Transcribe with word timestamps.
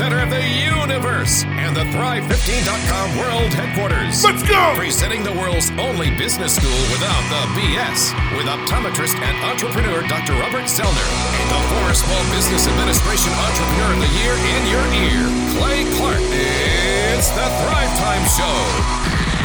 center 0.00 0.24
of 0.24 0.32
the 0.32 0.40
universe 0.40 1.44
and 1.60 1.76
the 1.76 1.84
Thrive15.com 1.92 3.20
world 3.20 3.52
headquarters. 3.52 4.24
Let's 4.24 4.40
go! 4.40 4.72
Presenting 4.72 5.20
the 5.20 5.36
world's 5.36 5.68
only 5.76 6.08
business 6.16 6.56
school 6.56 6.80
without 6.88 7.20
the 7.28 7.42
BS 7.52 8.08
with 8.32 8.48
optometrist 8.48 9.20
and 9.20 9.36
entrepreneur 9.44 10.00
Dr. 10.08 10.32
Robert 10.40 10.72
Zoellner 10.72 11.08
and 11.36 11.48
the 11.52 11.60
former 11.68 11.92
Small 11.92 12.24
Business 12.32 12.64
Administration 12.64 13.28
Entrepreneur 13.44 13.92
of 13.92 14.00
the 14.00 14.12
Year 14.16 14.32
in 14.56 14.62
your 14.72 14.86
ear, 15.04 15.20
Clay 15.52 15.84
Clark. 16.00 16.24
It's 16.32 17.28
the 17.36 17.44
Thrive 17.60 17.92
Time 18.00 18.24
Show. 18.24 18.56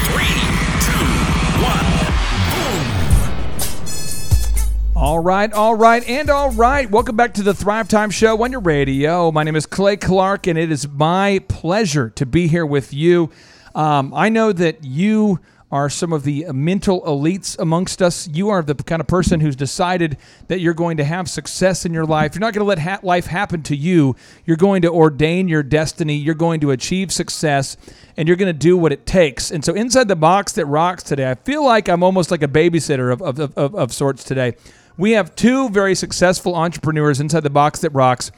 Three, 0.07 0.39
two, 0.87 1.14
All 4.97 5.19
right, 5.19 5.51
all 5.51 5.75
right, 5.75 6.07
and 6.07 6.29
all 6.29 6.51
right. 6.51 6.89
Welcome 6.89 7.17
back 7.17 7.33
to 7.33 7.43
the 7.43 7.53
Thrive 7.53 7.89
Time 7.89 8.09
Show 8.09 8.41
on 8.41 8.53
your 8.53 8.61
radio. 8.61 9.29
My 9.29 9.43
name 9.43 9.57
is 9.57 9.65
Clay 9.65 9.97
Clark, 9.97 10.47
and 10.47 10.57
it 10.57 10.71
is 10.71 10.87
my 10.87 11.39
pleasure 11.49 12.11
to 12.11 12.25
be 12.25 12.47
here 12.47 12.65
with 12.65 12.93
you. 12.93 13.29
Um, 13.75 14.13
I 14.13 14.29
know 14.29 14.53
that 14.53 14.85
you 14.85 15.41
are 15.69 15.89
some 15.89 16.13
of 16.13 16.23
the 16.23 16.45
mental 16.53 17.01
elites 17.01 17.59
amongst 17.59 18.01
us. 18.01 18.29
You 18.29 18.47
are 18.47 18.61
the 18.61 18.73
kind 18.73 19.01
of 19.01 19.07
person 19.07 19.41
who's 19.41 19.57
decided 19.57 20.17
that 20.47 20.61
you're 20.61 20.73
going 20.73 20.95
to 20.95 21.03
have 21.03 21.29
success 21.29 21.85
in 21.85 21.93
your 21.93 22.05
life. 22.05 22.33
You're 22.33 22.39
not 22.39 22.53
going 22.53 22.63
to 22.63 22.69
let 22.69 22.79
ha- 22.79 22.99
life 23.03 23.25
happen 23.25 23.63
to 23.63 23.75
you. 23.75 24.15
You're 24.45 24.55
going 24.55 24.83
to 24.83 24.89
ordain 24.89 25.49
your 25.49 25.63
destiny. 25.63 26.15
You're 26.15 26.35
going 26.35 26.61
to 26.61 26.71
achieve 26.71 27.11
success, 27.11 27.75
and 28.15 28.29
you're 28.29 28.37
going 28.37 28.53
to 28.53 28.57
do 28.57 28.77
what 28.77 28.93
it 28.93 29.05
takes. 29.05 29.51
And 29.51 29.65
so, 29.65 29.73
inside 29.73 30.07
the 30.07 30.15
box 30.15 30.53
that 30.53 30.67
rocks 30.67 31.03
today, 31.03 31.29
I 31.29 31.35
feel 31.35 31.65
like 31.65 31.89
I'm 31.89 32.01
almost 32.01 32.31
like 32.31 32.43
a 32.43 32.47
babysitter 32.47 33.11
of, 33.11 33.21
of, 33.21 33.57
of, 33.57 33.75
of 33.75 33.91
sorts 33.91 34.23
today. 34.23 34.55
We 34.97 35.11
have 35.11 35.35
two 35.35 35.69
very 35.69 35.95
successful 35.95 36.55
entrepreneurs 36.55 37.19
inside 37.19 37.41
the 37.41 37.49
box 37.49 37.79
that 37.79 37.89
rocks, 37.91 38.31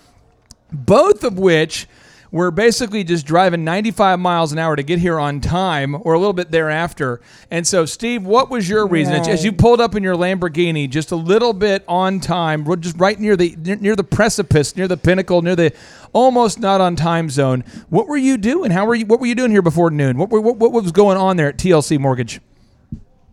both 0.72 1.24
of 1.24 1.38
which 1.38 1.88
were 2.30 2.52
basically 2.52 3.06
just 3.06 3.26
driving 3.26 3.64
95 3.64 4.20
miles 4.20 4.52
an 4.52 4.60
hour 4.60 4.76
to 4.76 4.84
get 4.84 5.00
here 5.00 5.18
on 5.18 5.40
time 5.40 5.96
or 6.02 6.14
a 6.14 6.20
little 6.20 6.34
bit 6.34 6.52
thereafter. 6.52 7.22
And 7.50 7.66
so, 7.66 7.86
Steve, 7.86 8.26
what 8.26 8.50
was 8.50 8.68
your 8.68 8.86
reason 8.86 9.14
as- 9.14 9.28
as 9.30 9.46
you 9.46 9.54
pulled 9.54 9.80
up 9.80 9.96
in 9.96 10.04
your 10.04 10.16
Lamborghini 10.16 10.90
just 10.90 11.12
a 11.12 11.16
little 11.16 11.54
bit 11.54 11.86
on 11.88 12.20
time, 12.20 12.66
just 12.82 13.00
right 13.00 13.18
near 13.18 13.38
the 13.38 13.56
near, 13.64 13.76
near 13.78 13.96
the 13.96 14.04
precipice, 14.04 14.76
near 14.76 14.90
the 14.90 14.98
pinnacle, 14.98 15.42
near 15.42 15.56
the 15.56 15.72
almost 16.12 16.60
not 16.60 16.82
on 16.82 16.98
time 16.98 17.30
zone? 17.30 17.64
What 17.90 18.10
were 18.10 18.18
you 18.18 18.38
doing? 18.38 18.72
How 18.72 18.86
were 18.86 18.96
you? 18.96 19.06
What 19.06 19.22
were 19.22 19.28
you 19.28 19.36
doing 19.36 19.52
here 19.52 19.62
before 19.62 19.90
noon? 19.90 20.18
What 20.18 20.30
were- 20.30 20.42
what, 20.42 20.58
what 20.58 20.74
was 20.74 20.92
going 20.92 21.18
on 21.18 21.38
there 21.38 21.48
at 21.48 21.58
TLC 21.58 21.98
Mortgage? 21.98 22.42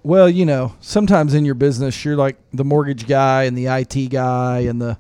Well, 0.05 0.29
you 0.29 0.45
know, 0.45 0.75
sometimes 0.81 1.33
in 1.33 1.47
your 1.47 1.55
business, 1.55 2.05
you're 2.05 2.15
like 2.15 2.37
the 2.53 2.63
mortgage 2.63 3.07
guy 3.07 3.45
and 3.45 3.57
the 3.57 3.69
IT 3.69 4.11
guy 4.11 4.61
and 4.61 4.81
the 4.81 4.99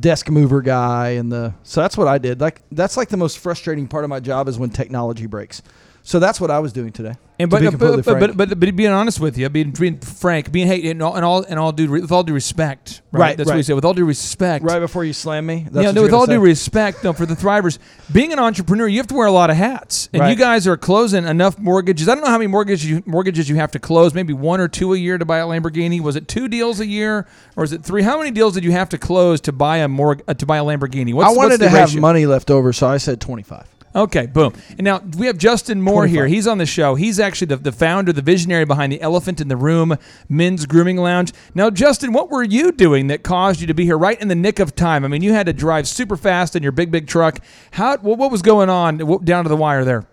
desk 0.00 0.30
mover 0.30 0.62
guy 0.62 1.10
and 1.10 1.30
the 1.30 1.54
so 1.62 1.82
that's 1.82 1.98
what 1.98 2.08
I 2.08 2.16
did. 2.16 2.40
Like 2.40 2.62
that's 2.72 2.96
like 2.96 3.10
the 3.10 3.18
most 3.18 3.38
frustrating 3.38 3.86
part 3.86 4.04
of 4.04 4.08
my 4.08 4.18
job 4.18 4.48
is 4.48 4.58
when 4.58 4.70
technology 4.70 5.26
breaks. 5.26 5.60
So 6.06 6.20
that's 6.20 6.40
what 6.40 6.52
I 6.52 6.60
was 6.60 6.72
doing 6.72 6.92
today. 6.92 7.14
And 7.40 7.50
but, 7.50 7.64
but, 7.64 7.78
but, 7.80 8.04
but, 8.04 8.36
but, 8.36 8.60
but 8.60 8.76
being 8.76 8.92
honest 8.92 9.18
with 9.18 9.36
you, 9.36 9.48
being, 9.48 9.72
being 9.72 9.98
frank, 9.98 10.52
being 10.52 10.68
hey, 10.68 10.88
and 10.88 11.02
all, 11.02 11.16
and 11.16 11.24
all, 11.24 11.42
and 11.42 11.58
all 11.58 11.72
due, 11.72 11.90
with 11.90 12.12
all 12.12 12.22
due 12.22 12.32
respect, 12.32 13.02
right? 13.10 13.20
Right, 13.20 13.36
That's 13.36 13.48
what 13.48 13.54
you 13.54 13.58
right. 13.58 13.64
say. 13.64 13.74
With 13.74 13.84
all 13.84 13.92
due 13.92 14.04
respect, 14.04 14.64
right 14.64 14.78
before 14.78 15.04
you 15.04 15.12
slam 15.12 15.46
me, 15.46 15.66
that's 15.68 15.84
yeah, 15.84 15.90
no, 15.90 16.02
with 16.02 16.12
all 16.12 16.26
due 16.26 16.38
respect, 16.38 17.02
though, 17.02 17.12
for 17.12 17.26
the 17.26 17.34
thrivers, 17.34 17.80
being 18.12 18.32
an 18.32 18.38
entrepreneur, 18.38 18.86
you 18.86 18.98
have 18.98 19.08
to 19.08 19.16
wear 19.16 19.26
a 19.26 19.32
lot 19.32 19.50
of 19.50 19.56
hats, 19.56 20.08
and 20.12 20.30
you 20.30 20.36
guys 20.36 20.68
are 20.68 20.76
closing 20.76 21.26
enough 21.26 21.58
mortgages. 21.58 22.08
I 22.08 22.14
don't 22.14 22.22
know 22.22 22.30
how 22.30 22.38
many 22.38 22.46
mortgages 22.46 22.88
you, 22.88 23.02
mortgages 23.04 23.48
you 23.48 23.56
have 23.56 23.72
to 23.72 23.80
close. 23.80 24.14
Maybe 24.14 24.32
one 24.32 24.60
or 24.60 24.68
two 24.68 24.94
a 24.94 24.96
year 24.96 25.18
to 25.18 25.24
buy 25.24 25.38
a 25.38 25.44
Lamborghini. 25.44 26.00
Was 26.00 26.14
it 26.14 26.28
two 26.28 26.46
deals 26.46 26.78
a 26.78 26.86
year, 26.86 27.26
or 27.56 27.64
is 27.64 27.72
it 27.72 27.82
three? 27.82 28.02
How 28.02 28.16
many 28.16 28.30
deals 28.30 28.54
did 28.54 28.62
you 28.62 28.70
have 28.70 28.90
to 28.90 28.98
close 28.98 29.40
to 29.40 29.52
buy 29.52 29.78
a 29.78 29.88
morg- 29.88 30.22
uh, 30.28 30.34
to 30.34 30.46
buy 30.46 30.58
a 30.58 30.62
Lamborghini? 30.64 31.12
What's, 31.12 31.34
I 31.34 31.36
wanted 31.36 31.58
to 31.58 31.68
have 31.68 31.96
money 31.96 32.26
left 32.26 32.48
over, 32.48 32.72
so 32.72 32.86
I 32.86 32.98
said 32.98 33.20
25. 33.20 33.75
Okay, 33.96 34.26
boom. 34.26 34.52
And 34.72 34.84
now 34.84 34.98
we 35.16 35.26
have 35.26 35.38
Justin 35.38 35.80
Moore 35.80 36.02
25. 36.02 36.14
here. 36.14 36.26
He's 36.26 36.46
on 36.46 36.58
the 36.58 36.66
show. 36.66 36.96
He's 36.96 37.18
actually 37.18 37.46
the, 37.46 37.56
the 37.56 37.72
founder, 37.72 38.12
the 38.12 38.20
visionary 38.20 38.66
behind 38.66 38.92
the 38.92 39.00
Elephant 39.00 39.40
in 39.40 39.48
the 39.48 39.56
Room 39.56 39.96
Men's 40.28 40.66
Grooming 40.66 40.98
Lounge. 40.98 41.32
Now, 41.54 41.70
Justin, 41.70 42.12
what 42.12 42.30
were 42.30 42.42
you 42.42 42.72
doing 42.72 43.06
that 43.06 43.22
caused 43.22 43.62
you 43.62 43.66
to 43.68 43.74
be 43.74 43.86
here 43.86 43.96
right 43.96 44.20
in 44.20 44.28
the 44.28 44.34
nick 44.34 44.58
of 44.58 44.76
time? 44.76 45.02
I 45.06 45.08
mean, 45.08 45.22
you 45.22 45.32
had 45.32 45.46
to 45.46 45.54
drive 45.54 45.88
super 45.88 46.18
fast 46.18 46.54
in 46.54 46.62
your 46.62 46.72
big, 46.72 46.90
big 46.90 47.06
truck. 47.06 47.40
How? 47.70 47.96
What, 47.96 48.18
what 48.18 48.30
was 48.30 48.42
going 48.42 48.68
on 48.68 48.98
down 49.24 49.44
to 49.44 49.48
the 49.48 49.56
wire 49.56 49.82
there? 49.82 50.06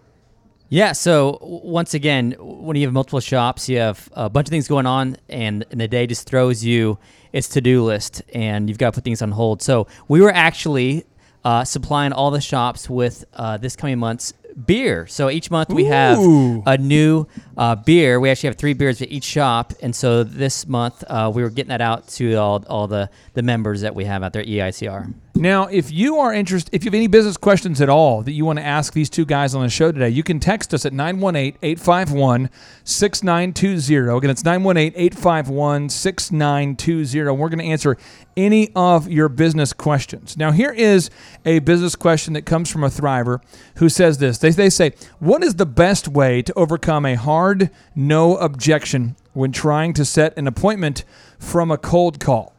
Yeah, 0.69 0.93
so 0.93 1.37
once 1.41 1.93
again, 1.93 2.35
when 2.39 2.77
you 2.77 2.87
have 2.87 2.93
multiple 2.93 3.19
shops, 3.19 3.67
you 3.67 3.79
have 3.79 4.09
a 4.13 4.29
bunch 4.29 4.47
of 4.47 4.49
things 4.49 4.67
going 4.67 4.87
on, 4.87 5.17
and, 5.27 5.65
and 5.69 5.79
the 5.79 5.87
day 5.89 6.07
just 6.07 6.27
throws 6.27 6.63
you 6.63 6.97
its 7.33 7.49
to 7.49 7.61
do 7.61 7.83
list, 7.83 8.23
and 8.33 8.69
you've 8.69 8.77
got 8.77 8.87
to 8.87 8.91
put 8.93 9.03
things 9.03 9.21
on 9.21 9.31
hold. 9.31 9.61
So 9.61 9.87
we 10.07 10.21
were 10.21 10.33
actually 10.33 11.05
uh, 11.43 11.63
supplying 11.63 12.13
all 12.13 12.31
the 12.31 12.41
shops 12.41 12.89
with 12.89 13.25
uh, 13.33 13.57
this 13.57 13.75
coming 13.75 13.99
month's 13.99 14.33
beer. 14.65 15.07
So 15.07 15.29
each 15.29 15.49
month 15.49 15.69
we 15.69 15.85
have 15.85 16.17
Ooh. 16.19 16.63
a 16.65 16.77
new 16.77 17.27
uh, 17.57 17.75
beer. 17.75 18.19
We 18.19 18.29
actually 18.29 18.47
have 18.47 18.57
three 18.57 18.73
beers 18.73 19.01
at 19.01 19.11
each 19.11 19.23
shop, 19.23 19.73
and 19.81 19.95
so 19.95 20.23
this 20.23 20.67
month 20.67 21.03
uh, 21.07 21.31
we 21.33 21.41
were 21.43 21.49
getting 21.49 21.69
that 21.69 21.81
out 21.81 22.07
to 22.09 22.35
all, 22.35 22.63
all 22.67 22.87
the, 22.87 23.09
the 23.33 23.41
members 23.41 23.81
that 23.81 23.95
we 23.95 24.05
have 24.05 24.23
out 24.23 24.33
there 24.33 24.41
at 24.41 24.47
EITR. 24.47 25.13
Now, 25.35 25.65
if 25.65 25.91
you 25.91 26.19
are 26.19 26.31
interested, 26.31 26.73
if 26.75 26.83
you 26.83 26.89
have 26.89 26.93
any 26.93 27.07
business 27.07 27.37
questions 27.37 27.81
at 27.81 27.89
all 27.89 28.21
that 28.21 28.33
you 28.33 28.45
want 28.45 28.59
to 28.59 28.65
ask 28.65 28.93
these 28.93 29.09
two 29.09 29.25
guys 29.25 29.55
on 29.55 29.63
the 29.63 29.69
show 29.69 29.91
today, 29.91 30.09
you 30.09 30.21
can 30.21 30.39
text 30.39 30.75
us 30.75 30.85
at 30.85 30.93
918 30.93 31.57
851 31.63 32.51
6920. 32.83 34.15
Again, 34.15 34.29
it's 34.29 34.43
918 34.43 34.93
851 34.95 35.89
6920. 35.89 37.31
We're 37.31 37.49
going 37.49 37.57
to 37.57 37.65
answer 37.65 37.97
any 38.37 38.71
of 38.75 39.09
your 39.09 39.27
business 39.27 39.73
questions. 39.73 40.37
Now, 40.37 40.51
here 40.51 40.71
is 40.71 41.09
a 41.45 41.59
business 41.59 41.95
question 41.95 42.33
that 42.33 42.45
comes 42.45 42.69
from 42.69 42.83
a 42.83 42.89
Thriver 42.89 43.41
who 43.77 43.89
says 43.89 44.19
this. 44.19 44.37
They, 44.37 44.51
they 44.51 44.69
say, 44.69 44.91
What 45.17 45.43
is 45.43 45.55
the 45.55 45.65
best 45.65 46.07
way 46.07 46.43
to 46.43 46.53
overcome 46.53 47.07
a 47.07 47.15
hard 47.15 47.71
no 47.95 48.37
objection 48.37 49.15
when 49.33 49.51
trying 49.51 49.93
to 49.93 50.05
set 50.05 50.37
an 50.37 50.45
appointment 50.45 51.03
from 51.39 51.71
a 51.71 51.77
cold 51.79 52.19
call? 52.19 52.52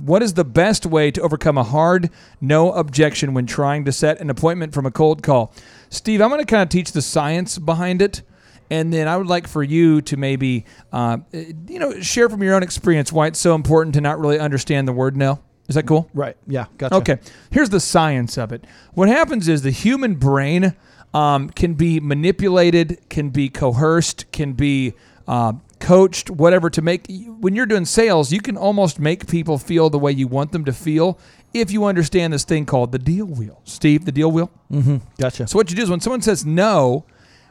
What 0.00 0.22
is 0.22 0.34
the 0.34 0.44
best 0.44 0.84
way 0.84 1.10
to 1.12 1.20
overcome 1.22 1.56
a 1.56 1.62
hard 1.62 2.10
no 2.40 2.72
objection 2.72 3.34
when 3.34 3.46
trying 3.46 3.84
to 3.84 3.92
set 3.92 4.20
an 4.20 4.30
appointment 4.30 4.74
from 4.74 4.84
a 4.84 4.90
cold 4.90 5.22
call? 5.22 5.52
Steve, 5.90 6.20
I'm 6.20 6.28
going 6.28 6.40
to 6.40 6.46
kind 6.46 6.62
of 6.62 6.68
teach 6.68 6.92
the 6.92 7.02
science 7.02 7.58
behind 7.58 8.02
it. 8.02 8.22
And 8.68 8.92
then 8.92 9.06
I 9.06 9.16
would 9.16 9.28
like 9.28 9.46
for 9.46 9.62
you 9.62 10.00
to 10.02 10.16
maybe, 10.16 10.64
uh, 10.92 11.18
you 11.32 11.78
know, 11.78 12.00
share 12.00 12.28
from 12.28 12.42
your 12.42 12.54
own 12.56 12.64
experience 12.64 13.12
why 13.12 13.28
it's 13.28 13.38
so 13.38 13.54
important 13.54 13.94
to 13.94 14.00
not 14.00 14.18
really 14.18 14.40
understand 14.40 14.88
the 14.88 14.92
word 14.92 15.16
no. 15.16 15.40
Is 15.68 15.76
that 15.76 15.86
cool? 15.86 16.10
Right. 16.14 16.36
Yeah. 16.46 16.66
Gotcha. 16.78 16.96
Okay. 16.96 17.18
Here's 17.50 17.70
the 17.70 17.80
science 17.80 18.36
of 18.36 18.52
it. 18.52 18.64
What 18.94 19.08
happens 19.08 19.48
is 19.48 19.62
the 19.62 19.70
human 19.70 20.14
brain 20.14 20.74
um, 21.14 21.50
can 21.50 21.74
be 21.74 21.98
manipulated, 22.00 23.08
can 23.08 23.30
be 23.30 23.48
coerced, 23.48 24.30
can 24.32 24.52
be 24.52 24.94
uh, 25.26 25.54
coached, 25.80 26.30
whatever, 26.30 26.70
to 26.70 26.82
make. 26.82 27.06
When 27.40 27.54
you're 27.54 27.66
doing 27.66 27.84
sales, 27.84 28.32
you 28.32 28.40
can 28.40 28.56
almost 28.56 28.98
make 28.98 29.26
people 29.26 29.58
feel 29.58 29.90
the 29.90 29.98
way 29.98 30.12
you 30.12 30.26
want 30.26 30.52
them 30.52 30.64
to 30.64 30.72
feel 30.72 31.18
if 31.54 31.70
you 31.70 31.84
understand 31.84 32.32
this 32.32 32.44
thing 32.44 32.66
called 32.66 32.92
the 32.92 32.98
deal 32.98 33.26
wheel. 33.26 33.60
Steve, 33.64 34.04
the 34.04 34.12
deal 34.12 34.30
wheel? 34.30 34.50
Mm-hmm. 34.70 34.96
Gotcha. 35.18 35.46
So 35.46 35.56
what 35.56 35.70
you 35.70 35.76
do 35.76 35.82
is 35.82 35.90
when 35.90 36.00
someone 36.00 36.22
says 36.22 36.44
no, 36.44 37.04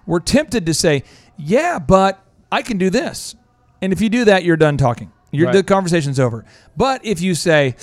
we're 0.06 0.19
tempted 0.19 0.66
to 0.66 0.74
say, 0.74 1.03
"Yeah, 1.38 1.80
but 1.80 2.24
I 2.52 2.62
can 2.62 2.78
do 2.78 2.90
this." 2.90 3.36
And 3.81 3.91
if 3.94 4.02
you 4.02 4.09
do 4.09 4.25
that, 4.25 4.44
you're 4.44 4.57
done 4.57 4.78
talking. 4.78 5.12
You're, 5.31 5.52
The 5.52 5.63
conversation's 5.63 6.19
over. 6.19 6.46
But 6.78 7.06
if 7.06 7.22
you 7.22 7.36
say, 7.36 7.75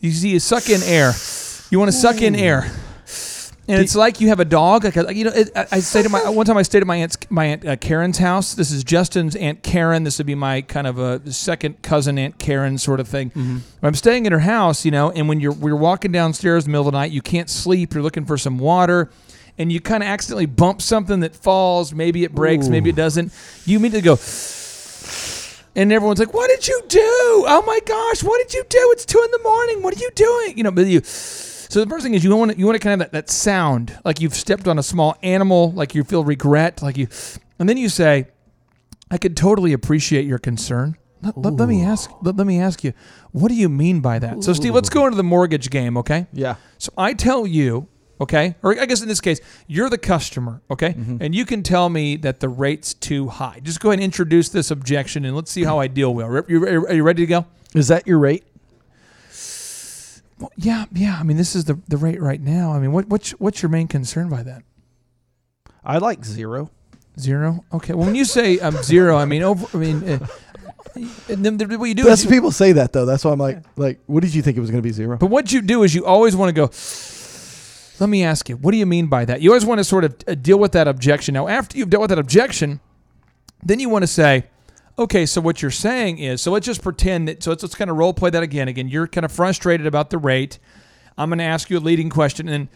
you 0.00 0.10
see, 0.10 0.30
you 0.30 0.38
suck 0.40 0.70
in 0.70 0.82
air. 0.82 1.12
You 1.70 1.78
want 1.78 1.90
to 1.90 1.96
suck 1.96 2.22
in 2.22 2.36
air. 2.36 2.70
And 3.72 3.82
it's 3.82 3.94
like 3.96 4.20
you 4.20 4.28
have 4.28 4.40
a 4.40 4.44
dog. 4.44 4.84
Like, 4.84 4.96
a, 4.96 5.14
you 5.14 5.24
know, 5.24 5.32
it, 5.34 5.50
I, 5.56 5.66
I 5.72 5.80
stayed 5.80 6.04
at 6.04 6.10
my 6.10 6.28
one 6.28 6.44
time. 6.46 6.56
I 6.56 6.62
stayed 6.62 6.80
at 6.82 6.86
my 6.86 6.96
aunt's, 6.96 7.16
my 7.30 7.46
aunt 7.46 7.64
uh, 7.66 7.76
Karen's 7.76 8.18
house. 8.18 8.54
This 8.54 8.70
is 8.70 8.84
Justin's 8.84 9.34
aunt 9.36 9.62
Karen. 9.62 10.04
This 10.04 10.18
would 10.18 10.26
be 10.26 10.34
my 10.34 10.60
kind 10.62 10.86
of 10.86 10.98
a 10.98 11.32
second 11.32 11.80
cousin 11.82 12.18
aunt 12.18 12.38
Karen 12.38 12.76
sort 12.78 13.00
of 13.00 13.08
thing. 13.08 13.32
I'm 13.82 13.94
staying 13.94 14.26
at 14.26 14.32
her 14.32 14.40
house, 14.40 14.84
you 14.84 14.90
know, 14.90 15.10
and 15.10 15.28
when 15.28 15.40
you're 15.40 15.52
we're 15.52 15.74
walking 15.76 16.12
downstairs 16.12 16.64
in 16.64 16.70
the 16.70 16.72
middle 16.72 16.88
of 16.88 16.92
the 16.92 16.98
night, 16.98 17.12
you 17.12 17.22
can't 17.22 17.48
sleep. 17.48 17.94
You're 17.94 18.02
looking 18.02 18.24
for 18.26 18.36
some 18.36 18.58
water, 18.58 19.10
and 19.58 19.72
you 19.72 19.80
kind 19.80 20.02
of 20.02 20.08
accidentally 20.08 20.46
bump 20.46 20.82
something 20.82 21.20
that 21.20 21.34
falls. 21.34 21.92
Maybe 21.94 22.24
it 22.24 22.34
breaks. 22.34 22.68
Maybe 22.68 22.90
it 22.90 22.96
doesn't. 22.96 23.32
You 23.64 23.78
immediately 23.78 24.02
go. 24.02 24.18
And 25.74 25.90
everyone's 25.90 26.18
like, 26.18 26.34
"What 26.34 26.48
did 26.50 26.68
you 26.68 26.82
do? 26.88 27.00
Oh 27.00 27.62
my 27.66 27.80
gosh, 27.86 28.22
what 28.22 28.38
did 28.46 28.52
you 28.54 28.64
do? 28.68 28.90
It's 28.92 29.06
two 29.06 29.22
in 29.24 29.30
the 29.30 29.42
morning. 29.42 29.82
What 29.82 29.96
are 29.96 30.00
you 30.00 30.10
doing?" 30.14 30.58
You 30.58 30.64
know, 30.64 30.70
but 30.70 30.86
you. 30.86 31.00
So 31.72 31.82
the 31.82 31.88
first 31.88 32.04
thing 32.04 32.12
is 32.12 32.22
you 32.22 32.36
want 32.36 32.50
to, 32.50 32.58
you 32.58 32.66
want 32.66 32.76
to 32.76 32.86
kind 32.86 33.00
of 33.00 33.06
that, 33.06 33.12
that 33.12 33.30
sound 33.30 33.98
like 34.04 34.20
you've 34.20 34.34
stepped 34.34 34.68
on 34.68 34.78
a 34.78 34.82
small 34.82 35.16
animal, 35.22 35.72
like 35.72 35.94
you 35.94 36.04
feel 36.04 36.22
regret, 36.22 36.82
like 36.82 36.98
you, 36.98 37.08
and 37.58 37.66
then 37.66 37.78
you 37.78 37.88
say, 37.88 38.26
"I 39.10 39.16
could 39.16 39.38
totally 39.38 39.72
appreciate 39.72 40.26
your 40.26 40.38
concern." 40.38 40.98
Let, 41.22 41.38
let, 41.38 41.54
let 41.54 41.68
me 41.70 41.82
ask. 41.82 42.10
Let, 42.20 42.36
let 42.36 42.46
me 42.46 42.60
ask 42.60 42.84
you, 42.84 42.92
what 43.30 43.48
do 43.48 43.54
you 43.54 43.70
mean 43.70 44.00
by 44.00 44.18
that? 44.18 44.44
So 44.44 44.52
Steve, 44.52 44.74
let's 44.74 44.90
go 44.90 45.06
into 45.06 45.16
the 45.16 45.22
mortgage 45.22 45.70
game, 45.70 45.96
okay? 45.96 46.26
Yeah. 46.34 46.56
So 46.76 46.92
I 46.98 47.14
tell 47.14 47.46
you, 47.46 47.88
okay, 48.20 48.54
or 48.62 48.78
I 48.78 48.84
guess 48.84 49.00
in 49.00 49.08
this 49.08 49.22
case, 49.22 49.40
you're 49.66 49.88
the 49.88 49.96
customer, 49.96 50.60
okay, 50.70 50.90
mm-hmm. 50.90 51.22
and 51.22 51.34
you 51.34 51.46
can 51.46 51.62
tell 51.62 51.88
me 51.88 52.16
that 52.16 52.40
the 52.40 52.50
rate's 52.50 52.92
too 52.92 53.28
high. 53.28 53.60
Just 53.62 53.80
go 53.80 53.88
ahead 53.88 54.00
and 54.00 54.04
introduce 54.04 54.50
this 54.50 54.70
objection, 54.70 55.24
and 55.24 55.34
let's 55.34 55.50
see 55.50 55.64
how 55.64 55.78
I 55.78 55.86
deal 55.86 56.12
with 56.12 56.26
it. 56.26 56.50
You, 56.50 56.66
are 56.66 56.92
you 56.92 57.02
ready 57.02 57.22
to 57.22 57.26
go? 57.26 57.46
Is 57.74 57.88
that 57.88 58.06
your 58.06 58.18
rate? 58.18 58.44
Well, 60.42 60.50
yeah, 60.56 60.86
yeah. 60.92 61.18
I 61.20 61.22
mean, 61.22 61.36
this 61.36 61.54
is 61.54 61.66
the 61.66 61.78
the 61.86 61.96
rate 61.96 62.20
right 62.20 62.40
now. 62.40 62.72
I 62.72 62.80
mean, 62.80 62.90
what 62.90 63.06
what's 63.06 63.30
what's 63.32 63.62
your 63.62 63.68
main 63.70 63.86
concern 63.86 64.28
by 64.28 64.42
that? 64.42 64.64
I 65.84 65.98
like 65.98 66.24
zero. 66.24 66.68
Zero. 67.16 67.64
Okay. 67.72 67.94
Well, 67.94 68.06
when 68.06 68.16
you 68.16 68.24
say 68.24 68.58
um, 68.58 68.82
zero, 68.82 69.16
I 69.16 69.24
mean 69.24 69.42
over. 69.42 69.66
I 69.72 69.80
mean, 69.80 70.02
uh, 70.08 70.26
and 71.28 71.46
then 71.46 71.58
what 71.78 71.86
you 71.86 71.94
do 71.94 72.02
That's 72.02 72.22
is, 72.22 72.24
you, 72.24 72.30
people 72.30 72.50
say 72.50 72.72
that 72.72 72.92
though. 72.92 73.06
That's 73.06 73.24
why 73.24 73.30
I'm 73.30 73.38
like, 73.38 73.62
like, 73.76 74.00
what 74.06 74.22
did 74.22 74.34
you 74.34 74.42
think 74.42 74.56
it 74.56 74.60
was 74.60 74.70
going 74.70 74.82
to 74.82 74.86
be 74.86 74.92
zero? 74.92 75.16
but 75.16 75.26
what 75.26 75.52
you 75.52 75.62
do 75.62 75.84
is 75.84 75.94
you 75.94 76.04
always 76.04 76.34
want 76.34 76.48
to 76.48 76.52
go. 76.52 76.70
Let 78.00 78.08
me 78.08 78.24
ask 78.24 78.48
you, 78.48 78.56
what 78.56 78.72
do 78.72 78.78
you 78.78 78.86
mean 78.86 79.06
by 79.06 79.24
that? 79.26 79.42
You 79.42 79.50
always 79.50 79.64
want 79.64 79.78
to 79.78 79.84
sort 79.84 80.02
of 80.02 80.16
uh, 80.26 80.34
deal 80.34 80.58
with 80.58 80.72
that 80.72 80.88
objection. 80.88 81.34
Now, 81.34 81.46
after 81.46 81.78
you've 81.78 81.88
dealt 81.88 82.00
with 82.00 82.10
that 82.10 82.18
objection, 82.18 82.80
then 83.62 83.78
you 83.78 83.88
want 83.88 84.02
to 84.02 84.08
say, 84.08 84.46
okay, 84.98 85.26
so 85.26 85.40
what 85.40 85.62
you're 85.62 85.70
saying 85.70 86.18
is, 86.18 86.40
so 86.42 86.50
let's 86.50 86.66
just 86.66 86.82
pretend 86.82 87.28
that, 87.28 87.42
so 87.42 87.50
let's, 87.50 87.62
let's 87.62 87.74
kind 87.74 87.90
of 87.90 87.96
role 87.96 88.12
play 88.14 88.30
that 88.30 88.42
again. 88.42 88.68
Again, 88.68 88.88
you're 88.88 89.06
kind 89.06 89.24
of 89.24 89.32
frustrated 89.32 89.86
about 89.86 90.10
the 90.10 90.18
rate. 90.18 90.58
I'm 91.18 91.28
going 91.28 91.38
to 91.38 91.44
ask 91.44 91.70
you 91.70 91.78
a 91.78 91.80
leading 91.80 92.10
question 92.10 92.48
and 92.48 92.68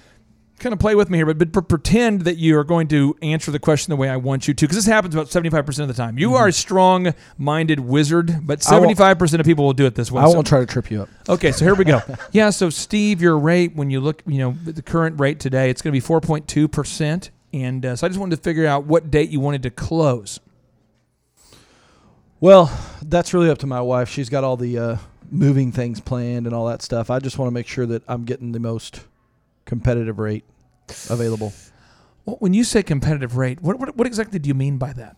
kind 0.59 0.73
of 0.73 0.79
play 0.79 0.95
with 0.95 1.11
me 1.11 1.19
here, 1.19 1.27
but, 1.35 1.53
but 1.53 1.69
pretend 1.69 2.23
that 2.23 2.39
you 2.39 2.57
are 2.59 2.65
going 2.65 2.89
to 2.89 3.15
answer 3.21 3.51
the 3.51 3.59
question 3.59 3.91
the 3.91 3.97
way 3.97 4.09
I 4.09 4.17
want 4.17 4.49
you 4.49 4.55
to, 4.55 4.65
because 4.67 4.77
this 4.77 4.87
happens 4.87 5.15
about 5.15 5.27
75% 5.27 5.79
of 5.81 5.89
the 5.89 5.95
time. 5.95 6.19
You 6.19 6.35
are 6.35 6.49
a 6.49 6.53
strong 6.53 7.13
minded 7.37 7.81
wizard, 7.81 8.39
but 8.43 8.61
Mm-hmm. 8.61 8.75
I 8.75 8.79
won't- 8.79 8.97
75% 8.97 9.41
of 9.41 9.45
people 9.47 9.67
will 9.67 9.75
do 9.75 9.85
it 9.85 9.95
this 9.95 10.11
way. 10.11 10.23
I 10.23 10.27
So- 10.27 10.33
won't 10.35 10.47
try 10.47 10.61
to 10.61 10.67
trip 10.67 10.91
you 10.91 11.03
up. 11.03 11.09
Okay, 11.29 11.53
so 11.53 11.65
here 11.67 11.75
we 11.75 11.85
go. 11.85 12.01
yeah, 12.33 12.49
so 12.49 12.71
Steve, 12.71 13.21
your 13.21 13.39
rate 13.39 13.75
when 13.77 13.91
you 13.91 14.01
look, 14.01 14.23
you 14.27 14.39
know, 14.39 14.57
the 14.65 14.81
current 14.83 15.21
rate 15.21 15.41
today, 15.41 15.69
it's 15.69 15.83
going 15.83 15.93
to 15.95 16.01
be 16.01 16.07
4.2 16.07 16.71
percent, 16.73 17.31
and 17.53 17.85
uh, 17.85 17.95
so 17.97 18.07
I 18.07 18.09
just 18.09 18.19
wanted 18.19 18.37
to 18.37 18.43
figure 18.43 18.67
out 18.67 18.85
what 18.85 19.11
date 19.11 19.29
you 19.29 19.41
wanted 19.41 19.63
to 19.65 19.71
close. 19.71 20.41
Well, 22.41 22.71
that's 23.03 23.33
really 23.33 23.51
up 23.51 23.59
to 23.59 23.67
my 23.67 23.81
wife. 23.81 24.11
She's 24.11 24.29
got 24.29 24.45
all 24.45 24.57
the 24.57 24.79
uh, 24.79 24.97
moving 25.31 25.73
things 25.73 26.01
planned 26.01 26.47
and 26.47 26.55
all 26.55 26.67
that 26.67 26.83
stuff. 26.83 27.11
I 27.11 27.19
just 27.19 27.39
want 27.39 27.49
to 27.49 27.55
make 27.55 27.67
sure 27.67 27.87
that 27.87 28.03
I'm 28.07 28.25
getting 28.25 28.53
the 28.53 28.61
most 28.61 29.01
competitive 29.65 30.19
rate 30.19 30.45
available. 31.09 31.53
Well, 32.27 32.37
when 32.41 32.53
you 32.53 32.65
say 32.65 32.83
competitive 32.83 33.37
rate, 33.37 33.63
what, 33.63 33.79
what 33.79 33.97
what 33.97 34.07
exactly 34.07 34.39
do 34.39 34.49
you 34.49 34.55
mean 34.55 34.77
by 34.77 34.93
that? 34.95 35.17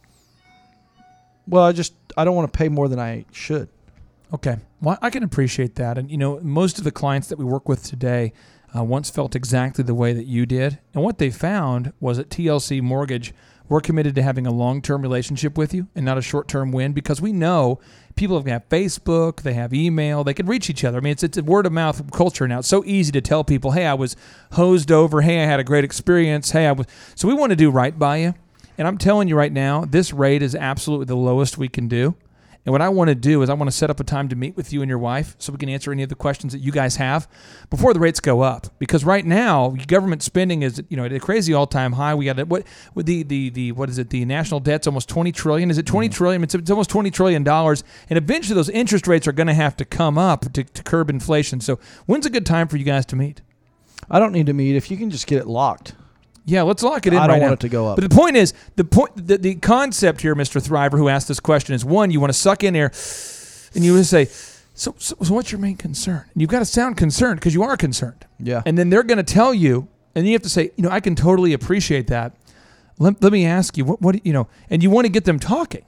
Well, 1.46 1.64
I 1.64 1.72
just 1.72 1.94
I 2.16 2.24
don't 2.24 2.36
want 2.36 2.52
to 2.52 2.56
pay 2.56 2.68
more 2.68 2.88
than 2.88 3.00
I 3.00 3.24
should. 3.32 3.68
Okay, 4.32 4.58
well, 4.82 4.98
I 5.00 5.08
can 5.10 5.22
appreciate 5.22 5.76
that, 5.76 5.96
and 5.96 6.10
you 6.10 6.18
know, 6.18 6.38
most 6.40 6.78
of 6.78 6.84
the 6.84 6.90
clients 6.90 7.28
that 7.28 7.38
we 7.38 7.44
work 7.44 7.68
with 7.68 7.82
today 7.82 8.34
uh, 8.76 8.84
once 8.84 9.08
felt 9.08 9.34
exactly 9.34 9.82
the 9.82 9.94
way 9.94 10.12
that 10.12 10.26
you 10.26 10.44
did, 10.44 10.78
and 10.94 11.02
what 11.02 11.18
they 11.18 11.30
found 11.30 11.94
was 11.98 12.18
at 12.18 12.28
TLC 12.28 12.82
Mortgage, 12.82 13.32
we're 13.68 13.80
committed 13.80 14.14
to 14.14 14.22
having 14.22 14.46
a 14.46 14.52
long-term 14.52 15.02
relationship 15.02 15.58
with 15.58 15.74
you 15.74 15.88
and 15.94 16.04
not 16.04 16.18
a 16.18 16.22
short-term 16.22 16.72
win 16.72 16.92
because 16.92 17.20
we 17.20 17.32
know 17.32 17.78
people 18.16 18.36
have 18.36 18.46
got 18.46 18.68
Facebook, 18.68 19.42
they 19.42 19.54
have 19.54 19.72
email, 19.72 20.24
they 20.24 20.34
can 20.34 20.46
reach 20.46 20.68
each 20.68 20.84
other. 20.84 20.98
I 20.98 21.00
mean, 21.00 21.12
it's 21.12 21.22
it's 21.22 21.38
a 21.38 21.42
word 21.42 21.66
of 21.66 21.72
mouth 21.72 22.10
culture 22.12 22.48
now. 22.48 22.60
It's 22.60 22.68
so 22.68 22.82
easy 22.84 23.12
to 23.12 23.20
tell 23.20 23.44
people, 23.44 23.72
"Hey, 23.72 23.86
I 23.86 23.94
was 23.94 24.16
hosed 24.52 24.90
over. 24.90 25.22
Hey, 25.22 25.42
I 25.42 25.46
had 25.46 25.60
a 25.60 25.64
great 25.64 25.84
experience. 25.84 26.50
Hey, 26.50 26.66
I 26.66 26.72
was." 26.72 26.86
So 27.14 27.28
we 27.28 27.34
want 27.34 27.50
to 27.50 27.56
do 27.56 27.70
right 27.70 27.96
by 27.98 28.18
you, 28.18 28.34
and 28.76 28.88
I'm 28.88 28.98
telling 28.98 29.28
you 29.28 29.36
right 29.36 29.52
now, 29.52 29.84
this 29.84 30.12
rate 30.12 30.42
is 30.42 30.54
absolutely 30.54 31.06
the 31.06 31.16
lowest 31.16 31.58
we 31.58 31.68
can 31.68 31.88
do. 31.88 32.14
And 32.68 32.72
what 32.74 32.82
I 32.82 32.90
want 32.90 33.08
to 33.08 33.14
do 33.14 33.40
is 33.40 33.48
I 33.48 33.54
want 33.54 33.70
to 33.70 33.74
set 33.74 33.88
up 33.88 33.98
a 33.98 34.04
time 34.04 34.28
to 34.28 34.36
meet 34.36 34.54
with 34.54 34.74
you 34.74 34.82
and 34.82 34.90
your 34.90 34.98
wife 34.98 35.34
so 35.38 35.54
we 35.54 35.58
can 35.58 35.70
answer 35.70 35.90
any 35.90 36.02
of 36.02 36.10
the 36.10 36.14
questions 36.14 36.52
that 36.52 36.58
you 36.58 36.70
guys 36.70 36.96
have 36.96 37.26
before 37.70 37.94
the 37.94 37.98
rates 37.98 38.20
go 38.20 38.42
up. 38.42 38.66
Because 38.78 39.06
right 39.06 39.24
now, 39.24 39.70
government 39.86 40.22
spending 40.22 40.60
is 40.60 40.82
you 40.90 40.98
know 40.98 41.06
at 41.06 41.12
a 41.14 41.18
crazy 41.18 41.54
all 41.54 41.66
time 41.66 41.94
high. 41.94 42.14
We 42.14 42.26
got 42.26 42.46
what 42.46 42.66
with 42.94 43.06
the 43.06 43.22
the 43.22 43.48
the 43.48 43.72
what 43.72 43.88
is 43.88 43.96
it? 43.96 44.10
The 44.10 44.22
national 44.26 44.60
debt's 44.60 44.86
almost 44.86 45.08
twenty 45.08 45.32
trillion. 45.32 45.70
Is 45.70 45.78
it 45.78 45.86
20 45.86 46.08
mm-hmm. 46.08 46.14
trillion? 46.14 46.42
It's, 46.42 46.54
it's 46.54 46.70
almost 46.70 46.90
twenty 46.90 47.10
trillion 47.10 47.42
dollars. 47.42 47.84
And 48.10 48.18
eventually, 48.18 48.54
those 48.54 48.68
interest 48.68 49.06
rates 49.06 49.26
are 49.26 49.32
going 49.32 49.46
to 49.46 49.54
have 49.54 49.74
to 49.78 49.86
come 49.86 50.18
up 50.18 50.52
to, 50.52 50.62
to 50.62 50.82
curb 50.82 51.08
inflation. 51.08 51.62
So 51.62 51.78
when's 52.04 52.26
a 52.26 52.30
good 52.30 52.44
time 52.44 52.68
for 52.68 52.76
you 52.76 52.84
guys 52.84 53.06
to 53.06 53.16
meet? 53.16 53.40
I 54.10 54.18
don't 54.18 54.32
need 54.32 54.44
to 54.44 54.52
meet 54.52 54.76
if 54.76 54.90
you 54.90 54.98
can 54.98 55.08
just 55.08 55.26
get 55.26 55.38
it 55.40 55.46
locked. 55.46 55.94
Yeah, 56.48 56.62
let's 56.62 56.82
lock 56.82 57.06
it 57.06 57.12
in 57.12 57.18
I 57.18 57.26
don't 57.26 57.40
now. 57.40 57.48
want 57.48 57.54
it 57.54 57.60
to 57.60 57.68
go 57.68 57.88
up. 57.88 57.96
But 57.96 58.08
the 58.08 58.14
point 58.14 58.36
is, 58.36 58.54
the 58.76 58.84
point, 58.84 59.10
the, 59.14 59.36
the 59.36 59.54
concept 59.56 60.22
here, 60.22 60.34
Mr. 60.34 60.66
Thriver, 60.66 60.96
who 60.96 61.10
asked 61.10 61.28
this 61.28 61.40
question, 61.40 61.74
is 61.74 61.84
one, 61.84 62.10
you 62.10 62.20
want 62.20 62.32
to 62.32 62.38
suck 62.38 62.64
in 62.64 62.74
air, 62.74 62.90
and 63.74 63.84
you 63.84 63.92
want 63.92 64.04
to 64.06 64.08
say, 64.08 64.24
so, 64.74 64.94
so, 64.96 65.14
so 65.22 65.34
what's 65.34 65.52
your 65.52 65.60
main 65.60 65.76
concern? 65.76 66.24
And 66.32 66.40
you've 66.40 66.50
got 66.50 66.60
to 66.60 66.64
sound 66.64 66.96
concerned 66.96 67.38
because 67.38 67.52
you 67.52 67.62
are 67.62 67.76
concerned. 67.76 68.24
Yeah. 68.40 68.62
And 68.64 68.78
then 68.78 68.88
they're 68.88 69.02
going 69.02 69.18
to 69.18 69.34
tell 69.34 69.52
you, 69.52 69.88
and 70.14 70.26
you 70.26 70.32
have 70.32 70.42
to 70.42 70.48
say, 70.48 70.70
you 70.76 70.82
know, 70.82 70.90
I 70.90 71.00
can 71.00 71.14
totally 71.14 71.52
appreciate 71.52 72.06
that. 72.06 72.32
Let, 72.98 73.22
let 73.22 73.30
me 73.30 73.44
ask 73.44 73.76
you, 73.76 73.84
what, 73.84 74.00
what, 74.00 74.24
you 74.24 74.32
know, 74.32 74.48
and 74.70 74.82
you 74.82 74.88
want 74.88 75.04
to 75.04 75.12
get 75.12 75.24
them 75.26 75.38
talking. 75.38 75.84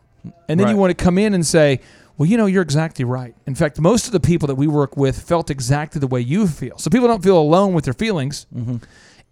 And 0.47 0.61
then 0.61 0.69
you 0.69 0.77
want 0.77 0.91
to 0.91 1.03
come 1.03 1.17
in 1.17 1.33
and 1.33 1.47
say, 1.47 1.81
well, 2.19 2.29
you 2.29 2.37
know, 2.37 2.45
you're 2.45 2.63
exactly 2.63 3.07
right. 3.07 3.35
In 3.47 3.55
fact, 3.55 3.81
most 3.81 4.05
of 4.05 4.13
the 4.13 4.21
people 4.21 4.47
that 4.49 4.57
we 4.57 4.67
work 4.67 4.95
with 4.95 5.23
felt 5.23 5.49
exactly 5.49 6.01
the 6.01 6.07
way 6.07 6.21
you 6.21 6.47
feel. 6.47 6.77
So 6.77 6.91
people 6.91 7.09
don't 7.09 7.25
feel 7.25 7.39
alone 7.39 7.73
with 7.73 7.85
their 7.85 7.95
feelings. 7.95 8.47
Mm-hmm. 8.55 8.77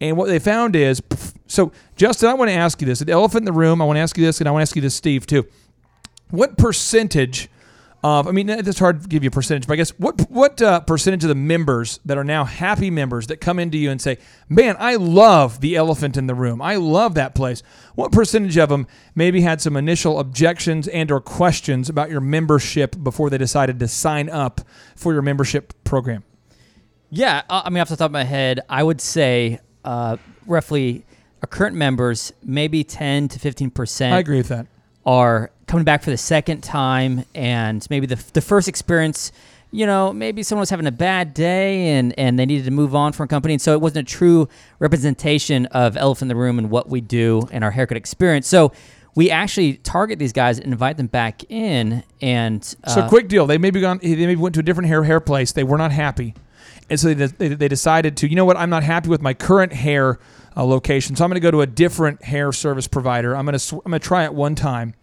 And 0.00 0.16
what 0.16 0.28
they 0.28 0.38
found 0.38 0.76
is, 0.76 1.02
so 1.46 1.72
Justin, 1.96 2.28
I 2.28 2.34
want 2.34 2.50
to 2.50 2.54
ask 2.54 2.80
you 2.80 2.86
this: 2.86 3.00
the 3.00 3.12
elephant 3.12 3.42
in 3.42 3.44
the 3.46 3.52
room. 3.52 3.82
I 3.82 3.84
want 3.84 3.96
to 3.96 4.00
ask 4.00 4.16
you 4.16 4.24
this, 4.24 4.40
and 4.40 4.48
I 4.48 4.52
want 4.52 4.60
to 4.60 4.70
ask 4.70 4.76
you 4.76 4.82
this, 4.82 4.94
Steve, 4.94 5.26
too. 5.26 5.46
What 6.30 6.58
percentage 6.58 7.48
of? 8.04 8.28
I 8.28 8.30
mean, 8.30 8.48
it's 8.48 8.78
hard 8.78 9.02
to 9.02 9.08
give 9.08 9.24
you 9.24 9.28
a 9.28 9.30
percentage, 9.30 9.66
but 9.66 9.72
I 9.72 9.76
guess 9.76 9.90
what 9.98 10.20
what 10.30 10.62
uh, 10.62 10.80
percentage 10.80 11.24
of 11.24 11.28
the 11.28 11.34
members 11.34 11.98
that 12.04 12.16
are 12.16 12.24
now 12.24 12.44
happy 12.44 12.90
members 12.90 13.26
that 13.26 13.38
come 13.38 13.58
into 13.58 13.76
you 13.76 13.90
and 13.90 14.00
say, 14.00 14.18
"Man, 14.48 14.76
I 14.78 14.96
love 14.96 15.60
the 15.60 15.74
elephant 15.74 16.16
in 16.16 16.28
the 16.28 16.34
room. 16.34 16.62
I 16.62 16.76
love 16.76 17.14
that 17.14 17.34
place." 17.34 17.62
What 17.96 18.12
percentage 18.12 18.56
of 18.56 18.68
them 18.68 18.86
maybe 19.16 19.40
had 19.40 19.60
some 19.60 19.76
initial 19.76 20.20
objections 20.20 20.86
and 20.86 21.10
or 21.10 21.20
questions 21.20 21.88
about 21.88 22.10
your 22.10 22.20
membership 22.20 23.02
before 23.02 23.30
they 23.30 23.38
decided 23.38 23.80
to 23.80 23.88
sign 23.88 24.28
up 24.28 24.60
for 24.94 25.12
your 25.12 25.22
membership 25.22 25.72
program? 25.82 26.22
Yeah, 27.10 27.42
uh, 27.48 27.62
I 27.64 27.70
mean, 27.70 27.80
off 27.80 27.88
the 27.88 27.96
top 27.96 28.06
of 28.06 28.12
my 28.12 28.24
head, 28.24 28.60
I 28.68 28.82
would 28.82 29.00
say 29.00 29.60
uh, 29.88 30.17
roughly 30.46 31.05
our 31.43 31.46
current 31.49 31.76
members, 31.76 32.32
maybe 32.43 32.85
10 32.85 33.29
to 33.29 33.38
15 33.38 33.70
percent. 33.70 34.14
I 34.14 34.19
agree 34.19 34.38
with 34.38 34.49
that. 34.49 34.67
are 35.06 35.50
coming 35.67 35.85
back 35.85 36.02
for 36.02 36.11
the 36.11 36.17
second 36.17 36.62
time 36.62 37.25
and 37.35 37.87
maybe 37.90 38.06
the, 38.06 38.17
the 38.32 38.40
first 38.40 38.69
experience 38.69 39.32
you 39.70 39.85
know 39.85 40.12
maybe 40.14 40.43
someone 40.43 40.61
was 40.62 40.70
having 40.70 40.87
a 40.87 40.90
bad 41.11 41.35
day 41.35 41.88
and, 41.90 42.19
and 42.19 42.38
they 42.38 42.46
needed 42.46 42.64
to 42.64 42.70
move 42.70 42.94
on 42.94 43.12
from 43.12 43.25
a 43.25 43.29
company 43.29 43.52
and 43.52 43.61
so 43.61 43.75
it 43.75 43.81
wasn't 43.82 44.08
a 44.08 44.11
true 44.19 44.49
representation 44.79 45.67
of 45.67 45.94
elephant 45.99 46.23
in 46.23 46.29
the 46.29 46.41
room 46.43 46.58
and 46.58 46.70
what 46.70 46.88
we 46.88 47.02
do 47.02 47.46
and 47.52 47.62
our 47.62 47.70
haircut 47.70 47.96
experience 47.99 48.46
so 48.49 48.73
we 49.14 49.31
actually 49.31 49.75
target 49.79 50.19
these 50.19 50.32
guys 50.32 50.58
and 50.58 50.73
invite 50.73 50.96
them 50.96 51.06
back 51.08 51.43
in 51.50 52.02
and 52.23 52.75
uh, 52.84 52.94
So 52.94 53.08
quick 53.08 53.29
deal. 53.29 53.46
They 53.46 53.58
maybe 53.58 53.81
gone. 53.81 53.99
They 54.00 54.14
maybe 54.14 54.37
went 54.37 54.55
to 54.55 54.61
a 54.61 54.62
different 54.62 54.88
hair 54.88 55.02
hair 55.02 55.19
place. 55.20 55.51
They 55.53 55.65
were 55.65 55.77
not 55.77 55.91
happy, 55.91 56.34
and 56.90 56.98
so 56.98 57.12
they, 57.14 57.26
they, 57.26 57.48
they 57.48 57.68
decided 57.68 58.16
to. 58.18 58.28
You 58.28 58.36
know 58.36 58.44
what? 58.44 58.56
I'm 58.56 58.70
not 58.70 58.82
happy 58.82 59.08
with 59.08 59.20
my 59.22 59.34
current 59.34 59.72
hair 59.72 60.18
uh, 60.56 60.64
location, 60.64 61.16
so 61.16 61.24
I'm 61.24 61.30
going 61.30 61.36
to 61.36 61.40
go 61.40 61.50
to 61.50 61.60
a 61.60 61.66
different 61.66 62.22
hair 62.24 62.52
service 62.52 62.88
provider. 62.88 63.36
I'm 63.36 63.44
going 63.44 63.52
to 63.54 63.58
sw- 63.58 63.74
I'm 63.74 63.90
going 63.90 64.00
to 64.00 64.06
try 64.06 64.24
it 64.24 64.34
one 64.34 64.54
time. 64.54 64.94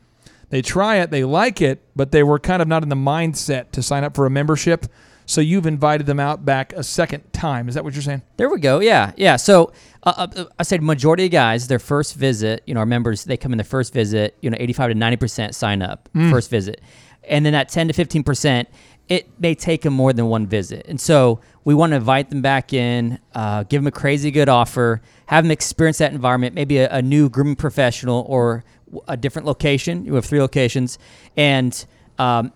They 0.49 0.61
try 0.61 0.97
it. 0.97 1.09
They 1.11 1.23
like 1.23 1.61
it, 1.61 1.81
but 1.95 2.11
they 2.11 2.23
were 2.23 2.39
kind 2.39 2.61
of 2.61 2.67
not 2.67 2.83
in 2.83 2.89
the 2.89 2.95
mindset 2.95 3.71
to 3.71 3.81
sign 3.81 4.03
up 4.03 4.15
for 4.15 4.25
a 4.25 4.29
membership. 4.29 4.85
So 5.27 5.41
you've 5.41 5.65
invited 5.65 6.05
them 6.05 6.19
out 6.19 6.45
back 6.45 6.71
a 6.73 6.83
second 6.83 7.23
time. 7.33 7.67
Is 7.67 7.73
that 7.75 7.83
what 7.83 7.93
you're 7.93 8.03
saying? 8.03 8.21
There 8.37 8.47
we 8.47 8.59
go. 8.59 8.79
Yeah, 8.79 9.11
yeah. 9.17 9.37
So 9.37 9.73
uh, 10.03 10.27
uh, 10.35 10.45
I 10.59 10.63
said 10.63 10.83
majority 10.83 11.25
of 11.25 11.31
guys, 11.31 11.67
their 11.67 11.79
first 11.79 12.15
visit, 12.15 12.61
you 12.67 12.75
know, 12.75 12.79
our 12.81 12.85
members, 12.85 13.23
they 13.23 13.35
come 13.35 13.51
in 13.51 13.57
the 13.57 13.63
first 13.63 13.91
visit, 13.91 14.37
you 14.41 14.51
know, 14.51 14.57
85 14.59 14.89
to 14.91 14.95
90 14.95 15.17
percent 15.17 15.55
sign 15.55 15.81
up 15.81 16.09
first 16.29 16.51
visit, 16.51 16.79
and 17.27 17.43
then 17.43 17.53
that 17.53 17.69
10 17.69 17.87
to 17.87 17.93
15 17.93 18.23
percent, 18.23 18.69
it 19.07 19.29
may 19.39 19.55
take 19.55 19.81
them 19.83 19.93
more 19.93 20.13
than 20.13 20.27
one 20.27 20.47
visit, 20.47 20.85
and 20.87 20.99
so 20.99 21.39
we 21.63 21.73
want 21.73 21.91
to 21.91 21.97
invite 21.97 22.29
them 22.29 22.41
back 22.41 22.73
in, 22.73 23.19
uh, 23.33 23.63
give 23.63 23.81
them 23.81 23.87
a 23.87 23.91
crazy 23.91 24.31
good 24.31 24.49
offer, 24.49 25.01
have 25.27 25.43
them 25.43 25.51
experience 25.51 25.97
that 25.97 26.11
environment, 26.11 26.53
maybe 26.53 26.77
a, 26.77 26.89
a 26.91 27.01
new 27.01 27.29
grooming 27.29 27.55
professional 27.55 28.25
or 28.27 28.63
a 29.07 29.17
different 29.17 29.47
location. 29.47 30.05
You 30.05 30.15
have 30.15 30.25
three 30.25 30.39
locations, 30.39 30.99
and 31.35 31.85
um, 32.17 32.53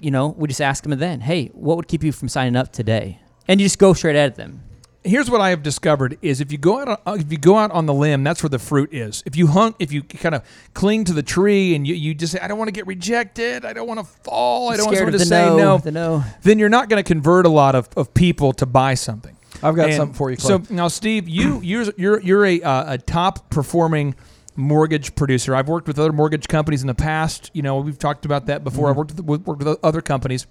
you 0.00 0.10
know, 0.10 0.28
we 0.36 0.48
just 0.48 0.60
ask 0.60 0.82
them 0.82 0.98
then, 0.98 1.20
hey, 1.20 1.46
what 1.54 1.76
would 1.76 1.86
keep 1.86 2.02
you 2.02 2.12
from 2.12 2.28
signing 2.28 2.56
up 2.56 2.72
today? 2.72 3.20
And 3.46 3.60
you 3.60 3.66
just 3.66 3.78
go 3.78 3.92
straight 3.92 4.16
at 4.16 4.34
them. 4.34 4.62
Here's 5.04 5.30
what 5.30 5.40
I 5.40 5.50
have 5.50 5.62
discovered 5.62 6.18
is 6.22 6.40
if 6.40 6.52
you 6.52 6.58
go 6.58 6.80
out 6.80 7.00
on, 7.06 7.20
if 7.20 7.30
you 7.32 7.38
go 7.38 7.56
out 7.56 7.70
on 7.72 7.86
the 7.86 7.94
limb, 7.94 8.24
that's 8.24 8.42
where 8.42 8.50
the 8.50 8.58
fruit 8.58 8.92
is. 8.92 9.22
If 9.26 9.36
you 9.36 9.48
hunt, 9.48 9.76
if 9.78 9.92
you 9.92 10.02
kind 10.02 10.34
of 10.34 10.44
cling 10.74 11.04
to 11.04 11.12
the 11.12 11.22
tree 11.22 11.74
and 11.74 11.86
you, 11.86 11.94
you 11.94 12.14
just 12.14 12.32
say, 12.32 12.40
I 12.40 12.48
don't 12.48 12.58
want 12.58 12.68
to 12.68 12.72
get 12.72 12.86
rejected, 12.86 13.64
I 13.64 13.72
don't 13.72 13.86
want 13.86 14.00
to 14.00 14.04
fall, 14.04 14.70
I 14.70 14.76
don't 14.76 14.86
want 14.86 14.96
someone 14.98 15.12
to 15.12 15.18
say 15.18 15.46
no, 15.46 15.56
no, 15.56 15.78
the 15.78 15.90
no. 15.90 16.24
then 16.42 16.58
you're 16.58 16.68
not 16.68 16.88
going 16.88 17.02
to 17.02 17.06
convert 17.06 17.46
a 17.46 17.50
lot 17.50 17.74
of, 17.74 17.88
of 17.96 18.14
people 18.14 18.52
to 18.54 18.66
buy 18.66 18.94
something. 18.94 19.36
I've 19.62 19.76
got 19.76 19.88
And 19.88 19.96
something 19.96 20.14
for 20.14 20.30
you, 20.30 20.36
Clay. 20.36 20.48
So 20.48 20.74
now, 20.74 20.88
Steve, 20.88 21.28
you 21.28 21.60
you're 21.62 21.84
you're 21.96 22.20
you're 22.20 22.44
a 22.46 22.62
uh, 22.62 22.94
a 22.94 22.98
top 22.98 23.50
performing 23.50 24.14
mortgage 24.56 25.14
producer. 25.14 25.54
I've 25.54 25.68
worked 25.68 25.86
with 25.86 25.98
other 25.98 26.12
mortgage 26.12 26.48
companies 26.48 26.82
in 26.82 26.86
the 26.88 26.94
past. 26.94 27.50
You 27.52 27.62
know, 27.62 27.78
we've 27.78 27.98
talked 27.98 28.24
about 28.24 28.46
that 28.46 28.64
before. 28.64 28.90
I've 28.90 28.96
worked 28.96 29.12
with, 29.12 29.24
with- 29.24 29.46
worked 29.46 29.62
with 29.62 29.78
other 29.84 30.00
companies. 30.00 30.46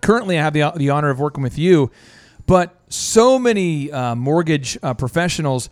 Currently, 0.00 0.38
I 0.38 0.42
have 0.42 0.52
the 0.52 0.70
the 0.76 0.90
honor 0.90 1.10
of 1.10 1.18
working 1.18 1.42
with 1.42 1.58
you, 1.58 1.90
but 2.46 2.77
so 2.88 3.38
many 3.38 3.90
uh, 3.90 4.14
mortgage 4.14 4.78
uh, 4.82 4.94
professionals 4.94 5.68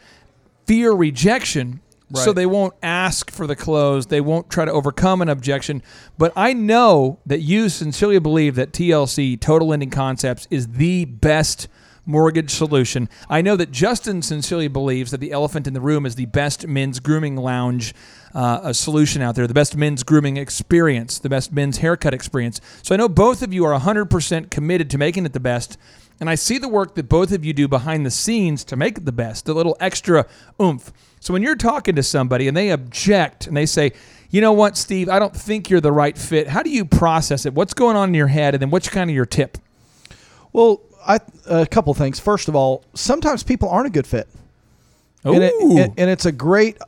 fear 0.66 0.92
rejection. 0.92 1.80
So 2.14 2.32
they 2.32 2.46
won't 2.46 2.74
ask 2.84 3.32
for 3.32 3.48
the 3.48 3.56
close. 3.56 4.06
They 4.06 4.20
won't 4.20 4.48
try 4.48 4.64
to 4.64 4.70
overcome 4.70 5.22
an 5.22 5.28
objection. 5.28 5.82
But 6.16 6.32
I 6.36 6.52
know 6.52 7.18
that 7.26 7.40
you 7.40 7.68
sincerely 7.68 8.20
believe 8.20 8.54
that 8.54 8.70
TLC 8.70 9.40
Total 9.40 9.66
Lending 9.66 9.90
Concepts 9.90 10.46
is 10.48 10.68
the 10.68 11.04
best 11.04 11.66
mortgage 12.06 12.50
solution. 12.50 13.08
I 13.28 13.42
know 13.42 13.56
that 13.56 13.72
Justin 13.72 14.22
sincerely 14.22 14.68
believes 14.68 15.10
that 15.10 15.18
the 15.18 15.32
elephant 15.32 15.66
in 15.66 15.74
the 15.74 15.80
room 15.80 16.06
is 16.06 16.14
the 16.14 16.26
best 16.26 16.66
men's 16.66 17.00
grooming 17.00 17.36
lounge 17.36 17.92
uh, 18.32 18.60
a 18.62 18.74
solution 18.74 19.22
out 19.22 19.34
there, 19.34 19.46
the 19.46 19.54
best 19.54 19.76
men's 19.76 20.02
grooming 20.02 20.36
experience, 20.36 21.18
the 21.18 21.28
best 21.28 21.52
men's 21.52 21.78
haircut 21.78 22.14
experience. 22.14 22.60
So 22.82 22.94
I 22.94 22.98
know 22.98 23.08
both 23.08 23.42
of 23.42 23.52
you 23.52 23.64
are 23.64 23.78
100% 23.78 24.50
committed 24.50 24.90
to 24.90 24.98
making 24.98 25.26
it 25.26 25.32
the 25.32 25.40
best. 25.40 25.76
And 26.18 26.30
I 26.30 26.34
see 26.34 26.58
the 26.58 26.68
work 26.68 26.94
that 26.94 27.08
both 27.08 27.30
of 27.32 27.44
you 27.44 27.52
do 27.52 27.68
behind 27.68 28.06
the 28.06 28.10
scenes 28.10 28.64
to 28.64 28.76
make 28.76 28.98
it 28.98 29.04
the 29.04 29.12
best, 29.12 29.48
a 29.48 29.52
little 29.52 29.76
extra 29.80 30.26
oomph. 30.60 30.92
So 31.20 31.32
when 31.32 31.42
you're 31.42 31.56
talking 31.56 31.94
to 31.96 32.02
somebody 32.02 32.48
and 32.48 32.56
they 32.56 32.70
object 32.70 33.46
and 33.46 33.56
they 33.56 33.66
say, 33.66 33.92
you 34.30 34.40
know 34.40 34.52
what, 34.52 34.76
Steve, 34.76 35.08
I 35.08 35.18
don't 35.18 35.36
think 35.36 35.68
you're 35.68 35.80
the 35.80 35.92
right 35.92 36.16
fit, 36.16 36.48
how 36.48 36.62
do 36.62 36.70
you 36.70 36.84
process 36.84 37.44
it? 37.46 37.54
What's 37.54 37.74
going 37.74 37.96
on 37.96 38.08
in 38.08 38.14
your 38.14 38.28
head? 38.28 38.54
And 38.54 38.62
then 38.62 38.70
what's 38.70 38.88
kind 38.88 39.10
of 39.10 39.14
your 39.14 39.26
tip? 39.26 39.58
Well, 40.52 40.80
I, 41.06 41.20
a 41.46 41.66
couple 41.66 41.92
things. 41.94 42.18
First 42.18 42.48
of 42.48 42.56
all, 42.56 42.84
sometimes 42.94 43.42
people 43.42 43.68
aren't 43.68 43.86
a 43.86 43.90
good 43.90 44.06
fit. 44.06 44.28
And, 45.24 45.42
it, 45.42 45.52
and, 45.60 45.94
and 45.98 46.10
it's 46.10 46.24
a 46.24 46.32
great 46.32 46.78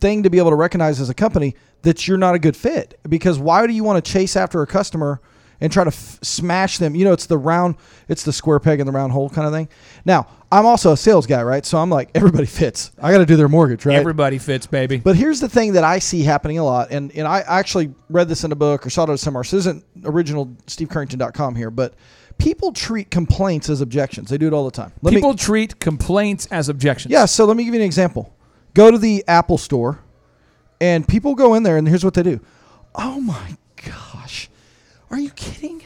thing 0.00 0.22
to 0.24 0.30
be 0.30 0.38
able 0.38 0.50
to 0.50 0.56
recognize 0.56 1.00
as 1.00 1.08
a 1.08 1.14
company 1.14 1.54
that 1.82 2.06
you're 2.06 2.18
not 2.18 2.34
a 2.34 2.38
good 2.38 2.56
fit 2.56 2.98
because 3.08 3.38
why 3.38 3.66
do 3.66 3.72
you 3.72 3.84
want 3.84 4.02
to 4.04 4.12
chase 4.12 4.36
after 4.36 4.60
a 4.62 4.66
customer 4.66 5.20
and 5.60 5.72
try 5.72 5.84
to 5.84 5.88
f- 5.88 6.18
smash 6.22 6.78
them 6.78 6.94
you 6.94 7.04
know 7.04 7.12
it's 7.12 7.26
the 7.26 7.36
round 7.38 7.74
it's 8.08 8.22
the 8.24 8.32
square 8.32 8.58
peg 8.60 8.80
in 8.80 8.86
the 8.86 8.92
round 8.92 9.12
hole 9.12 9.28
kind 9.28 9.46
of 9.46 9.52
thing 9.52 9.68
now 10.04 10.26
i'm 10.50 10.64
also 10.66 10.92
a 10.92 10.96
sales 10.96 11.26
guy 11.26 11.42
right 11.42 11.66
so 11.66 11.78
i'm 11.78 11.90
like 11.90 12.10
everybody 12.14 12.46
fits 12.46 12.90
i 13.02 13.12
got 13.12 13.18
to 13.18 13.26
do 13.26 13.36
their 13.36 13.48
mortgage 13.48 13.84
right 13.86 13.96
Everybody 13.96 14.38
fits, 14.38 14.66
baby. 14.66 14.96
but 14.98 15.16
here's 15.16 15.40
the 15.40 15.48
thing 15.48 15.72
that 15.74 15.84
I 15.84 15.98
see 15.98 16.22
happening 16.22 16.58
a 16.58 16.64
lot, 16.64 16.90
and, 16.90 17.12
and 17.12 17.26
I 17.26 17.40
actually 17.40 17.92
read 18.08 18.28
this 18.28 18.44
in 18.44 18.52
a 18.52 18.56
book 18.56 18.86
or 18.86 18.90
saw 18.90 19.04
it 19.10 19.18
somewhere. 19.18 19.44
So 19.44 19.56
this 19.56 19.66
isn't 19.66 19.84
original 20.04 20.46
SteveCurrington.com 20.66 21.54
here, 21.56 21.70
but 21.70 21.94
people 22.38 22.72
treat 22.72 23.10
complaints 23.10 23.68
as 23.68 23.80
objections. 23.80 24.30
They 24.30 24.38
do 24.38 24.46
it 24.46 24.52
all 24.52 24.64
the 24.64 24.70
time. 24.70 24.92
Let 25.02 25.12
People 25.14 25.30
me, 25.32 25.36
treat 25.36 25.78
complaints 25.80 26.46
as 26.46 26.68
objections. 26.68 27.12
yeah, 27.12 27.26
so 27.26 27.44
let 27.44 27.56
me 27.56 27.64
give 27.64 27.74
you 27.74 27.80
an 27.80 27.86
example. 27.86 28.34
Go 28.74 28.90
to 28.90 28.98
the 28.98 29.24
Apple 29.28 29.58
store, 29.58 30.00
and 30.80 31.06
people 31.06 31.34
go 31.34 31.54
in 31.54 31.62
there, 31.62 31.76
and 31.76 31.86
here's 31.86 32.04
what 32.04 32.14
they 32.14 32.22
do. 32.22 32.40
Oh 32.94 33.20
my 33.20 33.56
are 35.10 35.18
you 35.18 35.30
kidding? 35.30 35.82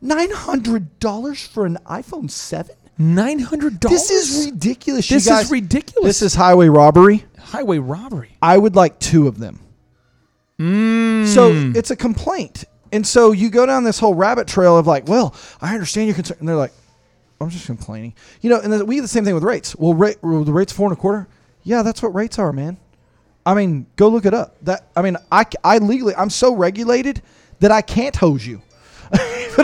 Nine 0.00 0.30
hundred 0.30 0.98
dollars 1.00 1.46
for 1.46 1.66
an 1.66 1.78
iPhone 1.86 2.30
seven? 2.30 2.76
Nine 2.98 3.38
hundred 3.38 3.80
dollars. 3.80 4.08
This 4.08 4.10
is 4.10 4.46
ridiculous. 4.46 5.10
you 5.10 5.16
This 5.16 5.26
is 5.28 5.50
ridiculous. 5.50 6.04
This 6.06 6.22
is 6.22 6.34
highway 6.34 6.68
robbery. 6.68 7.24
highway 7.38 7.78
robbery. 7.78 8.36
I 8.42 8.58
would 8.58 8.76
like 8.76 8.98
two 8.98 9.26
of 9.28 9.38
them. 9.38 9.60
Mm. 10.58 11.26
So 11.26 11.50
it's 11.78 11.90
a 11.90 11.96
complaint. 11.96 12.64
And 12.92 13.06
so 13.06 13.32
you 13.32 13.50
go 13.50 13.66
down 13.66 13.84
this 13.84 13.98
whole 13.98 14.14
rabbit 14.14 14.46
trail 14.46 14.78
of 14.78 14.86
like, 14.86 15.08
well, 15.08 15.34
I 15.60 15.74
understand 15.74 16.06
your 16.06 16.14
concern. 16.14 16.38
And 16.40 16.48
they're 16.48 16.56
like, 16.56 16.72
I'm 17.40 17.50
just 17.50 17.66
complaining. 17.66 18.14
You 18.40 18.50
know, 18.50 18.60
and 18.60 18.86
we 18.88 18.96
do 18.96 19.02
the 19.02 19.08
same 19.08 19.24
thing 19.24 19.34
with 19.34 19.42
rates. 19.42 19.76
Well, 19.76 19.92
rate, 19.92 20.16
well, 20.22 20.44
the 20.44 20.52
rate's 20.52 20.72
four 20.72 20.88
and 20.88 20.96
a 20.96 21.00
quarter. 21.00 21.28
Yeah, 21.62 21.82
that's 21.82 22.02
what 22.02 22.14
rates 22.14 22.38
are, 22.38 22.52
man. 22.52 22.78
I 23.44 23.54
mean, 23.54 23.86
go 23.96 24.08
look 24.08 24.24
it 24.24 24.34
up. 24.34 24.56
That 24.62 24.88
I 24.96 25.02
mean, 25.02 25.16
I, 25.30 25.44
I 25.62 25.78
legally, 25.78 26.14
I'm 26.14 26.30
so 26.30 26.54
regulated 26.54 27.22
that 27.60 27.70
I 27.70 27.82
can't 27.82 28.16
hose 28.16 28.46
you. 28.46 28.62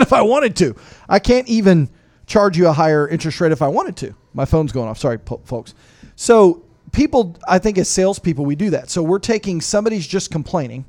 If 0.01 0.13
I 0.13 0.21
wanted 0.21 0.55
to, 0.57 0.75
I 1.07 1.19
can't 1.19 1.47
even 1.47 1.89
charge 2.25 2.57
you 2.57 2.67
a 2.67 2.73
higher 2.73 3.07
interest 3.07 3.39
rate 3.41 3.51
if 3.51 3.61
I 3.61 3.67
wanted 3.67 3.95
to. 3.97 4.15
My 4.33 4.45
phone's 4.45 4.71
going 4.71 4.89
off. 4.89 4.97
Sorry, 4.97 5.17
po- 5.19 5.41
folks. 5.45 5.73
So 6.15 6.63
people, 6.91 7.37
I 7.47 7.59
think 7.59 7.77
as 7.77 7.89
salespeople, 7.89 8.45
we 8.45 8.55
do 8.55 8.69
that. 8.71 8.89
So 8.89 9.03
we're 9.03 9.19
taking 9.19 9.61
somebody's 9.61 10.07
just 10.07 10.31
complaining, 10.31 10.85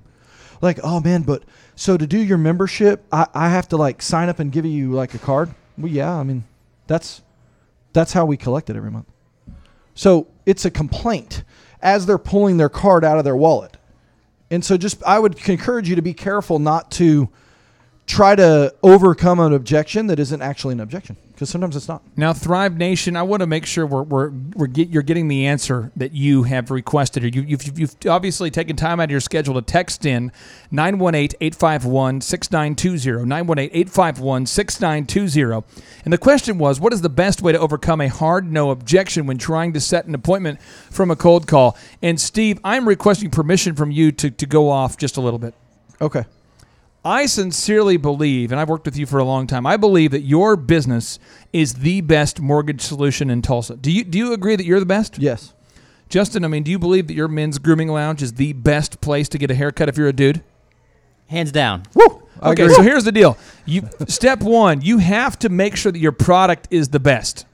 like, 0.61 0.79
oh 0.83 1.01
man, 1.01 1.23
but 1.23 1.43
so 1.77 1.97
to 1.97 2.07
do 2.07 2.19
your 2.19 2.39
membership, 2.39 3.05
I, 3.13 3.27
I 3.35 3.49
have 3.49 3.69
to 3.69 3.77
like 3.77 4.01
sign 4.01 4.29
up 4.29 4.39
and 4.39 4.53
give 4.53 4.65
you 4.65 4.93
like 4.93 5.15
a 5.15 5.19
card. 5.19 5.55
Well, 5.77 5.91
yeah, 5.91 6.15
I 6.15 6.23
mean, 6.23 6.45
that's 6.87 7.23
that's 7.93 8.13
how 8.13 8.25
we 8.25 8.37
collect 8.37 8.71
it 8.71 8.77
every 8.77 8.91
month. 8.91 9.07
So 9.95 10.29
it's 10.47 10.65
a 10.65 10.71
complaint 10.71 11.45
as 11.81 12.07
they're 12.07 12.19
pulling 12.19 12.57
their 12.57 12.69
card 12.69 13.05
out 13.05 13.19
of 13.19 13.25
their 13.25 13.37
wallet. 13.37 13.77
And 14.51 14.65
so 14.65 14.77
just 14.77 15.03
I 15.05 15.19
would 15.19 15.49
encourage 15.49 15.89
you 15.89 15.97
to 15.97 16.03
be 16.03 16.15
careful 16.15 16.59
not 16.59 16.91
to 16.93 17.29
try 18.07 18.37
to 18.37 18.75
overcome 18.83 19.41
an 19.41 19.53
objection 19.53 20.09
that 20.09 20.19
isn't 20.19 20.43
actually 20.43 20.73
an 20.73 20.81
objection 20.81 21.17
because 21.33 21.49
sometimes 21.49 21.75
it's 21.75 21.89
not. 21.89 22.03
Now, 22.17 22.33
Thrive 22.33 22.77
Nation, 22.77 23.17
I 23.17 23.23
want 23.23 23.41
to 23.41 23.47
make 23.47 23.67
sure 23.67 23.87
we're, 23.87 24.03
we're, 24.03 24.31
we're 24.55 24.67
get, 24.67 24.91
you're 24.91 25.03
getting 25.03 25.27
the 25.29 25.47
answer 25.47 25.91
that 25.97 26.13
you 26.13 26.45
have 26.45 26.71
requested. 26.71 27.25
Or 27.25 27.29
you, 27.29 27.43
you've, 27.43 27.79
you've 27.79 27.97
obviously 28.07 28.51
taken 28.51 28.77
time 28.77 29.01
out 29.01 29.05
of 29.05 29.11
your 29.11 29.21
schedule 29.21 29.55
to 29.55 29.63
text 29.63 30.05
in 30.05 30.31
918 30.71 31.37
851 31.41 32.21
6920. 32.21 33.27
918 33.27 33.71
851 33.73 34.47
6920. 34.47 35.67
And 36.05 36.13
the 36.13 36.19
question 36.19 36.59
was 36.59 36.79
what 36.79 36.93
is 36.93 37.01
the 37.01 37.09
best 37.09 37.43
way 37.43 37.53
to 37.53 37.59
overcome 37.59 38.01
a 38.01 38.09
hard 38.09 38.53
no 38.53 38.71
objection 38.71 39.27
when 39.27 39.39
trying 39.39 39.73
to 39.73 39.81
set 39.81 40.05
an 40.05 40.15
appointment 40.15 40.61
from 40.63 41.11
a 41.11 41.17
cold 41.17 41.49
call? 41.49 41.77
And 42.03 42.21
Steve, 42.21 42.61
I'm 42.63 42.87
requesting 42.87 43.31
permission 43.31 43.75
from 43.75 43.91
you 43.91 44.13
to, 44.13 44.31
to 44.31 44.47
go 44.47 44.69
off 44.69 44.99
just 44.99 45.17
a 45.17 45.21
little 45.21 45.39
bit. 45.39 45.55
Okay. 46.01 46.25
I 47.05 47.27
sincerely 47.27 47.99
believe, 47.99 48.51
and 48.51 48.61
I've 48.61 48.69
worked 48.69 48.87
with 48.87 48.97
you 48.97 49.05
for 49.05 49.19
a 49.19 49.25
long 49.25 49.47
time, 49.47 49.67
I 49.67 49.77
believe 49.77 50.11
that 50.13 50.23
your 50.23 50.57
business 50.57 51.19
is 51.53 51.75
the 51.75 52.01
best 52.01 52.41
mortgage 52.41 52.81
solution 52.81 53.29
in 53.29 53.43
Tulsa. 53.43 53.77
Do 53.77 53.93
you 53.93 54.05
do 54.05 54.17
you 54.17 54.33
agree 54.33 54.57
that 54.57 54.65
you're 54.65 54.81
the 54.81 54.87
best? 54.87 55.19
Yes. 55.19 55.53
Justin, 56.09 56.45
I 56.45 56.49
mean, 56.49 56.63
do 56.63 56.71
you 56.71 56.79
believe 56.79 57.09
that 57.09 57.15
your 57.15 57.29
men's 57.29 57.59
grooming 57.59 57.89
lounge 57.89 58.23
is 58.23 58.35
the 58.35 58.53
best 58.55 59.01
place 59.01 59.29
to 59.31 59.39
get 59.39 59.51
a 59.51 59.55
haircut 59.55 59.89
if 59.89 59.99
you're 59.99 60.09
a 60.09 60.13
dude? 60.13 60.43
Hands 61.29 61.51
down. 61.51 61.83
Woo. 61.95 62.23
Okay, 62.43 62.69
so 62.69 62.83
here's 62.83 63.05
the 63.05 63.13
deal. 63.13 63.39
You 63.65 63.89
step 64.07 64.43
1, 64.43 64.83
you 64.83 64.99
have 64.99 65.39
to 65.41 65.49
make 65.49 65.77
sure 65.77 65.91
that 65.93 65.99
your 65.99 66.13
product 66.13 66.69
is 66.71 66.89
the 66.89 67.01
best. 67.01 67.47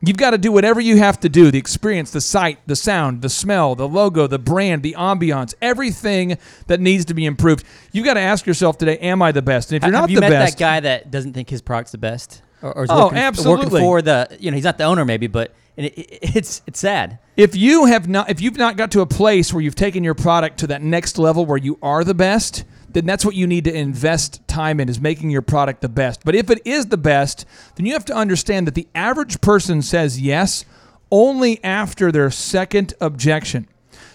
You've 0.00 0.16
got 0.16 0.30
to 0.30 0.38
do 0.38 0.52
whatever 0.52 0.80
you 0.80 0.98
have 0.98 1.18
to 1.20 1.28
do 1.28 1.50
the 1.50 1.58
experience, 1.58 2.12
the 2.12 2.20
sight, 2.20 2.60
the 2.66 2.76
sound, 2.76 3.20
the 3.22 3.28
smell, 3.28 3.74
the 3.74 3.88
logo, 3.88 4.28
the 4.28 4.38
brand, 4.38 4.84
the 4.84 4.94
ambiance, 4.96 5.54
everything 5.60 6.38
that 6.68 6.78
needs 6.80 7.04
to 7.06 7.14
be 7.14 7.26
improved. 7.26 7.64
You've 7.90 8.04
got 8.04 8.14
to 8.14 8.20
ask 8.20 8.46
yourself 8.46 8.78
today, 8.78 8.96
am 8.98 9.22
I 9.22 9.32
the 9.32 9.42
best? 9.42 9.72
And 9.72 9.76
if 9.76 9.82
you're 9.82 9.92
Have 9.92 10.02
not 10.02 10.10
you 10.10 10.16
the 10.16 10.20
met 10.20 10.30
best, 10.30 10.56
that 10.58 10.64
guy 10.64 10.80
that 10.80 11.10
doesn't 11.10 11.32
think 11.32 11.50
his 11.50 11.62
product's 11.62 11.90
the 11.92 11.98
best? 11.98 12.42
Or, 12.62 12.76
or 12.76 12.84
is 12.84 12.90
Oh, 12.92 13.06
working, 13.06 13.18
absolutely. 13.18 13.64
working 13.66 13.78
for 13.80 14.02
the, 14.02 14.36
you 14.38 14.50
know, 14.52 14.54
he's 14.54 14.64
not 14.64 14.78
the 14.78 14.84
owner 14.84 15.04
maybe, 15.04 15.26
but 15.26 15.52
and 15.76 15.86
it, 15.86 15.98
it, 15.98 16.36
it's 16.36 16.62
it's 16.66 16.78
sad. 16.80 17.18
if 17.36 17.54
you 17.56 17.84
have 17.86 18.08
not 18.08 18.28
if 18.30 18.40
you've 18.40 18.56
not 18.56 18.76
got 18.76 18.90
to 18.92 19.00
a 19.00 19.06
place 19.06 19.52
where 19.52 19.60
you've 19.62 19.76
taken 19.76 20.02
your 20.02 20.14
product 20.14 20.58
to 20.58 20.66
that 20.68 20.82
next 20.82 21.18
level 21.18 21.46
where 21.46 21.56
you 21.58 21.78
are 21.82 22.02
the 22.02 22.14
best 22.14 22.64
then 22.90 23.06
that's 23.06 23.24
what 23.24 23.34
you 23.34 23.46
need 23.46 23.64
to 23.64 23.74
invest 23.74 24.46
time 24.48 24.80
in 24.80 24.88
is 24.88 25.00
making 25.00 25.30
your 25.30 25.42
product 25.42 25.80
the 25.80 25.88
best 25.88 26.20
but 26.24 26.34
if 26.34 26.50
it 26.50 26.60
is 26.64 26.86
the 26.86 26.96
best 26.96 27.44
then 27.76 27.86
you 27.86 27.92
have 27.92 28.04
to 28.04 28.14
understand 28.14 28.66
that 28.66 28.74
the 28.74 28.88
average 28.94 29.40
person 29.40 29.82
says 29.82 30.20
yes 30.20 30.64
only 31.10 31.62
after 31.64 32.12
their 32.12 32.30
second 32.30 32.94
objection 33.00 33.66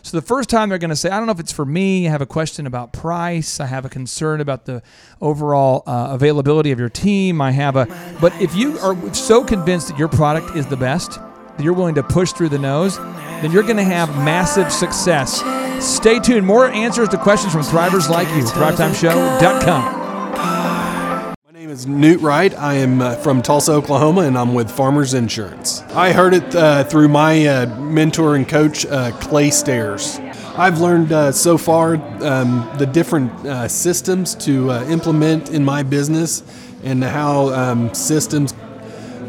so 0.04 0.18
the 0.18 0.26
first 0.26 0.50
time 0.50 0.68
they're 0.68 0.78
going 0.78 0.90
to 0.90 0.98
say, 0.98 1.10
I 1.10 1.18
don't 1.18 1.28
know 1.28 1.32
if 1.32 1.40
it's 1.40 1.54
for 1.54 1.66
me. 1.66 2.08
I 2.08 2.12
have 2.12 2.22
a 2.22 2.26
question 2.26 2.68
about 2.68 2.92
price. 2.92 3.62
I 3.62 3.68
have 3.68 3.86
a 3.86 3.90
concern 3.90 4.42
about 4.42 4.66
the 4.66 4.84
overall 5.22 5.82
uh, 5.88 6.10
availability 6.12 6.72
of 6.72 6.80
your 6.80 6.90
team. 6.90 7.40
I 7.40 7.52
have 7.52 7.78
a. 7.78 7.86
But 8.20 8.34
if 8.42 8.54
you 8.54 8.78
are 8.80 9.14
so 9.14 9.46
convinced 9.46 9.88
that 9.88 9.98
your 9.98 10.10
product 10.10 10.58
is 10.58 10.68
the 10.68 10.76
best, 10.76 11.12
that 11.12 11.64
you're 11.64 11.74
willing 11.74 11.96
to 11.96 12.04
push 12.04 12.34
through 12.34 12.50
the 12.50 12.60
nose, 12.60 12.98
then 12.98 13.54
you're 13.54 13.64
going 13.64 13.78
to 13.78 13.84
have 13.84 14.10
massive 14.18 14.74
success. 14.74 15.42
Stay 15.84 16.18
tuned. 16.18 16.48
More 16.48 16.68
answers 16.70 17.10
to 17.10 17.18
questions 17.18 17.52
from 17.52 17.62
thrivers 17.62 18.10
like 18.10 18.30
you. 18.30 18.44
ThriveTimeShow.com. 18.44 20.02
My 20.34 21.52
name 21.52 21.70
is 21.70 21.86
Newt 21.86 22.22
Wright. 22.22 22.58
I 22.58 22.76
am 22.76 23.02
uh, 23.02 23.16
from 23.16 23.42
Tulsa, 23.42 23.74
Oklahoma, 23.74 24.22
and 24.22 24.38
I'm 24.38 24.54
with 24.54 24.72
Farmers 24.72 25.14
Insurance. 25.14 25.82
I 25.92 26.14
heard 26.14 26.34
it 26.36 26.56
uh, 26.56 26.86
through 26.86 27.10
my 27.10 27.46
uh, 27.46 27.66
mentor 27.82 28.38
and 28.38 28.48
coach, 28.48 28.86
uh, 28.86 29.12
Clay 29.20 29.50
Stairs. 29.52 30.20
I've 30.56 30.80
learned 30.80 31.12
uh, 31.12 31.34
so 31.34 31.58
far 31.58 31.96
um, 32.24 32.72
the 32.78 32.86
different 32.86 33.34
uh, 33.46 33.68
systems 33.68 34.36
to 34.36 34.72
implement 34.90 35.50
in 35.50 35.66
my 35.66 35.84
business 35.84 36.44
and 36.86 37.04
how 37.04 37.50
um, 37.50 37.94
systems 37.94 38.54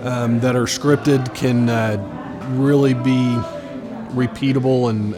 um, 0.05 0.39
that 0.39 0.55
are 0.55 0.67
scripted 0.67 1.35
can 1.35 1.67
really 2.57 2.95
be 2.95 3.37
repeatable 4.15 4.91
and 4.91 5.17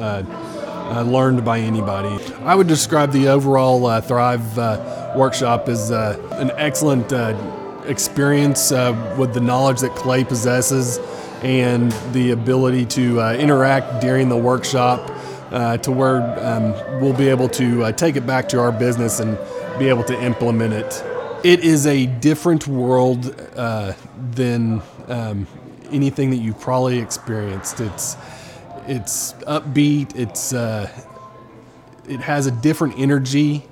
uh, 0.89 1.03
learned 1.03 1.45
by 1.45 1.59
anybody. 1.59 2.23
I 2.45 2.55
would 2.55 2.67
describe 2.67 3.13
the 3.13 3.29
overall 3.29 3.87
uh, 3.87 4.01
Thrive 4.01 4.59
uh, 4.59 5.13
workshop 5.17 5.69
as 5.69 5.91
uh, 5.91 6.19
an 6.33 6.53
excellent 6.57 7.13
uh, 7.13 7.37
experience 7.87 8.73
uh, 8.73 9.17
with 9.19 9.35
the 9.35 9.41
knowledge 9.41 9.81
that 9.81 9.95
Clay 9.95 10.25
possesses 10.25 10.99
and 11.43 11.93
the 12.13 12.31
ability 12.31 12.87
to 12.87 13.21
interact 13.39 14.01
during 14.01 14.29
the 14.29 14.37
workshop 14.37 15.07
to 15.83 15.93
where 15.93 16.23
um, 16.45 16.73
we'll 17.01 17.13
be 17.13 17.29
able 17.29 17.49
to 17.49 17.93
take 17.93 18.17
it 18.17 18.27
back 18.27 18.49
to 18.49 18.59
our 18.59 18.73
business 18.73 19.21
and 19.21 19.39
be 19.79 19.89
able 19.89 20.05
to 20.05 20.21
implement 20.23 20.73
it. 20.73 21.05
It 21.45 21.61
is 21.61 21.87
a 21.87 22.07
different 22.07 22.67
world 22.67 23.23
than 24.33 24.83
um, 25.09 25.47
anything 25.91 26.31
that 26.31 26.37
you've 26.37 26.61
probably 26.61 26.99
experienced. 26.99 27.81
It's 27.81 28.17
it's 28.89 29.33
upbeat. 29.45 30.17
It's 30.17 30.53
uh, 30.53 30.89
it 32.09 32.21
has 32.21 32.47
a 32.47 32.51
different 32.51 32.99
energy 32.99 33.65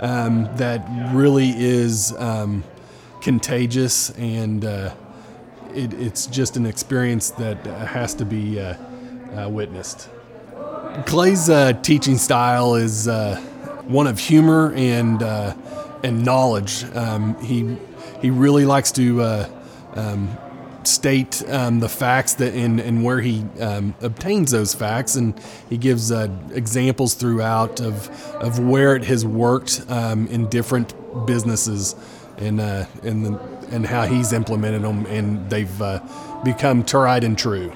um, 0.00 0.48
that 0.56 0.86
really 1.14 1.50
is 1.50 2.14
um, 2.18 2.64
contagious, 3.20 4.10
and 4.10 4.64
uh, 4.64 4.94
it, 5.74 5.94
it's 5.94 6.26
just 6.26 6.56
an 6.56 6.66
experience 6.66 7.30
that 7.30 7.66
uh, 7.66 7.86
has 7.86 8.14
to 8.14 8.24
be 8.24 8.60
uh, 8.60 8.74
uh, 9.36 9.48
witnessed. 9.48 10.08
Clay's 11.06 11.48
uh, 11.48 11.72
teaching 11.82 12.18
style 12.18 12.74
is 12.74 13.08
one 13.86 14.06
of 14.06 14.18
humor 14.18 14.72
and 14.74 15.22
and 16.04 16.24
knowledge. 16.24 16.84
Um, 16.94 17.40
he 17.42 17.76
he 18.20 18.30
really 18.30 18.64
likes 18.64 18.92
to 18.92 19.22
um, 19.94 20.36
state 20.84 21.42
um, 21.48 21.80
the 21.80 21.88
facts 21.88 22.34
that 22.34 22.54
and, 22.54 22.80
and 22.80 23.04
where 23.04 23.20
he 23.20 23.44
um, 23.60 23.94
obtains 24.00 24.50
those 24.50 24.74
facts, 24.74 25.16
and 25.16 25.38
he 25.68 25.76
gives 25.76 26.10
uh, 26.12 26.28
examples 26.52 27.14
throughout 27.14 27.80
of 27.80 28.08
of 28.36 28.58
where 28.58 28.96
it 28.96 29.04
has 29.04 29.24
worked 29.24 29.84
um, 29.88 30.26
in 30.28 30.48
different 30.48 30.94
businesses, 31.26 31.94
and 32.38 32.60
uh, 32.60 32.86
and 33.02 33.26
the, 33.26 33.40
and 33.70 33.86
how 33.86 34.06
he's 34.06 34.32
implemented 34.32 34.82
them, 34.82 35.06
and 35.06 35.50
they've 35.50 35.82
uh, 35.82 36.00
become 36.44 36.84
tried 36.84 37.24
and 37.24 37.36
true. 37.36 37.72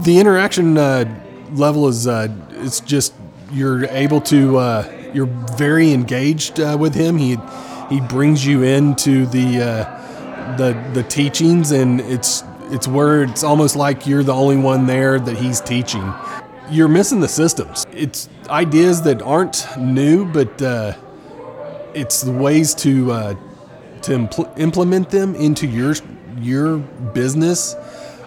The 0.00 0.18
interaction 0.18 0.76
uh, 0.76 1.04
level 1.52 1.88
is 1.88 2.06
uh, 2.06 2.28
it's 2.50 2.80
just 2.80 3.14
you're 3.52 3.86
able 3.86 4.20
to 4.22 4.58
uh, 4.58 5.10
you're 5.14 5.26
very 5.56 5.92
engaged 5.92 6.58
with 6.58 6.94
him. 6.94 7.16
He 7.16 7.36
he 7.88 8.00
brings 8.00 8.44
you 8.44 8.62
into 8.62 9.26
the 9.26 9.95
the 10.56 10.90
the 10.92 11.02
teachings, 11.02 11.70
and 11.70 12.00
it's 12.00 12.42
it's 12.70 12.88
where 12.88 13.22
it's 13.22 13.44
almost 13.44 13.76
like 13.76 14.06
you're 14.06 14.22
the 14.22 14.34
only 14.34 14.56
one 14.56 14.86
there 14.86 15.18
that 15.18 15.36
he's 15.36 15.60
teaching. 15.60 16.12
You're 16.70 16.88
missing 16.88 17.20
the 17.20 17.28
systems. 17.28 17.86
It's 17.92 18.28
ideas 18.48 19.02
that 19.02 19.22
aren't 19.22 19.66
new, 19.78 20.24
but 20.24 20.60
uh, 20.60 20.94
it's 21.94 22.22
the 22.22 22.32
ways 22.32 22.74
to 22.76 23.12
uh, 23.12 23.34
to 24.02 24.12
impl- 24.12 24.58
implement 24.58 25.10
them 25.10 25.34
into 25.34 25.66
your 25.66 25.94
your 26.40 26.78
business. 26.78 27.74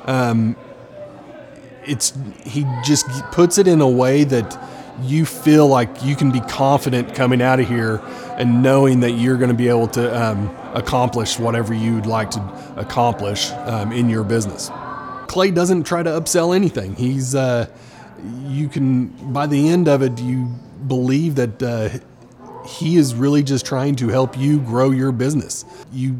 Um, 0.05 0.55
it's 1.85 2.13
he 2.45 2.65
just 2.83 3.07
puts 3.31 3.57
it 3.57 3.67
in 3.67 3.81
a 3.81 3.89
way 3.89 4.23
that 4.23 4.57
you 5.01 5.25
feel 5.25 5.67
like 5.67 6.03
you 6.03 6.15
can 6.15 6.31
be 6.31 6.41
confident 6.41 7.15
coming 7.15 7.41
out 7.41 7.59
of 7.59 7.67
here 7.67 8.01
and 8.37 8.61
knowing 8.61 8.99
that 9.01 9.11
you're 9.11 9.37
going 9.37 9.49
to 9.49 9.55
be 9.55 9.69
able 9.69 9.87
to 9.87 10.21
um, 10.21 10.55
accomplish 10.73 11.39
whatever 11.39 11.73
you'd 11.73 12.05
like 12.05 12.31
to 12.31 12.73
accomplish 12.75 13.51
um, 13.51 13.91
in 13.91 14.09
your 14.09 14.23
business. 14.23 14.69
Clay 15.27 15.51
doesn't 15.51 15.83
try 15.83 16.03
to 16.03 16.09
upsell 16.09 16.55
anything. 16.55 16.95
He's 16.95 17.35
uh, 17.35 17.67
you 18.47 18.67
can 18.67 19.07
by 19.31 19.47
the 19.47 19.69
end 19.69 19.87
of 19.87 20.01
it 20.01 20.19
you 20.19 20.47
believe 20.87 21.35
that 21.35 21.61
uh, 21.61 21.89
he 22.67 22.97
is 22.97 23.15
really 23.15 23.43
just 23.43 23.65
trying 23.65 23.95
to 23.97 24.09
help 24.09 24.37
you 24.37 24.59
grow 24.59 24.91
your 24.91 25.11
business. 25.11 25.65
You 25.91 26.17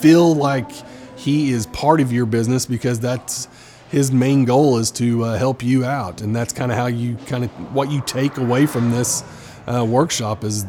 feel 0.00 0.34
like 0.34 0.70
he 1.16 1.50
is 1.50 1.66
part 1.66 2.00
of 2.00 2.12
your 2.12 2.26
business 2.26 2.66
because 2.66 3.00
that's 3.00 3.48
his 3.90 4.12
main 4.12 4.44
goal 4.44 4.78
is 4.78 4.90
to 4.92 5.24
uh, 5.24 5.36
help 5.36 5.62
you 5.62 5.84
out, 5.84 6.20
and 6.20 6.34
that's 6.34 6.52
kind 6.52 6.70
of 6.70 6.78
how 6.78 6.86
you 6.86 7.16
kind 7.26 7.44
of 7.44 7.50
what 7.74 7.90
you 7.90 8.00
take 8.06 8.36
away 8.36 8.66
from 8.66 8.90
this 8.90 9.24
uh, 9.66 9.84
workshop 9.84 10.44
is 10.44 10.64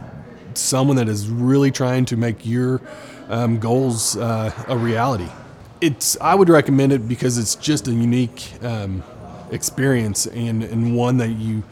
someone 0.57 0.97
that 0.97 1.09
is 1.09 1.29
really 1.29 1.71
trying 1.71 2.05
to 2.05 2.17
make 2.17 2.45
your 2.45 2.81
um, 3.29 3.59
goals 3.59 4.17
uh, 4.17 4.51
a 4.67 4.77
reality. 4.77 5.29
It's 5.79 6.17
I 6.21 6.35
would 6.35 6.49
recommend 6.49 6.93
it 6.93 7.07
because 7.07 7.37
it's 7.37 7.55
just 7.55 7.87
a 7.87 7.91
unique 7.91 8.51
um, 8.63 9.03
experience 9.51 10.27
and 10.27 10.63
and 10.63 10.95
one 10.95 11.17
that 11.17 11.29
you 11.29 11.63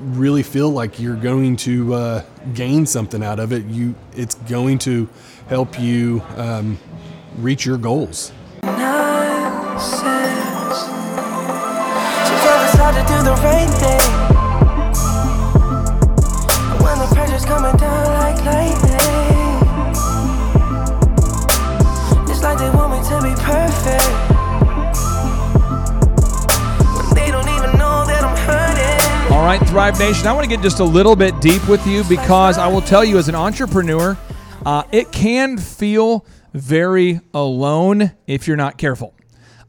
really 0.00 0.42
feel 0.42 0.70
like 0.70 0.98
you're 0.98 1.16
going 1.16 1.56
to 1.56 1.94
uh, 1.94 2.24
gain 2.54 2.86
something 2.86 3.22
out 3.22 3.38
of 3.38 3.52
it. 3.52 3.64
You 3.66 3.94
it's 4.16 4.34
going 4.34 4.78
to 4.80 5.08
help 5.48 5.78
you 5.78 6.22
um, 6.36 6.78
reach 7.38 7.64
your 7.64 7.78
goals. 7.78 8.32
Right, 29.58 29.68
Thrive 29.68 29.98
Nation, 29.98 30.28
I 30.28 30.32
want 30.32 30.44
to 30.44 30.48
get 30.48 30.62
just 30.62 30.78
a 30.78 30.84
little 30.84 31.16
bit 31.16 31.40
deep 31.40 31.66
with 31.68 31.84
you 31.84 32.04
because 32.04 32.56
I 32.56 32.68
will 32.68 32.80
tell 32.80 33.04
you, 33.04 33.18
as 33.18 33.28
an 33.28 33.34
entrepreneur, 33.34 34.16
uh, 34.64 34.84
it 34.92 35.10
can 35.10 35.58
feel 35.58 36.24
very 36.54 37.20
alone 37.34 38.12
if 38.28 38.46
you're 38.46 38.56
not 38.56 38.78
careful. 38.78 39.12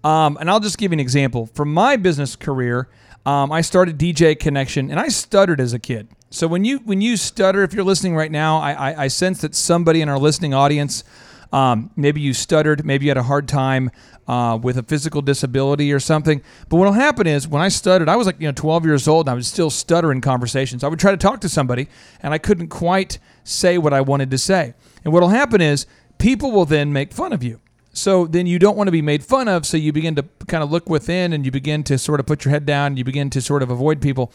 Um, 0.04 0.38
and 0.40 0.52
I'll 0.52 0.60
just 0.60 0.78
give 0.78 0.92
you 0.92 0.98
an 0.98 1.00
example. 1.00 1.48
From 1.56 1.74
my 1.74 1.96
business 1.96 2.36
career, 2.36 2.90
um, 3.26 3.52
I 3.52 3.62
started 3.62 3.98
DJ 3.98 4.38
Connection, 4.40 4.92
and 4.92 5.00
I 5.00 5.08
stuttered 5.08 5.60
as 5.60 5.74
a 5.74 5.80
kid. 5.80 6.10
So 6.30 6.48
when 6.48 6.64
you 6.64 6.78
when 6.80 7.02
you 7.02 7.18
stutter, 7.18 7.64
if 7.64 7.74
you're 7.74 7.84
listening 7.84 8.16
right 8.16 8.32
now, 8.32 8.60
I, 8.60 8.74
I, 8.74 9.04
I 9.06 9.08
sense 9.08 9.42
that 9.42 9.56
somebody 9.56 10.02
in 10.02 10.10
our 10.10 10.20
listening 10.20 10.54
audience, 10.54 11.04
um, 11.52 11.92
maybe 11.96 12.22
you 12.22 12.34
stuttered, 12.34 12.86
maybe 12.86 13.06
you 13.06 13.10
had 13.10 13.18
a 13.18 13.24
hard 13.24 13.48
time 13.48 13.92
uh, 14.28 14.58
with 14.62 14.78
a 14.78 14.84
physical 14.84 15.22
disability 15.22 15.92
or 15.92 16.00
something. 16.00 16.42
But 16.70 16.78
what'll 16.78 16.94
happen 16.94 17.28
is 17.28 17.48
when 17.48 17.62
I 17.62 17.68
stuttered, 17.68 18.08
I 18.08 18.16
was 18.16 18.26
like 18.28 18.40
you 18.40 18.48
know 18.48 18.54
12 18.54 18.86
years 18.86 19.08
old, 19.08 19.28
and 19.28 19.32
I 19.32 19.36
was 19.36 19.48
still 19.48 19.70
stuttering 19.70 20.22
conversations. 20.22 20.84
I 20.84 20.88
would 20.88 21.00
try 21.00 21.12
to 21.12 21.18
talk 21.18 21.42
to 21.42 21.50
somebody, 21.50 21.88
and 22.22 22.34
I 22.34 22.38
couldn't 22.38 22.70
quite 22.70 23.20
say 23.44 23.78
what 23.78 23.94
I 23.94 24.02
wanted 24.02 24.32
to 24.32 24.38
say. 24.38 24.74
And 25.04 25.14
what'll 25.14 25.30
happen 25.30 25.62
is 25.62 25.86
people 26.18 26.52
will 26.52 26.66
then 26.66 26.94
make 26.94 27.12
fun 27.14 27.34
of 27.34 27.44
you. 27.44 27.60
So 27.94 28.26
then 28.26 28.48
you 28.48 28.58
don't 28.58 28.78
want 28.78 28.88
to 28.88 28.92
be 28.92 29.02
made 29.02 29.24
fun 29.24 29.48
of. 29.48 29.66
So 29.66 29.76
you 29.76 29.92
begin 29.92 30.16
to 30.16 30.24
kind 30.48 30.64
of 30.64 30.72
look 30.72 30.90
within 30.90 31.34
and 31.34 31.46
you 31.46 31.52
begin 31.52 31.84
to 31.84 31.98
sort 31.98 32.20
of 32.20 32.26
put 32.26 32.46
your 32.46 32.52
head 32.52 32.66
down 32.66 32.88
and 32.88 32.98
you 32.98 33.04
begin 33.04 33.30
to 33.32 33.42
sort 33.42 33.64
of 33.64 33.70
avoid 33.70 34.02
people. 34.02 34.32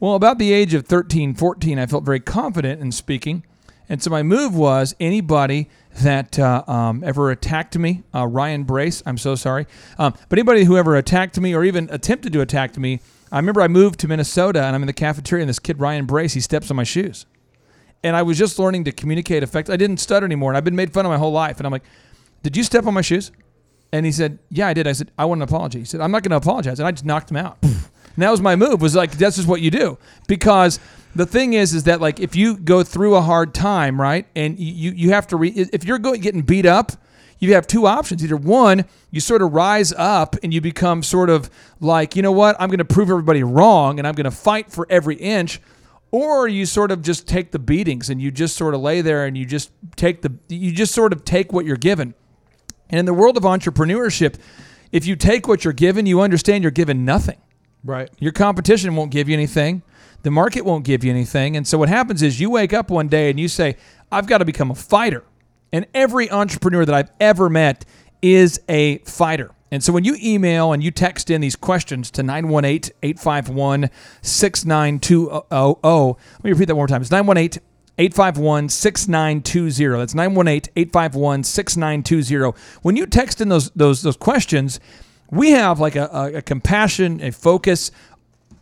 Well, 0.00 0.14
about 0.14 0.38
the 0.38 0.52
age 0.52 0.74
of 0.74 0.86
13, 0.86 1.34
14, 1.34 1.78
I 1.78 1.86
felt 1.86 2.04
very 2.04 2.20
confident 2.20 2.80
in 2.80 2.92
speaking. 2.92 3.44
And 3.88 4.02
so 4.02 4.10
my 4.10 4.22
move 4.22 4.54
was 4.54 4.94
anybody 5.00 5.68
that 6.02 6.38
uh, 6.38 6.64
um, 6.66 7.02
ever 7.04 7.30
attacked 7.30 7.78
me, 7.78 8.02
uh, 8.14 8.26
Ryan 8.26 8.64
Brace, 8.64 9.02
I'm 9.06 9.18
so 9.18 9.34
sorry, 9.34 9.66
um, 9.98 10.14
but 10.28 10.38
anybody 10.38 10.64
who 10.64 10.76
ever 10.76 10.96
attacked 10.96 11.38
me 11.40 11.54
or 11.54 11.64
even 11.64 11.88
attempted 11.90 12.32
to 12.32 12.40
attack 12.40 12.76
me, 12.76 13.00
I 13.30 13.36
remember 13.36 13.60
I 13.60 13.68
moved 13.68 14.00
to 14.00 14.08
Minnesota 14.08 14.62
and 14.64 14.74
I'm 14.74 14.82
in 14.82 14.86
the 14.86 14.92
cafeteria 14.92 15.42
and 15.42 15.48
this 15.48 15.58
kid, 15.58 15.80
Ryan 15.80 16.06
Brace, 16.06 16.34
he 16.34 16.40
steps 16.40 16.70
on 16.70 16.76
my 16.76 16.84
shoes. 16.84 17.26
And 18.02 18.16
I 18.16 18.22
was 18.22 18.38
just 18.38 18.58
learning 18.58 18.84
to 18.84 18.92
communicate 18.92 19.42
effectively. 19.42 19.74
I 19.74 19.76
didn't 19.76 19.98
stutter 19.98 20.24
anymore 20.24 20.50
and 20.50 20.56
I've 20.56 20.64
been 20.64 20.76
made 20.76 20.92
fun 20.92 21.04
of 21.04 21.10
my 21.10 21.18
whole 21.18 21.32
life. 21.32 21.58
And 21.58 21.66
I'm 21.66 21.72
like, 21.72 21.82
did 22.42 22.56
you 22.56 22.62
step 22.62 22.86
on 22.86 22.94
my 22.94 23.00
shoes? 23.00 23.32
And 23.92 24.04
he 24.06 24.12
said, 24.12 24.38
Yeah, 24.50 24.68
I 24.68 24.74
did. 24.74 24.86
I 24.86 24.92
said, 24.92 25.10
I 25.18 25.24
want 25.24 25.38
an 25.38 25.42
apology. 25.42 25.78
He 25.80 25.84
said, 25.84 26.00
I'm 26.00 26.10
not 26.10 26.22
going 26.22 26.30
to 26.30 26.36
apologize. 26.36 26.78
And 26.78 26.86
I 26.86 26.92
just 26.92 27.04
knocked 27.04 27.30
him 27.30 27.38
out. 27.38 27.58
and 27.62 27.82
that 28.16 28.30
was 28.30 28.40
my 28.40 28.56
move, 28.56 28.82
was 28.82 28.94
like, 28.94 29.12
that's 29.12 29.36
just 29.36 29.48
what 29.48 29.60
you 29.60 29.70
do. 29.70 29.98
Because 30.26 30.78
the 31.18 31.26
thing 31.26 31.52
is, 31.52 31.74
is 31.74 31.84
that 31.84 32.00
like 32.00 32.20
if 32.20 32.34
you 32.34 32.56
go 32.56 32.82
through 32.82 33.14
a 33.14 33.20
hard 33.20 33.54
time, 33.54 34.00
right, 34.00 34.26
and 34.34 34.58
you, 34.58 34.92
you 34.92 35.10
have 35.10 35.26
to, 35.28 35.36
re- 35.36 35.50
if 35.50 35.84
you're 35.84 35.98
going, 35.98 36.20
getting 36.20 36.42
beat 36.42 36.66
up, 36.66 36.92
you 37.38 37.54
have 37.54 37.66
two 37.66 37.86
options. 37.86 38.24
Either 38.24 38.36
one, 38.36 38.84
you 39.10 39.20
sort 39.20 39.42
of 39.42 39.52
rise 39.52 39.92
up 39.92 40.36
and 40.42 40.52
you 40.52 40.60
become 40.60 41.02
sort 41.02 41.30
of 41.30 41.50
like, 41.80 42.16
you 42.16 42.22
know 42.22 42.32
what, 42.32 42.56
I'm 42.58 42.68
going 42.68 42.78
to 42.78 42.84
prove 42.84 43.10
everybody 43.10 43.42
wrong 43.42 43.98
and 43.98 44.08
I'm 44.08 44.14
going 44.14 44.24
to 44.24 44.30
fight 44.30 44.72
for 44.72 44.86
every 44.90 45.14
inch 45.16 45.60
or 46.10 46.48
you 46.48 46.66
sort 46.66 46.90
of 46.90 47.02
just 47.02 47.28
take 47.28 47.52
the 47.52 47.58
beatings 47.58 48.10
and 48.10 48.20
you 48.20 48.30
just 48.30 48.56
sort 48.56 48.74
of 48.74 48.80
lay 48.80 49.02
there 49.02 49.26
and 49.26 49.36
you 49.36 49.44
just 49.44 49.70
take 49.94 50.22
the 50.22 50.32
you 50.48 50.72
just 50.72 50.94
sort 50.94 51.12
of 51.12 51.22
take 51.24 51.52
what 51.52 51.66
you're 51.66 51.76
given 51.76 52.14
and 52.90 52.98
in 52.98 53.04
the 53.04 53.14
world 53.14 53.36
of 53.36 53.42
entrepreneurship, 53.42 54.36
if 54.92 55.06
you 55.06 55.16
take 55.16 55.46
what 55.46 55.64
you're 55.64 55.72
given, 55.72 56.06
you 56.06 56.20
understand 56.20 56.64
you're 56.64 56.70
given 56.70 57.04
nothing. 57.04 57.38
Right. 57.84 58.10
Your 58.18 58.32
competition 58.32 58.96
won't 58.96 59.10
give 59.10 59.28
you 59.28 59.34
anything. 59.34 59.82
The 60.22 60.30
market 60.30 60.64
won't 60.64 60.84
give 60.84 61.04
you 61.04 61.10
anything. 61.10 61.56
And 61.56 61.66
so 61.66 61.78
what 61.78 61.88
happens 61.88 62.22
is 62.22 62.40
you 62.40 62.50
wake 62.50 62.72
up 62.72 62.90
one 62.90 63.08
day 63.08 63.30
and 63.30 63.38
you 63.38 63.48
say, 63.48 63.76
I've 64.10 64.26
got 64.26 64.38
to 64.38 64.44
become 64.44 64.70
a 64.70 64.74
fighter. 64.74 65.24
And 65.72 65.86
every 65.94 66.30
entrepreneur 66.30 66.84
that 66.84 66.94
I've 66.94 67.10
ever 67.20 67.48
met 67.48 67.84
is 68.22 68.60
a 68.68 68.98
fighter. 68.98 69.52
And 69.70 69.84
so 69.84 69.92
when 69.92 70.04
you 70.04 70.16
email 70.22 70.72
and 70.72 70.82
you 70.82 70.90
text 70.90 71.30
in 71.30 71.40
these 71.40 71.56
questions 71.56 72.10
to 72.12 72.22
918 72.22 72.94
851 73.02 73.90
6920, 74.22 76.16
let 76.34 76.44
me 76.44 76.50
repeat 76.50 76.64
that 76.66 76.74
one 76.74 76.80
more 76.80 76.86
time. 76.86 77.02
It's 77.02 77.10
918 77.10 77.62
851 77.98 78.68
6920. 78.68 79.98
That's 79.98 80.14
918 80.14 80.72
851 80.76 81.44
6920. 81.44 82.58
When 82.82 82.96
you 82.96 83.06
text 83.06 83.40
in 83.40 83.48
those, 83.48 83.70
those, 83.70 84.02
those 84.02 84.16
questions, 84.16 84.80
we 85.30 85.50
have 85.50 85.80
like 85.80 85.96
a, 85.96 86.08
a, 86.12 86.38
a, 86.38 86.42
compassion, 86.42 87.20
a 87.20 87.30
focus. 87.30 87.90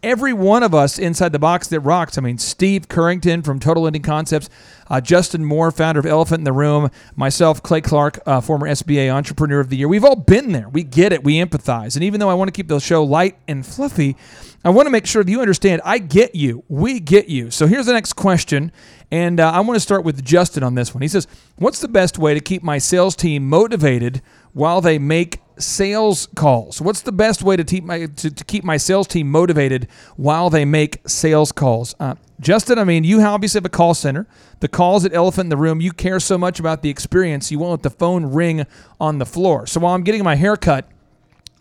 Every 0.06 0.32
one 0.32 0.62
of 0.62 0.72
us 0.72 1.00
inside 1.00 1.32
the 1.32 1.40
box 1.40 1.66
that 1.66 1.80
rocks. 1.80 2.16
I 2.16 2.20
mean, 2.20 2.38
Steve 2.38 2.86
Currington 2.86 3.44
from 3.44 3.58
Total 3.58 3.82
Lending 3.82 4.02
Concepts, 4.02 4.48
uh, 4.88 5.00
Justin 5.00 5.44
Moore, 5.44 5.72
founder 5.72 5.98
of 5.98 6.06
Elephant 6.06 6.38
in 6.38 6.44
the 6.44 6.52
Room, 6.52 6.92
myself, 7.16 7.60
Clay 7.60 7.80
Clark, 7.80 8.20
uh, 8.24 8.40
former 8.40 8.68
SBA 8.68 9.12
Entrepreneur 9.12 9.58
of 9.58 9.68
the 9.68 9.76
Year. 9.76 9.88
We've 9.88 10.04
all 10.04 10.14
been 10.14 10.52
there. 10.52 10.68
We 10.68 10.84
get 10.84 11.12
it. 11.12 11.24
We 11.24 11.44
empathize. 11.44 11.96
And 11.96 12.04
even 12.04 12.20
though 12.20 12.30
I 12.30 12.34
want 12.34 12.46
to 12.46 12.52
keep 12.52 12.68
the 12.68 12.78
show 12.78 13.02
light 13.02 13.36
and 13.48 13.66
fluffy, 13.66 14.16
I 14.64 14.70
want 14.70 14.86
to 14.86 14.90
make 14.90 15.06
sure 15.06 15.24
that 15.24 15.30
you 15.30 15.40
understand 15.40 15.82
I 15.84 15.98
get 15.98 16.36
you. 16.36 16.62
We 16.68 17.00
get 17.00 17.28
you. 17.28 17.50
So 17.50 17.66
here's 17.66 17.86
the 17.86 17.92
next 17.92 18.12
question. 18.12 18.70
And 19.10 19.40
uh, 19.40 19.50
I 19.50 19.58
want 19.58 19.74
to 19.74 19.80
start 19.80 20.04
with 20.04 20.24
Justin 20.24 20.62
on 20.62 20.76
this 20.76 20.94
one. 20.94 21.02
He 21.02 21.08
says, 21.08 21.26
What's 21.56 21.80
the 21.80 21.88
best 21.88 22.16
way 22.16 22.32
to 22.32 22.40
keep 22.40 22.62
my 22.62 22.78
sales 22.78 23.16
team 23.16 23.48
motivated 23.48 24.22
while 24.52 24.80
they 24.80 25.00
make 25.00 25.40
sales 25.58 26.28
calls. 26.34 26.80
What's 26.80 27.00
the 27.00 27.12
best 27.12 27.42
way 27.42 27.56
to 27.56 27.64
keep 27.64 27.84
my 27.84 28.06
to, 28.06 28.30
to 28.30 28.44
keep 28.44 28.64
my 28.64 28.76
sales 28.76 29.06
team 29.06 29.30
motivated 29.30 29.88
while 30.16 30.50
they 30.50 30.64
make 30.64 31.00
sales 31.08 31.52
calls? 31.52 31.94
Uh, 31.98 32.16
Justin, 32.40 32.78
I 32.78 32.84
mean, 32.84 33.04
you 33.04 33.22
obviously 33.22 33.58
have 33.58 33.64
a 33.64 33.70
call 33.70 33.94
center. 33.94 34.26
The 34.60 34.68
calls 34.68 35.04
at 35.04 35.14
Elephant 35.14 35.46
in 35.46 35.50
the 35.50 35.56
Room, 35.56 35.80
you 35.80 35.92
care 35.92 36.20
so 36.20 36.36
much 36.36 36.60
about 36.60 36.82
the 36.82 36.90
experience, 36.90 37.50
you 37.50 37.58
won't 37.58 37.70
let 37.70 37.82
the 37.82 37.90
phone 37.90 38.26
ring 38.26 38.66
on 39.00 39.18
the 39.18 39.26
floor. 39.26 39.66
So 39.66 39.80
while 39.80 39.94
I'm 39.94 40.04
getting 40.04 40.22
my 40.22 40.36
hair 40.36 40.56
cut, 40.56 40.88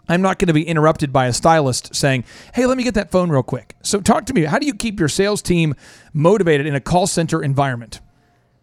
I'm 0.07 0.21
not 0.21 0.37
going 0.37 0.47
to 0.47 0.53
be 0.53 0.67
interrupted 0.67 1.11
by 1.11 1.27
a 1.27 1.33
stylist 1.33 1.95
saying, 1.95 2.25
"Hey, 2.53 2.65
let 2.65 2.77
me 2.77 2.83
get 2.83 2.93
that 2.93 3.11
phone 3.11 3.29
real 3.29 3.43
quick." 3.43 3.75
So 3.81 4.01
talk 4.01 4.25
to 4.27 4.33
me. 4.33 4.43
How 4.43 4.59
do 4.59 4.67
you 4.67 4.73
keep 4.73 4.99
your 4.99 5.09
sales 5.09 5.41
team 5.41 5.75
motivated 6.13 6.65
in 6.67 6.75
a 6.75 6.81
call 6.81 7.07
center 7.07 7.41
environment? 7.41 8.01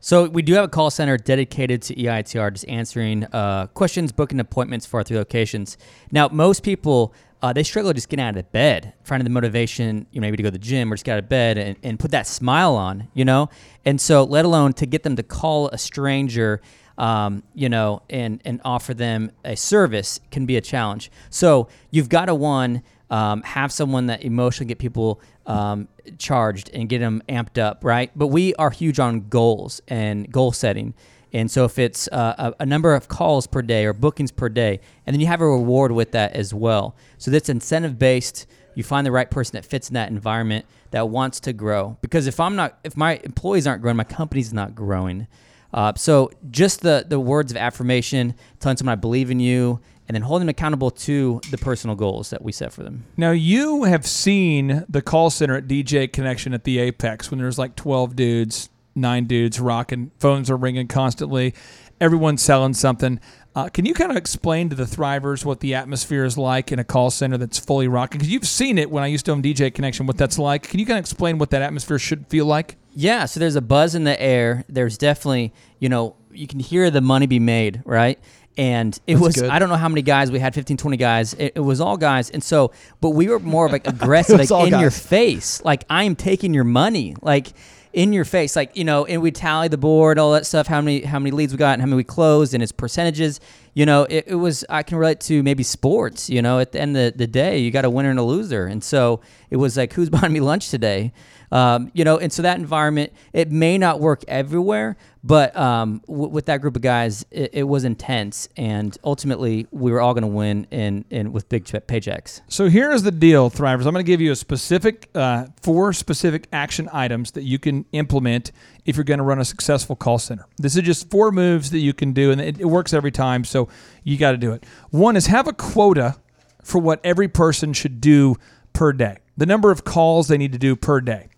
So 0.04 0.28
we 0.28 0.42
do 0.42 0.54
have 0.54 0.64
a 0.64 0.68
call 0.68 0.90
center 0.90 1.16
dedicated 1.16 1.80
to 1.82 1.94
EITR, 1.94 2.52
just 2.54 2.68
answering 2.68 3.22
uh, 3.26 3.68
questions, 3.68 4.10
booking 4.10 4.40
appointments 4.40 4.84
for 4.84 4.98
our 4.98 5.04
three 5.04 5.16
locations. 5.16 5.78
Now, 6.10 6.28
most 6.28 6.64
people 6.64 7.14
uh, 7.40 7.52
they 7.52 7.62
struggle 7.62 7.92
just 7.92 8.08
getting 8.08 8.24
out 8.24 8.36
of 8.36 8.50
bed, 8.52 8.94
finding 9.04 9.24
the 9.24 9.30
motivation, 9.30 10.06
you 10.10 10.20
know, 10.20 10.26
maybe 10.26 10.36
to 10.36 10.42
go 10.42 10.48
to 10.48 10.52
the 10.52 10.58
gym 10.58 10.92
or 10.92 10.96
just 10.96 11.04
get 11.04 11.12
out 11.12 11.18
of 11.20 11.28
bed 11.28 11.56
and, 11.56 11.76
and 11.84 11.98
put 11.98 12.10
that 12.12 12.26
smile 12.26 12.74
on, 12.74 13.08
you 13.14 13.24
know. 13.24 13.48
And 13.84 14.00
so, 14.00 14.24
let 14.24 14.44
alone 14.44 14.72
to 14.74 14.86
get 14.86 15.04
them 15.04 15.14
to 15.16 15.22
call 15.22 15.68
a 15.68 15.78
stranger, 15.78 16.60
um, 16.98 17.44
you 17.54 17.68
know, 17.68 18.02
and 18.10 18.40
and 18.44 18.60
offer 18.64 18.94
them 18.94 19.30
a 19.44 19.56
service 19.56 20.18
can 20.32 20.46
be 20.46 20.56
a 20.56 20.60
challenge. 20.60 21.12
So 21.30 21.68
you've 21.92 22.08
got 22.08 22.26
to 22.26 22.34
one 22.34 22.82
um, 23.12 23.42
have 23.42 23.70
someone 23.70 24.06
that 24.06 24.22
emotionally 24.24 24.68
get 24.68 24.78
people 24.78 25.20
um, 25.46 25.88
charged 26.18 26.70
and 26.72 26.88
get 26.88 26.98
them 26.98 27.22
amped 27.28 27.58
up, 27.58 27.84
right? 27.84 28.10
But 28.14 28.28
we 28.28 28.54
are 28.54 28.70
huge 28.70 28.98
on 28.98 29.28
goals 29.28 29.80
and 29.88 30.30
goal 30.30 30.52
setting. 30.52 30.94
And 31.32 31.50
so 31.50 31.64
if 31.64 31.78
it's 31.78 32.08
uh, 32.08 32.52
a, 32.58 32.62
a 32.62 32.66
number 32.66 32.94
of 32.94 33.08
calls 33.08 33.46
per 33.46 33.62
day 33.62 33.86
or 33.86 33.92
bookings 33.92 34.30
per 34.30 34.48
day, 34.48 34.80
and 35.06 35.14
then 35.14 35.20
you 35.20 35.26
have 35.26 35.40
a 35.40 35.48
reward 35.48 35.92
with 35.92 36.12
that 36.12 36.34
as 36.34 36.52
well. 36.52 36.94
So 37.18 37.30
that's 37.30 37.48
incentive 37.48 37.98
based. 37.98 38.46
You 38.74 38.82
find 38.82 39.06
the 39.06 39.12
right 39.12 39.30
person 39.30 39.52
that 39.54 39.64
fits 39.64 39.88
in 39.88 39.94
that 39.94 40.10
environment 40.10 40.66
that 40.90 41.08
wants 41.08 41.40
to 41.40 41.52
grow. 41.52 41.96
Because 42.02 42.26
if 42.26 42.38
I'm 42.38 42.56
not, 42.56 42.78
if 42.84 42.96
my 42.96 43.16
employees 43.24 43.66
aren't 43.66 43.82
growing, 43.82 43.96
my 43.96 44.04
company's 44.04 44.52
not 44.52 44.74
growing. 44.74 45.26
Uh, 45.72 45.92
so 45.96 46.30
just 46.50 46.82
the 46.82 47.04
the 47.08 47.18
words 47.18 47.50
of 47.50 47.56
affirmation, 47.56 48.34
telling 48.60 48.76
someone 48.76 48.92
I 48.92 48.96
believe 48.96 49.30
in 49.30 49.40
you, 49.40 49.80
and 50.08 50.14
then 50.14 50.22
holding 50.22 50.46
them 50.46 50.50
accountable 50.50 50.90
to 50.90 51.40
the 51.50 51.58
personal 51.58 51.96
goals 51.96 52.30
that 52.30 52.42
we 52.42 52.52
set 52.52 52.72
for 52.72 52.82
them. 52.82 53.04
Now 53.16 53.30
you 53.30 53.84
have 53.84 54.06
seen 54.06 54.84
the 54.88 55.02
call 55.02 55.30
center 55.30 55.56
at 55.56 55.66
DJ 55.66 56.12
Connection 56.12 56.52
at 56.54 56.64
the 56.64 56.78
Apex 56.78 57.30
when 57.30 57.38
there's 57.38 57.58
like 57.58 57.76
12 57.76 58.16
dudes, 58.16 58.70
nine 58.94 59.26
dudes 59.26 59.60
rocking, 59.60 60.10
phones 60.18 60.50
are 60.50 60.56
ringing 60.56 60.88
constantly, 60.88 61.54
everyone's 62.00 62.42
selling 62.42 62.74
something. 62.74 63.20
Uh, 63.54 63.68
can 63.68 63.84
you 63.84 63.92
kind 63.92 64.10
of 64.10 64.16
explain 64.16 64.70
to 64.70 64.76
the 64.76 64.84
thrivers 64.84 65.44
what 65.44 65.60
the 65.60 65.74
atmosphere 65.74 66.24
is 66.24 66.38
like 66.38 66.72
in 66.72 66.78
a 66.78 66.84
call 66.84 67.10
center 67.10 67.36
that's 67.36 67.58
fully 67.58 67.86
rocking? 67.86 68.18
Because 68.18 68.32
you've 68.32 68.46
seen 68.46 68.78
it 68.78 68.90
when 68.90 69.04
I 69.04 69.06
used 69.06 69.26
to 69.26 69.32
own 69.32 69.42
DJ 69.42 69.72
Connection, 69.72 70.06
what 70.06 70.16
that's 70.16 70.38
like. 70.38 70.64
Can 70.64 70.80
you 70.80 70.86
kind 70.86 70.98
of 70.98 71.02
explain 71.02 71.38
what 71.38 71.50
that 71.50 71.62
atmosphere 71.62 71.98
should 71.98 72.26
feel 72.28 72.46
like? 72.46 72.76
Yeah, 72.94 73.26
so 73.26 73.40
there's 73.40 73.56
a 73.56 73.60
buzz 73.60 73.94
in 73.94 74.04
the 74.04 74.20
air. 74.20 74.64
There's 74.68 74.96
definitely, 74.98 75.52
you 75.78 75.88
know, 75.88 76.16
you 76.30 76.46
can 76.46 76.60
hear 76.60 76.90
the 76.90 77.02
money 77.02 77.26
be 77.26 77.38
made, 77.38 77.82
right? 77.84 78.18
And 78.56 78.98
it 79.06 79.18
was, 79.18 79.36
good. 79.36 79.48
I 79.48 79.58
don't 79.58 79.70
know 79.70 79.76
how 79.76 79.88
many 79.88 80.02
guys 80.02 80.30
we 80.30 80.38
had, 80.38 80.54
15, 80.54 80.76
20 80.76 80.96
guys. 80.96 81.34
It, 81.34 81.52
it 81.56 81.60
was 81.60 81.80
all 81.80 81.96
guys. 81.96 82.28
And 82.30 82.42
so, 82.42 82.72
but 83.00 83.10
we 83.10 83.28
were 83.28 83.38
more 83.38 83.66
of 83.66 83.72
like 83.72 83.86
aggressive, 83.86 84.38
like 84.38 84.72
in 84.72 84.78
your 84.78 84.90
face. 84.90 85.64
Like, 85.64 85.84
I 85.88 86.04
am 86.04 86.16
taking 86.16 86.52
your 86.52 86.64
money. 86.64 87.16
Like, 87.22 87.52
in 87.92 88.12
your 88.12 88.24
face, 88.24 88.56
like 88.56 88.74
you 88.76 88.84
know, 88.84 89.04
and 89.04 89.20
we 89.20 89.30
tally 89.30 89.68
the 89.68 89.76
board, 89.76 90.18
all 90.18 90.32
that 90.32 90.46
stuff, 90.46 90.66
how 90.66 90.80
many 90.80 91.02
how 91.02 91.18
many 91.18 91.30
leads 91.30 91.52
we 91.52 91.58
got, 91.58 91.74
and 91.74 91.82
how 91.82 91.86
many 91.86 91.96
we 91.96 92.04
closed, 92.04 92.54
and 92.54 92.62
its 92.62 92.72
percentages. 92.72 93.38
You 93.74 93.86
know, 93.86 94.04
it, 94.04 94.24
it 94.28 94.34
was 94.34 94.64
I 94.70 94.82
can 94.82 94.98
relate 94.98 95.20
to 95.20 95.42
maybe 95.42 95.62
sports. 95.62 96.30
You 96.30 96.40
know, 96.40 96.58
at 96.58 96.72
the 96.72 96.80
end 96.80 96.96
of 96.96 97.16
the 97.16 97.26
day, 97.26 97.58
you 97.58 97.70
got 97.70 97.84
a 97.84 97.90
winner 97.90 98.10
and 98.10 98.18
a 98.18 98.22
loser, 98.22 98.66
and 98.66 98.82
so 98.82 99.20
it 99.52 99.56
was 99.58 99.76
like, 99.76 99.92
who's 99.92 100.08
buying 100.18 100.32
me 100.32 100.40
lunch 100.40 100.70
today? 100.70 101.12
Um, 101.52 101.90
you 101.92 102.02
know, 102.04 102.16
and 102.18 102.32
so 102.32 102.40
that 102.40 102.58
environment, 102.58 103.12
it 103.34 103.52
may 103.52 103.76
not 103.76 104.00
work 104.00 104.24
everywhere, 104.26 104.96
but 105.22 105.54
um, 105.54 106.00
w- 106.06 106.30
with 106.30 106.46
that 106.46 106.62
group 106.62 106.74
of 106.76 106.80
guys, 106.80 107.26
it, 107.30 107.50
it 107.52 107.62
was 107.64 107.84
intense, 107.84 108.48
and 108.56 108.96
ultimately, 109.04 109.66
we 109.70 109.92
were 109.92 110.00
all 110.00 110.14
going 110.14 110.22
to 110.22 110.28
win 110.28 110.66
in, 110.70 111.04
in 111.10 111.30
with 111.30 111.50
big 111.50 111.66
che- 111.66 111.80
paychecks. 111.80 112.40
So 112.48 112.70
here's 112.70 113.02
the 113.02 113.10
deal, 113.10 113.50
Thrivers. 113.50 113.84
I'm 113.84 113.92
going 113.92 113.96
to 113.96 114.10
give 114.10 114.22
you 114.22 114.32
a 114.32 114.36
specific, 114.36 115.10
uh, 115.14 115.48
four 115.60 115.92
specific 115.92 116.48
action 116.54 116.88
items 116.90 117.32
that 117.32 117.42
you 117.42 117.58
can 117.58 117.84
implement 117.92 118.50
if 118.86 118.96
you're 118.96 119.04
going 119.04 119.18
to 119.18 119.24
run 119.24 119.38
a 119.38 119.44
successful 119.44 119.94
call 119.94 120.18
center. 120.18 120.46
This 120.56 120.74
is 120.74 120.82
just 120.84 121.10
four 121.10 121.30
moves 121.30 121.70
that 121.72 121.80
you 121.80 121.92
can 121.92 122.14
do, 122.14 122.30
and 122.30 122.40
it, 122.40 122.58
it 122.58 122.64
works 122.64 122.94
every 122.94 123.12
time. 123.12 123.44
So 123.44 123.68
you 124.04 124.16
got 124.16 124.30
to 124.30 124.38
do 124.38 124.52
it. 124.52 124.64
One 124.88 125.16
is 125.16 125.26
have 125.26 125.46
a 125.46 125.52
quota 125.52 126.16
for 126.64 126.78
what 126.78 126.98
every 127.04 127.28
person 127.28 127.74
should 127.74 128.00
do 128.00 128.36
per 128.72 128.94
day. 128.94 129.18
The 129.36 129.46
number 129.46 129.70
of 129.70 129.84
calls 129.84 130.28
they 130.28 130.38
need 130.38 130.52
to 130.52 130.58
do 130.58 130.76
per 130.76 131.00
day. 131.00 131.28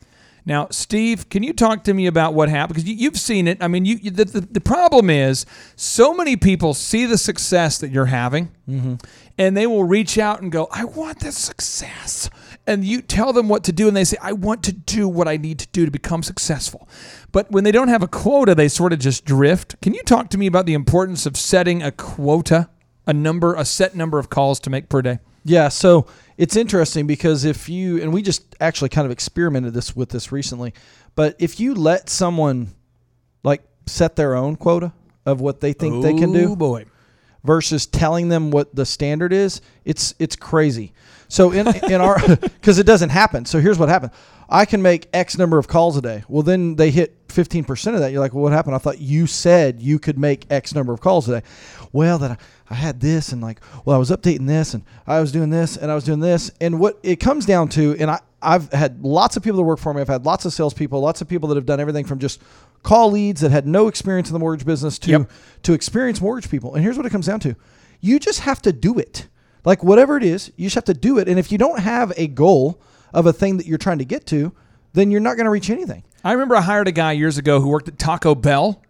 Now, 0.46 0.68
Steve, 0.70 1.30
can 1.30 1.42
you 1.42 1.54
talk 1.54 1.84
to 1.84 1.94
me 1.94 2.06
about 2.06 2.34
what 2.34 2.50
happened? 2.50 2.74
Because 2.74 2.88
you, 2.88 2.94
you've 2.96 3.18
seen 3.18 3.48
it. 3.48 3.62
I 3.62 3.68
mean, 3.68 3.86
you, 3.86 3.98
the, 4.10 4.26
the, 4.26 4.40
the 4.40 4.60
problem 4.60 5.08
is 5.08 5.46
so 5.74 6.12
many 6.12 6.36
people 6.36 6.74
see 6.74 7.06
the 7.06 7.16
success 7.16 7.78
that 7.78 7.90
you're 7.90 8.06
having, 8.06 8.50
mm-hmm. 8.68 8.96
and 9.38 9.56
they 9.56 9.66
will 9.66 9.84
reach 9.84 10.18
out 10.18 10.42
and 10.42 10.52
go, 10.52 10.68
"I 10.70 10.84
want 10.84 11.20
this 11.20 11.38
success," 11.38 12.28
and 12.66 12.84
you 12.84 13.00
tell 13.00 13.32
them 13.32 13.48
what 13.48 13.64
to 13.64 13.72
do, 13.72 13.88
and 13.88 13.96
they 13.96 14.04
say, 14.04 14.18
"I 14.20 14.32
want 14.32 14.62
to 14.64 14.72
do 14.72 15.08
what 15.08 15.28
I 15.28 15.38
need 15.38 15.60
to 15.60 15.68
do 15.68 15.86
to 15.86 15.90
become 15.90 16.22
successful." 16.22 16.88
But 17.32 17.50
when 17.50 17.64
they 17.64 17.72
don't 17.72 17.88
have 17.88 18.02
a 18.02 18.08
quota, 18.08 18.54
they 18.54 18.68
sort 18.68 18.92
of 18.92 18.98
just 18.98 19.24
drift. 19.24 19.80
Can 19.80 19.94
you 19.94 20.02
talk 20.02 20.28
to 20.30 20.38
me 20.38 20.46
about 20.46 20.66
the 20.66 20.74
importance 20.74 21.24
of 21.24 21.38
setting 21.38 21.82
a 21.82 21.90
quota, 21.90 22.68
a 23.06 23.14
number, 23.14 23.54
a 23.54 23.64
set 23.64 23.96
number 23.96 24.18
of 24.18 24.28
calls 24.28 24.60
to 24.60 24.68
make 24.68 24.90
per 24.90 25.00
day? 25.00 25.20
Yeah, 25.44 25.68
so 25.68 26.06
it's 26.36 26.56
interesting 26.56 27.06
because 27.06 27.44
if 27.44 27.68
you 27.68 28.00
and 28.02 28.12
we 28.12 28.22
just 28.22 28.54
actually 28.60 28.88
kind 28.88 29.04
of 29.06 29.12
experimented 29.12 29.74
this 29.74 29.94
with 29.94 30.08
this 30.10 30.32
recently, 30.32 30.74
but 31.14 31.36
if 31.38 31.60
you 31.60 31.74
let 31.74 32.08
someone 32.10 32.74
like 33.42 33.62
set 33.86 34.16
their 34.16 34.34
own 34.34 34.56
quota 34.56 34.92
of 35.26 35.40
what 35.40 35.60
they 35.60 35.72
think 35.72 36.02
they 36.02 36.14
can 36.14 36.30
Oh 36.30 36.48
do 36.48 36.56
boy. 36.56 36.84
versus 37.44 37.86
telling 37.86 38.28
them 38.28 38.50
what 38.50 38.74
the 38.74 38.84
standard 38.86 39.32
is, 39.32 39.60
it's 39.84 40.14
it's 40.18 40.36
crazy. 40.36 40.92
So 41.28 41.52
in 41.52 41.68
in 41.90 42.00
our 42.00 42.18
because 42.36 42.78
it 42.78 42.86
doesn't 42.86 43.10
happen. 43.10 43.44
So 43.44 43.60
here's 43.60 43.78
what 43.78 43.88
happened. 43.88 44.12
I 44.48 44.64
can 44.64 44.82
make 44.82 45.08
X 45.12 45.38
number 45.38 45.58
of 45.58 45.68
calls 45.68 45.96
a 45.96 46.02
day. 46.02 46.24
Well, 46.28 46.42
then 46.42 46.76
they 46.76 46.90
hit 46.90 47.26
15% 47.28 47.94
of 47.94 48.00
that. 48.00 48.12
You're 48.12 48.20
like, 48.20 48.34
well, 48.34 48.42
what 48.44 48.52
happened? 48.52 48.74
I 48.74 48.78
thought 48.78 49.00
you 49.00 49.26
said 49.26 49.80
you 49.80 49.98
could 49.98 50.18
make 50.18 50.46
X 50.50 50.74
number 50.74 50.92
of 50.92 51.00
calls 51.00 51.28
a 51.28 51.40
day. 51.40 51.46
Well, 51.92 52.18
that 52.18 52.32
I, 52.32 52.36
I 52.70 52.74
had 52.74 53.00
this 53.00 53.32
and 53.32 53.42
like, 53.42 53.60
well, 53.84 53.96
I 53.96 53.98
was 53.98 54.10
updating 54.10 54.46
this 54.46 54.74
and 54.74 54.84
I 55.06 55.20
was 55.20 55.32
doing 55.32 55.50
this 55.50 55.76
and 55.76 55.90
I 55.90 55.94
was 55.94 56.04
doing 56.04 56.20
this. 56.20 56.50
And 56.60 56.78
what 56.78 56.98
it 57.02 57.16
comes 57.16 57.46
down 57.46 57.68
to, 57.70 57.96
and 57.98 58.10
I, 58.10 58.20
I've 58.42 58.72
had 58.72 59.02
lots 59.02 59.36
of 59.36 59.42
people 59.42 59.56
that 59.56 59.62
work 59.64 59.78
for 59.78 59.94
me. 59.94 60.00
I've 60.00 60.08
had 60.08 60.26
lots 60.26 60.44
of 60.44 60.52
salespeople, 60.52 61.00
lots 61.00 61.20
of 61.20 61.28
people 61.28 61.48
that 61.48 61.54
have 61.56 61.66
done 61.66 61.80
everything 61.80 62.04
from 62.04 62.18
just 62.18 62.40
call 62.82 63.10
leads 63.10 63.40
that 63.40 63.50
had 63.50 63.66
no 63.66 63.88
experience 63.88 64.28
in 64.28 64.34
the 64.34 64.38
mortgage 64.38 64.66
business 64.66 64.98
to 65.00 65.10
Yep. 65.10 65.30
to 65.62 65.72
experienced 65.72 66.20
mortgage 66.20 66.50
people. 66.50 66.74
And 66.74 66.84
here's 66.84 66.98
what 66.98 67.06
it 67.06 67.10
comes 67.10 67.26
down 67.26 67.40
to: 67.40 67.56
you 68.00 68.18
just 68.18 68.40
have 68.40 68.60
to 68.62 68.72
do 68.72 68.98
it. 68.98 69.28
Like 69.64 69.82
whatever 69.82 70.18
it 70.18 70.22
is, 70.22 70.52
you 70.56 70.66
just 70.66 70.74
have 70.74 70.84
to 70.84 70.94
do 70.94 71.18
it. 71.18 71.26
And 71.26 71.38
if 71.38 71.50
you 71.50 71.56
don't 71.56 71.80
have 71.80 72.12
a 72.18 72.26
goal 72.26 72.82
of 73.14 73.26
a 73.26 73.32
thing 73.32 73.56
that 73.56 73.66
you're 73.66 73.78
trying 73.78 73.98
to 73.98 74.04
get 74.04 74.26
to, 74.26 74.52
then 74.92 75.10
you're 75.10 75.20
not 75.20 75.36
going 75.36 75.46
to 75.46 75.50
reach 75.50 75.70
anything. 75.70 76.02
I 76.22 76.32
remember 76.32 76.56
I 76.56 76.60
hired 76.60 76.88
a 76.88 76.92
guy 76.92 77.12
years 77.12 77.38
ago 77.38 77.60
who 77.60 77.68
worked 77.68 77.88
at 77.88 77.98
Taco 77.98 78.34
Bell. 78.34 78.82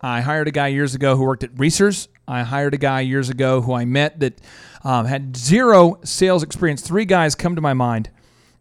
I 0.00 0.20
hired 0.20 0.48
a 0.48 0.50
guy 0.50 0.68
years 0.68 0.94
ago 0.94 1.16
who 1.16 1.24
worked 1.24 1.42
at 1.42 1.50
Reasor's. 1.58 2.08
I 2.28 2.42
hired 2.42 2.74
a 2.74 2.78
guy 2.78 3.00
years 3.00 3.28
ago 3.28 3.60
who 3.60 3.72
I 3.72 3.84
met 3.84 4.20
that 4.20 4.40
um, 4.84 5.06
had 5.06 5.36
zero 5.36 5.98
sales 6.04 6.42
experience. 6.42 6.82
Three 6.82 7.04
guys 7.04 7.34
come 7.34 7.56
to 7.56 7.60
my 7.60 7.74
mind. 7.74 8.10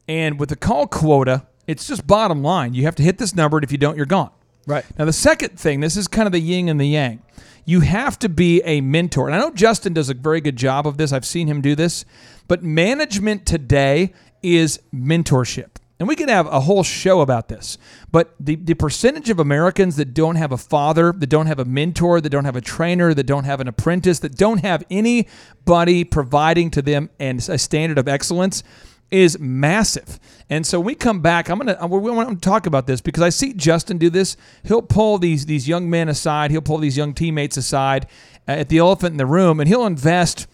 And 0.07 0.39
with 0.39 0.49
the 0.49 0.55
call 0.55 0.87
quota, 0.87 1.45
it's 1.67 1.87
just 1.87 2.07
bottom 2.07 2.41
line. 2.41 2.73
You 2.73 2.83
have 2.83 2.95
to 2.95 3.03
hit 3.03 3.19
this 3.19 3.35
number, 3.35 3.57
and 3.57 3.63
if 3.63 3.71
you 3.71 3.77
don't, 3.77 3.95
you're 3.95 4.07
gone. 4.07 4.31
Right. 4.65 4.85
Now, 4.97 5.05
the 5.05 5.13
second 5.13 5.59
thing, 5.59 5.79
this 5.79 5.95
is 5.95 6.07
kind 6.07 6.25
of 6.25 6.31
the 6.31 6.39
yin 6.39 6.67
and 6.67 6.79
the 6.79 6.87
yang. 6.87 7.21
You 7.65 7.81
have 7.81 8.17
to 8.19 8.29
be 8.29 8.61
a 8.65 8.81
mentor. 8.81 9.27
And 9.27 9.35
I 9.35 9.39
know 9.39 9.51
Justin 9.51 9.93
does 9.93 10.09
a 10.09 10.15
very 10.15 10.41
good 10.41 10.55
job 10.55 10.87
of 10.87 10.97
this. 10.97 11.13
I've 11.13 11.25
seen 11.25 11.47
him 11.47 11.61
do 11.61 11.75
this. 11.75 12.05
But 12.47 12.63
management 12.63 13.45
today 13.45 14.13
is 14.41 14.79
mentorship. 14.93 15.77
And 15.99 16.07
we 16.07 16.15
could 16.15 16.29
have 16.29 16.47
a 16.47 16.61
whole 16.61 16.83
show 16.83 17.19
about 17.19 17.49
this. 17.49 17.77
But 18.09 18.33
the, 18.39 18.55
the 18.55 18.73
percentage 18.73 19.29
of 19.29 19.37
Americans 19.37 19.97
that 19.97 20.13
don't 20.13 20.37
have 20.37 20.53
a 20.53 20.57
father, 20.57 21.11
that 21.11 21.27
don't 21.27 21.47
have 21.47 21.59
a 21.59 21.65
mentor, 21.65 22.21
that 22.21 22.29
don't 22.29 22.45
have 22.45 22.55
a 22.55 22.61
trainer, 22.61 23.13
that 23.13 23.25
don't 23.25 23.43
have 23.43 23.59
an 23.59 23.67
apprentice, 23.67 24.19
that 24.19 24.37
don't 24.37 24.59
have 24.59 24.83
anybody 24.89 26.05
providing 26.05 26.71
to 26.71 26.81
them 26.81 27.09
and 27.19 27.39
a 27.49 27.57
standard 27.57 27.97
of 27.97 28.07
excellence 28.07 28.63
is 29.11 29.39
massive. 29.39 30.19
And 30.49 30.65
so 30.65 30.79
we 30.79 30.95
come 30.95 31.21
back, 31.21 31.49
I'm 31.49 31.57
gonna 31.57 31.85
we 31.87 32.11
want 32.11 32.29
to 32.29 32.49
talk 32.49 32.65
about 32.65 32.87
this 32.87 33.01
because 33.01 33.23
I 33.23 33.29
see 33.29 33.53
Justin 33.53 33.97
do 33.97 34.09
this. 34.09 34.37
He'll 34.63 34.81
pull 34.81 35.17
these 35.17 35.47
these 35.47 35.67
young 35.67 35.89
men 35.89 36.09
aside. 36.09 36.51
He'll 36.51 36.61
pull 36.61 36.77
these 36.77 36.95
young 36.95 37.13
teammates 37.13 37.57
aside 37.57 38.07
uh, 38.47 38.51
at 38.51 38.69
the 38.69 38.77
elephant 38.77 39.13
in 39.13 39.17
the 39.17 39.25
room, 39.25 39.59
and 39.59 39.67
he'll 39.67 39.85
invest 39.85 40.47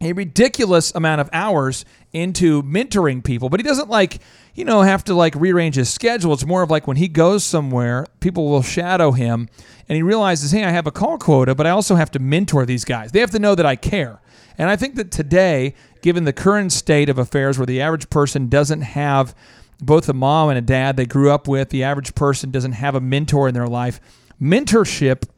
a 0.00 0.12
ridiculous 0.12 0.94
amount 0.94 1.20
of 1.20 1.28
hours 1.32 1.84
into 2.12 2.62
mentoring 2.62 3.22
people, 3.22 3.48
but 3.48 3.60
he 3.60 3.64
doesn't 3.64 3.88
like, 3.88 4.20
you 4.54 4.64
know, 4.64 4.82
have 4.82 5.04
to 5.04 5.14
like 5.14 5.34
rearrange 5.36 5.76
his 5.76 5.88
schedule. 5.88 6.32
It's 6.32 6.44
more 6.44 6.62
of 6.62 6.70
like 6.70 6.86
when 6.86 6.96
he 6.96 7.08
goes 7.08 7.44
somewhere, 7.44 8.06
people 8.18 8.48
will 8.48 8.62
shadow 8.62 9.12
him 9.12 9.48
and 9.88 9.96
he 9.96 10.02
realizes, 10.02 10.50
hey, 10.50 10.64
I 10.64 10.70
have 10.70 10.86
a 10.86 10.92
call 10.92 11.18
quota, 11.18 11.54
but 11.54 11.66
I 11.66 11.70
also 11.70 11.94
have 11.94 12.10
to 12.12 12.18
mentor 12.18 12.66
these 12.66 12.84
guys. 12.84 13.12
They 13.12 13.20
have 13.20 13.30
to 13.30 13.38
know 13.38 13.54
that 13.54 13.66
I 13.66 13.76
care. 13.76 14.20
And 14.58 14.68
I 14.68 14.76
think 14.76 14.96
that 14.96 15.10
today, 15.10 15.74
given 16.02 16.24
the 16.24 16.32
current 16.32 16.72
state 16.72 17.08
of 17.08 17.18
affairs 17.18 17.58
where 17.58 17.66
the 17.66 17.80
average 17.80 18.10
person 18.10 18.48
doesn't 18.48 18.82
have 18.82 19.34
both 19.80 20.08
a 20.08 20.12
mom 20.12 20.50
and 20.50 20.58
a 20.58 20.62
dad 20.62 20.96
they 20.96 21.06
grew 21.06 21.30
up 21.30 21.48
with, 21.48 21.70
the 21.70 21.84
average 21.84 22.14
person 22.14 22.50
doesn't 22.50 22.72
have 22.72 22.94
a 22.94 23.00
mentor 23.00 23.48
in 23.48 23.54
their 23.54 23.68
life, 23.68 24.00
mentorship 24.40 25.28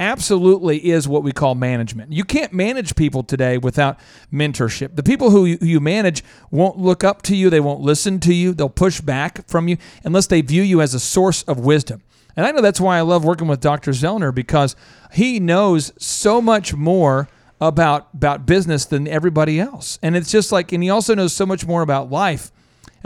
absolutely 0.00 0.90
is 0.90 1.08
what 1.08 1.22
we 1.22 1.32
call 1.32 1.54
management. 1.54 2.12
You 2.12 2.24
can't 2.24 2.52
manage 2.52 2.94
people 2.94 3.22
today 3.22 3.58
without 3.58 3.98
mentorship. 4.32 4.96
The 4.96 5.02
people 5.02 5.30
who 5.30 5.44
you, 5.44 5.80
manage 5.80 6.22
won't 6.50 6.78
look 6.78 7.04
up 7.04 7.22
to 7.22 7.36
you, 7.36 7.50
they 7.50 7.60
won't 7.60 7.80
listen 7.80 8.20
to 8.20 8.34
you, 8.34 8.52
they'll 8.52 8.68
push 8.68 9.00
back 9.00 9.46
from 9.48 9.68
you 9.68 9.76
unless 10.04 10.26
they 10.26 10.40
view 10.40 10.62
you 10.62 10.80
as 10.80 10.94
a 10.94 11.00
source 11.00 11.42
of 11.44 11.60
wisdom. 11.60 12.02
And 12.36 12.46
I 12.46 12.52
know 12.52 12.60
that's 12.60 12.80
why 12.80 12.98
I 12.98 13.00
love 13.00 13.24
working 13.24 13.48
with 13.48 13.60
Dr. 13.60 13.90
Zoellner 13.90 14.34
because 14.34 14.76
he 15.12 15.40
knows 15.40 15.92
so 15.98 16.40
much 16.40 16.74
more 16.74 17.28
about 17.60 18.08
about 18.14 18.46
business 18.46 18.84
than 18.84 19.08
everybody 19.08 19.58
else. 19.58 19.98
And 20.02 20.14
it's 20.14 20.30
just 20.30 20.52
like 20.52 20.72
and 20.72 20.82
he 20.82 20.90
also 20.90 21.14
knows 21.14 21.32
so 21.32 21.44
much 21.44 21.66
more 21.66 21.82
about 21.82 22.10
life 22.10 22.52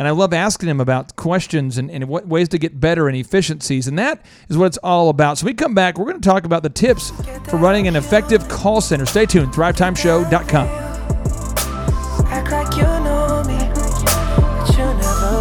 and 0.02 0.08
I 0.08 0.10
love 0.10 0.32
asking 0.32 0.68
him 0.68 0.80
about 0.80 1.14
questions 1.14 1.78
and, 1.78 1.88
and 1.88 2.08
what 2.08 2.26
ways 2.26 2.48
to 2.48 2.58
get 2.58 2.80
better 2.80 3.06
and 3.06 3.16
efficiencies. 3.16 3.86
And 3.86 3.96
that 4.00 4.20
is 4.48 4.58
what 4.58 4.66
it's 4.66 4.78
all 4.78 5.10
about. 5.10 5.38
So 5.38 5.46
we 5.46 5.54
come 5.54 5.76
back, 5.76 5.96
we're 5.96 6.06
going 6.06 6.20
to 6.20 6.28
talk 6.28 6.44
about 6.44 6.64
the 6.64 6.70
tips 6.70 7.12
for 7.48 7.56
running 7.56 7.86
an 7.86 7.94
effective 7.94 8.48
call 8.48 8.80
center. 8.80 9.06
Stay 9.06 9.26
tuned, 9.26 9.52
thrivetimeshow.com. 9.52 10.66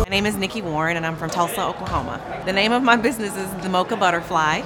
My 0.04 0.06
name 0.12 0.28
is 0.28 0.36
Nikki 0.36 0.62
Warren, 0.62 0.96
and 0.96 1.08
I'm 1.08 1.16
from 1.16 1.32
Tulsa, 1.32 1.64
Oklahoma. 1.64 2.22
The 2.46 2.54
name 2.54 2.72
of 2.72 2.84
my 2.84 2.98
business 2.98 3.36
is 3.36 3.52
The 3.64 3.70
Mocha 3.70 3.96
Butterfly, 3.96 4.62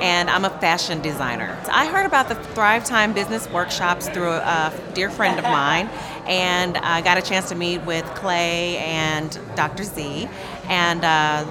and 0.00 0.30
I'm 0.30 0.46
a 0.46 0.50
fashion 0.60 1.02
designer. 1.02 1.58
I 1.70 1.86
heard 1.88 2.06
about 2.06 2.30
the 2.30 2.36
Thrive 2.36 2.86
Time 2.86 3.12
Business 3.12 3.50
Workshops 3.50 4.08
through 4.08 4.30
a 4.30 4.72
dear 4.94 5.10
friend 5.10 5.38
of 5.38 5.44
mine, 5.44 5.90
and 6.26 6.76
I 6.78 7.00
got 7.02 7.18
a 7.18 7.22
chance 7.22 7.48
to 7.48 7.54
meet 7.54 7.78
with 7.82 8.04
Clay 8.14 8.78
and 8.78 9.38
Dr. 9.54 9.84
Z. 9.84 10.28
And 10.68 11.04
uh, 11.04 11.46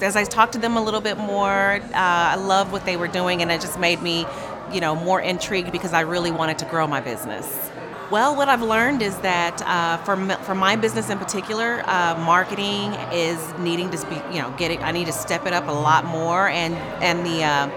as 0.00 0.16
I 0.16 0.24
talked 0.24 0.52
to 0.54 0.58
them 0.58 0.76
a 0.76 0.82
little 0.82 1.00
bit 1.00 1.18
more, 1.18 1.80
uh, 1.80 1.90
I 1.92 2.36
love 2.36 2.72
what 2.72 2.84
they 2.84 2.96
were 2.96 3.08
doing, 3.08 3.42
and 3.42 3.50
it 3.50 3.60
just 3.60 3.78
made 3.78 4.02
me, 4.02 4.26
you 4.72 4.80
know, 4.80 4.94
more 4.94 5.20
intrigued 5.20 5.72
because 5.72 5.92
I 5.92 6.00
really 6.00 6.30
wanted 6.30 6.58
to 6.58 6.64
grow 6.66 6.86
my 6.86 7.00
business. 7.00 7.70
Well, 8.10 8.36
what 8.36 8.48
I've 8.48 8.62
learned 8.62 9.02
is 9.02 9.16
that 9.18 9.60
uh, 9.62 9.96
for 10.04 10.16
for 10.44 10.54
my 10.54 10.76
business 10.76 11.10
in 11.10 11.18
particular, 11.18 11.82
uh, 11.86 12.16
marketing 12.24 12.92
is 13.12 13.40
needing 13.58 13.90
to 13.90 14.06
be, 14.06 14.14
you 14.32 14.40
know, 14.40 14.54
getting. 14.56 14.80
I 14.82 14.92
need 14.92 15.06
to 15.06 15.12
step 15.12 15.44
it 15.44 15.52
up 15.52 15.66
a 15.66 15.72
lot 15.72 16.04
more, 16.04 16.48
and 16.48 16.74
and 17.02 17.26
the 17.26 17.42
uh, 17.42 17.68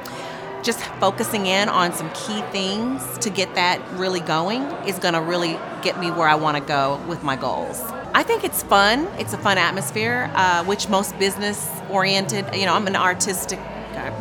just 0.63 0.79
focusing 0.99 1.45
in 1.45 1.69
on 1.69 1.93
some 1.93 2.09
key 2.11 2.41
things 2.51 3.17
to 3.19 3.29
get 3.29 3.55
that 3.55 3.81
really 3.93 4.19
going 4.19 4.63
is 4.85 4.99
going 4.99 5.13
to 5.13 5.21
really 5.21 5.57
get 5.81 5.99
me 5.99 6.11
where 6.11 6.27
I 6.27 6.35
want 6.35 6.57
to 6.57 6.63
go 6.63 7.01
with 7.07 7.23
my 7.23 7.35
goals. 7.35 7.81
I 8.13 8.23
think 8.23 8.43
it's 8.43 8.63
fun. 8.63 9.07
It's 9.17 9.33
a 9.33 9.37
fun 9.37 9.57
atmosphere, 9.57 10.31
uh, 10.33 10.63
which 10.65 10.89
most 10.89 11.17
business 11.19 11.69
oriented, 11.89 12.45
you 12.55 12.65
know, 12.65 12.73
I'm 12.73 12.87
an 12.87 12.95
artistic, 12.95 13.59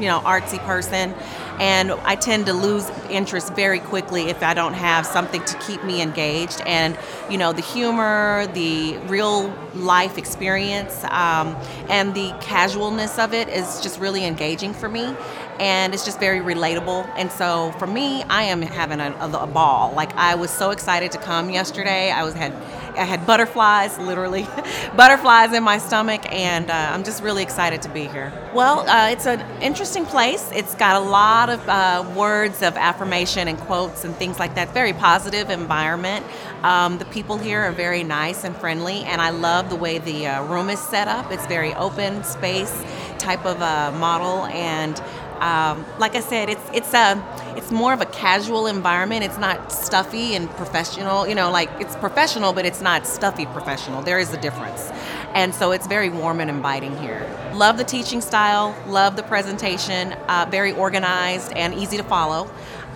you 0.00 0.06
know, 0.06 0.20
artsy 0.20 0.58
person, 0.60 1.14
and 1.58 1.92
I 1.92 2.16
tend 2.16 2.46
to 2.46 2.52
lose 2.52 2.90
interest 3.10 3.54
very 3.54 3.80
quickly 3.80 4.28
if 4.28 4.42
I 4.42 4.54
don't 4.54 4.74
have 4.74 5.06
something 5.06 5.44
to 5.44 5.58
keep 5.58 5.82
me 5.84 6.00
engaged. 6.02 6.62
And 6.66 6.96
you 7.30 7.38
know, 7.38 7.52
the 7.52 7.62
humor, 7.62 8.46
the 8.54 8.98
real 9.08 9.52
life 9.74 10.18
experience, 10.18 11.04
um, 11.04 11.56
and 11.88 12.14
the 12.14 12.34
casualness 12.40 13.18
of 13.18 13.34
it 13.34 13.48
is 13.48 13.80
just 13.80 13.98
really 14.00 14.24
engaging 14.24 14.72
for 14.72 14.88
me 14.88 15.14
and 15.60 15.92
it's 15.92 16.04
just 16.04 16.20
very 16.20 16.40
relatable. 16.40 17.08
And 17.16 17.30
so 17.30 17.72
for 17.78 17.86
me, 17.86 18.22
I 18.24 18.44
am 18.44 18.62
having 18.62 19.00
a, 19.00 19.10
a, 19.20 19.30
a, 19.42 19.46
ball. 19.46 19.92
Like 19.92 20.14
I 20.14 20.34
was 20.34 20.50
so 20.50 20.70
excited 20.70 21.10
to 21.12 21.18
come 21.18 21.50
yesterday. 21.50 22.10
I 22.10 22.22
was 22.22 22.34
had 22.34 22.52
I 22.98 23.04
had 23.04 23.26
butterflies, 23.26 23.96
literally, 23.98 24.42
butterflies 24.96 25.52
in 25.52 25.62
my 25.62 25.78
stomach, 25.78 26.20
and 26.32 26.68
uh, 26.68 26.74
I'm 26.74 27.04
just 27.04 27.22
really 27.22 27.44
excited 27.44 27.80
to 27.82 27.88
be 27.88 28.06
here. 28.06 28.32
Well, 28.52 28.80
uh, 28.88 29.11
it's 29.11 29.26
an 29.26 29.40
interesting 29.62 30.04
place. 30.04 30.50
It's 30.52 30.74
got 30.74 30.96
a 30.96 31.04
lot 31.04 31.48
of 31.48 31.66
uh, 31.68 32.12
words 32.16 32.62
of 32.62 32.76
affirmation 32.76 33.46
and 33.46 33.56
quotes 33.58 34.04
and 34.04 34.16
things 34.16 34.38
like 34.40 34.56
that. 34.56 34.74
Very 34.74 34.92
positive 34.92 35.48
environment. 35.48 36.26
Um, 36.62 36.98
the 36.98 37.04
people 37.06 37.38
here 37.38 37.61
are 37.62 37.72
very 37.72 38.02
nice 38.02 38.42
and 38.42 38.56
friendly, 38.56 39.04
and 39.04 39.22
I 39.22 39.30
love 39.30 39.70
the 39.70 39.76
way 39.76 39.98
the 39.98 40.26
uh, 40.26 40.44
room 40.46 40.68
is 40.68 40.80
set 40.80 41.06
up. 41.06 41.30
It's 41.30 41.46
very 41.46 41.72
open 41.74 42.24
space 42.24 42.84
type 43.18 43.46
of 43.46 43.61
a 43.61 43.96
model, 43.96 44.46
and 44.46 45.00
um, 45.40 45.85
like 45.98 46.14
I 46.14 46.20
said, 46.20 46.48
it's 46.48 46.64
it's 46.72 46.92
a 46.94 47.22
it's 47.57 47.70
more 47.70 47.92
of 47.92 48.01
a 48.01 48.07
casual 48.07 48.66
environment. 48.66 49.24
It's 49.24 49.38
not 49.38 49.72
stuffy 49.72 50.35
and 50.35 50.48
professional. 50.51 51.27
You 51.27 51.35
know, 51.35 51.51
like 51.51 51.70
it's 51.81 51.96
professional, 51.96 52.53
but 52.53 52.66
it's 52.66 52.81
not 52.81 53.07
stuffy 53.07 53.46
professional. 53.46 54.03
There 54.03 54.18
is 54.18 54.33
a 54.33 54.40
difference, 54.40 54.90
and 55.35 55.55
so 55.55 55.72
it's 55.72 55.87
very 55.87 56.11
warm 56.11 56.40
and 56.40 56.51
inviting 56.51 56.96
here. 56.98 57.29
Love 57.55 57.79
the 57.79 57.85
teaching 57.85 58.20
style. 58.20 58.77
Love 58.87 59.16
the 59.16 59.22
presentation. 59.22 60.12
Uh, 60.29 60.46
very 60.51 60.72
organized 60.72 61.53
and 61.53 61.74
easy 61.74 61.96
to 61.96 62.05
follow. 62.05 62.51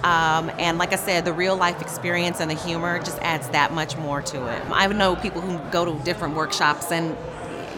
Um, 0.05 0.51
and 0.59 0.79
like 0.79 0.93
I 0.93 0.97
said, 0.97 1.25
the 1.25 1.33
real 1.33 1.57
life 1.57 1.81
experience 1.81 2.41
and 2.41 2.51
the 2.51 2.57
humor 2.57 2.99
just 2.99 3.19
adds 3.21 3.49
that 3.51 3.73
much 3.73 3.97
more 3.97 4.21
to 4.21 4.47
it. 4.49 4.63
I 4.71 4.89
know 4.89 5.15
people 5.15 5.41
who 5.41 5.59
go 5.71 5.85
to 5.85 6.05
different 6.05 6.35
workshops 6.35 6.91
and 6.91 7.17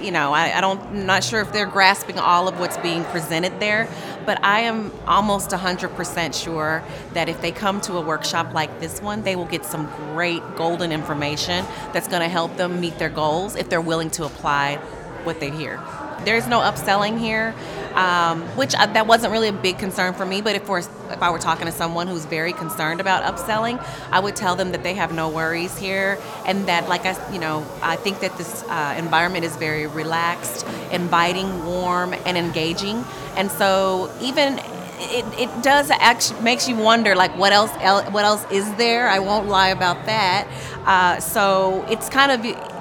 you 0.04 0.10
know, 0.10 0.32
I, 0.32 0.56
I 0.56 0.60
don't, 0.60 0.80
I'm 0.80 1.06
not 1.06 1.24
sure 1.24 1.40
if 1.40 1.52
they're 1.52 1.66
grasping 1.66 2.18
all 2.18 2.46
of 2.46 2.60
what's 2.60 2.76
being 2.78 3.04
presented 3.04 3.58
there, 3.58 3.88
but 4.26 4.42
I 4.44 4.60
am 4.60 4.92
almost 5.06 5.50
100% 5.50 6.44
sure 6.44 6.84
that 7.14 7.28
if 7.28 7.40
they 7.40 7.50
come 7.50 7.80
to 7.82 7.96
a 7.96 8.00
workshop 8.00 8.52
like 8.52 8.80
this 8.80 9.00
one, 9.00 9.22
they 9.22 9.36
will 9.36 9.46
get 9.46 9.64
some 9.64 9.86
great 10.12 10.42
golden 10.56 10.92
information 10.92 11.64
that's 11.92 12.08
going 12.08 12.22
to 12.22 12.28
help 12.28 12.56
them 12.56 12.80
meet 12.80 12.98
their 12.98 13.08
goals 13.08 13.56
if 13.56 13.68
they're 13.68 13.80
willing 13.80 14.10
to 14.10 14.24
apply 14.24 14.76
what 15.24 15.40
they 15.40 15.50
hear. 15.50 15.80
There's 16.24 16.46
no 16.46 16.60
upselling 16.60 17.18
here, 17.18 17.54
um, 17.94 18.42
which 18.56 18.74
I, 18.74 18.86
that 18.86 19.06
wasn't 19.06 19.32
really 19.32 19.48
a 19.48 19.52
big 19.52 19.78
concern 19.78 20.14
for 20.14 20.24
me. 20.24 20.40
But 20.40 20.56
if, 20.56 20.68
if 20.68 21.22
I 21.22 21.30
were 21.30 21.38
talking 21.38 21.66
to 21.66 21.72
someone 21.72 22.06
who's 22.06 22.24
very 22.24 22.52
concerned 22.52 23.00
about 23.00 23.22
upselling, 23.22 23.84
I 24.10 24.20
would 24.20 24.36
tell 24.36 24.56
them 24.56 24.72
that 24.72 24.82
they 24.82 24.94
have 24.94 25.12
no 25.12 25.28
worries 25.28 25.76
here, 25.76 26.18
and 26.46 26.66
that, 26.66 26.88
like 26.88 27.04
I, 27.04 27.32
you 27.32 27.38
know, 27.38 27.66
I 27.82 27.96
think 27.96 28.20
that 28.20 28.36
this 28.38 28.64
uh, 28.64 28.94
environment 28.98 29.44
is 29.44 29.56
very 29.56 29.86
relaxed, 29.86 30.66
inviting, 30.90 31.64
warm, 31.64 32.14
and 32.26 32.36
engaging. 32.36 33.04
And 33.36 33.50
so 33.50 34.10
even 34.20 34.60
it, 34.98 35.24
it 35.38 35.62
does 35.62 35.90
actually 35.90 36.40
makes 36.40 36.68
you 36.68 36.76
wonder 36.76 37.14
like 37.14 37.36
what 37.36 37.52
else 37.52 37.70
what 38.12 38.24
else 38.24 38.44
is 38.50 38.72
there 38.76 39.08
i 39.08 39.18
won't 39.18 39.48
lie 39.48 39.68
about 39.68 40.06
that 40.06 40.46
uh, 40.86 41.18
so 41.18 41.84
it's 41.88 42.08
kind 42.08 42.30
of 42.30 42.73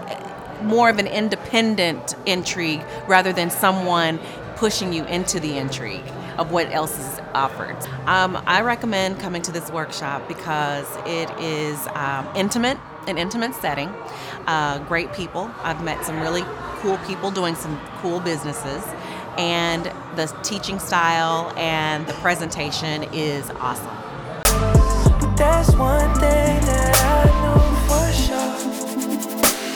more 0.63 0.89
of 0.89 0.99
an 0.99 1.08
independent 1.08 2.15
intrigue 2.26 2.84
rather 3.08 3.34
than 3.34 3.49
someone 3.49 4.19
pushing 4.56 4.93
you 4.93 5.04
into 5.06 5.39
the 5.39 5.58
intrigue 5.58 6.06
of 6.38 6.52
what 6.52 6.71
else 6.71 6.97
is 6.97 7.21
offered. 7.34 7.76
Um, 8.08 8.41
I 8.47 8.62
recommend 8.62 9.19
coming 9.19 9.41
to 9.43 9.52
this 9.52 9.69
workshop 9.71 10.28
because 10.28 10.88
it 11.06 11.30
is 11.39 11.88
um, 11.93 12.28
intimate, 12.36 12.78
an 13.08 13.17
intimate 13.17 13.54
setting, 13.56 13.89
uh, 14.47 14.80
great 14.88 15.13
people. 15.13 15.52
I've 15.63 15.84
met 15.84 16.04
some 16.06 16.19
really 16.21 16.43
cool 16.80 16.97
people 16.99 17.30
doing 17.32 17.56
some 17.56 17.80
cool 17.97 18.19
businesses, 18.19 18.84
and 19.38 19.86
the 20.15 20.28
teaching 20.43 20.80
style 20.80 21.54
and 21.58 22.06
the 22.08 22.13
presentation 22.13 23.04
is 23.13 23.49
awesome. 23.60 23.97
There's 25.36 25.76
one 25.76 26.13
thing 26.15 26.62
that 26.65 26.95
I 27.04 27.26
know 27.43 27.60
for 27.88 28.12
sure. 28.13 28.58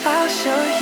I'll 0.06 0.28
show 0.28 0.62
you. 0.72 0.77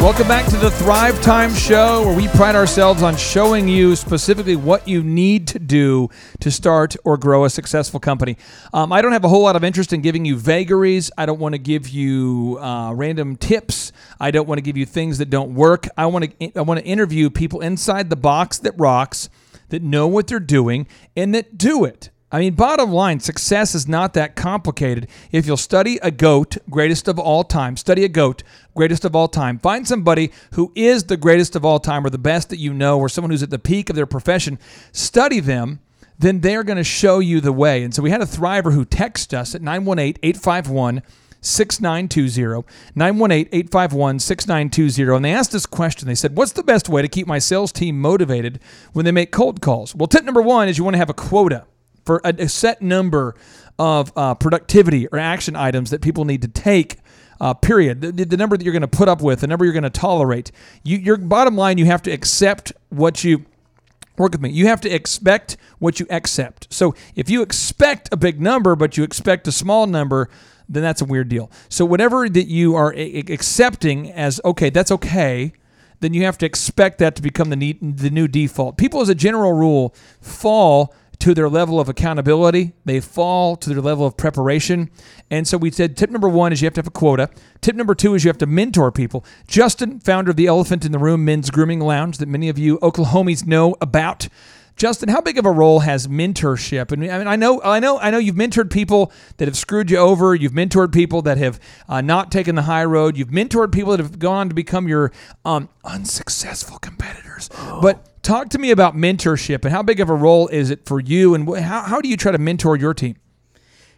Welcome 0.00 0.28
back 0.28 0.46
to 0.46 0.56
the 0.56 0.70
Thrive 0.70 1.20
Time 1.22 1.54
Show, 1.54 2.04
where 2.04 2.16
we 2.16 2.28
pride 2.28 2.54
ourselves 2.54 3.02
on 3.02 3.16
showing 3.16 3.68
you 3.68 3.96
specifically 3.96 4.56
what 4.56 4.86
you 4.86 5.02
need 5.02 5.48
to 5.48 5.58
do 5.58 6.08
to 6.40 6.50
start 6.50 6.96
or 7.04 7.16
grow 7.16 7.44
a 7.44 7.50
successful 7.50 8.00
company. 8.00 8.36
Um, 8.72 8.92
I 8.92 9.02
don't 9.02 9.12
have 9.12 9.24
a 9.24 9.28
whole 9.28 9.42
lot 9.42 9.56
of 9.56 9.64
interest 9.64 9.92
in 9.92 10.02
giving 10.02 10.24
you 10.24 10.36
vagaries. 10.36 11.10
I 11.16 11.26
don't 11.26 11.40
want 11.40 11.54
to 11.54 11.58
give 11.58 11.88
you 11.88 12.58
uh, 12.60 12.92
random 12.94 13.36
tips. 13.36 13.92
I 14.20 14.30
don't 14.30 14.46
want 14.46 14.58
to 14.58 14.62
give 14.62 14.76
you 14.76 14.86
things 14.86 15.18
that 15.18 15.30
don't 15.30 15.54
work. 15.54 15.88
I 15.96 16.06
want 16.06 16.38
to 16.38 16.58
I 16.58 16.62
want 16.62 16.80
to 16.80 16.86
interview 16.86 17.30
people 17.30 17.60
inside 17.60 18.10
the 18.10 18.16
box 18.16 18.58
that 18.58 18.74
rocks, 18.76 19.28
that 19.70 19.82
know 19.82 20.06
what 20.06 20.26
they're 20.26 20.40
doing, 20.40 20.86
and 21.16 21.34
that 21.34 21.58
do 21.58 21.84
it. 21.84 22.10
I 22.34 22.40
mean, 22.40 22.54
bottom 22.54 22.90
line, 22.90 23.20
success 23.20 23.76
is 23.76 23.86
not 23.86 24.14
that 24.14 24.34
complicated. 24.34 25.06
If 25.30 25.46
you'll 25.46 25.56
study 25.56 26.00
a 26.02 26.10
goat, 26.10 26.56
greatest 26.68 27.06
of 27.06 27.16
all 27.16 27.44
time, 27.44 27.76
study 27.76 28.04
a 28.04 28.08
goat, 28.08 28.42
greatest 28.74 29.04
of 29.04 29.14
all 29.14 29.28
time, 29.28 29.60
find 29.60 29.86
somebody 29.86 30.32
who 30.54 30.72
is 30.74 31.04
the 31.04 31.16
greatest 31.16 31.54
of 31.54 31.64
all 31.64 31.78
time 31.78 32.04
or 32.04 32.10
the 32.10 32.18
best 32.18 32.48
that 32.48 32.58
you 32.58 32.74
know 32.74 32.98
or 32.98 33.08
someone 33.08 33.30
who's 33.30 33.44
at 33.44 33.50
the 33.50 33.58
peak 33.60 33.88
of 33.88 33.94
their 33.94 34.04
profession, 34.04 34.58
study 34.90 35.38
them, 35.38 35.78
then 36.18 36.40
they're 36.40 36.64
going 36.64 36.76
to 36.76 36.82
show 36.82 37.20
you 37.20 37.40
the 37.40 37.52
way. 37.52 37.84
And 37.84 37.94
so 37.94 38.02
we 38.02 38.10
had 38.10 38.20
a 38.20 38.26
thriver 38.26 38.72
who 38.72 38.84
texted 38.84 39.34
us 39.34 39.54
at 39.54 39.62
918 39.62 40.18
851 40.20 41.02
6920 41.40 42.66
918 42.96 43.48
851 43.52 44.18
6920 44.18 45.16
and 45.16 45.24
they 45.24 45.32
asked 45.32 45.52
this 45.52 45.66
question 45.66 46.08
they 46.08 46.14
said 46.14 46.34
what's 46.38 46.52
the 46.52 46.62
best 46.62 46.88
way 46.88 47.02
to 47.02 47.08
keep 47.08 47.26
my 47.26 47.38
sales 47.38 47.70
team 47.70 48.00
motivated 48.00 48.58
when 48.94 49.04
they 49.04 49.12
make 49.12 49.30
cold 49.30 49.60
calls 49.60 49.94
well 49.94 50.06
tip 50.06 50.24
number 50.24 50.40
one 50.40 50.70
is 50.70 50.78
you 50.78 50.84
want 50.84 50.94
to 50.94 50.98
have 50.98 51.10
a 51.10 51.14
quota 51.14 51.66
for 52.04 52.20
a, 52.24 52.34
a 52.38 52.48
set 52.48 52.82
number 52.82 53.34
of 53.78 54.12
uh, 54.16 54.34
productivity 54.34 55.06
or 55.08 55.18
action 55.18 55.56
items 55.56 55.90
that 55.90 56.00
people 56.00 56.24
need 56.24 56.42
to 56.42 56.48
take 56.48 56.98
uh, 57.40 57.52
period 57.52 58.00
the, 58.00 58.12
the 58.12 58.36
number 58.36 58.56
that 58.56 58.62
you're 58.62 58.72
going 58.72 58.80
to 58.80 58.88
put 58.88 59.08
up 59.08 59.20
with 59.20 59.40
the 59.40 59.46
number 59.46 59.64
you're 59.64 59.74
going 59.74 59.82
to 59.82 59.90
tolerate 59.90 60.52
you, 60.84 60.96
your 60.96 61.16
bottom 61.16 61.56
line 61.56 61.78
you 61.78 61.84
have 61.84 62.00
to 62.00 62.10
accept 62.12 62.72
what 62.90 63.24
you 63.24 63.44
work 64.16 64.32
with 64.32 64.40
me. 64.40 64.50
You 64.50 64.66
have 64.66 64.80
to 64.82 64.90
expect 64.90 65.56
what 65.78 66.00
you 66.00 66.06
accept. 66.10 66.72
So 66.72 66.94
if 67.14 67.28
you 67.28 67.42
expect 67.42 68.08
a 68.12 68.16
big 68.16 68.40
number, 68.40 68.76
but 68.76 68.96
you 68.96 69.04
expect 69.04 69.48
a 69.48 69.52
small 69.52 69.86
number, 69.86 70.28
then 70.68 70.82
that's 70.82 71.02
a 71.02 71.04
weird 71.04 71.28
deal. 71.28 71.50
So 71.68 71.84
whatever 71.84 72.28
that 72.28 72.46
you 72.46 72.74
are 72.74 72.94
a- 72.94 73.24
accepting 73.28 74.10
as 74.12 74.40
okay, 74.44 74.70
that's 74.70 74.90
okay, 74.92 75.52
then 76.00 76.14
you 76.14 76.24
have 76.24 76.38
to 76.38 76.46
expect 76.46 76.98
that 76.98 77.16
to 77.16 77.22
become 77.22 77.50
the, 77.50 77.56
ne- 77.56 77.78
the 77.80 78.10
new 78.10 78.28
default. 78.28 78.76
People, 78.76 79.00
as 79.00 79.08
a 79.08 79.14
general 79.14 79.52
rule, 79.52 79.94
fall 80.20 80.94
to 81.24 81.32
their 81.32 81.48
level 81.48 81.80
of 81.80 81.88
accountability. 81.88 82.74
They 82.84 83.00
fall 83.00 83.56
to 83.56 83.70
their 83.70 83.80
level 83.80 84.04
of 84.04 84.14
preparation. 84.14 84.90
And 85.30 85.48
so 85.48 85.56
we 85.56 85.70
said 85.70 85.96
tip 85.96 86.10
number 86.10 86.28
one 86.28 86.52
is 86.52 86.60
you 86.60 86.66
have 86.66 86.74
to 86.74 86.80
have 86.80 86.86
a 86.86 86.90
quota. 86.90 87.30
Tip 87.62 87.76
number 87.76 87.94
two 87.94 88.14
is 88.14 88.24
you 88.24 88.28
have 88.28 88.36
to 88.38 88.46
mentor 88.46 88.92
people. 88.92 89.24
Justin, 89.48 90.00
founder 90.00 90.32
of 90.32 90.36
the 90.36 90.46
Elephant 90.46 90.84
in 90.84 90.92
the 90.92 90.98
Room 90.98 91.24
Men's 91.24 91.48
Grooming 91.48 91.80
Lounge, 91.80 92.18
that 92.18 92.28
many 92.28 92.50
of 92.50 92.58
you 92.58 92.78
Oklahomies 92.80 93.46
know 93.46 93.74
about. 93.80 94.28
Justin, 94.76 95.08
how 95.08 95.22
big 95.22 95.38
of 95.38 95.46
a 95.46 95.50
role 95.50 95.80
has 95.80 96.08
mentorship? 96.08 96.92
And 96.92 97.10
I 97.10 97.16
mean, 97.16 97.26
I 97.26 97.36
know, 97.36 97.62
I 97.62 97.80
know, 97.80 97.98
I 97.98 98.10
know 98.10 98.18
you've 98.18 98.36
mentored 98.36 98.70
people 98.70 99.10
that 99.38 99.48
have 99.48 99.56
screwed 99.56 99.90
you 99.90 99.96
over. 99.96 100.34
You've 100.34 100.52
mentored 100.52 100.92
people 100.92 101.22
that 101.22 101.38
have 101.38 101.58
uh, 101.88 102.02
not 102.02 102.30
taken 102.30 102.54
the 102.54 102.62
high 102.62 102.84
road. 102.84 103.16
You've 103.16 103.28
mentored 103.28 103.72
people 103.72 103.92
that 103.92 104.00
have 104.00 104.18
gone 104.18 104.40
on 104.40 104.48
to 104.50 104.54
become 104.54 104.88
your 104.88 105.10
um, 105.46 105.70
unsuccessful 105.84 106.78
competitors. 106.80 107.23
But 107.80 108.22
talk 108.22 108.50
to 108.50 108.58
me 108.58 108.70
about 108.70 108.94
mentorship 108.94 109.64
and 109.64 109.72
how 109.72 109.82
big 109.82 110.00
of 110.00 110.08
a 110.08 110.14
role 110.14 110.48
is 110.48 110.70
it 110.70 110.86
for 110.86 111.00
you? 111.00 111.34
And 111.34 111.48
wh- 111.48 111.60
how, 111.60 111.82
how 111.82 112.00
do 112.00 112.08
you 112.08 112.16
try 112.16 112.32
to 112.32 112.38
mentor 112.38 112.76
your 112.76 112.94
team? 112.94 113.16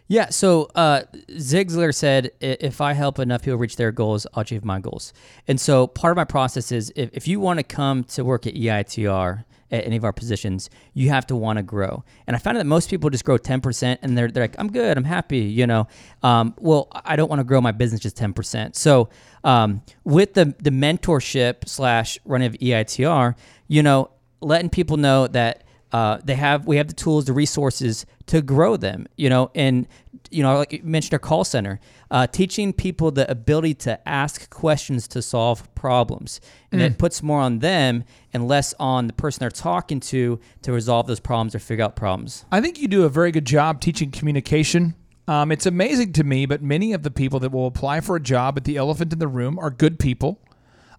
Yeah, 0.09 0.29
so 0.29 0.69
uh, 0.73 1.03
Zig 1.37 1.67
Ziglar 1.67 1.93
said, 1.93 2.31
if 2.39 2.79
I 2.79 2.93
help 2.93 3.19
enough 3.19 3.41
people 3.43 3.57
reach 3.57 3.75
their 3.75 3.91
goals, 3.91 4.25
I'll 4.33 4.41
achieve 4.41 4.63
my 4.63 4.79
goals. 4.79 5.11
And 5.49 5.59
so 5.59 5.85
part 5.85 6.11
of 6.11 6.15
my 6.15 6.23
process 6.23 6.71
is 6.71 6.93
if, 6.95 7.09
if 7.11 7.27
you 7.27 7.41
want 7.41 7.59
to 7.59 7.63
come 7.63 8.05
to 8.05 8.23
work 8.23 8.47
at 8.47 8.53
EITR, 8.53 9.43
at 9.71 9.85
any 9.85 9.97
of 9.97 10.03
our 10.03 10.13
positions, 10.13 10.69
you 10.93 11.09
have 11.09 11.27
to 11.27 11.35
want 11.35 11.57
to 11.57 11.63
grow. 11.63 12.03
And 12.25 12.35
I 12.35 12.39
found 12.39 12.57
that 12.57 12.65
most 12.65 12.89
people 12.89 13.09
just 13.09 13.25
grow 13.25 13.37
10% 13.37 13.97
and 14.01 14.17
they're, 14.17 14.29
they're 14.29 14.43
like, 14.43 14.55
I'm 14.57 14.71
good, 14.71 14.97
I'm 14.97 15.03
happy, 15.03 15.39
you 15.39 15.67
know. 15.67 15.87
Um, 16.23 16.53
well, 16.57 16.87
I 16.91 17.15
don't 17.15 17.29
want 17.29 17.39
to 17.39 17.43
grow 17.43 17.61
my 17.61 17.71
business 17.71 18.01
just 18.01 18.17
10%. 18.17 18.75
So 18.75 19.09
um, 19.43 19.81
with 20.03 20.33
the, 20.33 20.55
the 20.59 20.69
mentorship 20.69 21.67
slash 21.67 22.17
running 22.25 22.47
of 22.47 22.53
EITR, 22.53 23.35
you 23.67 23.83
know, 23.83 24.11
letting 24.41 24.69
people 24.69 24.97
know 24.97 25.27
that 25.27 25.63
uh, 25.91 26.19
they 26.23 26.35
have 26.35 26.67
we 26.67 26.77
have 26.77 26.87
the 26.87 26.93
tools, 26.93 27.25
the 27.25 27.33
resources 27.33 28.05
to 28.27 28.41
grow 28.41 28.77
them. 28.77 29.07
You 29.15 29.29
know, 29.29 29.51
and 29.55 29.87
you 30.29 30.43
know, 30.43 30.57
like 30.57 30.73
you 30.73 30.81
mentioned, 30.83 31.13
our 31.13 31.19
call 31.19 31.43
center, 31.43 31.79
uh, 32.11 32.27
teaching 32.27 32.73
people 32.73 33.11
the 33.11 33.29
ability 33.29 33.73
to 33.75 34.07
ask 34.07 34.49
questions 34.49 35.07
to 35.09 35.21
solve 35.21 35.73
problems, 35.75 36.41
and 36.71 36.81
it 36.81 36.97
puts 36.97 37.23
more 37.23 37.39
on 37.39 37.59
them 37.59 38.03
and 38.33 38.47
less 38.47 38.73
on 38.79 39.07
the 39.07 39.13
person 39.13 39.39
they're 39.41 39.49
talking 39.49 39.99
to 40.01 40.39
to 40.61 40.71
resolve 40.71 41.07
those 41.07 41.19
problems 41.19 41.55
or 41.55 41.59
figure 41.59 41.85
out 41.85 41.95
problems. 41.95 42.45
I 42.51 42.61
think 42.61 42.79
you 42.79 42.87
do 42.87 43.05
a 43.05 43.09
very 43.09 43.31
good 43.31 43.45
job 43.45 43.79
teaching 43.81 44.11
communication. 44.11 44.95
Um, 45.29 45.51
it's 45.51 45.65
amazing 45.65 46.13
to 46.13 46.23
me, 46.23 46.45
but 46.45 46.61
many 46.61 46.93
of 46.93 47.03
the 47.03 47.11
people 47.11 47.39
that 47.41 47.51
will 47.51 47.67
apply 47.67 47.99
for 47.99 48.15
a 48.15 48.21
job 48.21 48.57
at 48.57 48.63
the 48.63 48.77
Elephant 48.77 49.11
in 49.11 49.19
the 49.19 49.27
Room 49.27 49.59
are 49.59 49.69
good 49.69 49.99
people. 49.99 50.39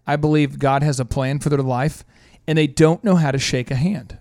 I 0.07 0.17
believe 0.17 0.59
God 0.59 0.83
has 0.83 1.01
a 1.01 1.05
plan 1.05 1.39
for 1.39 1.49
their 1.49 1.59
life, 1.59 2.05
and 2.47 2.57
they 2.57 2.67
don't 2.67 3.05
know 3.05 3.17
how 3.17 3.31
to 3.31 3.39
shake 3.39 3.71
a 3.71 3.75
hand. 3.75 4.19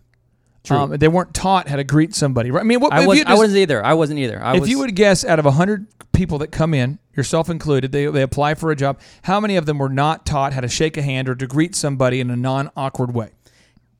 Um, 0.75 0.97
they 0.97 1.07
weren't 1.07 1.33
taught 1.33 1.67
how 1.67 1.75
to 1.75 1.83
greet 1.83 2.15
somebody. 2.15 2.51
Right? 2.51 2.61
I 2.61 2.63
mean, 2.63 2.79
what, 2.79 2.93
I 2.93 3.05
was 3.05 3.17
you 3.17 3.23
I 3.25 3.29
just- 3.29 3.37
wasn't 3.39 3.59
either. 3.59 3.85
I 3.85 3.93
wasn't 3.93 4.19
either. 4.19 4.41
I 4.41 4.55
if 4.55 4.61
was, 4.61 4.69
you 4.69 4.79
would 4.79 4.95
guess 4.95 5.23
out 5.23 5.39
of 5.39 5.45
100 5.45 5.87
people 6.13 6.37
that 6.39 6.51
come 6.51 6.73
in, 6.73 6.99
yourself 7.15 7.49
included, 7.49 7.91
they, 7.91 8.05
they 8.07 8.21
apply 8.21 8.55
for 8.55 8.71
a 8.71 8.75
job, 8.75 8.99
how 9.23 9.39
many 9.39 9.55
of 9.55 9.65
them 9.65 9.77
were 9.77 9.89
not 9.89 10.25
taught 10.25 10.53
how 10.53 10.61
to 10.61 10.67
shake 10.67 10.97
a 10.97 11.01
hand 11.01 11.29
or 11.29 11.35
to 11.35 11.47
greet 11.47 11.75
somebody 11.75 12.19
in 12.19 12.29
a 12.29 12.35
non 12.35 12.71
awkward 12.75 13.13
way? 13.13 13.31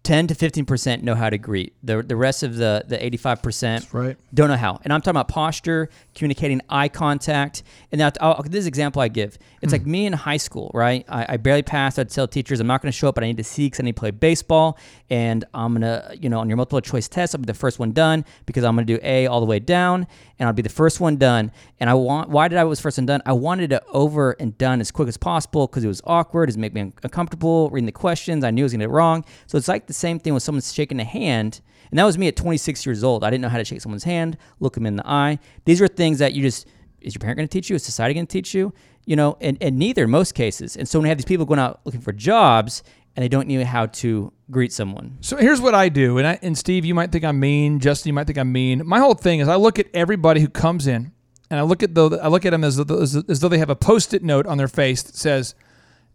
10 0.08 0.28
to 0.28 0.36
15% 0.36 1.04
know 1.04 1.16
how 1.16 1.30
to 1.30 1.38
greet. 1.38 1.74
The, 1.84 2.02
the 2.02 2.16
rest 2.16 2.42
of 2.42 2.56
the, 2.56 2.82
the 2.88 2.98
85% 2.98 3.94
right. 3.94 4.16
don't 4.34 4.48
know 4.48 4.56
how. 4.56 4.80
And 4.86 4.94
I'm 4.94 5.02
talking 5.02 5.18
about 5.18 5.28
posture, 5.28 5.90
communicating 6.16 6.62
eye 6.70 6.88
contact. 6.88 7.64
And 7.92 8.00
now, 8.00 8.12
I'll, 8.22 8.42
this 8.44 8.60
is 8.60 8.66
an 8.66 8.70
example 8.70 9.02
I 9.02 9.10
give. 9.10 9.38
It's 9.62 9.74
like 9.74 9.86
me 9.86 10.06
in 10.06 10.14
high 10.14 10.38
school, 10.38 10.72
right? 10.74 11.04
I, 11.10 11.34
I 11.34 11.38
barely 11.38 11.62
passed. 11.62 12.00
I'd 12.00 12.10
tell 12.10 12.26
teachers, 12.26 12.62
I'm 12.62 12.68
not 12.68 12.82
going 12.82 12.90
to 12.90 12.98
show 12.98 13.10
up, 13.10 13.16
but 13.16 13.26
I 13.26 13.28
need 13.28 13.36
to 13.36 13.44
see 13.44 13.66
because 13.66 13.82
I 13.82 13.84
need 13.84 13.98
to 13.98 14.00
play 14.00 14.12
baseball. 14.12 14.78
And 15.10 15.46
I'm 15.54 15.80
to, 15.80 16.18
you 16.20 16.30
know, 16.30 16.40
on 16.40 16.50
your 16.50 16.58
multiple 16.58 16.82
choice 16.82 17.08
test, 17.08 17.34
I'll 17.34 17.40
be 17.40 17.46
the 17.46 17.54
first 17.54 17.80
one 17.80 17.92
done 17.92 18.26
because 18.46 18.64
I'm 18.64 18.76
to 18.78 18.84
do 18.84 19.00
A 19.04 19.28
all 19.28 19.40
the 19.40 19.46
way 19.46 19.60
down 19.60 20.06
and 20.38 20.48
I'll 20.48 20.54
be 20.54 20.62
the 20.62 20.70
first 20.70 21.00
one 21.00 21.16
done. 21.16 21.52
And 21.80 21.90
I 21.90 21.94
want, 21.94 22.30
why 22.30 22.48
did 22.48 22.58
I 22.58 22.66
was 22.66 22.80
first 22.80 22.98
one 22.98 23.06
done? 23.06 23.22
I 23.26 23.34
wanted 23.34 23.72
it 23.72 23.84
over 23.90 24.32
and 24.34 24.58
done 24.58 24.82
as 24.82 24.92
quick 24.92 25.08
as 25.08 25.16
possible 25.16 25.68
because 25.68 25.84
it 25.84 25.88
was 25.88 26.02
awkward. 26.06 26.50
It 26.50 26.58
making 26.58 26.88
me 26.88 26.94
uncomfortable 27.04 27.70
reading 27.70 27.86
the 27.86 27.92
questions. 27.92 28.44
I 28.44 28.52
knew 28.52 28.64
I 28.64 28.66
was 28.66 28.72
to 28.74 28.78
get 28.80 28.86
it 28.86 28.90
wrong. 28.90 29.24
So 29.46 29.58
it's 29.58 29.68
like 29.70 29.88
the 29.88 29.94
same 29.94 30.20
thing 30.20 30.34
with 30.34 30.44
someone 30.44 30.62
shaking 30.62 31.00
a 31.00 31.06
hand. 31.06 31.62
And 31.90 31.98
that 31.98 32.04
was 32.04 32.18
me 32.18 32.28
at 32.28 32.36
26 32.36 32.86
years 32.86 33.04
old. 33.04 33.24
I 33.24 33.30
didn't 33.30 33.42
know 33.42 33.50
how 33.50 33.58
to 33.58 33.66
shake 33.66 33.82
someone's 33.82 34.04
hand, 34.04 34.38
look 34.60 34.74
them 34.74 34.86
in 34.86 34.98
the 34.98 35.08
eye. 35.08 35.40
These 35.66 35.82
are 35.82 35.88
things 35.88 36.20
that 36.20 36.34
you 36.34 36.42
just, 36.42 36.68
is 37.00 37.16
your 37.16 37.20
parent 37.20 37.38
going 37.38 37.48
to 37.48 37.52
teach 37.52 37.70
you? 37.70 37.76
Is 37.76 37.84
society 37.84 38.14
going 38.14 38.28
to 38.28 38.32
teach 38.32 38.54
you? 38.54 38.74
You 39.06 39.16
know, 39.16 39.38
and, 39.40 39.58
and 39.62 39.80
neither 39.80 40.04
in 40.04 40.10
most 40.10 40.36
cases. 40.36 40.76
And 40.76 40.88
so 40.88 41.00
when 41.00 41.06
you 41.06 41.10
have 41.10 41.18
these 41.18 41.26
people 41.26 41.46
going 41.46 41.62
out 41.62 41.80
looking 41.86 42.02
for 42.02 42.12
jobs 42.12 42.84
and 43.18 43.24
they 43.24 43.28
don't 43.28 43.48
know 43.48 43.66
how 43.66 43.88
to 43.88 44.32
greet 44.52 44.72
someone. 44.72 45.18
So 45.22 45.38
here's 45.38 45.60
what 45.60 45.74
I 45.74 45.90
do, 45.90 46.20
and 46.20 46.28
I, 46.28 46.40
and 46.44 46.56
Steve, 46.56 46.86
you 46.86 46.94
might 46.94 47.12
think 47.12 47.26
I'm 47.26 47.40
mean. 47.40 47.80
Justin, 47.80 48.10
you 48.10 48.14
might 48.14 48.28
think 48.28 48.38
I'm 48.38 48.52
mean. 48.52 48.84
My 48.86 49.00
whole 49.00 49.16
thing 49.16 49.40
is 49.40 49.48
I 49.48 49.56
look 49.56 49.80
at 49.80 49.88
everybody 49.92 50.40
who 50.40 50.48
comes 50.48 50.86
in, 50.86 51.12
and 51.50 51.60
I 51.60 51.64
look 51.64 51.82
at 51.82 51.96
though 51.96 52.16
I 52.20 52.28
look 52.28 52.46
at 52.46 52.52
them 52.52 52.64
as 52.64 52.78
though, 52.78 53.02
as, 53.02 53.14
though 53.14 53.50
they 53.50 53.58
have 53.58 53.72
a 53.72 53.76
post-it 53.76 54.24
note 54.24 54.46
on 54.46 54.60
their 54.60 54.68
face 54.68 55.02
that 55.02 55.16
says, 55.16 55.56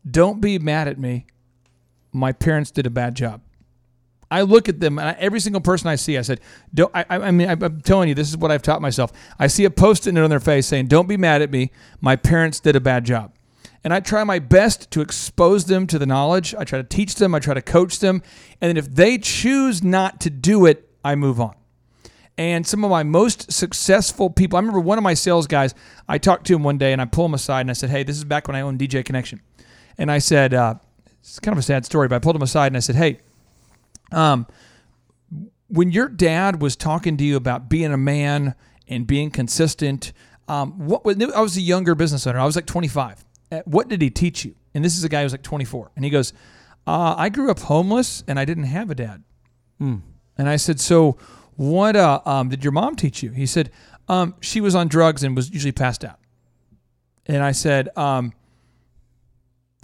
"Don't 0.08 0.40
be 0.40 0.60
mad 0.60 0.86
at 0.86 0.96
me. 0.96 1.26
My 2.12 2.30
parents 2.30 2.70
did 2.70 2.86
a 2.86 2.90
bad 2.90 3.16
job." 3.16 3.40
I 4.30 4.42
look 4.42 4.68
at 4.68 4.78
them, 4.78 4.98
and 4.98 5.08
I, 5.08 5.12
every 5.18 5.40
single 5.40 5.60
person 5.60 5.88
I 5.88 5.96
see, 5.96 6.16
I 6.16 6.22
said, 6.22 6.40
"Don't." 6.72 6.92
I, 6.94 7.04
I 7.10 7.30
mean, 7.32 7.48
I, 7.48 7.52
I'm 7.52 7.80
telling 7.80 8.10
you, 8.10 8.14
this 8.14 8.28
is 8.28 8.36
what 8.36 8.52
I've 8.52 8.62
taught 8.62 8.80
myself. 8.80 9.10
I 9.40 9.48
see 9.48 9.64
a 9.64 9.70
post-it 9.70 10.12
note 10.12 10.22
on 10.22 10.30
their 10.30 10.38
face 10.38 10.68
saying, 10.68 10.86
"Don't 10.86 11.08
be 11.08 11.16
mad 11.16 11.42
at 11.42 11.50
me. 11.50 11.72
My 12.00 12.14
parents 12.14 12.60
did 12.60 12.76
a 12.76 12.80
bad 12.80 13.04
job." 13.04 13.32
And 13.84 13.92
I 13.92 14.00
try 14.00 14.24
my 14.24 14.38
best 14.38 14.90
to 14.92 15.00
expose 15.00 15.64
them 15.64 15.86
to 15.88 15.98
the 15.98 16.06
knowledge. 16.06 16.54
I 16.54 16.64
try 16.64 16.78
to 16.78 16.88
teach 16.88 17.16
them, 17.16 17.34
I 17.34 17.40
try 17.40 17.54
to 17.54 17.62
coach 17.62 17.98
them, 17.98 18.22
and 18.60 18.68
then 18.68 18.76
if 18.76 18.92
they 18.92 19.18
choose 19.18 19.82
not 19.82 20.20
to 20.20 20.30
do 20.30 20.66
it, 20.66 20.88
I 21.04 21.14
move 21.14 21.40
on. 21.40 21.54
And 22.38 22.66
some 22.66 22.84
of 22.84 22.90
my 22.90 23.02
most 23.02 23.52
successful 23.52 24.30
people, 24.30 24.56
I 24.56 24.60
remember 24.60 24.80
one 24.80 24.98
of 24.98 25.04
my 25.04 25.14
sales 25.14 25.46
guys, 25.46 25.74
I 26.08 26.18
talked 26.18 26.46
to 26.46 26.54
him 26.54 26.62
one 26.62 26.78
day 26.78 26.92
and 26.92 27.02
I 27.02 27.04
pull 27.04 27.26
him 27.26 27.34
aside 27.34 27.62
and 27.62 27.70
I 27.70 27.74
said, 27.74 27.90
Hey, 27.90 28.04
this 28.04 28.16
is 28.16 28.24
back 28.24 28.48
when 28.48 28.56
I 28.56 28.62
owned 28.62 28.78
DJ 28.78 29.04
Connection. 29.04 29.42
And 29.98 30.10
I 30.10 30.18
said, 30.18 30.54
uh, 30.54 30.76
It's 31.20 31.38
kind 31.38 31.52
of 31.52 31.58
a 31.58 31.62
sad 31.62 31.84
story, 31.84 32.08
but 32.08 32.16
I 32.16 32.18
pulled 32.20 32.36
him 32.36 32.42
aside 32.42 32.68
and 32.68 32.76
I 32.76 32.80
said, 32.80 32.96
Hey, 32.96 33.20
um, 34.12 34.46
when 35.68 35.90
your 35.90 36.08
dad 36.08 36.62
was 36.62 36.74
talking 36.74 37.16
to 37.18 37.24
you 37.24 37.36
about 37.36 37.68
being 37.68 37.92
a 37.92 37.98
man 37.98 38.54
and 38.88 39.06
being 39.06 39.30
consistent, 39.30 40.12
um, 40.48 40.86
what 40.86 41.04
was, 41.04 41.16
I 41.22 41.40
was 41.40 41.56
a 41.56 41.60
younger 41.60 41.94
business 41.94 42.26
owner. 42.26 42.38
I 42.38 42.44
was 42.44 42.56
like 42.56 42.66
25. 42.66 43.24
Uh, 43.52 43.62
What 43.66 43.88
did 43.88 44.00
he 44.02 44.10
teach 44.10 44.44
you? 44.44 44.54
And 44.74 44.84
this 44.84 44.96
is 44.96 45.04
a 45.04 45.08
guy 45.08 45.22
who's 45.22 45.32
like 45.32 45.42
24. 45.42 45.92
And 45.96 46.04
he 46.04 46.10
goes, 46.10 46.32
uh, 46.86 47.14
I 47.16 47.28
grew 47.28 47.50
up 47.50 47.60
homeless 47.60 48.24
and 48.26 48.38
I 48.40 48.44
didn't 48.44 48.64
have 48.64 48.90
a 48.90 48.94
dad. 48.94 49.22
And 50.38 50.48
I 50.48 50.56
said, 50.56 50.80
so 50.80 51.16
what 51.56 51.94
uh, 51.96 52.20
um, 52.24 52.48
did 52.48 52.64
your 52.64 52.72
mom 52.72 52.96
teach 52.96 53.22
you? 53.22 53.30
He 53.32 53.46
said, 53.46 53.70
um, 54.08 54.34
she 54.40 54.60
was 54.60 54.74
on 54.74 54.88
drugs 54.88 55.22
and 55.22 55.36
was 55.36 55.50
usually 55.50 55.72
passed 55.72 56.04
out. 56.04 56.18
And 57.26 57.42
I 57.42 57.52
said, 57.52 57.88
um, 57.96 58.32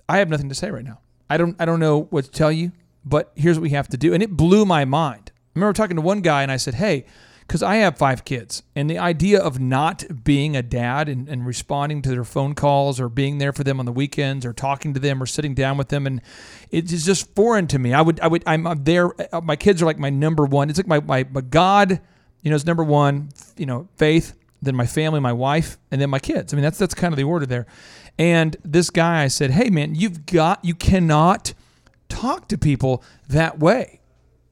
I 0.08 0.18
have 0.18 0.28
nothing 0.28 0.48
to 0.48 0.54
say 0.54 0.70
right 0.70 0.84
now. 0.84 1.00
I 1.30 1.36
don't 1.36 1.54
I 1.60 1.64
don't 1.66 1.80
know 1.80 2.04
what 2.10 2.24
to 2.24 2.30
tell 2.30 2.50
you, 2.50 2.72
but 3.04 3.30
here's 3.36 3.58
what 3.58 3.62
we 3.62 3.70
have 3.70 3.88
to 3.88 3.96
do. 3.96 4.14
And 4.14 4.22
it 4.22 4.30
blew 4.36 4.64
my 4.64 4.84
mind. 4.84 5.30
I 5.34 5.58
remember 5.58 5.74
talking 5.74 5.96
to 5.96 6.02
one 6.02 6.20
guy 6.22 6.42
and 6.42 6.50
I 6.50 6.56
said, 6.56 6.74
Hey, 6.74 7.04
because 7.48 7.62
I 7.62 7.76
have 7.76 7.98
five 7.98 8.24
kids, 8.24 8.62
and 8.76 8.88
the 8.88 8.98
idea 8.98 9.40
of 9.40 9.58
not 9.58 10.04
being 10.22 10.54
a 10.54 10.62
dad 10.62 11.08
and, 11.08 11.28
and 11.28 11.44
responding 11.46 12.02
to 12.02 12.10
their 12.10 12.22
phone 12.24 12.54
calls 12.54 13.00
or 13.00 13.08
being 13.08 13.38
there 13.38 13.52
for 13.54 13.64
them 13.64 13.80
on 13.80 13.86
the 13.86 13.92
weekends 13.92 14.46
or 14.46 14.52
talking 14.52 14.94
to 14.94 15.00
them 15.00 15.20
or 15.22 15.26
sitting 15.26 15.54
down 15.54 15.78
with 15.78 15.88
them, 15.88 16.06
and 16.06 16.20
it's 16.70 17.04
just 17.04 17.34
foreign 17.34 17.66
to 17.68 17.78
me. 17.78 17.94
I 17.94 18.02
would, 18.02 18.20
I 18.20 18.28
would, 18.28 18.44
I'm 18.46 18.66
there. 18.84 19.10
uh, 19.34 19.40
My 19.40 19.56
kids 19.56 19.82
are 19.82 19.86
like 19.86 19.98
my 19.98 20.10
number 20.10 20.44
one. 20.44 20.68
It's 20.70 20.78
like 20.78 20.86
my, 20.86 21.00
my, 21.00 21.26
my 21.32 21.40
God 21.40 22.00
You 22.42 22.50
know, 22.50 22.56
it's 22.56 22.66
number 22.66 22.84
one. 22.84 23.30
You 23.56 23.66
know, 23.66 23.88
faith, 23.96 24.34
then 24.62 24.76
my 24.76 24.86
family, 24.86 25.20
my 25.20 25.32
wife, 25.32 25.78
and 25.90 26.00
then 26.00 26.10
my 26.10 26.18
kids. 26.20 26.52
I 26.52 26.56
mean, 26.56 26.62
that's 26.62 26.78
that's 26.78 26.94
kind 26.94 27.12
of 27.12 27.16
the 27.16 27.24
order 27.24 27.46
there. 27.46 27.66
And 28.18 28.56
this 28.64 28.90
guy, 28.90 29.22
I 29.24 29.28
said, 29.28 29.50
"Hey, 29.52 29.70
man, 29.70 29.94
you've 29.94 30.26
got 30.26 30.64
you 30.64 30.74
cannot 30.74 31.54
talk 32.08 32.48
to 32.48 32.58
people 32.58 33.02
that 33.28 33.58
way." 33.58 33.97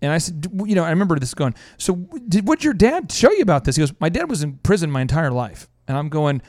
And 0.03 0.12
I 0.12 0.18
said, 0.18 0.47
you 0.64 0.74
know, 0.74 0.84
I 0.84 0.90
remember 0.90 1.18
this 1.18 1.34
going. 1.34 1.55
So, 1.78 1.94
did 2.28 2.47
what 2.47 2.62
your 2.62 2.74
dad 2.74 3.11
show 3.11 3.30
you 3.32 3.42
about 3.42 3.64
this? 3.64 3.76
He 3.76 3.80
goes, 3.80 3.92
"My 3.99 4.09
dad 4.09 4.28
was 4.28 4.42
in 4.42 4.59
prison 4.59 4.90
my 4.90 5.01
entire 5.01 5.30
life," 5.30 5.68
and 5.88 5.97
I'm 5.97 6.09
going. 6.09 6.42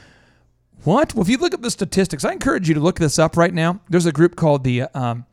What? 0.83 1.15
Well, 1.15 1.23
if 1.23 1.27
you 1.27 1.37
look 1.37 1.55
up 1.55 1.61
the 1.61 1.71
statistics, 1.71 2.23
I 2.23 2.31
encourage 2.31 2.67
you 2.67 2.75
to 2.75 2.79
look 2.79 2.99
this 2.99 3.17
up 3.17 3.35
right 3.35 3.53
now. 3.53 3.81
There's 3.89 4.05
a 4.05 4.11
group 4.11 4.35
called 4.35 4.63
the 4.63 4.83
um, 4.93 5.25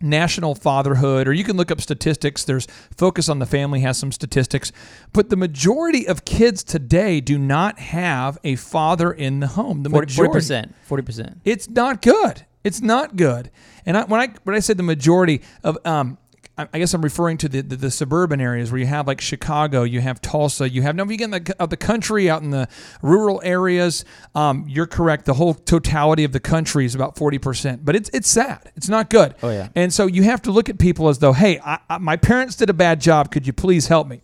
National 0.00 0.54
Fatherhood, 0.54 1.28
or 1.28 1.32
you 1.32 1.44
can 1.44 1.56
look 1.56 1.70
up 1.70 1.80
statistics. 1.80 2.44
There's 2.44 2.66
Focus 2.96 3.28
on 3.28 3.38
the 3.38 3.46
Family 3.46 3.80
has 3.80 3.98
some 3.98 4.12
statistics, 4.12 4.72
but 5.12 5.28
the 5.28 5.36
majority 5.36 6.06
of 6.06 6.24
kids 6.24 6.62
today 6.62 7.20
do 7.20 7.38
not 7.38 7.78
have 7.78 8.38
a 8.44 8.56
father 8.56 9.12
in 9.12 9.40
the 9.40 9.48
home. 9.48 9.82
The 9.82 9.90
40 9.90 10.06
majority, 10.06 10.32
percent, 10.32 10.74
forty 10.82 11.02
percent. 11.02 11.40
it's 11.44 11.68
not 11.68 12.00
good. 12.02 12.46
It's 12.62 12.80
not 12.80 13.16
good. 13.16 13.50
And 13.86 13.96
I, 13.96 14.04
when 14.04 14.20
I 14.20 14.28
when 14.44 14.54
I 14.54 14.60
said 14.60 14.76
the 14.76 14.82
majority 14.82 15.42
of, 15.64 15.78
um, 15.84 16.18
I 16.60 16.68
I 16.72 16.78
guess 16.78 16.94
I'm 16.94 17.02
referring 17.02 17.38
to 17.38 17.48
the, 17.48 17.62
the, 17.62 17.76
the 17.76 17.90
suburban 17.90 18.40
areas 18.40 18.70
where 18.70 18.78
you 18.78 18.86
have 18.86 19.06
like 19.06 19.20
Chicago, 19.20 19.82
you 19.82 20.00
have 20.00 20.20
Tulsa, 20.20 20.68
you 20.68 20.82
have 20.82 20.94
no, 20.96 21.04
if 21.04 21.10
you 21.10 21.16
get 21.16 21.24
in 21.24 21.30
the, 21.30 21.56
of 21.58 21.70
the 21.70 21.76
country 21.76 22.30
out 22.30 22.42
in 22.42 22.50
the 22.50 22.68
rural 23.02 23.40
areas. 23.44 24.04
Um, 24.34 24.64
you're 24.68 24.86
correct. 24.86 25.24
The 25.24 25.34
whole 25.34 25.54
totality 25.54 26.24
of 26.24 26.32
the 26.32 26.40
country 26.40 26.84
is 26.84 26.94
about 26.94 27.16
40 27.16 27.38
percent, 27.38 27.84
but 27.84 27.96
it's 27.96 28.10
it's 28.12 28.28
sad. 28.28 28.70
It's 28.76 28.88
not 28.88 29.10
good. 29.10 29.34
Oh, 29.42 29.50
yeah. 29.50 29.68
And 29.74 29.92
so 29.92 30.06
you 30.06 30.22
have 30.24 30.42
to 30.42 30.50
look 30.50 30.68
at 30.68 30.78
people 30.78 31.08
as 31.08 31.18
though, 31.18 31.32
hey, 31.32 31.60
I, 31.64 31.78
I, 31.88 31.98
my 31.98 32.16
parents 32.16 32.56
did 32.56 32.70
a 32.70 32.74
bad 32.74 33.00
job. 33.00 33.30
Could 33.30 33.46
you 33.46 33.52
please 33.52 33.88
help 33.88 34.06
me? 34.06 34.22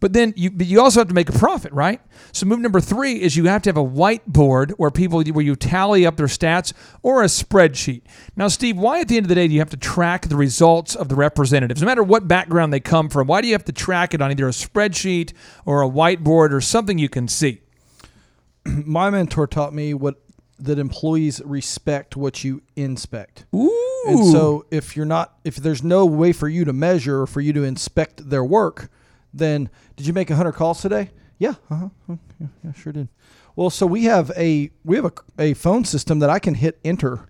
But 0.00 0.12
then 0.12 0.32
you, 0.36 0.50
but 0.50 0.66
you 0.66 0.80
also 0.80 1.00
have 1.00 1.08
to 1.08 1.14
make 1.14 1.28
a 1.28 1.32
profit, 1.32 1.72
right? 1.72 2.00
So 2.32 2.46
move 2.46 2.60
number 2.60 2.80
three 2.80 3.20
is 3.20 3.36
you 3.36 3.46
have 3.46 3.62
to 3.62 3.68
have 3.68 3.76
a 3.76 3.84
whiteboard 3.84 4.72
where 4.72 4.90
people 4.90 5.22
where 5.22 5.44
you 5.44 5.56
tally 5.56 6.06
up 6.06 6.16
their 6.16 6.26
stats 6.26 6.72
or 7.02 7.22
a 7.22 7.26
spreadsheet. 7.26 8.02
Now, 8.36 8.48
Steve, 8.48 8.78
why 8.78 9.00
at 9.00 9.08
the 9.08 9.16
end 9.16 9.26
of 9.26 9.28
the 9.28 9.34
day 9.34 9.48
do 9.48 9.54
you 9.54 9.60
have 9.60 9.70
to 9.70 9.76
track 9.76 10.28
the 10.28 10.36
results 10.36 10.94
of 10.94 11.08
the 11.08 11.16
representatives, 11.16 11.80
no 11.80 11.86
matter 11.86 12.02
what 12.02 12.28
background 12.28 12.72
they 12.72 12.80
come 12.80 13.08
from? 13.08 13.26
Why 13.26 13.40
do 13.40 13.48
you 13.48 13.54
have 13.54 13.64
to 13.64 13.72
track 13.72 14.14
it 14.14 14.22
on 14.22 14.30
either 14.30 14.46
a 14.46 14.52
spreadsheet 14.52 15.32
or 15.64 15.82
a 15.82 15.88
whiteboard 15.88 16.52
or 16.52 16.60
something 16.60 16.98
you 16.98 17.08
can 17.08 17.26
see? 17.26 17.60
My 18.64 19.10
mentor 19.10 19.46
taught 19.46 19.74
me 19.74 19.94
what 19.94 20.22
that 20.60 20.78
employees 20.78 21.40
respect 21.44 22.16
what 22.16 22.42
you 22.42 22.62
inspect. 22.74 23.46
Ooh, 23.54 24.04
And 24.08 24.26
so 24.26 24.66
if 24.70 24.96
you're 24.96 25.06
not 25.06 25.34
if 25.44 25.56
there's 25.56 25.82
no 25.82 26.04
way 26.04 26.32
for 26.32 26.48
you 26.48 26.64
to 26.64 26.72
measure 26.72 27.22
or 27.22 27.26
for 27.26 27.40
you 27.40 27.52
to 27.52 27.62
inspect 27.62 28.28
their 28.30 28.44
work, 28.44 28.90
then 29.32 29.68
did 29.96 30.06
you 30.06 30.12
make 30.12 30.30
100 30.30 30.52
calls 30.52 30.80
today? 30.80 31.10
Yeah, 31.38 31.54
uh-huh. 31.70 31.88
Yeah, 32.08 32.46
yeah, 32.64 32.72
sure 32.72 32.92
did. 32.92 33.08
Well, 33.54 33.70
so 33.70 33.86
we 33.86 34.04
have 34.04 34.30
a 34.36 34.70
we 34.84 34.96
have 34.96 35.04
a, 35.04 35.12
a 35.38 35.54
phone 35.54 35.84
system 35.84 36.18
that 36.20 36.30
I 36.30 36.38
can 36.38 36.54
hit 36.54 36.78
enter 36.84 37.28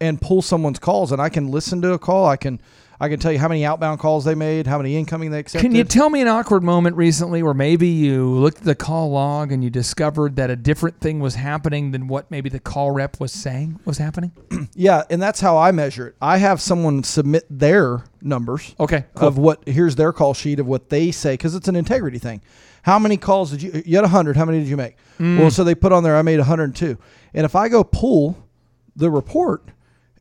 and 0.00 0.20
pull 0.20 0.42
someone's 0.42 0.78
calls 0.78 1.12
and 1.12 1.20
I 1.20 1.28
can 1.28 1.48
listen 1.48 1.82
to 1.82 1.92
a 1.92 1.98
call. 1.98 2.26
I 2.26 2.36
can 2.36 2.60
I 2.98 3.08
can 3.08 3.20
tell 3.20 3.32
you 3.32 3.38
how 3.38 3.48
many 3.48 3.64
outbound 3.64 4.00
calls 4.00 4.24
they 4.24 4.34
made, 4.34 4.66
how 4.66 4.78
many 4.78 4.96
incoming 4.96 5.30
they 5.30 5.40
accepted. 5.40 5.66
Can 5.66 5.74
you 5.74 5.84
tell 5.84 6.08
me 6.08 6.22
an 6.22 6.28
awkward 6.28 6.62
moment 6.62 6.96
recently 6.96 7.42
where 7.42 7.54
maybe 7.54 7.88
you 7.88 8.30
looked 8.30 8.58
at 8.58 8.64
the 8.64 8.74
call 8.74 9.10
log 9.10 9.52
and 9.52 9.62
you 9.62 9.70
discovered 9.70 10.36
that 10.36 10.50
a 10.50 10.56
different 10.56 11.00
thing 11.00 11.20
was 11.20 11.34
happening 11.34 11.90
than 11.90 12.08
what 12.08 12.30
maybe 12.30 12.48
the 12.48 12.60
call 12.60 12.90
rep 12.90 13.20
was 13.20 13.32
saying 13.32 13.78
was 13.84 13.98
happening? 13.98 14.32
yeah, 14.74 15.02
and 15.10 15.20
that's 15.20 15.40
how 15.40 15.58
I 15.58 15.72
measure 15.72 16.08
it. 16.08 16.16
I 16.22 16.38
have 16.38 16.60
someone 16.60 17.02
submit 17.02 17.44
their 17.50 18.04
numbers. 18.22 18.74
Okay, 18.80 19.04
cool. 19.14 19.28
of 19.28 19.38
what 19.38 19.62
here's 19.66 19.96
their 19.96 20.12
call 20.12 20.34
sheet 20.34 20.58
of 20.58 20.66
what 20.66 20.88
they 20.88 21.10
say 21.10 21.34
because 21.34 21.54
it's 21.54 21.68
an 21.68 21.76
integrity 21.76 22.18
thing. 22.18 22.40
How 22.82 22.98
many 22.98 23.16
calls 23.16 23.50
did 23.50 23.62
you? 23.62 23.82
You 23.84 23.96
had 23.96 24.06
hundred. 24.06 24.36
How 24.36 24.44
many 24.44 24.60
did 24.60 24.68
you 24.68 24.76
make? 24.76 24.96
Mm. 25.18 25.40
Well, 25.40 25.50
so 25.50 25.64
they 25.64 25.74
put 25.74 25.92
on 25.92 26.02
there. 26.02 26.16
I 26.16 26.22
made 26.22 26.38
102. 26.38 26.96
And 27.34 27.44
if 27.44 27.56
I 27.56 27.68
go 27.68 27.82
pull 27.82 28.46
the 28.94 29.10
report, 29.10 29.64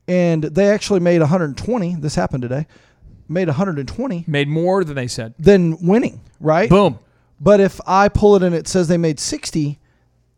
and 0.08 0.44
they 0.44 0.70
actually 0.70 1.00
made 1.00 1.20
120. 1.20 1.96
This 1.96 2.16
happened 2.16 2.44
today. 2.44 2.68
Made 3.28 3.48
120. 3.48 4.26
Made 4.28 4.48
more 4.48 4.84
than 4.84 4.96
they 4.96 5.08
said. 5.08 5.34
Then 5.40 5.78
winning, 5.82 6.22
right? 6.40 6.70
Boom. 6.70 7.00
But 7.40 7.60
if 7.60 7.82
I 7.86 8.10
pull 8.10 8.36
it 8.36 8.44
and 8.44 8.56
it 8.56 8.68
says 8.68 8.88
they 8.88 8.98
made 8.98 9.20
60, 9.20 9.80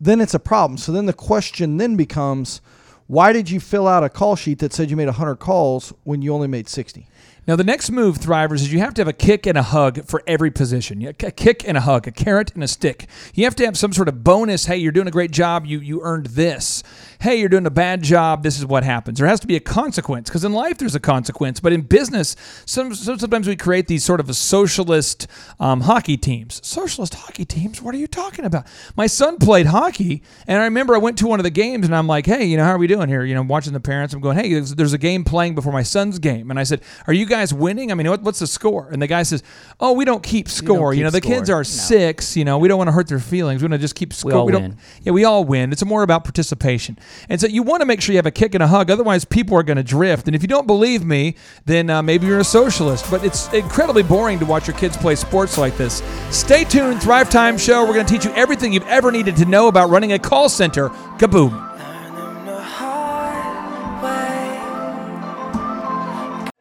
then 0.00 0.20
it's 0.20 0.34
a 0.34 0.38
problem. 0.38 0.78
So 0.78 0.92
then 0.92 1.06
the 1.06 1.12
question 1.12 1.76
then 1.76 1.96
becomes, 1.96 2.60
why 3.06 3.32
did 3.32 3.50
you 3.50 3.60
fill 3.60 3.86
out 3.86 4.04
a 4.04 4.08
call 4.08 4.36
sheet 4.36 4.58
that 4.60 4.72
said 4.72 4.90
you 4.90 4.96
made 4.96 5.06
100 5.06 5.36
calls 5.36 5.92
when 6.04 6.22
you 6.22 6.32
only 6.32 6.48
made 6.48 6.68
60? 6.68 7.06
Now, 7.46 7.56
the 7.56 7.64
next 7.64 7.90
move, 7.90 8.18
Thrivers, 8.18 8.56
is 8.56 8.70
you 8.74 8.80
have 8.80 8.92
to 8.92 9.00
have 9.00 9.08
a 9.08 9.14
kick 9.14 9.46
and 9.46 9.56
a 9.56 9.62
hug 9.62 10.04
for 10.04 10.22
every 10.26 10.50
position. 10.50 11.02
A 11.02 11.14
kick 11.14 11.66
and 11.66 11.78
a 11.78 11.80
hug, 11.80 12.06
a 12.06 12.10
carrot 12.10 12.52
and 12.52 12.62
a 12.62 12.68
stick. 12.68 13.08
You 13.32 13.44
have 13.44 13.56
to 13.56 13.64
have 13.64 13.78
some 13.78 13.94
sort 13.94 14.08
of 14.08 14.22
bonus. 14.22 14.66
Hey, 14.66 14.76
you're 14.76 14.92
doing 14.92 15.08
a 15.08 15.10
great 15.10 15.30
job. 15.30 15.64
You 15.64 15.80
you 15.80 16.02
earned 16.02 16.26
this. 16.26 16.82
Hey, 17.20 17.40
you're 17.40 17.48
doing 17.48 17.66
a 17.66 17.70
bad 17.70 18.02
job. 18.02 18.44
This 18.44 18.58
is 18.58 18.64
what 18.64 18.84
happens. 18.84 19.18
There 19.18 19.26
has 19.26 19.40
to 19.40 19.48
be 19.48 19.56
a 19.56 19.60
consequence 19.60 20.28
because 20.28 20.44
in 20.44 20.52
life 20.52 20.78
there's 20.78 20.94
a 20.94 21.00
consequence, 21.00 21.58
but 21.58 21.72
in 21.72 21.80
business, 21.80 22.36
some, 22.64 22.94
sometimes 22.94 23.48
we 23.48 23.56
create 23.56 23.88
these 23.88 24.04
sort 24.04 24.20
of 24.20 24.34
socialist 24.36 25.26
um, 25.58 25.80
hockey 25.80 26.16
teams. 26.16 26.60
Socialist 26.64 27.14
hockey 27.14 27.44
teams? 27.44 27.82
What 27.82 27.92
are 27.96 27.98
you 27.98 28.06
talking 28.06 28.44
about? 28.44 28.66
My 28.96 29.08
son 29.08 29.38
played 29.38 29.66
hockey, 29.66 30.22
and 30.46 30.60
I 30.60 30.64
remember 30.64 30.94
I 30.94 30.98
went 30.98 31.18
to 31.18 31.26
one 31.26 31.40
of 31.40 31.44
the 31.44 31.50
games, 31.50 31.86
and 31.86 31.96
I'm 31.96 32.06
like, 32.06 32.24
hey, 32.24 32.44
you 32.44 32.56
know, 32.56 32.62
how 32.62 32.70
are 32.70 32.78
we 32.78 32.86
doing 32.86 33.08
here? 33.08 33.24
You 33.24 33.34
know, 33.34 33.42
watching 33.42 33.72
the 33.72 33.80
parents. 33.80 34.14
I'm 34.14 34.20
going, 34.20 34.36
hey, 34.36 34.52
there's, 34.52 34.76
there's 34.76 34.92
a 34.92 34.98
game 34.98 35.24
playing 35.24 35.56
before 35.56 35.72
my 35.72 35.82
son's 35.82 36.20
game, 36.20 36.50
and 36.52 36.58
I 36.60 36.62
said, 36.62 36.82
are 37.08 37.12
you 37.12 37.26
guys 37.26 37.52
winning? 37.52 37.90
I 37.90 37.96
mean, 37.96 38.08
what, 38.08 38.22
what's 38.22 38.38
the 38.38 38.46
score? 38.46 38.90
And 38.92 39.02
the 39.02 39.08
guy 39.08 39.24
says, 39.24 39.42
oh, 39.80 39.92
we 39.92 40.04
don't 40.04 40.22
keep 40.22 40.48
score. 40.48 40.94
You, 40.94 40.98
keep 40.98 41.04
know, 41.04 41.10
the 41.10 41.20
kids 41.20 41.50
are 41.50 41.58
No. 41.58 41.62
six. 41.64 42.36
You 42.36 42.44
know, 42.44 42.58
we 42.58 42.68
don't 42.68 42.78
want 42.78 42.88
to 42.88 42.92
hurt 42.92 43.08
their 43.08 43.18
feelings. 43.18 43.60
We 43.60 43.66
want 43.66 43.72
to 43.72 43.78
just 43.78 43.96
keep 43.96 44.12
score. 44.12 44.30
We, 44.30 44.38
all 44.38 44.48
don't. 44.48 44.62
win. 44.62 44.76
Yeah, 45.02 45.12
we 45.12 45.24
all 45.24 45.42
win. 45.42 45.72
It's 45.72 45.84
more 45.84 46.04
about 46.04 46.22
participation. 46.22 46.96
And 47.28 47.40
so 47.40 47.46
you 47.46 47.62
want 47.62 47.80
to 47.80 47.86
make 47.86 48.00
sure 48.00 48.12
you 48.12 48.18
have 48.18 48.26
a 48.26 48.30
kick 48.30 48.54
and 48.54 48.62
a 48.62 48.66
hug. 48.66 48.90
Otherwise, 48.90 49.24
people 49.24 49.56
are 49.56 49.62
going 49.62 49.76
to 49.76 49.82
drift. 49.82 50.26
And 50.26 50.34
if 50.34 50.42
you 50.42 50.48
don't 50.48 50.66
believe 50.66 51.04
me, 51.04 51.36
then 51.64 51.90
uh, 51.90 52.02
maybe 52.02 52.26
you're 52.26 52.38
a 52.38 52.44
socialist. 52.44 53.10
But 53.10 53.24
it's 53.24 53.52
incredibly 53.52 54.02
boring 54.02 54.38
to 54.38 54.46
watch 54.46 54.66
your 54.66 54.76
kids 54.76 54.96
play 54.96 55.14
sports 55.14 55.58
like 55.58 55.76
this. 55.76 56.02
Stay 56.30 56.64
tuned. 56.64 57.02
Thrive 57.02 57.30
Time 57.30 57.58
Show. 57.58 57.84
We're 57.86 57.94
going 57.94 58.06
to 58.06 58.12
teach 58.12 58.24
you 58.24 58.32
everything 58.34 58.72
you've 58.72 58.86
ever 58.86 59.10
needed 59.10 59.36
to 59.36 59.44
know 59.44 59.68
about 59.68 59.90
running 59.90 60.12
a 60.12 60.18
call 60.18 60.48
center. 60.48 60.88
Kaboom. 61.18 61.66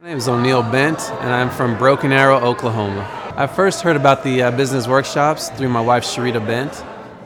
My 0.07 0.11
name 0.11 0.17
is 0.19 0.29
O'Neill 0.29 0.63
Bent, 0.63 1.01
and 1.11 1.33
I'm 1.33 1.49
from 1.49 1.77
Broken 1.77 2.13
Arrow, 2.13 2.39
Oklahoma. 2.39 3.33
I 3.35 3.45
first 3.45 3.81
heard 3.81 3.97
about 3.97 4.23
the 4.23 4.41
uh, 4.41 4.51
business 4.51 4.87
workshops 4.87 5.49
through 5.49 5.67
my 5.67 5.81
wife, 5.81 6.03
Sharita 6.03 6.43
Bent, 6.47 6.73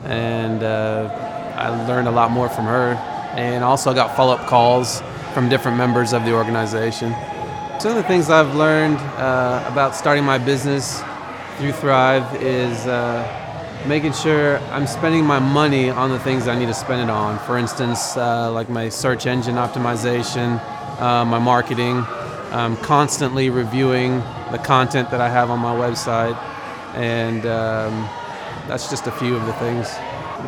and 0.02 0.64
uh, 0.64 1.41
I 1.62 1.86
learned 1.86 2.08
a 2.08 2.10
lot 2.10 2.30
more 2.32 2.48
from 2.48 2.64
her. 2.64 2.94
And 3.36 3.62
also 3.64 3.94
got 3.94 4.16
follow 4.16 4.34
up 4.34 4.46
calls 4.48 5.00
from 5.32 5.48
different 5.48 5.78
members 5.78 6.12
of 6.12 6.24
the 6.24 6.32
organization. 6.34 7.14
Some 7.78 7.92
of 7.92 7.96
the 7.96 8.02
things 8.02 8.30
I've 8.30 8.54
learned 8.54 8.98
uh, 8.98 9.64
about 9.66 9.94
starting 9.94 10.24
my 10.24 10.38
business 10.38 11.02
through 11.58 11.72
Thrive 11.72 12.42
is 12.42 12.86
uh, 12.86 13.84
making 13.86 14.12
sure 14.12 14.58
I'm 14.70 14.86
spending 14.86 15.24
my 15.24 15.38
money 15.38 15.88
on 15.88 16.10
the 16.10 16.18
things 16.18 16.46
I 16.46 16.58
need 16.58 16.66
to 16.66 16.74
spend 16.74 17.00
it 17.00 17.10
on. 17.10 17.38
For 17.40 17.56
instance, 17.56 18.16
uh, 18.16 18.52
like 18.52 18.68
my 18.68 18.88
search 18.88 19.26
engine 19.26 19.54
optimization, 19.54 20.60
uh, 21.00 21.24
my 21.24 21.38
marketing, 21.38 22.04
um, 22.50 22.76
constantly 22.78 23.50
reviewing 23.50 24.18
the 24.50 24.60
content 24.62 25.10
that 25.10 25.20
I 25.20 25.28
have 25.28 25.50
on 25.50 25.60
my 25.60 25.74
website, 25.74 26.36
and 26.94 27.46
um, 27.46 28.08
that's 28.68 28.90
just 28.90 29.06
a 29.06 29.12
few 29.12 29.34
of 29.34 29.46
the 29.46 29.52
things. 29.54 29.88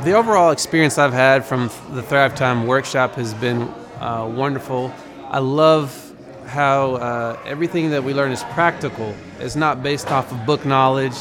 The 0.02 0.12
overall 0.12 0.50
experience 0.50 0.98
I've 0.98 1.14
had 1.14 1.46
from 1.46 1.70
the 1.92 2.02
Thrive 2.02 2.34
Time 2.34 2.66
workshop 2.66 3.14
has 3.14 3.32
been 3.32 3.62
uh, 4.00 4.30
wonderful. 4.30 4.92
I 5.28 5.38
love 5.38 6.12
how 6.46 6.96
uh, 6.96 7.38
everything 7.46 7.90
that 7.90 8.04
we 8.04 8.12
learn 8.12 8.30
is 8.30 8.42
practical. 8.52 9.14
It's 9.38 9.56
not 9.56 9.82
based 9.82 10.10
off 10.10 10.30
of 10.30 10.44
book 10.44 10.66
knowledge. 10.66 11.14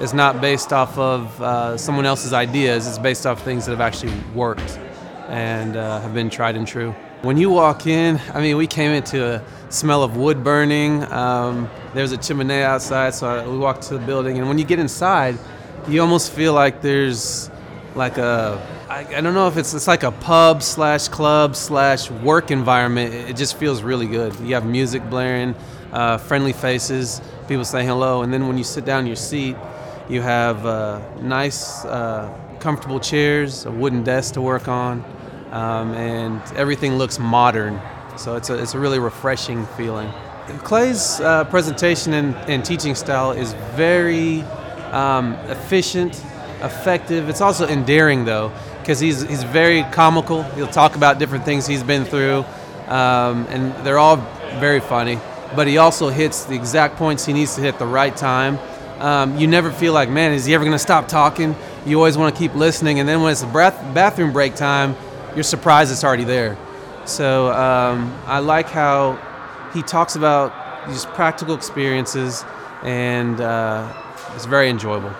It's 0.00 0.12
not 0.12 0.42
based 0.42 0.74
off 0.74 0.98
of 0.98 1.40
uh, 1.40 1.78
someone 1.78 2.04
else's 2.04 2.34
ideas. 2.34 2.86
It's 2.86 2.98
based 2.98 3.24
off 3.24 3.42
things 3.42 3.64
that 3.64 3.70
have 3.70 3.80
actually 3.80 4.12
worked 4.34 4.78
and 5.28 5.76
uh, 5.76 6.00
have 6.00 6.12
been 6.12 6.28
tried 6.28 6.56
and 6.56 6.66
true. 6.66 6.94
When 7.22 7.38
you 7.38 7.48
walk 7.48 7.86
in, 7.86 8.20
I 8.34 8.42
mean, 8.42 8.58
we 8.58 8.66
came 8.66 8.90
into 8.90 9.36
a 9.36 9.42
smell 9.70 10.02
of 10.02 10.18
wood 10.18 10.44
burning. 10.44 11.04
Um, 11.12 11.70
there's 11.94 12.12
a 12.12 12.18
chimney 12.18 12.62
outside, 12.62 13.14
so 13.14 13.26
I, 13.26 13.46
we 13.48 13.56
walked 13.56 13.82
to 13.84 13.94
the 13.94 14.04
building. 14.04 14.38
And 14.38 14.48
when 14.48 14.58
you 14.58 14.64
get 14.64 14.78
inside, 14.78 15.38
you 15.88 16.02
almost 16.02 16.32
feel 16.32 16.52
like 16.52 16.82
there's 16.82 17.50
like 17.98 18.16
a 18.16 18.64
I, 18.88 19.16
I 19.16 19.20
don't 19.20 19.34
know 19.34 19.48
if 19.48 19.58
it's 19.58 19.74
it's 19.74 19.86
like 19.86 20.04
a 20.04 20.12
pub 20.12 20.62
slash 20.62 21.08
club 21.08 21.54
slash 21.54 22.10
work 22.10 22.50
environment. 22.50 23.12
It, 23.12 23.36
just 23.36 23.58
feels 23.58 23.82
really 23.82 24.06
good. 24.06 24.34
You 24.40 24.54
have 24.54 24.64
music 24.64 25.02
blaring, 25.10 25.54
uh, 25.92 26.16
friendly 26.16 26.54
faces, 26.54 27.20
people 27.48 27.66
saying 27.66 27.86
hello, 27.86 28.22
and 28.22 28.32
then 28.32 28.48
when 28.48 28.56
you 28.56 28.64
sit 28.64 28.86
down 28.86 29.00
in 29.00 29.06
your 29.06 29.16
seat, 29.16 29.56
you 30.08 30.22
have 30.22 30.64
uh, 30.64 31.00
nice, 31.20 31.84
uh, 31.84 32.32
comfortable 32.60 32.98
chairs, 32.98 33.66
a 33.66 33.70
wooden 33.70 34.02
desk 34.02 34.34
to 34.34 34.40
work 34.40 34.68
on, 34.68 35.04
um, 35.50 35.92
and 35.92 36.40
everything 36.56 36.96
looks 36.96 37.18
modern. 37.18 37.78
So 38.16 38.36
it's 38.36 38.48
a 38.48 38.54
it's 38.54 38.72
a 38.74 38.78
really 38.78 38.98
refreshing 38.98 39.66
feeling. 39.76 40.10
Clay's 40.64 41.20
uh, 41.20 41.44
presentation 41.44 42.14
and, 42.14 42.34
and 42.48 42.64
teaching 42.64 42.94
style 42.94 43.32
is 43.32 43.52
very 43.76 44.40
um, 44.92 45.34
efficient, 45.50 46.24
effective. 46.62 47.28
It's 47.28 47.40
also 47.40 47.66
endearing 47.66 48.24
though, 48.24 48.52
because 48.80 49.00
he's 49.00 49.22
he's 49.22 49.42
very 49.44 49.82
comical. 49.92 50.42
He'll 50.42 50.66
talk 50.66 50.96
about 50.96 51.18
different 51.18 51.44
things 51.44 51.66
he's 51.66 51.82
been 51.82 52.04
through, 52.04 52.44
um, 52.86 53.46
and 53.48 53.74
they're 53.84 53.98
all 53.98 54.16
very 54.58 54.80
funny. 54.80 55.18
But 55.56 55.66
he 55.66 55.78
also 55.78 56.08
hits 56.08 56.44
the 56.44 56.54
exact 56.54 56.96
points 56.96 57.24
he 57.24 57.32
needs 57.32 57.54
to 57.54 57.60
hit 57.60 57.78
the 57.78 57.86
right 57.86 58.14
time. 58.16 58.58
Um, 59.00 59.38
you 59.38 59.46
never 59.46 59.70
feel 59.70 59.92
like, 59.92 60.10
man, 60.10 60.32
is 60.32 60.44
he 60.44 60.54
ever 60.54 60.64
going 60.64 60.74
to 60.74 60.78
stop 60.78 61.06
talking? 61.06 61.54
You 61.86 61.96
always 61.96 62.18
want 62.18 62.34
to 62.34 62.38
keep 62.38 62.54
listening, 62.54 62.98
and 63.00 63.08
then 63.08 63.22
when 63.22 63.32
it's 63.32 63.40
the 63.42 63.46
breath, 63.46 63.76
bathroom 63.94 64.32
break 64.32 64.56
time, 64.56 64.96
you're 65.34 65.44
surprised 65.44 65.92
it's 65.92 66.04
already 66.04 66.24
there. 66.24 66.58
So 67.04 67.52
um, 67.52 68.12
I 68.26 68.40
like 68.40 68.68
how 68.68 69.18
he 69.72 69.82
talks 69.82 70.16
about 70.16 70.52
these 70.88 71.06
practical 71.06 71.54
experiences, 71.54 72.44
and 72.82 73.40
uh, 73.40 73.90
it's 74.34 74.46
very 74.46 74.68
enjoyable. 74.68 75.14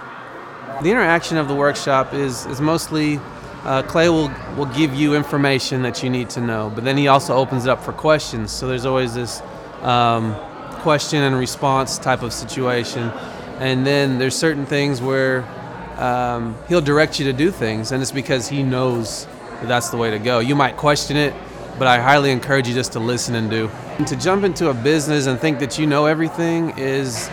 The 0.81 0.93
interaction 0.93 1.39
of 1.39 1.49
the 1.49 1.57
workshop 1.57 2.15
is, 2.15 2.47
is 2.47 2.61
mostly 2.61 3.19
uh, 3.65 3.83
Clay 3.83 4.09
will, 4.09 4.31
will 4.57 4.67
give 4.67 4.95
you 4.95 5.17
information 5.17 5.83
that 5.83 6.05
you 6.05 6.09
need 6.09 6.31
to 6.31 6.41
know, 6.41 6.71
but 6.73 6.85
then 6.85 6.97
he 6.97 7.09
also 7.09 7.35
opens 7.35 7.67
it 7.67 7.69
up 7.69 7.83
for 7.83 7.93
questions. 7.93 8.53
So 8.53 8.69
there's 8.69 8.87
always 8.87 9.13
this 9.13 9.43
um, 9.83 10.37
question 10.83 11.23
and 11.25 11.37
response 11.37 11.99
type 11.99 12.23
of 12.23 12.33
situation. 12.33 13.11
And 13.59 13.85
then 13.85 14.19
there's 14.19 14.37
certain 14.37 14.67
things 14.67 15.01
where 15.03 15.45
um, 15.97 16.57
he'll 16.69 16.81
direct 16.81 17.19
you 17.19 17.25
to 17.25 17.33
do 17.33 17.51
things, 17.51 17.91
and 17.91 18.01
it's 18.01 18.13
because 18.13 18.49
he 18.49 18.63
knows 18.63 19.27
that 19.61 19.67
that's 19.67 19.91
the 19.91 19.97
way 19.97 20.13
to 20.13 20.21
go. 20.21 20.39
You 20.39 20.55
might 20.55 20.77
question 20.77 21.17
it, 21.17 21.35
but 21.77 21.89
I 21.89 22.01
highly 22.01 22.31
encourage 22.31 22.69
you 22.69 22.75
just 22.75 22.93
to 22.93 23.01
listen 23.01 23.35
and 23.35 23.51
do. 23.51 23.69
And 23.99 24.07
to 24.07 24.15
jump 24.15 24.45
into 24.45 24.71
a 24.71 24.75
business 24.75 25.27
and 25.27 25.41
think 25.41 25.59
that 25.59 25.77
you 25.77 25.89
know 25.89 26.07
everything 26.07 26.79
is 26.79 27.29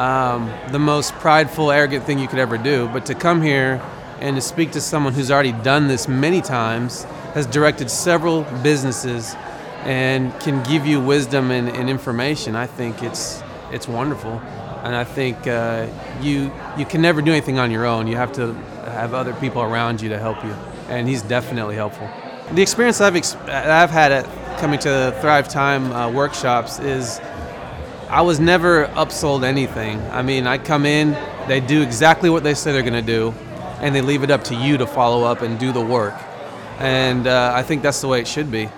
um, 0.00 0.50
the 0.72 0.78
most 0.78 1.12
prideful, 1.16 1.70
arrogant 1.70 2.04
thing 2.04 2.18
you 2.18 2.26
could 2.26 2.38
ever 2.38 2.56
do. 2.56 2.88
But 2.88 3.04
to 3.06 3.14
come 3.14 3.42
here 3.42 3.82
and 4.20 4.34
to 4.34 4.40
speak 4.40 4.72
to 4.72 4.80
someone 4.80 5.12
who's 5.12 5.30
already 5.30 5.52
done 5.52 5.88
this 5.88 6.08
many 6.08 6.40
times, 6.40 7.04
has 7.34 7.46
directed 7.46 7.90
several 7.90 8.44
businesses, 8.62 9.34
and 9.84 10.38
can 10.40 10.62
give 10.64 10.86
you 10.86 11.00
wisdom 11.00 11.50
and, 11.50 11.68
and 11.68 11.88
information, 11.88 12.56
I 12.56 12.66
think 12.66 13.02
it's 13.02 13.42
it's 13.72 13.86
wonderful. 13.86 14.40
And 14.84 14.96
I 14.96 15.04
think 15.04 15.46
uh, 15.46 15.86
you 16.22 16.50
you 16.78 16.86
can 16.86 17.02
never 17.02 17.20
do 17.20 17.30
anything 17.30 17.58
on 17.58 17.70
your 17.70 17.84
own. 17.84 18.06
You 18.06 18.16
have 18.16 18.32
to 18.32 18.54
have 18.92 19.12
other 19.12 19.34
people 19.34 19.62
around 19.62 20.00
you 20.00 20.08
to 20.08 20.18
help 20.18 20.42
you, 20.42 20.54
and 20.88 21.06
he's 21.08 21.22
definitely 21.22 21.76
helpful. 21.76 22.08
The 22.52 22.62
experience 22.62 23.00
I've 23.02 23.16
ex- 23.16 23.36
I've 23.46 23.90
had 23.90 24.12
at 24.12 24.58
coming 24.58 24.78
to 24.80 25.16
Thrive 25.20 25.48
Time 25.48 25.92
uh, 25.92 26.10
workshops 26.10 26.78
is 26.78 27.20
I 28.10 28.22
was 28.22 28.40
never 28.40 28.88
upsold 28.88 29.44
anything. 29.44 30.00
I 30.10 30.22
mean, 30.22 30.48
I 30.48 30.58
come 30.58 30.84
in, 30.84 31.16
they 31.46 31.60
do 31.60 31.80
exactly 31.80 32.28
what 32.28 32.42
they 32.42 32.54
say 32.54 32.72
they're 32.72 32.82
going 32.82 32.92
to 32.94 33.02
do, 33.02 33.32
and 33.80 33.94
they 33.94 34.00
leave 34.00 34.24
it 34.24 34.32
up 34.32 34.42
to 34.44 34.56
you 34.56 34.76
to 34.78 34.86
follow 34.88 35.22
up 35.22 35.42
and 35.42 35.60
do 35.60 35.70
the 35.70 35.80
work. 35.80 36.14
And 36.80 37.28
uh, 37.28 37.52
I 37.54 37.62
think 37.62 37.82
that's 37.82 38.00
the 38.00 38.08
way 38.08 38.18
it 38.18 38.26
should 38.26 38.50
be. 38.50 38.68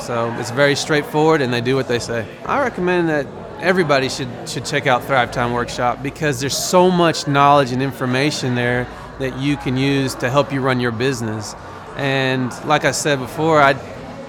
So 0.00 0.34
it's 0.36 0.50
very 0.50 0.74
straightforward, 0.74 1.42
and 1.42 1.52
they 1.52 1.60
do 1.60 1.76
what 1.76 1.86
they 1.86 2.00
say. 2.00 2.26
I 2.44 2.60
recommend 2.60 3.08
that 3.08 3.28
everybody 3.60 4.08
should 4.08 4.28
should 4.48 4.64
check 4.64 4.88
out 4.88 5.04
Thrive 5.04 5.30
Time 5.30 5.52
Workshop 5.52 6.02
because 6.02 6.40
there's 6.40 6.58
so 6.58 6.90
much 6.90 7.28
knowledge 7.28 7.70
and 7.70 7.80
information 7.80 8.56
there 8.56 8.88
that 9.20 9.38
you 9.38 9.56
can 9.58 9.76
use 9.76 10.16
to 10.16 10.28
help 10.28 10.52
you 10.52 10.60
run 10.60 10.80
your 10.80 10.90
business. 10.90 11.54
And 11.96 12.52
like 12.64 12.84
I 12.84 12.90
said 12.90 13.20
before, 13.20 13.62
I 13.62 13.76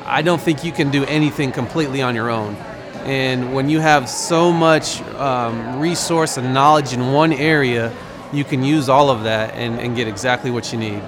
I 0.06 0.22
don't 0.22 0.40
think 0.40 0.64
you 0.64 0.72
can 0.72 0.92
do 0.92 1.06
anything 1.06 1.52
completely 1.52 2.04
on 2.04 2.14
your 2.14 2.30
own. 2.30 2.56
And 3.04 3.54
when 3.54 3.70
you 3.70 3.80
have 3.80 4.08
so 4.08 4.52
much 4.52 5.02
um, 5.02 5.80
resource 5.80 6.38
and 6.38 6.54
knowledge 6.54 6.94
in 6.94 7.12
one 7.12 7.34
area, 7.34 7.92
you 8.32 8.44
can 8.44 8.64
use 8.64 8.90
all 8.90 9.10
of 9.10 9.24
that 9.24 9.54
and, 9.56 9.80
and 9.80 9.96
get 9.96 10.08
exactly 10.08 10.52
what 10.52 10.72
you 10.72 10.80
need. 10.80 11.02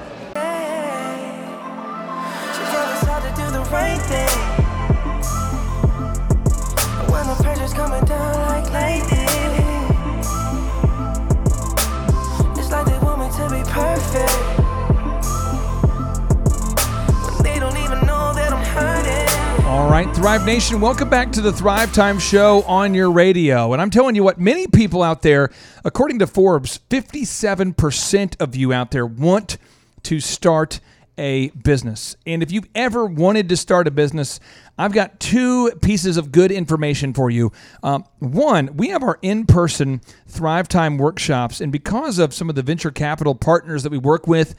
Thrive 20.25 20.43
Nation, 20.43 20.81
welcome 20.81 21.07
back 21.07 21.31
to 21.33 21.39
the 21.39 21.53
Thrive 21.53 21.93
Time 21.93 22.17
Show 22.17 22.63
on 22.63 22.95
your 22.95 23.11
radio. 23.11 23.73
And 23.73 23.79
I'm 23.79 23.91
telling 23.91 24.15
you 24.15 24.23
what, 24.23 24.39
many 24.39 24.65
people 24.65 25.03
out 25.03 25.21
there, 25.21 25.51
according 25.83 26.17
to 26.17 26.25
Forbes, 26.25 26.79
57% 26.89 28.41
of 28.41 28.55
you 28.55 28.73
out 28.73 28.89
there 28.89 29.05
want 29.05 29.59
to 30.01 30.19
start 30.19 30.79
a 31.19 31.49
business. 31.49 32.15
And 32.25 32.41
if 32.41 32.51
you've 32.51 32.67
ever 32.73 33.05
wanted 33.05 33.49
to 33.49 33.55
start 33.55 33.87
a 33.87 33.91
business, 33.91 34.39
I've 34.79 34.93
got 34.93 35.19
two 35.19 35.71
pieces 35.83 36.17
of 36.17 36.31
good 36.31 36.51
information 36.51 37.13
for 37.13 37.29
you. 37.29 37.51
Um, 37.83 38.03
one, 38.17 38.75
we 38.75 38.87
have 38.89 39.03
our 39.03 39.19
in 39.21 39.45
person 39.45 40.01
Thrive 40.27 40.67
Time 40.67 40.97
workshops. 40.97 41.61
And 41.61 41.71
because 41.71 42.17
of 42.17 42.33
some 42.33 42.49
of 42.49 42.55
the 42.55 42.63
venture 42.63 42.89
capital 42.89 43.35
partners 43.35 43.83
that 43.83 43.91
we 43.91 43.99
work 43.99 44.25
with, 44.25 44.55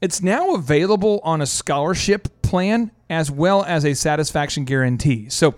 it's 0.00 0.22
now 0.22 0.54
available 0.54 1.20
on 1.24 1.42
a 1.42 1.46
scholarship 1.46 2.39
plan 2.50 2.90
as 3.08 3.30
well 3.30 3.62
as 3.64 3.84
a 3.84 3.94
satisfaction 3.94 4.64
guarantee. 4.64 5.28
So, 5.28 5.54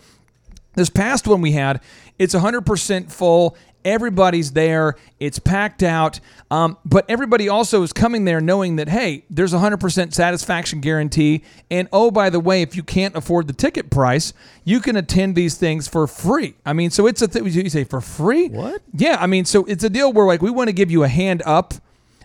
this 0.75 0.91
past 0.91 1.27
one 1.27 1.41
we 1.41 1.53
had, 1.53 1.81
it's 2.19 2.35
100% 2.35 3.11
full. 3.11 3.57
Everybody's 3.85 4.53
there. 4.53 4.95
It's 5.19 5.39
packed 5.39 5.83
out. 5.83 6.21
Um, 6.51 6.79
but 6.85 7.05
everybody 7.09 7.49
also 7.49 7.83
is 7.83 7.93
coming 7.93 8.25
there 8.25 8.41
knowing 8.41 8.77
that, 8.77 8.89
hey, 8.89 9.25
there's 9.29 9.53
100% 9.53 10.15
satisfaction 10.15 10.81
guarantee. 10.81 11.43
And 11.71 11.89
oh, 11.93 12.11
by 12.11 12.31
the 12.31 12.41
way, 12.41 12.63
if 12.63 12.77
you 12.77 12.83
can't 12.83 13.17
afford 13.17 13.49
the 13.49 13.53
ticket 13.53 13.91
price, 13.91 14.33
you 14.65 14.81
can 14.81 14.97
attend 14.97 15.35
these 15.35 15.57
things 15.57 15.89
for 15.89 16.07
free. 16.07 16.55
I 16.65 16.73
mean, 16.75 16.91
so 16.91 17.07
it's 17.07 17.21
a 17.23 17.29
thing. 17.29 17.45
You 17.47 17.69
say 17.69 17.85
for 17.85 18.01
free? 18.01 18.49
What? 18.49 18.83
Yeah. 18.95 19.17
I 19.19 19.27
mean, 19.27 19.45
so 19.45 19.65
it's 19.65 19.85
a 19.85 19.91
deal 19.91 20.13
where 20.13 20.27
like 20.27 20.43
we 20.43 20.51
want 20.51 20.69
to 20.69 20.75
give 20.75 20.91
you 20.91 21.03
a 21.03 21.09
hand 21.09 21.43
up 21.45 21.75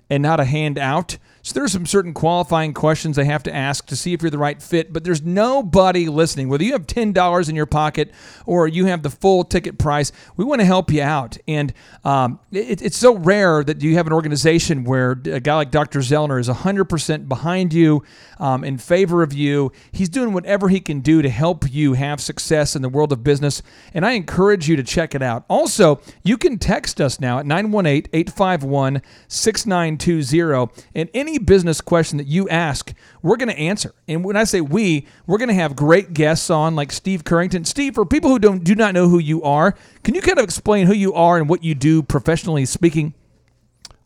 and 0.10 0.22
not 0.24 0.40
a 0.40 0.46
hand 0.46 0.78
out. 0.78 1.18
So 1.48 1.54
there's 1.54 1.72
some 1.72 1.86
certain 1.86 2.14
qualifying 2.14 2.74
questions 2.74 3.16
they 3.16 3.24
have 3.24 3.44
to 3.44 3.56
ask 3.56 3.86
to 3.86 3.96
see 3.96 4.12
if 4.12 4.22
you're 4.22 4.30
the 4.30 4.38
right 4.38 4.62
fit, 4.62 4.92
but 4.92 5.06
there's 5.06 5.22
nobody 5.22 6.10
listening. 6.10 6.50
Whether 6.50 6.66
you 6.66 6.74
have 6.74 6.86
$10 6.86 7.48
in 7.50 7.56
your 7.56 7.66
pocket 7.66 8.12
or 8.46 8.68
you 8.68 8.88
have 8.88 9.02
the 9.02 9.10
full 9.10 9.46
ticket 9.46 9.78
price, 9.78 10.12
we 10.36 10.44
want 10.44 10.60
to 10.60 10.66
help 10.66 10.92
you 10.92 11.02
out. 11.02 11.38
And 11.48 11.74
um, 12.04 12.42
it, 12.52 12.82
it's 12.82 12.98
so 12.98 13.16
rare 13.16 13.64
that 13.64 13.82
you 13.82 13.94
have 13.96 14.08
an 14.08 14.12
organization 14.12 14.84
where 14.84 15.12
a 15.12 15.40
guy 15.40 15.56
like 15.56 15.72
Dr. 15.72 16.00
Zoellner 16.00 16.38
is 16.38 16.50
100% 16.50 17.30
behind 17.30 17.72
you, 17.72 18.04
um, 18.40 18.66
in 18.66 18.78
favor 18.78 19.24
of 19.24 19.32
you. 19.32 19.72
He's 19.94 20.10
doing 20.10 20.34
whatever 20.34 20.68
he 20.68 20.82
can 20.82 21.00
do 21.00 21.22
to 21.22 21.30
help 21.30 21.72
you 21.72 21.94
have 21.94 22.20
success 22.20 22.76
in 22.76 22.82
the 22.82 22.90
world 22.90 23.14
of 23.14 23.24
business. 23.24 23.64
And 23.94 24.06
I 24.06 24.12
encourage 24.12 24.68
you 24.68 24.76
to 24.76 24.84
check 24.84 25.16
it 25.16 25.22
out. 25.22 25.46
Also, 25.48 26.02
you 26.26 26.38
can 26.38 26.60
text 26.60 27.00
us 27.00 27.22
now 27.22 27.40
at 27.40 27.46
918 27.46 28.10
851 28.12 29.02
6920. 29.30 30.84
And 30.94 31.10
any 31.14 31.37
business 31.38 31.82
question 31.82 32.18
that 32.18 32.28
you 32.28 32.48
ask, 32.50 32.94
we're 33.22 33.38
going 33.38 33.50
to 33.50 33.58
answer. 33.58 33.94
And 34.08 34.24
when 34.24 34.36
I 34.36 34.44
say 34.44 34.62
we, 34.62 35.08
we're 35.26 35.38
going 35.38 35.50
to 35.50 35.56
have 35.56 35.76
great 35.76 36.14
guests 36.14 36.50
on 36.50 36.76
like 36.76 36.92
Steve 36.92 37.24
Currington. 37.24 37.66
Steve, 37.66 37.96
for 37.96 38.06
people 38.06 38.30
who 38.30 38.40
don't 38.40 38.64
do 38.64 38.76
not 38.76 38.94
know 38.94 39.10
who 39.10 39.20
you 39.20 39.44
are, 39.44 39.76
can 40.04 40.16
you 40.16 40.22
kind 40.22 40.38
of 40.38 40.44
explain 40.44 40.88
who 40.88 40.94
you 40.94 41.14
are 41.14 41.38
and 41.38 41.50
what 41.50 41.64
you 41.64 41.76
do 41.76 42.02
professionally 42.04 42.66
speaking? 42.66 43.14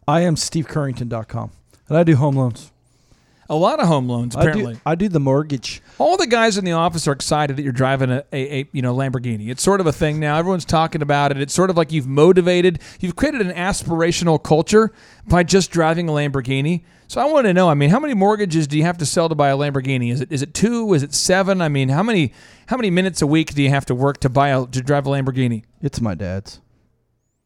I 0.07 0.21
am 0.21 0.35
SteveCurrington.com, 0.35 1.51
and 1.87 1.97
I 1.97 2.03
do 2.03 2.15
home 2.15 2.35
loans. 2.35 2.71
A 3.51 3.55
lot 3.55 3.81
of 3.81 3.87
home 3.89 4.07
loans, 4.07 4.33
I 4.33 4.43
apparently. 4.43 4.75
do, 4.75 4.79
I 4.85 4.95
do 4.95 5.09
the 5.09 5.19
mortgage. 5.19 5.81
All 5.97 6.15
the 6.15 6.25
guys 6.25 6.57
in 6.57 6.63
the 6.63 6.71
office 6.71 7.05
are 7.05 7.11
excited 7.11 7.57
that 7.57 7.63
you're 7.63 7.73
driving 7.73 8.09
a, 8.09 8.23
a, 8.31 8.61
a 8.61 8.69
you 8.71 8.81
know 8.81 8.95
Lamborghini. 8.95 9.49
It's 9.49 9.61
sort 9.61 9.81
of 9.81 9.87
a 9.87 9.91
thing 9.91 10.21
now. 10.21 10.37
Everyone's 10.37 10.63
talking 10.63 11.01
about 11.01 11.31
it. 11.31 11.41
It's 11.41 11.53
sort 11.53 11.69
of 11.69 11.75
like 11.75 11.91
you've 11.91 12.07
motivated, 12.07 12.79
you've 13.01 13.17
created 13.17 13.41
an 13.41 13.51
aspirational 13.51 14.41
culture 14.41 14.93
by 15.27 15.43
just 15.43 15.69
driving 15.69 16.07
a 16.07 16.13
Lamborghini. 16.13 16.83
So 17.09 17.19
I 17.19 17.25
want 17.25 17.45
to 17.45 17.53
know. 17.53 17.67
I 17.67 17.73
mean, 17.73 17.89
how 17.89 17.99
many 17.99 18.13
mortgages 18.13 18.67
do 18.67 18.77
you 18.77 18.83
have 18.83 18.97
to 18.99 19.05
sell 19.05 19.27
to 19.27 19.35
buy 19.35 19.49
a 19.49 19.57
Lamborghini? 19.57 20.13
Is 20.13 20.21
it 20.21 20.31
is 20.31 20.41
it 20.41 20.53
two? 20.53 20.93
Is 20.93 21.03
it 21.03 21.13
seven? 21.13 21.61
I 21.61 21.67
mean, 21.67 21.89
how 21.89 22.03
many 22.03 22.31
how 22.67 22.77
many 22.77 22.89
minutes 22.89 23.21
a 23.21 23.27
week 23.27 23.53
do 23.53 23.61
you 23.61 23.69
have 23.69 23.85
to 23.87 23.93
work 23.93 24.21
to 24.21 24.29
buy 24.29 24.47
a 24.47 24.65
to 24.65 24.81
drive 24.81 25.05
a 25.05 25.09
Lamborghini? 25.09 25.65
It's 25.81 25.99
my 25.99 26.15
dad's. 26.15 26.61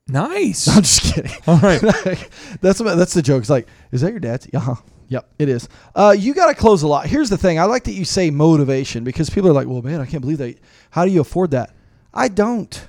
Nice. 0.08 0.68
I'm 0.76 0.84
just 0.84 1.02
kidding. 1.02 1.32
All 1.48 1.58
right. 1.58 1.82
that's 2.62 2.80
what, 2.80 2.96
that's 2.96 3.16
the 3.16 3.24
joke. 3.24 3.42
It's 3.42 3.50
like, 3.50 3.68
is 3.92 4.02
that 4.02 4.12
your 4.12 4.20
dad's? 4.20 4.48
Yeah. 4.54 4.76
Yep, 5.08 5.30
it 5.38 5.50
is. 5.50 5.70
Uh, 5.94 6.16
you 6.18 6.34
got 6.34 6.48
to 6.48 6.56
close 6.56 6.84
a 6.84 6.88
lot. 6.88 7.06
Here's 7.06 7.30
the 7.30 7.38
thing. 7.38 7.60
I 7.60 7.66
like 7.66 7.84
that 7.84 7.94
you 7.94 8.06
say 8.06 8.32
motivation 8.32 9.04
because 9.04 9.30
people 9.30 9.50
are 9.50 9.54
like, 9.54 9.68
well, 9.68 9.82
man, 9.82 10.02
I 10.02 10.06
can't 10.06 10.22
believe 10.22 10.40
that. 10.40 10.58
How 10.90 11.06
do 11.06 11.12
you 11.12 11.22
afford 11.22 11.52
that? 11.52 11.76
I 12.14 12.28
don't. 12.28 12.88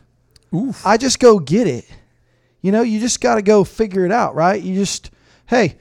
Oof. 0.54 0.86
I 0.86 0.96
just 0.96 1.18
go 1.18 1.38
get 1.38 1.66
it. 1.66 1.84
You 2.62 2.72
know, 2.72 2.82
you 2.82 3.00
just 3.00 3.20
got 3.20 3.34
to 3.36 3.42
go 3.42 3.64
figure 3.64 4.04
it 4.06 4.12
out, 4.12 4.34
right? 4.34 4.60
You 4.60 4.74
just, 4.74 5.10
hey, 5.46 5.76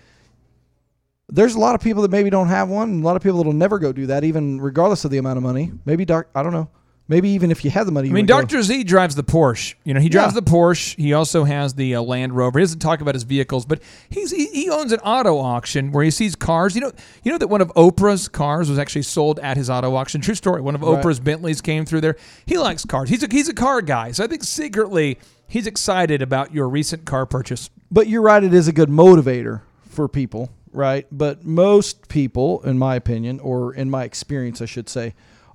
there's 1.30 1.56
a 1.56 1.60
lot 1.60 1.76
of 1.76 1.82
people 1.82 2.02
that 2.04 2.12
maybe 2.12 2.30
don't 2.30 2.48
have 2.48 2.70
one, 2.70 2.90
and 2.90 3.04
a 3.04 3.06
lot 3.06 3.16
of 3.16 3.24
people 3.24 3.38
that'll 3.38 3.54
never 3.54 3.80
go 3.80 3.92
do 3.92 4.08
that, 4.08 4.24
even 4.24 4.60
regardless 4.60 5.06
of 5.06 5.12
the 5.12 5.18
amount 5.18 5.38
of 5.38 5.44
money. 5.44 5.72
Maybe 5.86 6.06
dark. 6.06 6.30
I 6.36 6.44
don't 6.44 6.54
know. 6.54 6.70
Maybe 7.08 7.30
even 7.30 7.51
if 7.51 7.64
you 7.64 7.70
had 7.70 7.86
the 7.86 7.91
money, 7.91 8.10
I 8.10 8.14
mean, 8.14 8.26
Dr. 8.26 8.64
Z 8.64 8.84
drives 8.86 9.14
the 9.14 9.24
Porsche. 9.24 9.76
You 9.84 9.93
know, 9.93 9.99
he 9.99 10.10
drives 10.10 10.34
Yeah. 10.34 10.39
the 10.39 10.49
Porsche. 10.49 10.95
He 10.97 11.14
also 11.14 11.43
has 11.43 11.76
the 11.76 11.93
uh, 11.93 12.01
Land 12.01 12.36
Rover. 12.36 12.58
He 12.58 12.64
doesn't 12.64 12.80
talk 12.80 12.99
about 12.99 13.14
his 13.14 13.22
vehicles, 13.22 13.64
but 13.64 13.80
he's 14.10 14.32
he, 14.32 14.47
he 14.47 14.70
owns 14.72 14.91
an 14.91 14.99
auto 15.01 15.38
auction 15.38 15.91
where 15.91 16.03
he 16.03 16.10
sees 16.10 16.36
cars. 16.36 16.74
You 16.74 16.82
know, 16.82 16.91
you 17.24 17.32
know 17.32 17.38
that 17.38 17.47
one 17.47 17.62
of 17.62 17.72
Oprah's 17.76 18.28
cars 18.28 18.70
was 18.72 18.80
actually 18.80 19.03
sold 19.03 19.38
at 19.39 19.56
his 19.56 19.70
auto 19.70 19.93
auction. 19.95 20.20
True 20.20 20.34
story. 20.34 20.62
One 20.62 20.74
of 20.74 20.82
Right. 20.82 21.03
Oprah's 21.03 21.20
Bentleys 21.20 21.62
came 21.62 21.86
through 21.86 22.01
there. 22.01 22.16
He 22.47 22.58
likes 22.58 22.86
cars. 22.86 23.08
He's 23.10 23.22
a 23.22 23.28
he's 23.30 23.49
a 23.49 23.53
car 23.53 23.84
guy. 23.84 24.12
So 24.12 24.24
I 24.24 24.28
think 24.28 24.43
secretly 24.43 25.20
he's 25.47 25.68
excited 25.68 26.24
about 26.24 26.56
your 26.56 26.68
recent 26.68 27.06
car 27.06 27.28
purchase. 27.28 27.70
But 27.91 28.08
you're 28.08 28.24
right; 28.24 28.43
it 28.43 28.53
is 28.53 28.68
a 28.68 28.74
good 28.74 28.89
motivator 28.89 29.62
for 29.89 30.08
people, 30.08 30.49
right? 30.72 31.06
But 31.12 31.45
most 31.45 32.08
people, 32.08 32.64
in 32.64 32.80
my 32.80 32.95
opinion, 32.95 33.39
or 33.41 33.76
in 33.76 33.91
my 33.91 34.06
experience, 34.06 34.60
I 34.60 34.66
should 34.66 34.89
say, 34.89 35.14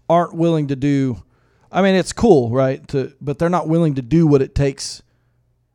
aren't 0.09 0.35
willing 0.37 0.69
to 0.69 0.77
do. 0.77 1.25
I 1.73 1.83
mean, 1.83 1.95
it's 1.95 2.13
cool, 2.13 2.51
right? 2.51 2.87
To 2.89 3.13
but 3.21 3.39
they're 3.39 3.49
not 3.49 3.69
willing 3.69 3.95
to 3.95 4.03
do 4.03 4.27
what 4.27 4.43
it 4.43 4.55
takes 4.55 5.03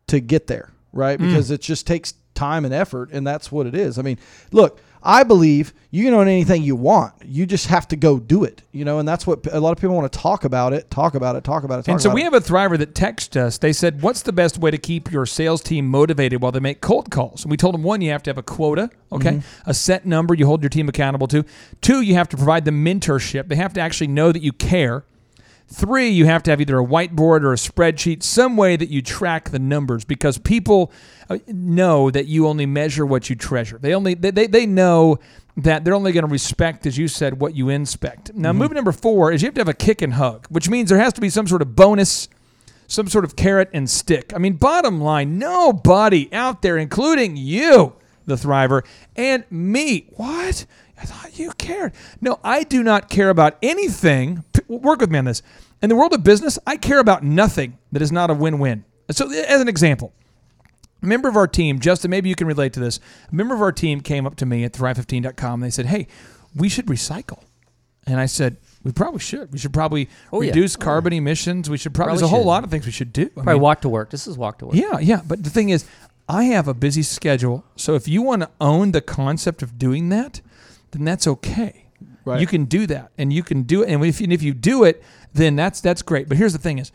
to 0.07 0.19
get 0.19 0.47
there, 0.47 0.71
right? 0.91 1.17
Because 1.19 1.51
it 1.51 1.61
just 1.61 1.87
takes 1.87 2.13
time 2.33 2.65
and 2.65 2.73
effort, 2.73 3.09
and 3.11 3.25
that's 3.25 3.51
what 3.51 3.65
it 3.65 3.73
is. 3.75 3.97
I 3.97 4.01
mean, 4.01 4.19
look, 4.51 4.79
I 5.01 5.23
believe 5.23 5.73
you 5.91 6.03
can 6.03 6.13
own 6.15 6.27
anything 6.27 6.63
you 6.63 6.75
want. 6.75 7.13
You 7.23 7.45
just 7.45 7.67
have 7.67 7.87
to 7.89 7.95
go 7.95 8.19
do 8.19 8.43
it, 8.43 8.63
you 8.71 8.83
know. 8.83 8.99
And 8.99 9.07
that's 9.07 9.25
what 9.25 9.45
a 9.53 9.59
lot 9.59 9.71
of 9.71 9.77
people 9.79 9.95
want 9.95 10.11
to 10.11 10.19
talk 10.19 10.43
about 10.43 10.73
it, 10.73 10.89
talk 10.91 11.15
about 11.15 11.35
it, 11.37 11.43
talk 11.43 11.63
about 11.63 11.79
it. 11.79 11.83
Talk 11.85 11.93
And 11.93 12.01
so 12.01 12.09
we 12.09 12.21
it. 12.21 12.23
have 12.25 12.33
a 12.33 12.41
thriver 12.41 12.77
that 12.79 12.93
texted 12.93 13.37
us. 13.39 13.57
They 13.59 13.71
said, 13.71 14.01
"What's 14.01 14.23
the 14.23 14.33
best 14.33 14.57
way 14.57 14.71
to 14.71 14.77
keep 14.77 15.11
your 15.11 15.25
sales 15.25 15.61
team 15.61 15.87
motivated 15.87 16.41
while 16.41 16.51
they 16.51 16.59
make 16.59 16.81
cold 16.81 17.09
calls?" 17.11 17.43
And 17.45 17.51
we 17.51 17.55
told 17.57 17.73
them 17.73 17.83
one, 17.83 18.01
you 18.01 18.11
have 18.11 18.23
to 18.23 18.29
have 18.31 18.37
a 18.37 18.43
quota, 18.43 18.89
okay, 19.11 19.31
Mm-hmm. 19.35 19.69
a 19.69 19.73
set 19.73 20.05
number 20.05 20.33
you 20.33 20.45
hold 20.45 20.61
your 20.61 20.69
team 20.71 20.89
accountable 20.89 21.27
to. 21.27 21.45
Two, 21.81 22.01
you 22.01 22.15
have 22.15 22.27
to 22.29 22.35
provide 22.37 22.65
them 22.65 22.83
mentorship. 22.83 23.47
They 23.47 23.55
have 23.55 23.73
to 23.73 23.81
actually 23.81 24.07
know 24.07 24.31
that 24.33 24.41
you 24.41 24.51
care. 24.51 25.05
Three, 25.67 26.09
you 26.09 26.25
have 26.25 26.43
to 26.43 26.51
have 26.51 26.61
either 26.61 26.79
a 26.79 26.85
whiteboard 26.85 27.43
or 27.43 27.51
a 27.51 27.57
spreadsheet, 27.57 28.21
some 28.21 28.55
way 28.55 28.75
that 28.75 28.89
you 28.89 29.01
track 29.01 29.49
the 29.49 29.59
numbers 29.59 30.05
because 30.05 30.37
people 30.37 30.91
uh, 31.29 31.39
know 31.47 32.11
that 32.11 32.27
you 32.27 32.47
only 32.47 32.65
measure 32.65 33.05
what 33.05 33.29
you 33.29 33.35
treasure. 33.35 33.79
They 33.79 33.93
only 33.95 34.13
they, 34.13 34.31
they, 34.31 34.47
they 34.47 34.65
know 34.65 35.19
that 35.57 35.83
they're 35.83 35.95
only 35.95 36.11
going 36.11 36.25
to 36.25 36.31
respect, 36.31 36.85
as 36.85 36.97
you 36.97 37.07
said, 37.07 37.39
what 37.39 37.55
you 37.55 37.69
inspect. 37.69 38.33
Now, 38.35 38.53
move 38.53 38.73
number 38.73 38.91
four 38.91 39.31
is 39.31 39.41
you 39.41 39.47
have 39.47 39.55
to 39.55 39.61
have 39.61 39.69
a 39.69 39.73
kick 39.73 40.01
and 40.01 40.13
hug, 40.13 40.45
which 40.49 40.69
means 40.69 40.89
there 40.89 40.99
has 40.99 41.13
to 41.13 41.21
be 41.21 41.29
some 41.29 41.47
sort 41.47 41.61
of 41.61 41.75
bonus 41.75 42.27
some 42.87 43.07
sort 43.07 43.25
of 43.25 43.35
carrot 43.35 43.69
and 43.73 43.89
stick. 43.89 44.33
I 44.35 44.37
mean, 44.37 44.53
bottom 44.53 45.01
line, 45.01 45.37
nobody 45.37 46.31
out 46.33 46.61
there, 46.61 46.77
including 46.77 47.35
you, 47.35 47.93
the 48.25 48.35
Thriver, 48.35 48.85
and 49.15 49.43
me. 49.49 50.07
What? 50.15 50.65
I 50.97 51.05
thought 51.05 51.37
you 51.37 51.51
cared. 51.57 51.93
No, 52.21 52.39
I 52.43 52.63
do 52.63 52.81
not 52.83 53.09
care 53.09 53.29
about 53.29 53.57
anything. 53.61 54.43
P- 54.53 54.61
Work 54.67 55.01
with 55.01 55.11
me 55.11 55.19
on 55.19 55.25
this. 55.25 55.41
In 55.81 55.89
the 55.89 55.95
world 55.95 56.13
of 56.13 56.23
business, 56.23 56.57
I 56.65 56.77
care 56.77 56.99
about 56.99 57.23
nothing 57.23 57.77
that 57.91 58.01
is 58.01 58.11
not 58.11 58.29
a 58.29 58.33
win 58.33 58.59
win. 58.59 58.85
So, 59.11 59.29
eh, 59.31 59.43
as 59.47 59.61
an 59.61 59.67
example, 59.67 60.13
a 61.03 61.05
member 61.05 61.27
of 61.27 61.35
our 61.35 61.47
team, 61.47 61.79
Justin, 61.79 62.09
maybe 62.11 62.29
you 62.29 62.35
can 62.35 62.47
relate 62.47 62.73
to 62.73 62.79
this. 62.79 62.99
A 63.31 63.35
member 63.35 63.53
of 63.53 63.61
our 63.61 63.71
team 63.73 64.01
came 64.01 64.25
up 64.25 64.35
to 64.37 64.45
me 64.45 64.63
at 64.63 64.73
thrive15.com 64.73 65.53
and 65.55 65.63
they 65.63 65.69
said, 65.69 65.87
Hey, 65.87 66.07
we 66.55 66.69
should 66.69 66.85
recycle. 66.87 67.43
And 68.07 68.19
I 68.19 68.25
said, 68.25 68.57
We 68.83 68.91
probably 68.93 69.19
should. 69.19 69.51
We 69.51 69.57
should 69.59 69.73
probably 69.73 70.09
Oh, 70.31 70.41
yeah. 70.41 70.49
reduce 70.49 70.75
oh, 70.75 70.79
carbon 70.79 71.11
emissions. 71.13 71.69
We 71.69 71.77
should 71.77 71.93
probably, 71.93 72.11
Probably 72.11 72.19
there's 72.21 72.27
a 72.31 72.33
whole 72.33 72.43
should. 72.43 72.47
lot 72.47 72.63
of 72.63 72.71
things 72.71 72.85
we 72.85 72.91
should 72.93 73.11
do. 73.13 73.23
I 73.25 73.29
Probably 73.33 73.53
mean, 73.53 73.61
walk 73.61 73.81
to 73.81 73.89
work. 73.89 74.09
This 74.11 74.25
is 74.27 74.37
walk 74.37 74.59
to 74.59 74.67
work. 74.67 74.75
yeah, 74.75 74.97
yeah. 74.99 75.21
But 75.27 75.43
the 75.43 75.49
thing 75.49 75.69
is, 75.69 75.85
I 76.27 76.45
have 76.45 76.67
a 76.67 76.73
busy 76.73 77.03
schedule. 77.03 77.63
So 77.75 77.93
if 77.95 78.07
you 78.07 78.21
want 78.23 78.41
to 78.43 78.49
own 78.59 78.91
the 78.93 79.01
concept 79.01 79.61
of 79.61 79.77
doing 79.77 80.09
that, 80.09 80.41
then 80.95 81.03
that's 81.05 81.27
okay. 81.27 81.85
Right. 82.25 82.41
You 82.41 82.47
can 82.47 82.65
do 82.65 82.87
that, 82.87 83.11
and 83.17 83.31
you 83.31 83.43
can 83.43 83.63
do 83.63 83.83
it. 83.83 83.89
And 83.89 84.03
if 84.03 84.19
and 84.19 84.33
if 84.33 84.41
you 84.41 84.53
do 84.53 84.83
it, 84.83 85.03
then 85.33 85.55
that's 85.55 85.79
that's 85.81 86.01
great. 86.01 86.27
But 86.27 86.37
here's 86.37 86.53
the 86.53 86.59
thing: 86.59 86.79
is 86.79 86.91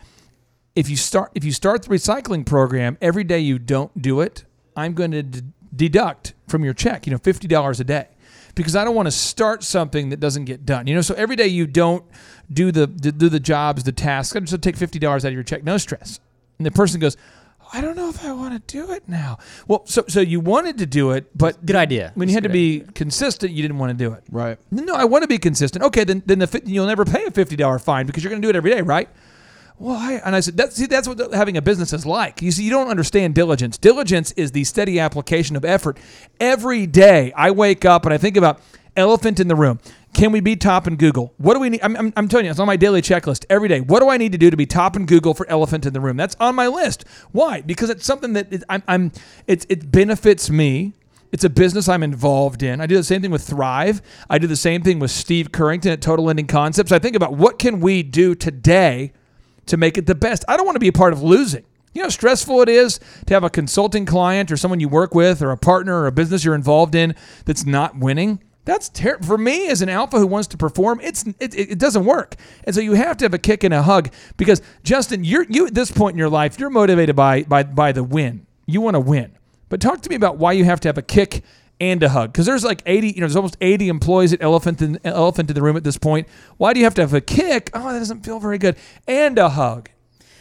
if 0.75 0.89
you 0.89 0.97
start 0.97 1.31
if 1.35 1.45
you 1.45 1.53
start 1.53 1.83
the 1.83 1.89
recycling 1.89 2.45
program 2.45 2.99
every 3.01 3.25
day 3.25 3.39
you 3.39 3.59
don't 3.59 4.01
do 4.01 4.21
it, 4.21 4.45
I'm 4.77 4.95
going 4.95 5.13
to 5.13 5.23
d- 5.23 5.43
deduct 5.75 6.35
from 6.49 6.65
your 6.65 6.75
check. 6.75 7.07
You 7.07 7.13
know, 7.13 7.19
fifty 7.19 7.47
dollars 7.47 7.81
a 7.81 7.85
day. 7.85 8.09
Because 8.57 8.75
I 8.75 8.85
don't 8.85 8.97
want 8.97 9.07
to 9.07 9.13
start 9.13 9.63
something 9.63 10.09
that 10.09 10.19
doesn't 10.19 10.45
get 10.45 10.67
done. 10.67 10.89
You 10.89 10.97
know, 10.97 11.03
so 11.03 11.15
every 11.15 11.37
day 11.37 11.47
you 11.47 11.69
don't 11.69 12.05
do 12.53 12.73
the 12.73 12.89
do 12.89 13.29
the 13.29 13.39
jobs, 13.39 13.85
the 13.85 13.93
tasks. 13.93 14.35
I'm 14.35 14.43
just 14.43 14.53
gonna 14.53 14.61
take 14.61 14.77
fifty 14.77 14.99
dollars 14.99 15.25
out 15.25 15.29
of 15.29 15.35
your 15.35 15.45
check, 15.45 15.63
no 15.63 15.79
stress. 15.79 16.19
And 16.59 16.67
the 16.67 16.73
person 16.73 17.01
goes, 17.01 17.17
I 17.73 17.81
don't 17.81 17.97
know 17.97 18.09
if 18.09 18.25
I 18.25 18.33
want 18.33 18.55
to 18.67 18.77
do 18.77 18.93
it 18.93 19.09
now. 19.09 19.39
Well, 19.69 19.83
so 19.87 20.05
so 20.09 20.21
you 20.21 20.41
wanted 20.41 20.79
to 20.79 20.87
do 20.87 21.13
it, 21.13 21.31
but 21.37 21.65
Good 21.65 21.77
idea. 21.77 22.13
when 22.15 22.29
you 22.29 22.35
had 22.35 22.43
to 22.43 22.49
good 22.49 22.53
be 22.53 22.81
consistent, 22.95 23.53
you 23.53 23.63
didn't 23.63 23.79
want 23.79 23.91
to 23.91 24.05
do 24.05 24.13
it. 24.13 24.23
right. 24.31 24.59
No, 24.71 24.95
I 24.95 25.05
want 25.05 25.23
to 25.23 25.29
be 25.29 25.39
consistent. 25.39 25.85
Okay, 25.85 26.05
then 26.05 26.23
then 26.27 26.41
the 26.41 26.47
fi- 26.47 26.63
you'll 26.65 26.87
never 26.87 27.05
pay 27.05 27.25
a 27.27 27.31
fifty 27.31 27.57
dollar 27.57 27.79
fine 27.79 28.07
because 28.07 28.23
you're 28.25 28.31
going 28.31 28.43
to 28.43 28.47
do 28.47 28.51
it 28.51 28.57
every 28.57 28.71
day, 28.71 28.83
right? 28.83 29.09
Well, 29.79 29.97
I, 29.97 30.21
and 30.27 30.37
I 30.37 30.41
said, 30.41 30.59
that's, 30.59 30.77
see, 30.77 30.85
that's 30.85 31.09
what 31.09 31.33
having 31.33 31.57
a 31.57 31.63
business 31.63 31.95
is 31.95 32.05
like. 32.05 32.43
You 32.43 32.51
see, 32.53 32.65
you 32.65 32.71
don't 32.71 32.89
understand 32.89 33.35
diligence. 33.35 33.79
Diligence 33.79 34.31
is 34.33 34.53
the 34.53 34.65
steady 34.65 35.01
application 35.01 35.57
of 35.57 35.65
effort. 35.65 35.97
Every 36.39 36.87
day, 36.87 37.33
I 37.35 37.51
wake 37.53 37.87
up 37.87 38.05
and 38.05 38.13
I 38.13 38.19
think 38.19 38.37
about 38.37 38.61
elephant 38.95 39.41
in 39.41 39.49
the 39.49 39.55
room. 39.57 39.79
Can 40.13 40.33
we 40.33 40.41
be 40.41 40.57
top 40.57 40.87
in 40.87 40.97
Google? 40.97 41.33
What 41.39 41.55
do 41.55 41.61
we 41.61 41.71
need? 41.71 41.81
I'm, 41.83 41.97
I'm, 41.97 42.13
I'm 42.17 42.29
telling 42.29 42.45
you, 42.45 42.51
it's 42.51 42.61
on 42.61 42.67
my 42.67 42.77
daily 42.77 43.01
checklist 43.01 43.47
every 43.49 43.69
day. 43.69 43.81
What 43.81 44.01
do 44.01 44.09
I 44.09 44.17
need 44.17 44.33
to 44.33 44.39
do 44.39 44.51
to 44.51 44.57
be 44.57 44.67
top 44.67 44.97
in 44.97 45.07
Google 45.07 45.35
for 45.35 45.49
elephant 45.49 45.87
in 45.87 45.93
the 45.93 46.01
room? 46.01 46.17
That's 46.17 46.37
on 46.41 46.55
my 46.55 46.67
list. 46.67 47.05
Why? 47.33 47.61
Because 47.61 47.91
it's 47.91 48.05
something 48.05 48.33
that 48.33 48.53
is, 48.53 48.65
I'm, 48.69 48.83
I'm 48.89 49.13
it, 49.47 49.67
it 49.69 49.91
benefits 49.93 50.51
me. 50.51 50.95
It's 51.33 51.45
a 51.45 51.51
business 51.51 51.89
I'm 51.89 52.03
involved 52.03 52.63
in. 52.65 52.81
I 52.81 52.87
do 52.87 52.97
the 52.97 53.05
same 53.05 53.23
thing 53.23 53.31
with 53.31 53.43
Thrive. 53.43 54.03
I 54.29 54.39
do 54.39 54.49
the 54.49 54.57
same 54.57 54.83
thing 54.83 54.99
with 54.99 55.13
Steve 55.13 55.53
Currington 55.53 55.93
at 55.93 56.03
Total 56.03 56.25
Lending 56.25 56.49
Concepts. 56.49 56.91
I 56.91 56.99
think 56.99 57.15
about 57.15 57.35
what 57.35 57.61
can 57.61 57.79
we 57.79 58.03
do 58.03 58.35
today 58.35 59.13
to 59.67 59.77
make 59.77 59.97
it 59.97 60.07
the 60.07 60.17
best. 60.17 60.45
I 60.49 60.57
don't 60.57 60.67
want 60.67 60.75
to 60.75 60.81
be 60.81 60.89
a 60.89 60.93
part 60.93 61.13
of 61.13 61.23
losing. 61.23 61.65
You 61.95 62.03
know 62.03 62.07
how 62.07 62.11
stressful 62.11 62.63
it 62.63 62.69
is 62.69 62.99
to 63.27 63.35
have 63.35 63.45
a 63.45 63.51
consulting 63.51 64.07
client 64.07 64.51
or 64.51 64.57
someone 64.57 64.81
you 64.81 64.89
work 64.89 65.15
with 65.15 65.41
or 65.41 65.53
a 65.53 65.57
partner 65.57 66.01
or 66.01 66.07
a 66.09 66.13
business 66.13 66.45
you're 66.45 66.55
involved 66.55 66.97
in 66.97 67.15
that's 67.45 67.65
not 67.65 67.97
winning. 67.97 68.41
That's 68.65 68.89
terrible 68.89 69.27
for 69.27 69.39
me 69.39 69.69
as 69.69 69.83
an 69.83 69.89
alpha 69.89 70.19
who 70.19 70.27
wants 70.27 70.49
to 70.49 70.57
perform. 70.57 71.01
It's 71.03 71.25
it, 71.39 71.55
it 71.55 71.79
doesn't 71.79 72.05
work, 72.05 72.37
and 72.65 72.75
so 72.75 72.81
you 72.81 72.93
have 72.95 73.17
to 73.19 73.25
have 73.25 73.35
a 73.35 73.39
kick 73.39 73.65
and 73.65 73.73
a 73.73 73.83
hug 73.83 74.13
because 74.37 74.61
Justin, 74.83 75.25
you're 75.25 75.45
you 75.49 75.67
at 75.67 75.75
this 75.75 75.91
point 75.91 76.15
in 76.15 76.19
your 76.19 76.29
life, 76.29 76.59
you're 76.59 76.71
motivated 76.71 77.17
by 77.17 77.43
by 77.45 77.63
by 77.63 77.93
the 77.93 78.05
win. 78.05 78.47
You 78.67 78.81
want 78.81 78.95
to 78.95 79.01
win, 79.01 79.33
but 79.69 79.81
talk 79.81 80.03
to 80.03 80.11
me 80.11 80.17
about 80.17 80.37
why 80.37 80.53
you 80.53 80.65
have 80.65 80.81
to 80.81 80.89
have 80.89 80.99
a 80.99 81.03
kick 81.03 81.43
and 81.81 82.03
a 82.03 82.11
hug. 82.11 82.33
Because 82.33 82.47
there's 82.47 82.63
like 82.63 82.83
80 82.85 83.09
you 83.09 83.15
know 83.15 83.21
there's 83.21 83.37
almost 83.37 83.57
80 83.61 83.89
employees 83.89 84.33
at 84.33 84.43
elephant 84.43 84.83
in, 84.83 85.01
elephant 85.05 85.49
in 85.49 85.55
the 85.55 85.63
room 85.63 85.77
at 85.77 85.85
this 85.85 85.97
point. 85.97 86.29
Why 86.59 86.75
do 86.75 86.81
you 86.81 86.85
have 86.85 86.95
to 86.95 87.01
have 87.01 87.15
a 87.15 87.21
kick? 87.21 87.71
Oh 87.73 87.93
that 87.93 87.99
doesn't 87.99 88.25
feel 88.25 88.39
very 88.39 88.59
good. 88.59 88.77
And 89.09 89.39
a 89.39 89.49
hug. 89.49 89.89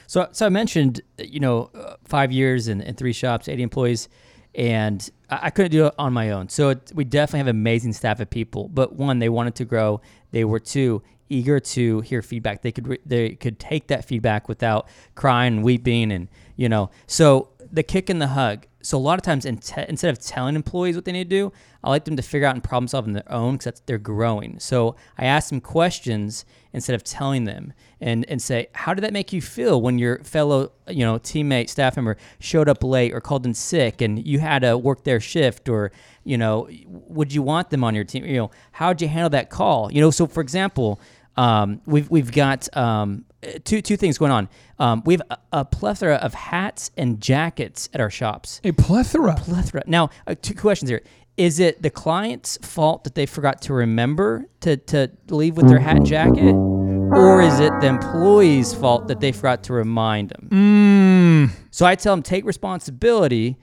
So, 0.09 0.28
so 0.32 0.47
I 0.47 0.49
mentioned, 0.49 1.01
you 1.20 1.39
know, 1.39 1.70
uh, 1.76 1.95
five 2.03 2.32
years 2.32 2.67
and, 2.67 2.82
and 2.82 2.97
three 2.97 3.13
shops, 3.13 3.47
80 3.47 3.61
employees, 3.61 4.09
and 4.55 5.09
I, 5.29 5.39
I 5.43 5.49
couldn't 5.49 5.71
do 5.71 5.87
it 5.87 5.93
on 5.97 6.13
my 6.13 6.31
own. 6.31 6.49
So 6.49 6.69
it, 6.69 6.91
we 6.93 7.03
definitely 7.03 7.39
have 7.39 7.47
amazing 7.47 7.93
staff 7.93 8.19
of 8.19 8.29
people. 8.29 8.67
But 8.67 8.93
one, 8.93 9.19
they 9.19 9.29
wanted 9.29 9.55
to 9.55 9.65
grow. 9.65 10.01
They 10.31 10.45
were 10.45 10.59
two 10.59 11.01
eager 11.29 11.59
to 11.59 12.01
hear 12.01 12.21
feedback. 12.21 12.61
They 12.61 12.71
could 12.71 12.87
re- 12.87 12.99
they 13.05 13.35
could 13.35 13.59
take 13.59 13.87
that 13.87 14.05
feedback 14.05 14.49
without 14.49 14.87
crying 15.15 15.57
and 15.57 15.63
weeping, 15.63 16.11
and 16.11 16.27
you 16.55 16.69
know. 16.69 16.89
So 17.07 17.49
the 17.71 17.83
kick 17.83 18.09
and 18.09 18.21
the 18.21 18.27
hug. 18.27 18.65
So 18.89 18.97
a 18.97 18.99
lot 18.99 19.19
of 19.19 19.23
times, 19.23 19.45
in 19.45 19.57
te- 19.57 19.85
instead 19.87 20.09
of 20.09 20.17
telling 20.17 20.55
employees 20.55 20.95
what 20.95 21.05
they 21.05 21.11
need 21.11 21.29
to 21.29 21.35
do, 21.35 21.53
I 21.83 21.89
like 21.91 22.05
them 22.05 22.15
to 22.15 22.23
figure 22.23 22.47
out 22.47 22.55
and 22.55 22.63
problem 22.63 22.87
solve 22.87 23.05
on 23.05 23.13
their 23.13 23.31
own 23.31 23.57
because 23.57 23.83
they're 23.85 23.99
growing. 23.99 24.57
So 24.57 24.95
I 25.15 25.25
ask 25.25 25.49
them 25.49 25.61
questions 25.61 26.43
instead 26.73 26.95
of 26.95 27.03
telling 27.03 27.43
them, 27.43 27.73
and 28.01 28.25
and 28.27 28.41
say, 28.41 28.67
how 28.73 28.95
did 28.95 29.03
that 29.03 29.13
make 29.13 29.31
you 29.31 29.43
feel 29.43 29.79
when 29.79 29.99
your 29.99 30.23
fellow 30.23 30.71
you 30.87 31.05
know 31.05 31.19
teammate, 31.19 31.69
staff 31.69 31.97
member 31.97 32.17
showed 32.39 32.67
up 32.67 32.83
late 32.83 33.13
or 33.13 33.21
called 33.21 33.45
in 33.45 33.53
sick, 33.53 34.01
and 34.01 34.25
you 34.25 34.39
had 34.39 34.63
to 34.63 34.75
work 34.75 35.03
their 35.03 35.19
shift, 35.19 35.69
or 35.69 35.91
you 36.23 36.39
know, 36.39 36.67
would 36.87 37.31
you 37.31 37.43
want 37.43 37.69
them 37.69 37.83
on 37.83 37.93
your 37.93 38.05
team? 38.05 38.25
You 38.25 38.37
know, 38.37 38.51
how'd 38.71 39.03
you 39.03 39.07
handle 39.07 39.29
that 39.29 39.51
call? 39.51 39.91
You 39.91 40.01
know, 40.01 40.09
so 40.09 40.25
for 40.25 40.41
example, 40.41 40.99
um, 41.37 41.79
we've 41.85 42.09
we've 42.09 42.31
got 42.31 42.75
um, 42.75 43.25
two 43.63 43.81
two 43.81 43.97
things 43.97 44.17
going 44.17 44.31
on. 44.31 44.49
Um, 44.79 45.01
we 45.05 45.13
have 45.13 45.21
a, 45.29 45.37
a 45.53 45.65
plethora 45.65 46.15
of 46.15 46.33
hats 46.33 46.91
and 46.97 47.21
jackets 47.21 47.89
at 47.93 48.01
our 48.01 48.09
shops. 48.09 48.59
a 48.63 48.71
plethora 48.71 49.35
Plethora. 49.35 49.83
Now, 49.87 50.09
uh, 50.27 50.35
two 50.41 50.55
questions 50.55 50.89
here. 50.89 51.01
Is 51.37 51.59
it 51.59 51.81
the 51.81 51.89
client's 51.89 52.57
fault 52.61 53.05
that 53.05 53.15
they 53.15 53.25
forgot 53.25 53.61
to 53.63 53.73
remember 53.73 54.45
to, 54.59 54.75
to 54.75 55.09
leave 55.29 55.55
with 55.55 55.69
their 55.69 55.79
hat 55.79 55.95
and 55.97 56.05
jacket? 56.05 56.53
Or 56.53 57.41
is 57.41 57.59
it 57.61 57.71
the 57.79 57.87
employee's 57.87 58.73
fault 58.73 59.07
that 59.07 59.19
they 59.21 59.31
forgot 59.31 59.63
to 59.63 59.73
remind 59.73 60.29
them? 60.31 60.49
mm, 60.51 61.55
So 61.71 61.85
I 61.85 61.95
tell 61.95 62.13
them, 62.13 62.23
take 62.23 62.43
responsibility. 62.45 63.57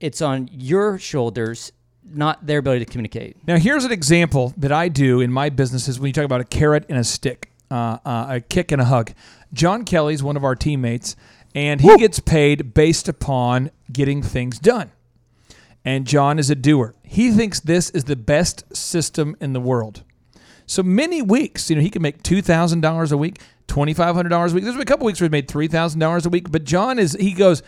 It's 0.00 0.22
on 0.22 0.48
your 0.50 0.98
shoulders, 0.98 1.70
not 2.02 2.46
their 2.46 2.58
ability 2.58 2.84
to 2.86 2.90
communicate. 2.90 3.36
Now, 3.46 3.58
here's 3.58 3.84
an 3.84 3.92
example 3.92 4.54
that 4.56 4.72
I 4.72 4.88
do 4.88 5.20
in 5.20 5.30
my 5.30 5.50
businesses 5.50 6.00
when 6.00 6.06
you 6.08 6.12
talk 6.14 6.24
about 6.24 6.40
a 6.40 6.44
carrot 6.44 6.86
and 6.88 6.98
a 6.98 7.04
stick, 7.04 7.47
uh, 7.70 7.98
uh, 8.04 8.26
a 8.30 8.40
kick 8.40 8.72
and 8.72 8.80
a 8.80 8.86
hug. 8.86 9.12
John 9.52 9.84
Kelly's 9.84 10.22
one 10.22 10.36
of 10.36 10.44
our 10.44 10.54
teammates, 10.54 11.16
and 11.54 11.80
he 11.80 11.96
gets 11.96 12.20
paid 12.20 12.74
based 12.74 13.08
upon 13.08 13.70
getting 13.92 14.22
things 14.22 14.58
done. 14.58 14.90
And 15.84 16.06
John 16.06 16.38
is 16.38 16.50
a 16.50 16.54
doer. 16.54 16.94
He 17.02 17.30
thinks 17.30 17.60
this 17.60 17.90
is 17.90 18.04
the 18.04 18.16
best 18.16 18.76
system 18.76 19.36
in 19.40 19.52
the 19.52 19.60
world. 19.60 20.02
So 20.66 20.82
many 20.82 21.22
weeks, 21.22 21.70
you 21.70 21.76
know, 21.76 21.82
he 21.82 21.88
can 21.88 22.02
make 22.02 22.22
$2,000 22.22 23.12
a 23.12 23.16
week, 23.16 23.40
twenty 23.68 23.94
five 23.94 24.14
hundred 24.14 24.30
dollars 24.30 24.52
a 24.52 24.54
week. 24.56 24.64
There's 24.64 24.74
been 24.74 24.82
a 24.82 24.86
couple 24.86 25.06
weeks 25.06 25.20
where 25.20 25.28
we 25.28 25.32
made 25.32 25.48
three 25.48 25.68
thousand 25.68 26.00
dollars 26.00 26.26
a 26.26 26.30
week. 26.30 26.50
But 26.50 26.64
John 26.64 26.98
is 26.98 27.12
he 27.12 27.32
goes, 27.32 27.62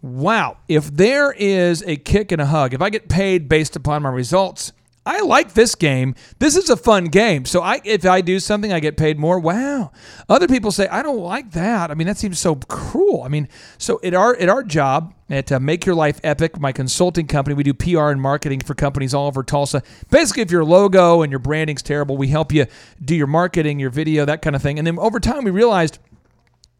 wow, 0.00 0.58
if 0.68 0.90
there 0.94 1.32
is 1.32 1.82
a 1.82 1.96
kick 1.96 2.30
and 2.30 2.40
a 2.40 2.46
hug, 2.46 2.72
if 2.72 2.80
I 2.80 2.90
get 2.90 3.08
paid 3.08 3.48
based 3.48 3.74
upon 3.74 4.02
my 4.02 4.10
results. 4.10 4.72
I 5.06 5.20
like 5.20 5.54
this 5.54 5.76
game. 5.76 6.16
This 6.40 6.56
is 6.56 6.68
a 6.68 6.76
fun 6.76 7.04
game. 7.04 7.44
So 7.44 7.62
I 7.62 7.80
if 7.84 8.04
I 8.04 8.20
do 8.20 8.40
something 8.40 8.72
I 8.72 8.80
get 8.80 8.96
paid 8.96 9.18
more. 9.18 9.38
Wow. 9.38 9.92
Other 10.28 10.48
people 10.48 10.72
say 10.72 10.88
I 10.88 11.02
don't 11.02 11.20
like 11.20 11.52
that. 11.52 11.92
I 11.92 11.94
mean 11.94 12.08
that 12.08 12.18
seems 12.18 12.40
so 12.40 12.56
cruel. 12.56 13.22
I 13.22 13.28
mean, 13.28 13.48
so 13.78 14.00
at 14.02 14.14
our 14.14 14.36
at 14.36 14.48
our 14.48 14.64
job 14.64 15.14
at 15.30 15.52
uh, 15.52 15.60
Make 15.60 15.86
Your 15.86 15.94
Life 15.94 16.20
Epic, 16.24 16.58
my 16.58 16.72
consulting 16.72 17.28
company, 17.28 17.54
we 17.54 17.62
do 17.62 17.72
PR 17.72 18.10
and 18.10 18.20
marketing 18.20 18.60
for 18.60 18.74
companies 18.74 19.14
all 19.14 19.28
over 19.28 19.44
Tulsa. 19.44 19.82
Basically, 20.10 20.42
if 20.42 20.50
your 20.50 20.64
logo 20.64 21.22
and 21.22 21.30
your 21.30 21.38
branding's 21.38 21.82
terrible, 21.82 22.16
we 22.16 22.28
help 22.28 22.52
you 22.52 22.66
do 23.02 23.14
your 23.14 23.28
marketing, 23.28 23.78
your 23.78 23.90
video, 23.90 24.24
that 24.24 24.42
kind 24.42 24.56
of 24.56 24.62
thing. 24.62 24.78
And 24.78 24.86
then 24.86 24.98
over 24.98 25.20
time 25.20 25.44
we 25.44 25.52
realized 25.52 26.00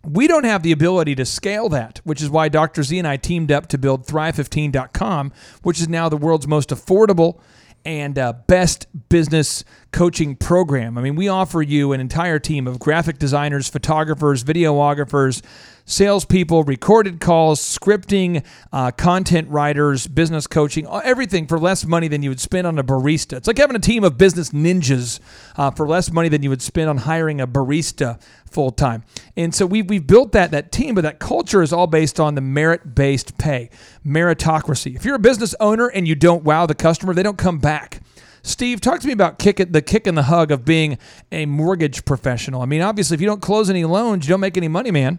we 0.04 0.26
don't 0.26 0.44
have 0.44 0.62
the 0.62 0.72
ability 0.72 1.14
to 1.16 1.24
scale 1.24 1.68
that, 1.68 2.00
which 2.04 2.22
is 2.22 2.30
why 2.30 2.48
Dr. 2.48 2.82
Z 2.82 2.98
and 2.98 3.06
I 3.06 3.16
teamed 3.16 3.50
up 3.50 3.66
to 3.68 3.78
build 3.78 4.06
Thrive15.com, 4.06 5.32
which 5.62 5.80
is 5.80 5.88
now 5.88 6.08
the 6.08 6.16
world's 6.16 6.46
most 6.46 6.70
affordable 6.70 7.40
and 7.86 8.18
uh, 8.18 8.32
best 8.48 8.86
business 9.08 9.64
coaching 9.92 10.34
program. 10.34 10.98
I 10.98 11.02
mean, 11.02 11.14
we 11.14 11.28
offer 11.28 11.62
you 11.62 11.92
an 11.92 12.00
entire 12.00 12.40
team 12.40 12.66
of 12.66 12.80
graphic 12.80 13.18
designers, 13.18 13.68
photographers, 13.68 14.42
videographers, 14.42 15.40
salespeople, 15.86 16.64
recorded 16.64 17.20
calls, 17.20 17.60
scripting, 17.60 18.44
uh, 18.72 18.90
content 18.90 19.48
writers, 19.48 20.06
business 20.06 20.46
coaching, 20.46 20.86
everything 21.04 21.46
for 21.46 21.58
less 21.58 21.86
money 21.86 22.08
than 22.08 22.22
you 22.22 22.28
would 22.28 22.40
spend 22.40 22.66
on 22.66 22.78
a 22.78 22.84
barista. 22.84 23.38
It's 23.38 23.46
like 23.46 23.58
having 23.58 23.76
a 23.76 23.80
team 23.80 24.04
of 24.04 24.18
business 24.18 24.50
ninjas 24.50 25.20
uh, 25.56 25.70
for 25.70 25.88
less 25.88 26.12
money 26.12 26.28
than 26.28 26.42
you 26.42 26.50
would 26.50 26.60
spend 26.60 26.90
on 26.90 26.98
hiring 26.98 27.40
a 27.40 27.46
barista 27.46 28.20
full 28.50 28.72
time. 28.72 29.04
And 29.36 29.54
so 29.54 29.64
we've, 29.64 29.88
we've 29.88 30.06
built 30.06 30.32
that, 30.32 30.50
that 30.50 30.72
team, 30.72 30.94
but 30.96 31.02
that 31.02 31.18
culture 31.18 31.62
is 31.62 31.72
all 31.72 31.86
based 31.86 32.18
on 32.18 32.34
the 32.34 32.40
merit 32.40 32.94
based 32.94 33.38
pay, 33.38 33.70
meritocracy. 34.04 34.96
If 34.96 35.04
you're 35.04 35.14
a 35.14 35.20
business 35.20 35.54
owner 35.60 35.86
and 35.86 36.06
you 36.06 36.14
don't 36.14 36.42
wow 36.42 36.66
the 36.66 36.74
customer, 36.74 37.14
they 37.14 37.22
don't 37.22 37.38
come 37.38 37.58
back. 37.58 38.00
Steve, 38.46 38.80
talk 38.80 39.00
to 39.00 39.06
me 39.08 39.12
about 39.12 39.40
kick 39.40 39.58
it, 39.58 39.72
the 39.72 39.82
kick 39.82 40.06
and 40.06 40.16
the 40.16 40.22
hug 40.22 40.52
of 40.52 40.64
being 40.64 40.98
a 41.32 41.46
mortgage 41.46 42.04
professional. 42.04 42.62
I 42.62 42.66
mean, 42.66 42.80
obviously, 42.80 43.16
if 43.16 43.20
you 43.20 43.26
don't 43.26 43.42
close 43.42 43.68
any 43.68 43.84
loans, 43.84 44.24
you 44.26 44.30
don't 44.32 44.40
make 44.40 44.56
any 44.56 44.68
money, 44.68 44.92
man. 44.92 45.18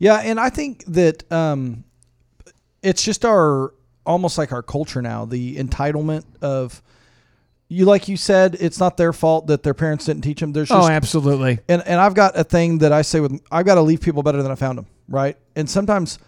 Yeah, 0.00 0.16
and 0.16 0.40
I 0.40 0.50
think 0.50 0.84
that 0.86 1.30
um, 1.32 1.84
it's 2.82 3.02
just 3.02 3.24
our 3.24 3.72
almost 4.04 4.36
like 4.36 4.50
our 4.52 4.62
culture 4.62 5.00
now, 5.00 5.26
the 5.26 5.56
entitlement 5.58 6.24
of 6.42 6.82
you 7.68 7.84
like 7.84 8.08
you 8.08 8.16
said, 8.16 8.56
it's 8.58 8.80
not 8.80 8.96
their 8.96 9.12
fault 9.12 9.46
that 9.48 9.62
their 9.62 9.74
parents 9.74 10.06
didn't 10.06 10.22
teach 10.22 10.40
them. 10.40 10.52
There's 10.52 10.68
just 10.70 10.88
Oh, 10.88 10.90
absolutely. 10.90 11.58
and 11.68 11.82
and 11.86 12.00
I've 12.00 12.14
got 12.14 12.36
a 12.36 12.42
thing 12.42 12.78
that 12.78 12.92
I 12.92 13.02
say 13.02 13.20
with 13.20 13.40
I've 13.52 13.66
got 13.66 13.74
to 13.76 13.82
leave 13.82 14.00
people 14.00 14.22
better 14.22 14.42
than 14.42 14.50
I 14.50 14.54
found 14.54 14.78
them, 14.78 14.86
right? 15.08 15.36
And 15.54 15.68
sometimes 15.68 16.18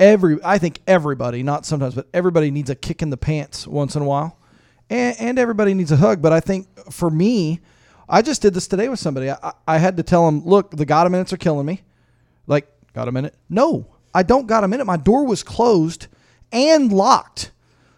every 0.00 0.38
I 0.42 0.58
think 0.58 0.80
everybody, 0.86 1.42
not 1.42 1.66
sometimes, 1.66 1.94
but 1.94 2.08
everybody 2.14 2.50
needs 2.50 2.70
a 2.70 2.74
kick 2.74 3.02
in 3.02 3.10
the 3.10 3.16
pants 3.18 3.66
once 3.66 3.94
in 3.96 4.02
a 4.02 4.06
while, 4.06 4.37
and 4.90 5.16
and 5.18 5.38
everybody 5.38 5.74
needs 5.74 5.92
a 5.92 5.96
hug. 5.96 6.22
But 6.22 6.32
I 6.32 6.40
think 6.40 6.68
for 6.90 7.10
me, 7.10 7.60
I 8.08 8.22
just 8.22 8.42
did 8.42 8.54
this 8.54 8.66
today 8.66 8.88
with 8.88 8.98
somebody. 8.98 9.30
I, 9.30 9.52
I 9.66 9.78
had 9.78 9.96
to 9.98 10.02
tell 10.02 10.24
them, 10.26 10.44
look, 10.44 10.70
the 10.70 10.86
got 10.86 11.06
a 11.06 11.10
minutes 11.10 11.32
are 11.32 11.36
killing 11.36 11.66
me. 11.66 11.82
Like, 12.46 12.68
got 12.94 13.08
a 13.08 13.12
minute? 13.12 13.34
No, 13.48 13.86
I 14.14 14.22
don't 14.22 14.46
got 14.46 14.64
a 14.64 14.68
minute. 14.68 14.86
My 14.86 14.96
door 14.96 15.26
was 15.26 15.42
closed 15.42 16.06
and 16.50 16.92
locked. 16.92 17.52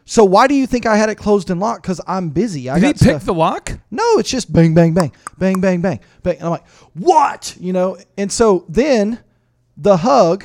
So 0.04 0.24
why 0.24 0.48
do 0.48 0.54
you 0.54 0.66
think 0.66 0.86
I 0.86 0.96
had 0.96 1.08
it 1.08 1.14
closed 1.14 1.50
and 1.50 1.60
locked? 1.60 1.82
Because 1.82 2.00
I'm 2.04 2.30
busy. 2.30 2.68
I 2.68 2.80
Did 2.80 2.86
he 2.86 2.92
pick 2.94 2.98
stuff- 2.98 3.24
the 3.26 3.34
lock? 3.34 3.78
no, 3.92 4.18
it's 4.18 4.28
just 4.28 4.52
bang, 4.52 4.74
bang, 4.74 4.92
bang, 4.92 5.12
bang, 5.38 5.60
bang, 5.60 5.80
bang, 5.80 6.00
bang. 6.22 6.36
And 6.36 6.44
I'm 6.44 6.50
like, 6.50 6.66
what? 6.94 7.56
You 7.60 7.72
know? 7.72 7.96
And 8.18 8.32
so 8.32 8.64
then 8.68 9.20
the 9.76 9.98
hug 9.98 10.44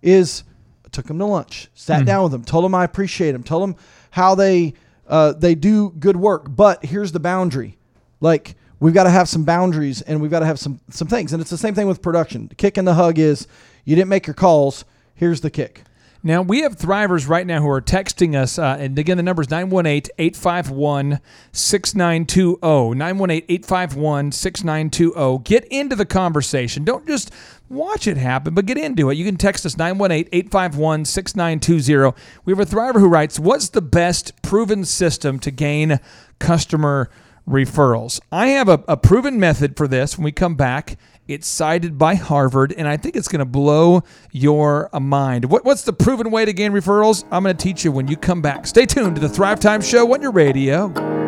is 0.00 0.44
I 0.86 0.88
took 0.88 1.06
them 1.06 1.18
to 1.18 1.26
lunch, 1.26 1.68
sat 1.74 2.00
hmm. 2.00 2.04
down 2.06 2.22
with 2.22 2.32
them, 2.32 2.42
told 2.42 2.64
them 2.64 2.74
I 2.74 2.84
appreciate 2.84 3.32
them, 3.32 3.42
told 3.42 3.62
them 3.62 3.76
how 4.10 4.34
they 4.34 4.72
uh, 5.12 5.32
they 5.32 5.54
do 5.54 5.90
good 5.90 6.16
work. 6.16 6.46
But 6.48 6.84
here's 6.84 7.12
the 7.12 7.20
boundary. 7.20 7.76
Like 8.20 8.56
we've 8.80 8.94
got 8.94 9.04
to 9.04 9.10
have 9.10 9.28
some 9.28 9.44
boundaries 9.44 10.00
and 10.00 10.22
we've 10.22 10.30
got 10.30 10.40
to 10.40 10.46
have 10.46 10.58
some 10.58 10.80
some 10.88 11.06
things. 11.06 11.32
And 11.32 11.40
it's 11.40 11.50
the 11.50 11.58
same 11.58 11.74
thing 11.74 11.86
with 11.86 12.00
production. 12.00 12.48
The 12.48 12.54
kick 12.54 12.78
and 12.78 12.88
the 12.88 12.94
hug 12.94 13.18
is 13.18 13.46
you 13.84 13.94
didn't 13.94 14.08
make 14.08 14.26
your 14.26 14.34
calls. 14.34 14.86
Here's 15.14 15.42
the 15.42 15.50
kick. 15.50 15.84
Now, 16.24 16.40
we 16.40 16.60
have 16.60 16.76
thrivers 16.76 17.28
right 17.28 17.44
now 17.44 17.60
who 17.60 17.68
are 17.68 17.82
texting 17.82 18.36
us. 18.36 18.56
Uh, 18.56 18.76
and 18.78 18.96
again, 18.96 19.16
the 19.16 19.24
number 19.24 19.42
is 19.42 19.50
918 19.50 20.12
851 20.18 21.18
6920. 21.50 22.96
918 22.96 23.44
851 23.48 24.32
6920. 24.32 25.38
Get 25.42 25.64
into 25.64 25.96
the 25.96 26.06
conversation. 26.06 26.84
Don't 26.84 27.06
just 27.08 27.32
watch 27.72 28.06
it 28.06 28.16
happen, 28.16 28.54
but 28.54 28.66
get 28.66 28.78
into 28.78 29.10
it. 29.10 29.16
You 29.16 29.24
can 29.24 29.36
text 29.36 29.66
us 29.66 29.76
918 29.76 30.28
851 30.32 31.04
6920. 31.04 32.16
We 32.44 32.52
have 32.52 32.60
a 32.60 32.66
thriver 32.66 33.00
who 33.00 33.08
writes 33.08 33.38
What's 33.38 33.70
the 33.70 33.82
best 33.82 34.40
proven 34.42 34.84
system 34.84 35.38
to 35.40 35.50
gain 35.50 35.98
customer 36.38 37.10
referrals? 37.48 38.20
I 38.30 38.48
have 38.48 38.68
a, 38.68 38.84
a 38.86 38.96
proven 38.96 39.40
method 39.40 39.76
for 39.76 39.88
this 39.88 40.16
when 40.16 40.24
we 40.24 40.32
come 40.32 40.54
back. 40.54 40.98
It's 41.28 41.46
cited 41.46 41.98
by 41.98 42.16
Harvard, 42.16 42.74
and 42.76 42.88
I 42.88 42.96
think 42.96 43.16
it's 43.16 43.28
going 43.28 43.38
to 43.38 43.44
blow 43.44 44.02
your 44.32 44.90
mind. 44.92 45.44
What, 45.46 45.64
what's 45.64 45.84
the 45.84 45.92
proven 45.92 46.32
way 46.32 46.44
to 46.44 46.52
gain 46.52 46.72
referrals? 46.72 47.24
I'm 47.30 47.44
going 47.44 47.56
to 47.56 47.62
teach 47.62 47.84
you 47.84 47.92
when 47.92 48.08
you 48.08 48.16
come 48.16 48.42
back. 48.42 48.66
Stay 48.66 48.86
tuned 48.86 49.14
to 49.14 49.20
the 49.20 49.28
Thrive 49.28 49.60
Time 49.60 49.80
Show 49.80 50.12
on 50.12 50.20
your 50.20 50.32
radio. 50.32 51.21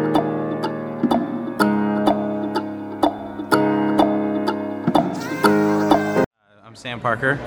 Sam 6.84 7.00
Parker. 7.00 7.40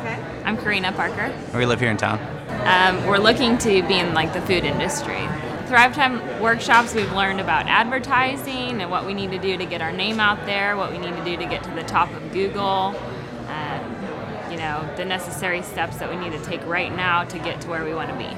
I'm 0.46 0.58
Karina 0.58 0.92
Parker. 0.94 1.32
We 1.56 1.68
live 1.68 1.80
here 1.80 1.92
in 1.92 1.98
town. 1.98 2.20
Um, 2.66 3.06
we're 3.06 3.20
looking 3.20 3.60
to 3.60 3.84
be 3.84 4.00
in 4.00 4.16
like 4.16 4.34
the 4.34 4.42
food 4.42 4.64
industry. 4.64 5.28
Thrive 5.68 5.94
Time 5.94 6.42
workshops, 6.42 6.96
we've 6.96 7.12
learned 7.12 7.40
about 7.40 7.68
advertising 7.68 8.82
and 8.82 8.90
what 8.90 9.06
we 9.06 9.14
need 9.14 9.30
to 9.30 9.38
do 9.38 9.56
to 9.56 9.66
get 9.68 9.80
our 9.80 9.92
name 9.92 10.20
out 10.20 10.44
there, 10.48 10.76
what 10.76 10.92
we 10.92 10.98
need 10.98 11.16
to 11.16 11.24
do 11.24 11.38
to 11.38 11.46
get 11.46 11.62
to 11.66 11.70
the 11.70 11.84
top 11.84 12.12
of 12.16 12.32
Google, 12.32 13.00
um, 13.48 14.50
you 14.50 14.58
know, 14.58 14.92
the 14.98 15.06
necessary 15.06 15.62
steps 15.62 15.98
that 15.98 16.10
we 16.10 16.16
need 16.16 16.32
to 16.32 16.44
take 16.44 16.66
right 16.66 16.96
now 16.96 17.24
to 17.26 17.38
get 17.38 17.62
to 17.62 17.70
where 17.70 17.86
we 17.86 17.94
want 17.94 18.10
to 18.10 18.18
be. 18.18 18.36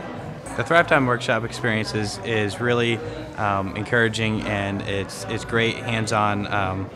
The 0.57 0.65
Thrive 0.65 0.89
Time 0.89 1.05
workshop 1.05 1.45
experience 1.45 1.95
is, 1.95 2.17
is 2.25 2.59
really 2.59 2.97
um, 3.37 3.73
encouraging 3.77 4.41
and 4.41 4.81
it's, 4.81 5.23
it's 5.29 5.45
great 5.45 5.77
hands 5.77 6.11
on 6.11 6.45
um, 6.47 6.89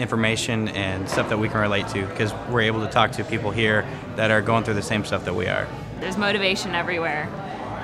information 0.00 0.68
and 0.68 1.08
stuff 1.08 1.28
that 1.28 1.38
we 1.38 1.48
can 1.48 1.60
relate 1.60 1.86
to 1.88 2.04
because 2.06 2.32
we're 2.48 2.62
able 2.62 2.80
to 2.84 2.90
talk 2.90 3.12
to 3.12 3.24
people 3.24 3.50
here 3.50 3.86
that 4.16 4.30
are 4.30 4.40
going 4.42 4.64
through 4.64 4.74
the 4.74 4.82
same 4.82 5.04
stuff 5.04 5.24
that 5.26 5.34
we 5.34 5.46
are. 5.46 5.68
There's 6.00 6.16
motivation 6.16 6.74
everywhere. 6.74 7.28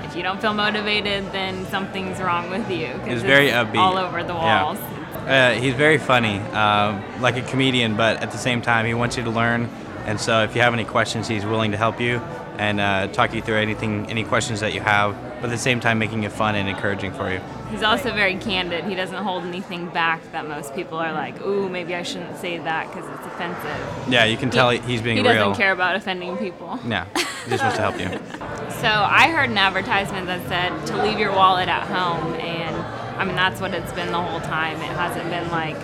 If 0.05 0.17
you 0.17 0.23
don't 0.23 0.41
feel 0.41 0.55
motivated, 0.55 1.31
then 1.33 1.67
something's 1.67 2.21
wrong 2.21 2.51
with 2.51 2.71
you. 2.71 2.87
He's 3.07 3.23
very 3.23 3.49
it's 3.49 3.57
upbeat. 3.57 3.77
All 3.77 3.99
over 3.99 4.23
the 4.23 4.35
Yeah. 4.35 4.63
walls. 4.65 4.79
Uh, 5.27 5.51
he's 5.53 5.75
very 5.75 5.99
funny, 5.99 6.39
um, 6.53 7.03
like 7.21 7.37
a 7.37 7.43
comedian, 7.43 7.97
but 7.97 8.23
at 8.23 8.31
the 8.31 8.39
same 8.39 8.63
time, 8.63 8.87
he 8.87 8.95
wants 8.95 9.17
you 9.17 9.25
to 9.25 9.31
learn. 9.31 9.69
And 10.07 10.21
so, 10.21 10.45
if 10.45 10.55
you 10.55 10.63
have 10.63 10.73
any 10.73 10.85
questions, 10.85 11.27
he's 11.27 11.45
willing 11.45 11.73
to 11.73 11.77
help 11.77 12.01
you 12.01 12.21
and 12.59 12.81
uh, 12.81 13.09
talk 13.09 13.35
you 13.35 13.43
through 13.43 13.57
anything, 13.57 14.07
any 14.09 14.23
questions 14.23 14.61
that 14.61 14.73
you 14.73 14.81
have. 14.81 15.17
But 15.41 15.47
at 15.47 15.51
the 15.51 15.59
same 15.59 15.81
time, 15.81 15.99
making 15.99 16.23
it 16.23 16.31
fun 16.31 16.55
and 16.55 16.69
encouraging 16.69 17.13
for 17.13 17.31
you. 17.31 17.41
He's 17.77 17.83
also 17.83 18.11
very 18.15 18.37
candid. 18.37 18.85
He 18.85 18.95
doesn't 18.95 19.23
hold 19.23 19.45
anything 19.45 19.91
back 19.91 20.33
that 20.33 20.49
most 20.49 20.75
people 20.75 20.97
are 20.97 21.13
like, 21.13 21.43
ooh, 21.43 21.69
maybe 21.69 21.95
I 21.95 22.05
shouldn't 22.05 22.39
say 22.39 22.57
that 22.57 22.87
because 22.89 23.05
it's 23.11 23.27
offensive. 23.27 24.11
Yeah, 24.11 24.25
you 24.25 24.39
can 24.39 24.49
tell 24.49 24.71
he, 24.71 24.79
he's 24.79 25.03
being 25.03 25.19
he 25.19 25.23
real. 25.23 25.35
doesn't 25.35 25.61
care 25.63 25.73
about 25.73 25.95
offending 25.95 26.39
people. 26.39 26.81
Yeah, 26.89 27.05
he 27.45 27.51
just 27.51 27.63
wants 27.63 27.77
to 27.77 27.83
help 27.83 28.01
you. 28.01 28.19
So 28.81 28.89
I 28.89 29.29
heard 29.31 29.49
an 29.49 29.57
advertisement 29.57 30.27
that 30.27 30.47
said 30.49 30.87
to 30.89 31.03
leave 31.03 31.19
your 31.19 31.33
wallet 31.33 31.69
at 31.69 31.87
home, 31.87 32.35
and 32.35 32.77
I 33.19 33.25
mean 33.25 33.35
that's 33.35 33.59
what 33.59 33.73
it's 33.73 33.93
been 33.93 34.11
the 34.13 34.21
whole 34.21 34.41
time. 34.41 34.77
It 34.77 34.97
hasn't 34.97 35.31
been 35.31 35.51
like, 35.51 35.77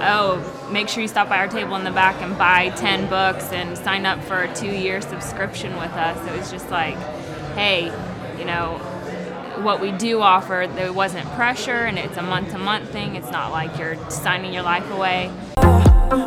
oh, 0.00 0.68
make 0.72 0.88
sure 0.88 1.02
you 1.02 1.08
stop 1.08 1.28
by 1.28 1.38
our 1.38 1.48
table 1.48 1.76
in 1.76 1.84
the 1.84 1.90
back 1.90 2.22
and 2.22 2.36
buy 2.38 2.70
ten 2.70 3.06
books 3.08 3.52
and 3.52 3.76
sign 3.76 4.06
up 4.06 4.22
for 4.24 4.42
a 4.42 4.54
two-year 4.54 5.02
subscription 5.02 5.76
with 5.76 5.92
us. 5.92 6.26
It 6.26 6.38
was 6.38 6.50
just 6.50 6.70
like, 6.70 6.96
hey, 7.54 7.92
you 8.38 8.46
know, 8.46 8.80
what 9.62 9.80
we 9.80 9.92
do 9.92 10.20
offer, 10.20 10.68
there 10.74 10.92
wasn't 10.92 11.26
pressure, 11.32 11.86
and 11.86 11.98
it's 11.98 12.16
a 12.16 12.22
month-to-month 12.22 12.90
thing. 12.90 13.16
It's 13.16 13.30
not 13.30 13.50
like 13.50 13.78
you're 13.78 13.96
signing 14.10 14.52
your 14.52 14.62
life 14.62 14.88
away. 14.90 15.30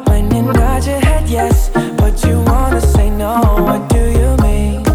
When 0.08 0.34
you 0.34 0.44
nod 0.54 0.86
your 0.86 1.00
head 1.00 1.28
yes, 1.30 1.70
but 1.70 2.24
you 2.26 2.42
wanna 2.42 2.82
say 2.82 3.10
no, 3.10 3.40
what 3.60 3.90
do 3.90 4.00
you 4.00 4.36
mean? 4.44 4.86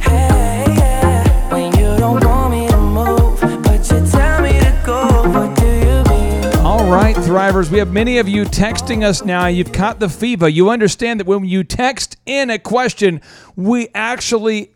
Hey, 0.00 0.64
yeah. 0.68 1.52
When 1.52 1.72
you 1.78 1.96
don't 1.98 2.22
want 2.24 2.50
me 2.50 2.68
to 2.68 2.76
move, 2.76 3.40
but 3.62 3.90
you 3.90 4.06
tell 4.10 4.42
me 4.42 4.58
to 4.60 4.82
go, 4.84 5.06
what 5.30 5.56
do 5.58 5.66
you 5.66 6.02
mean? 6.10 6.44
All 6.64 6.90
right, 6.90 7.16
Thrivers, 7.16 7.70
we 7.70 7.78
have 7.78 7.92
many 7.92 8.18
of 8.18 8.28
you 8.28 8.44
texting 8.44 9.02
us 9.02 9.24
now. 9.24 9.46
You've 9.46 9.72
caught 9.72 10.00
the 10.00 10.08
fever. 10.08 10.48
You 10.48 10.70
understand 10.70 11.20
that 11.20 11.26
when 11.26 11.44
you 11.44 11.64
text 11.64 12.16
in 12.26 12.50
a 12.50 12.58
question, 12.58 13.20
we 13.56 13.88
actually 13.94 14.72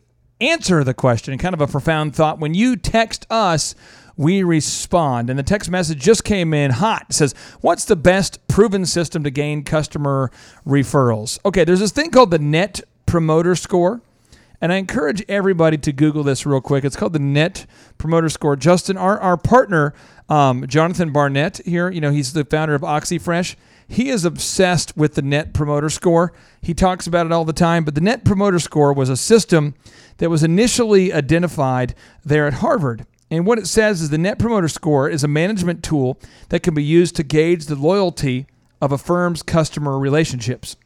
answer 0.49 0.85
the 0.85 0.95
question. 0.95 1.37
Kind 1.39 1.55
of 1.55 1.61
a 1.61 1.67
profound 1.67 2.15
thought. 2.15 2.39
When 2.39 2.55
you 2.55 2.77
text 2.77 3.27
us, 3.31 3.75
we 4.17 4.43
respond. 4.43 5.31
And 5.31 5.39
the 5.39 5.43
text 5.43 5.71
message 5.71 5.99
just 5.99 6.25
came 6.25 6.55
in 6.55 6.71
hot. 6.71 7.07
It 7.11 7.15
says, 7.15 7.35
What's 7.61 7.85
the 7.85 7.97
best 7.97 8.47
proven 8.49 8.87
system 8.87 9.25
to 9.25 9.31
gain 9.31 9.65
customer 9.65 10.31
referrals? 10.67 11.39
Okay, 11.45 11.65
there's 11.65 11.81
this 11.81 11.93
thing 11.93 12.11
called 12.11 12.31
the 12.31 12.39
Net 12.39 12.81
Promoter 13.07 13.55
Score. 13.55 14.01
And 14.61 14.73
I 14.73 14.77
encourage 14.77 15.23
everybody 15.29 15.77
to 15.79 15.93
Google 15.93 16.23
this 16.23 16.47
real 16.47 16.61
quick. 16.61 16.85
It's 16.85 16.97
called 16.97 17.13
the 17.13 17.19
Net 17.19 17.67
Promoter 17.99 18.29
Score. 18.29 18.57
Justin, 18.57 18.97
our, 18.97 19.21
our 19.21 19.37
partner, 19.37 19.93
um, 20.29 20.67
Jonathan 20.67 21.13
Barnett 21.13 21.61
here, 21.67 21.91
you 21.91 22.01
know, 22.01 22.11
he's 22.11 22.33
the 22.33 22.45
founder 22.45 22.75
of 22.75 22.83
OxyFresh. 22.83 23.57
He 23.89 24.09
is 24.09 24.25
obsessed 24.25 24.97
with 24.97 25.15
the 25.15 25.23
Net 25.23 25.53
Promoter 25.53 25.91
Score. 25.91 26.33
He 26.61 26.75
talks 26.75 27.07
about 27.07 27.27
it 27.27 27.33
all 27.33 27.45
the 27.45 27.53
time. 27.53 27.85
But 27.85 27.95
the 27.95 28.01
Net 28.01 28.25
Promoter 28.25 28.59
Score 28.59 28.93
was 28.93 29.09
a 29.09 29.17
system 29.17 29.75
that 30.19 30.31
was 30.31 30.43
initially 30.43 31.13
identified 31.13 31.95
there 32.25 32.47
at 32.47 32.55
Harvard. 32.55 33.07
And 33.31 33.47
what 33.47 33.59
it 33.59 33.67
says 33.67 34.01
is 34.01 34.11
the 34.11 34.19
Net 34.19 34.39
Promoter 34.39 34.69
Score 34.69 35.09
is 35.09 35.25
a 35.25 35.29
management 35.29 35.83
tool 35.83 36.21
that 36.51 36.63
can 36.63 36.75
be 36.75 36.85
used 36.85 37.17
to 37.17 37.23
gauge 37.23 37.67
the 37.67 37.75
loyalty 37.75 38.47
of 38.81 38.93
a 38.93 38.99
firm's 38.99 39.43
customer 39.43 39.99
relationships. 39.99 40.77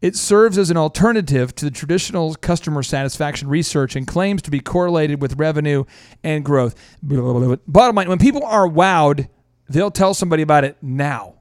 It 0.00 0.16
serves 0.16 0.58
as 0.58 0.68
an 0.68 0.76
alternative 0.76 1.54
to 1.54 1.64
the 1.64 1.70
traditional 1.70 2.34
customer 2.34 2.82
satisfaction 2.82 3.48
research 3.48 3.94
and 3.94 4.06
claims 4.06 4.42
to 4.42 4.50
be 4.50 4.58
correlated 4.58 5.22
with 5.22 5.38
revenue 5.38 5.84
and 6.24 6.44
growth. 6.44 6.74
Bottom 7.02 7.94
line, 7.94 8.08
when 8.08 8.18
people 8.18 8.44
are 8.44 8.66
wowed, 8.66 9.28
they'll 9.68 9.92
tell 9.92 10.12
somebody 10.12 10.42
about 10.42 10.64
it 10.64 10.76
now. 10.82 11.34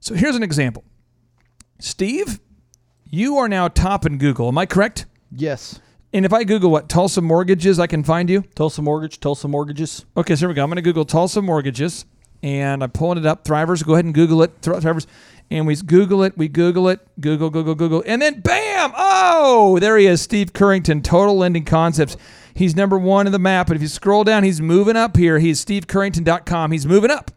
So 0.00 0.14
here's 0.14 0.36
an 0.36 0.42
example 0.42 0.84
Steve, 1.78 2.40
you 3.04 3.36
are 3.38 3.48
now 3.48 3.68
top 3.68 4.06
in 4.06 4.18
Google. 4.18 4.48
Am 4.48 4.58
I 4.58 4.66
correct? 4.66 5.06
Yes. 5.30 5.80
And 6.12 6.24
if 6.24 6.32
I 6.32 6.44
Google 6.44 6.70
what 6.70 6.88
Tulsa 6.88 7.20
mortgages, 7.20 7.78
I 7.78 7.86
can 7.86 8.02
find 8.02 8.30
you. 8.30 8.42
Tulsa 8.54 8.80
Mortgage, 8.80 9.20
Tulsa 9.20 9.46
Mortgages. 9.46 10.06
Okay, 10.16 10.34
so 10.34 10.40
here 10.40 10.48
we 10.48 10.54
go. 10.54 10.62
I'm 10.62 10.70
going 10.70 10.76
to 10.76 10.82
Google 10.82 11.04
Tulsa 11.04 11.42
mortgages, 11.42 12.06
and 12.42 12.82
I'm 12.82 12.90
pulling 12.90 13.18
it 13.18 13.26
up. 13.26 13.44
Thrivers, 13.44 13.84
go 13.84 13.92
ahead 13.92 14.06
and 14.06 14.14
Google 14.14 14.42
it. 14.42 14.58
Thrivers, 14.62 15.06
and 15.50 15.66
we 15.66 15.76
Google 15.76 16.22
it. 16.22 16.36
We 16.38 16.48
Google 16.48 16.88
it. 16.88 17.06
Google, 17.20 17.50
Google, 17.50 17.74
Google, 17.74 18.02
and 18.06 18.22
then 18.22 18.40
bam! 18.40 18.92
Oh, 18.96 19.78
there 19.80 19.98
he 19.98 20.06
is, 20.06 20.22
Steve 20.22 20.54
Currington, 20.54 21.04
Total 21.04 21.36
Lending 21.36 21.66
Concepts. 21.66 22.16
He's 22.54 22.74
number 22.74 22.98
one 22.98 23.26
in 23.26 23.32
the 23.32 23.38
map. 23.38 23.66
But 23.68 23.76
if 23.76 23.82
you 23.82 23.88
scroll 23.88 24.24
down, 24.24 24.44
he's 24.44 24.60
moving 24.62 24.96
up 24.96 25.16
here. 25.16 25.38
He's 25.38 25.64
SteveCurrington.com. 25.64 26.72
He's 26.72 26.86
moving 26.86 27.10
up. 27.10 27.30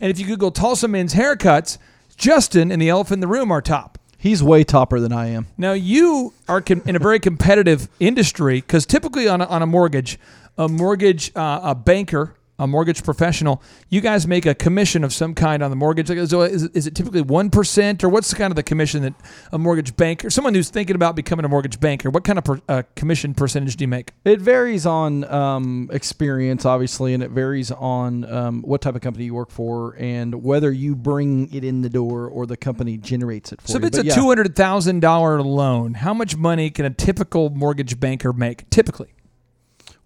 And 0.00 0.10
if 0.10 0.18
you 0.18 0.26
Google 0.26 0.50
Tulsa 0.50 0.88
men's 0.88 1.14
haircuts, 1.14 1.78
Justin 2.16 2.70
and 2.70 2.80
the 2.80 2.88
elephant 2.88 3.16
in 3.16 3.20
the 3.20 3.26
room 3.26 3.50
are 3.50 3.62
top. 3.62 3.98
He's 4.16 4.42
way 4.42 4.64
topper 4.64 5.00
than 5.00 5.12
I 5.12 5.26
am. 5.26 5.48
Now 5.58 5.72
you 5.72 6.32
are 6.48 6.62
com- 6.62 6.82
in 6.86 6.96
a 6.96 6.98
very 6.98 7.20
competitive 7.20 7.88
industry 8.00 8.60
because 8.60 8.86
typically 8.86 9.28
on 9.28 9.40
a, 9.42 9.44
on 9.46 9.60
a 9.60 9.66
mortgage, 9.66 10.18
a 10.56 10.68
mortgage 10.68 11.30
uh, 11.36 11.60
a 11.62 11.74
banker, 11.74 12.34
a 12.58 12.66
mortgage 12.66 13.02
professional, 13.02 13.60
you 13.88 14.00
guys 14.00 14.26
make 14.26 14.46
a 14.46 14.54
commission 14.54 15.02
of 15.02 15.12
some 15.12 15.34
kind 15.34 15.62
on 15.62 15.70
the 15.70 15.76
mortgage. 15.76 16.06
So 16.28 16.42
is, 16.42 16.62
it- 16.62 16.76
is 16.76 16.86
it 16.86 16.94
typically 16.94 17.22
one 17.22 17.50
percent, 17.50 18.04
or 18.04 18.08
what's 18.08 18.30
the 18.30 18.36
kind 18.36 18.50
of 18.52 18.56
the 18.56 18.62
commission 18.62 19.02
that 19.02 19.14
a 19.52 19.58
mortgage 19.58 19.96
banker, 19.96 20.30
someone 20.30 20.54
who's 20.54 20.70
thinking 20.70 20.94
about 20.96 21.16
becoming 21.16 21.44
a 21.44 21.48
mortgage 21.48 21.80
banker, 21.80 22.10
what 22.10 22.24
kind 22.24 22.38
of 22.38 22.44
per, 22.44 22.60
uh, 22.68 22.82
commission 22.96 23.34
percentage 23.34 23.76
do 23.76 23.84
you 23.84 23.88
make? 23.88 24.12
It 24.24 24.40
varies 24.40 24.86
on 24.86 25.24
um, 25.24 25.90
experience, 25.92 26.64
obviously, 26.64 27.14
and 27.14 27.22
it 27.22 27.30
varies 27.30 27.70
on 27.70 28.24
um, 28.32 28.62
what 28.62 28.80
type 28.82 28.94
of 28.94 29.00
company 29.00 29.24
you 29.26 29.34
work 29.34 29.50
for 29.50 29.96
and 29.98 30.42
whether 30.42 30.70
you 30.70 30.94
bring 30.94 31.52
it 31.52 31.64
in 31.64 31.82
the 31.82 31.88
door 31.90 32.26
or 32.28 32.46
the 32.46 32.56
company 32.56 32.96
generates 32.96 33.52
it 33.52 33.60
for 33.62 33.68
So 33.68 33.78
if 33.78 33.84
it's 33.84 33.96
But 33.98 34.04
a 34.04 34.08
yeah, 34.08 34.14
two 34.14 34.28
hundred 34.28 34.54
thousand 34.54 35.00
dollar 35.00 35.42
loan, 35.42 35.94
how 35.94 36.14
much 36.14 36.36
money 36.36 36.70
can 36.70 36.84
a 36.84 36.90
typical 36.90 37.50
mortgage 37.50 37.98
banker 37.98 38.32
make? 38.32 38.68
Typically, 38.70 39.13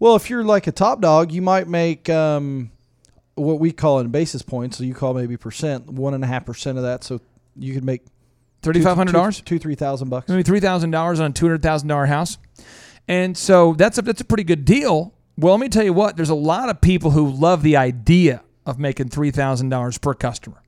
Well, 0.00 0.14
if 0.16 0.30
you're 0.30 0.44
like 0.44 0.66
a 0.66 0.72
top 0.72 1.00
dog, 1.00 1.32
you 1.32 1.42
might 1.42 1.66
make 1.68 2.08
um, 2.08 2.70
what 3.34 3.58
we 3.58 3.72
call 3.72 3.98
in 4.00 4.08
basis 4.08 4.42
points. 4.42 4.78
So 4.78 4.84
you 4.84 4.94
call 4.94 5.14
maybe 5.14 5.36
percent, 5.36 5.90
one 5.90 6.14
and 6.14 6.22
a 6.22 6.26
half 6.26 6.46
percent 6.46 6.78
of 6.78 6.84
that. 6.84 7.04
So 7.04 7.20
you 7.56 7.74
could 7.74 7.84
make 7.84 8.02
thirty 8.62 8.80
five 8.80 8.96
hundred 8.96 9.12
dollars. 9.12 9.40
two, 9.40 9.58
three 9.58 9.74
thousand 9.74 10.08
bucks. 10.08 10.28
maybe 10.28 10.42
three 10.42 10.60
thousand 10.60 10.90
dollars 10.90 11.20
on 11.20 11.30
a 11.30 11.34
two 11.34 11.46
hundred 11.46 11.62
thousand 11.62 11.88
dollar 11.88 12.06
house, 12.06 12.38
and 13.08 13.36
so 13.36 13.74
that's 13.74 13.98
a 13.98 14.02
that's 14.02 14.20
a 14.20 14.24
pretty 14.24 14.44
good 14.44 14.64
deal. 14.64 15.14
Well, 15.36 15.54
let 15.54 15.60
me 15.60 15.68
tell 15.68 15.84
you 15.84 15.92
what. 15.92 16.16
There's 16.16 16.30
a 16.30 16.34
lot 16.34 16.68
of 16.68 16.80
people 16.80 17.12
who 17.12 17.30
love 17.30 17.62
the 17.62 17.76
idea 17.76 18.42
of 18.66 18.78
making 18.78 19.08
three 19.08 19.30
thousand 19.30 19.68
dollars 19.68 19.98
per 19.98 20.14
customer. 20.14 20.62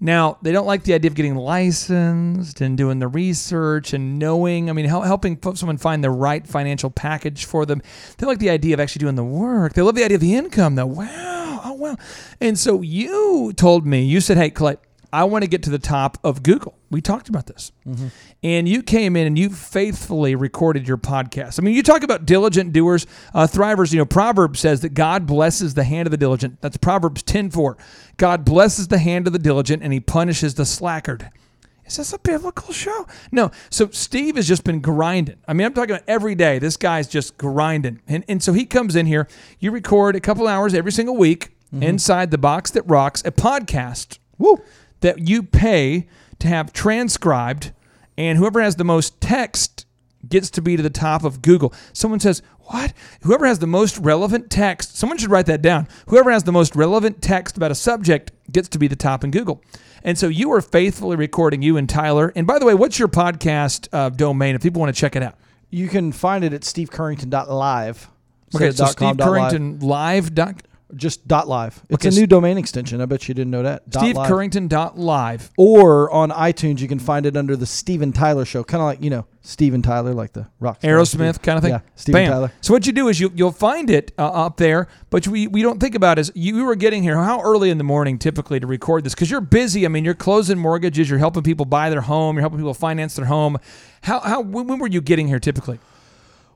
Now 0.00 0.38
they 0.42 0.52
don't 0.52 0.66
like 0.66 0.82
the 0.84 0.94
idea 0.94 1.08
of 1.10 1.14
getting 1.14 1.36
licensed 1.36 2.60
and 2.60 2.76
doing 2.76 2.98
the 2.98 3.08
research 3.08 3.92
and 3.92 4.18
knowing. 4.18 4.68
I 4.68 4.72
mean, 4.72 4.86
hel- 4.86 5.02
helping 5.02 5.38
someone 5.54 5.76
find 5.78 6.02
the 6.02 6.10
right 6.10 6.46
financial 6.46 6.90
package 6.90 7.44
for 7.44 7.64
them. 7.64 7.80
They 8.18 8.26
like 8.26 8.38
the 8.38 8.50
idea 8.50 8.74
of 8.74 8.80
actually 8.80 9.00
doing 9.00 9.14
the 9.14 9.24
work. 9.24 9.74
They 9.74 9.82
love 9.82 9.94
the 9.94 10.04
idea 10.04 10.16
of 10.16 10.20
the 10.20 10.34
income. 10.34 10.74
Though, 10.74 10.86
wow, 10.86 11.60
oh 11.64 11.72
wow. 11.74 11.96
And 12.40 12.58
so 12.58 12.82
you 12.82 13.52
told 13.56 13.86
me, 13.86 14.02
you 14.02 14.20
said, 14.20 14.36
"Hey, 14.36 14.50
Clay, 14.50 14.76
I 15.12 15.24
want 15.24 15.42
to 15.42 15.48
get 15.48 15.62
to 15.64 15.70
the 15.70 15.78
top 15.78 16.18
of 16.24 16.42
Google." 16.42 16.78
We 16.90 17.00
talked 17.00 17.28
about 17.28 17.46
this, 17.46 17.72
and 18.42 18.68
you 18.68 18.82
came 18.82 19.16
in 19.16 19.26
and 19.26 19.38
you 19.38 19.50
faithfully 19.50 20.34
recorded 20.34 20.86
your 20.86 20.98
podcast. 20.98 21.58
I 21.58 21.62
mean, 21.62 21.74
you 21.74 21.82
talk 21.82 22.02
about 22.02 22.26
diligent 22.26 22.72
doers, 22.72 23.06
uh, 23.34 23.46
thrivers. 23.46 23.92
You 23.92 23.98
know, 23.98 24.04
Proverbs 24.06 24.60
says 24.60 24.80
that 24.82 24.94
God 24.94 25.26
blesses 25.26 25.74
the 25.74 25.84
hand 25.84 26.06
of 26.06 26.10
the 26.10 26.16
diligent. 26.16 26.60
That's 26.60 26.76
Proverbs 26.76 27.22
ten 27.22 27.50
four. 27.50 27.76
God 28.16 28.44
blesses 28.44 28.88
the 28.88 28.98
hand 28.98 29.26
of 29.26 29.32
the 29.32 29.38
diligent, 29.38 29.82
and 29.82 29.92
He 29.92 30.00
punishes 30.00 30.54
the 30.54 30.64
slackard. 30.64 31.30
Is 31.86 31.98
this 31.98 32.12
a 32.12 32.18
biblical 32.18 32.72
show? 32.72 33.06
No. 33.30 33.52
So 33.70 33.88
Steve 33.90 34.34
has 34.36 34.48
just 34.48 34.64
been 34.64 34.80
grinding. 34.80 35.36
I 35.46 35.52
mean, 35.52 35.66
I'm 35.66 35.72
talking 35.72 35.92
about 35.92 36.02
every 36.08 36.34
day. 36.34 36.58
This 36.58 36.76
guy's 36.76 37.06
just 37.06 37.38
grinding. 37.38 38.00
And, 38.08 38.24
and 38.28 38.42
so 38.42 38.52
he 38.52 38.64
comes 38.64 38.96
in 38.96 39.06
here. 39.06 39.28
You 39.60 39.70
record 39.70 40.16
a 40.16 40.20
couple 40.20 40.48
hours 40.48 40.74
every 40.74 40.90
single 40.90 41.16
week 41.16 41.52
inside 41.72 42.30
the 42.32 42.38
box 42.38 42.70
that 42.72 42.82
rocks, 42.88 43.22
a 43.24 43.30
podcast 43.30 44.18
Woo! 44.38 44.62
That 45.00 45.28
you 45.28 45.42
pay 45.42 46.08
to 46.38 46.48
have 46.48 46.72
transcribed, 46.72 47.72
and 48.16 48.38
whoever 48.38 48.60
has 48.60 48.76
the 48.76 48.84
most 48.84 49.20
text 49.20 49.86
gets 50.28 50.50
to 50.50 50.62
be 50.62 50.76
to 50.76 50.82
the 50.82 50.90
top 50.90 51.24
of 51.24 51.42
Google. 51.42 51.72
Someone 51.92 52.20
says, 52.20 52.42
What? 52.62 52.92
Whoever 53.22 53.46
has 53.46 53.58
the 53.58 53.66
most 53.66 53.98
relevant 53.98 54.50
text, 54.50 54.96
someone 54.96 55.18
should 55.18 55.30
write 55.30 55.46
that 55.46 55.62
down. 55.62 55.88
Whoever 56.08 56.30
has 56.30 56.44
the 56.44 56.52
most 56.52 56.74
relevant 56.74 57.22
text 57.22 57.56
about 57.56 57.70
a 57.70 57.74
subject 57.74 58.32
gets 58.50 58.68
to 58.70 58.78
be 58.78 58.88
the 58.88 58.96
top 58.96 59.24
in 59.24 59.30
Google. 59.30 59.62
And 60.02 60.16
so 60.16 60.28
you 60.28 60.52
are 60.52 60.60
faithfully 60.60 61.16
recording, 61.16 61.62
you 61.62 61.76
and 61.76 61.88
Tyler. 61.88 62.32
And 62.36 62.46
by 62.46 62.58
the 62.58 62.66
way, 62.66 62.74
what's 62.74 62.98
your 62.98 63.08
podcast 63.08 63.88
uh, 63.92 64.10
domain 64.10 64.54
if 64.54 64.62
people 64.62 64.80
want 64.80 64.94
to 64.94 65.00
check 65.00 65.16
it 65.16 65.22
out? 65.22 65.36
You 65.70 65.88
can 65.88 66.12
find 66.12 66.44
it 66.44 66.52
at 66.52 66.62
stevecurrington.live. 66.62 68.08
Okay, 68.54 68.70
so 68.70 68.84
of 68.84 68.96
dot 70.88 70.94
com, 70.94 70.94
Steve 70.94 70.94
dot 70.94 70.94
live. 70.94 70.94
Currington 70.94 70.94
Live. 70.94 70.96
Dot, 70.96 70.96
Just 70.96 71.28
dot 71.28 71.48
live. 71.48 71.82
It's 71.88 72.06
Okay, 72.06 72.16
a 72.16 72.20
new 72.20 72.26
domain 72.26 72.58
extension. 72.58 73.00
I 73.00 73.06
bet 73.06 73.28
you 73.28 73.34
didn't 73.34 73.50
know 73.50 73.62
that. 73.62 73.88
Dot 73.90 74.02
Steve 74.02 74.16
live. 74.16 74.30
Currington 74.30 74.68
dot 74.68 74.98
live. 74.98 75.50
Or 75.56 76.10
on 76.12 76.30
iTunes, 76.30 76.80
you 76.80 76.88
can 76.88 76.98
find 76.98 77.26
it 77.26 77.36
under 77.36 77.56
the 77.56 77.66
Steven 77.66 78.12
Tyler 78.12 78.44
Show, 78.44 78.62
kind 78.64 78.80
of 78.80 78.86
like 78.86 79.02
you 79.02 79.10
know 79.10 79.26
Steven 79.42 79.82
Tyler, 79.82 80.14
like 80.14 80.32
the 80.32 80.48
rock 80.60 80.78
star. 80.78 80.90
Aerosmith 80.92 81.42
kind 81.42 81.56
of 81.58 81.62
thing. 81.64 81.72
Yeah, 81.72 81.80
Steven 81.96 82.22
Bam. 82.22 82.30
Tyler. 82.32 82.52
So 82.60 82.72
what 82.72 82.86
you 82.86 82.92
do 82.92 83.08
is 83.08 83.18
you 83.20 83.32
you'll 83.34 83.52
find 83.52 83.90
it 83.90 84.12
uh, 84.18 84.26
up 84.26 84.56
there, 84.58 84.88
but 85.10 85.26
we 85.28 85.46
we 85.46 85.62
don't 85.62 85.80
think 85.80 85.94
about 85.94 86.18
is 86.18 86.30
you 86.34 86.64
were 86.64 86.76
getting 86.76 87.02
here 87.02 87.16
how 87.16 87.40
early 87.40 87.70
in 87.70 87.78
the 87.78 87.84
morning 87.84 88.18
typically 88.18 88.60
to 88.60 88.66
record 88.66 89.04
this 89.04 89.14
because 89.14 89.30
you're 89.30 89.40
busy. 89.40 89.84
I 89.86 89.88
mean, 89.88 90.04
you're 90.04 90.14
closing 90.14 90.58
mortgages, 90.58 91.10
you're 91.10 91.18
helping 91.18 91.42
people 91.42 91.66
buy 91.66 91.90
their 91.90 92.00
home, 92.02 92.36
you're 92.36 92.42
helping 92.42 92.58
people 92.58 92.74
finance 92.74 93.16
their 93.16 93.26
home. 93.26 93.58
How 94.02 94.20
how 94.20 94.40
when, 94.40 94.66
when 94.66 94.78
were 94.78 94.88
you 94.88 95.00
getting 95.00 95.26
here 95.28 95.40
typically? 95.40 95.78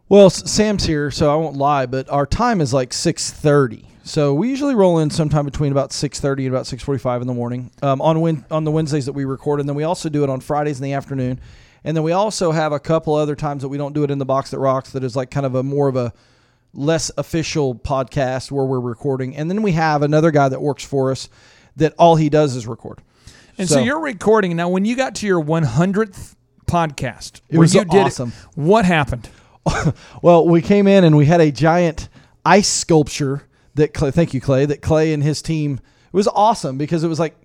Well, 0.08 0.26
S- 0.26 0.50
Sam's 0.50 0.84
here, 0.86 1.10
so 1.12 1.32
I 1.32 1.36
won't 1.36 1.56
lie, 1.56 1.86
but 1.86 2.08
our 2.10 2.26
time 2.26 2.60
is 2.60 2.74
like 2.74 2.92
six 2.92 3.30
thirty. 3.30 3.86
So 4.10 4.34
we 4.34 4.48
usually 4.48 4.74
roll 4.74 4.98
in 4.98 5.08
sometime 5.08 5.44
between 5.44 5.70
about 5.70 5.92
six 5.92 6.18
thirty 6.18 6.44
and 6.44 6.52
about 6.52 6.66
six 6.66 6.82
forty-five 6.82 7.20
in 7.20 7.28
the 7.28 7.32
morning 7.32 7.70
um, 7.80 8.00
on 8.00 8.20
win- 8.20 8.44
on 8.50 8.64
the 8.64 8.72
Wednesdays 8.72 9.06
that 9.06 9.12
we 9.12 9.24
record, 9.24 9.60
and 9.60 9.68
then 9.68 9.76
we 9.76 9.84
also 9.84 10.08
do 10.08 10.24
it 10.24 10.28
on 10.30 10.40
Fridays 10.40 10.78
in 10.78 10.82
the 10.82 10.94
afternoon, 10.94 11.38
and 11.84 11.96
then 11.96 12.02
we 12.02 12.10
also 12.10 12.50
have 12.50 12.72
a 12.72 12.80
couple 12.80 13.14
other 13.14 13.36
times 13.36 13.62
that 13.62 13.68
we 13.68 13.78
don't 13.78 13.92
do 13.92 14.02
it 14.02 14.10
in 14.10 14.18
the 14.18 14.24
box 14.24 14.50
that 14.50 14.58
rocks. 14.58 14.90
That 14.90 15.04
is 15.04 15.14
like 15.14 15.30
kind 15.30 15.46
of 15.46 15.54
a 15.54 15.62
more 15.62 15.86
of 15.86 15.94
a 15.94 16.12
less 16.74 17.12
official 17.18 17.76
podcast 17.76 18.50
where 18.50 18.64
we're 18.64 18.80
recording, 18.80 19.36
and 19.36 19.48
then 19.48 19.62
we 19.62 19.72
have 19.72 20.02
another 20.02 20.32
guy 20.32 20.48
that 20.48 20.60
works 20.60 20.84
for 20.84 21.12
us 21.12 21.28
that 21.76 21.94
all 21.96 22.16
he 22.16 22.28
does 22.28 22.56
is 22.56 22.66
record. 22.66 23.00
And 23.58 23.68
so, 23.68 23.78
you're 23.78 24.00
recording 24.00 24.56
now. 24.56 24.70
When 24.70 24.84
you 24.84 24.96
got 24.96 25.14
to 25.16 25.26
your 25.28 25.40
100th 25.40 26.34
podcast, 26.66 27.42
It 27.48 27.58
was 27.58 27.76
you 27.76 27.84
did 27.84 28.06
awesome. 28.06 28.30
It, 28.30 28.58
what 28.58 28.84
happened? 28.84 29.28
Well, 30.20 30.48
we 30.48 30.62
came 30.62 30.88
in 30.88 31.04
and 31.04 31.16
we 31.16 31.26
had 31.26 31.40
a 31.40 31.52
giant 31.52 32.08
ice 32.44 32.66
sculpture 32.66 33.46
that 33.74 33.94
Clay, 33.94 34.10
thank 34.10 34.34
you, 34.34 34.40
Clay, 34.40 34.66
that 34.66 34.82
Clay 34.82 35.12
and 35.12 35.22
his 35.22 35.42
team. 35.42 35.80
It 36.12 36.16
was 36.16 36.28
awesome 36.28 36.76
because 36.78 37.04
it 37.04 37.08
was 37.08 37.20
like, 37.20 37.36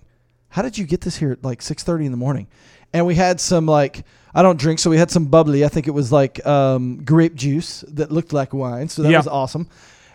how 0.50 0.62
did 0.62 0.78
you 0.78 0.86
get 0.86 1.02
this 1.02 1.18
here 1.18 1.32
at 1.32 1.44
like 1.44 1.62
six 1.62 1.84
thirty 1.84 2.06
in 2.06 2.12
the 2.12 2.18
morning? 2.18 2.48
And 2.94 3.06
we 3.06 3.16
had 3.16 3.40
some 3.42 3.66
like 3.66 4.04
I 4.34 4.42
don't 4.42 4.60
drink, 4.60 4.80
so 4.80 4.90
we 4.90 4.98
had 4.98 5.12
some 5.12 5.26
bubbly. 5.26 5.64
I 5.66 5.68
think 5.70 5.88
it 5.88 5.92
was 5.92 6.12
like 6.12 6.46
um, 6.46 7.04
grape 7.04 7.36
juice 7.36 7.84
that 7.90 8.12
looked 8.12 8.34
like 8.34 8.54
wine, 8.54 8.90
so 8.90 9.02
that 9.04 9.12
Yeah. 9.12 9.18
was 9.20 9.28
awesome. 9.28 9.68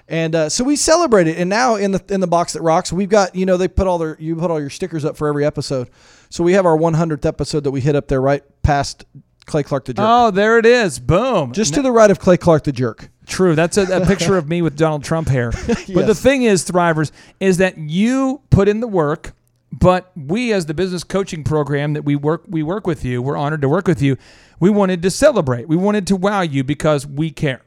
And 0.08 0.34
uh, 0.34 0.48
so 0.48 0.64
we 0.64 0.74
celebrated, 0.74 1.36
and 1.36 1.48
now 1.48 1.76
in 1.76 1.92
the 1.92 2.02
in 2.08 2.20
the 2.20 2.26
box 2.26 2.54
that 2.54 2.62
rocks, 2.62 2.92
we've 2.92 3.08
got 3.08 3.34
you 3.36 3.46
know 3.46 3.56
they 3.56 3.68
put 3.68 3.86
all 3.86 3.98
their 3.98 4.16
you 4.18 4.34
put 4.34 4.50
all 4.50 4.58
your 4.60 4.70
stickers 4.70 5.04
up 5.04 5.16
for 5.16 5.28
every 5.28 5.44
episode. 5.44 5.88
So 6.30 6.42
we 6.42 6.52
have 6.54 6.66
our 6.66 6.76
100th 6.76 7.24
episode 7.26 7.64
that 7.64 7.70
we 7.70 7.80
hit 7.80 7.94
up 7.96 8.08
there 8.08 8.20
right 8.20 8.42
past 8.62 9.04
Clay 9.46 9.62
Clark 9.62 9.84
the 9.84 9.94
jerk, 9.94 10.04
Oh, 10.08 10.30
there 10.30 10.58
it 10.58 10.66
is. 10.66 10.98
Boom. 10.98 11.52
just 11.52 11.74
to 11.74 11.82
the 11.82 11.92
right 11.92 12.10
of 12.10 12.18
Clay 12.18 12.36
Clark 12.36 12.64
the 12.64 12.72
jerk. 12.72 13.09
True. 13.26 13.54
That's 13.54 13.76
a, 13.76 14.02
a 14.02 14.06
picture 14.06 14.36
of 14.36 14.48
me 14.48 14.62
with 14.62 14.76
Donald 14.76 15.04
Trump 15.04 15.28
hair. 15.28 15.52
But 15.92 16.06
the 16.06 16.14
thing 16.14 16.42
is, 16.42 16.64
Thrivers, 16.64 17.12
is 17.38 17.58
that 17.58 17.78
you 17.78 18.42
put 18.50 18.68
in 18.68 18.80
the 18.80 18.88
work, 18.88 19.32
but 19.72 20.10
we 20.16 20.52
as 20.52 20.66
the 20.66 20.74
business 20.74 21.04
coaching 21.04 21.44
program 21.44 21.92
that 21.92 22.04
we 22.04 22.16
work 22.16 22.44
we 22.48 22.62
work 22.62 22.86
with 22.86 23.04
you, 23.04 23.22
we're 23.22 23.36
honored 23.36 23.60
to 23.62 23.68
work 23.68 23.86
with 23.86 24.02
you. 24.02 24.16
We 24.58 24.70
wanted 24.70 25.02
to 25.02 25.10
celebrate. 25.10 25.68
We 25.68 25.76
wanted 25.76 26.06
to 26.08 26.16
wow 26.16 26.42
you 26.42 26.64
because 26.64 27.06
we 27.06 27.30
care. 27.30 27.62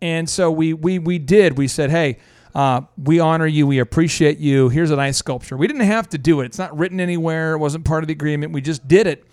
And 0.00 0.28
so 0.28 0.50
we 0.50 0.72
we 0.72 0.98
we 0.98 1.18
did. 1.18 1.58
We 1.58 1.68
said, 1.68 1.90
hey, 1.90 2.18
uh, 2.54 2.82
we 2.96 3.18
honor 3.18 3.46
you. 3.46 3.66
We 3.66 3.78
appreciate 3.78 4.38
you. 4.38 4.68
Here's 4.68 4.90
a 4.90 4.96
nice 4.96 5.16
sculpture. 5.16 5.56
We 5.56 5.66
didn't 5.66 5.86
have 5.86 6.08
to 6.10 6.18
do 6.18 6.40
it. 6.40 6.46
It's 6.46 6.58
not 6.58 6.76
written 6.76 7.00
anywhere. 7.00 7.54
It 7.54 7.58
wasn't 7.58 7.84
part 7.84 8.04
of 8.04 8.08
the 8.08 8.12
agreement. 8.12 8.52
We 8.52 8.60
just 8.60 8.86
did 8.86 9.06
it. 9.06 9.24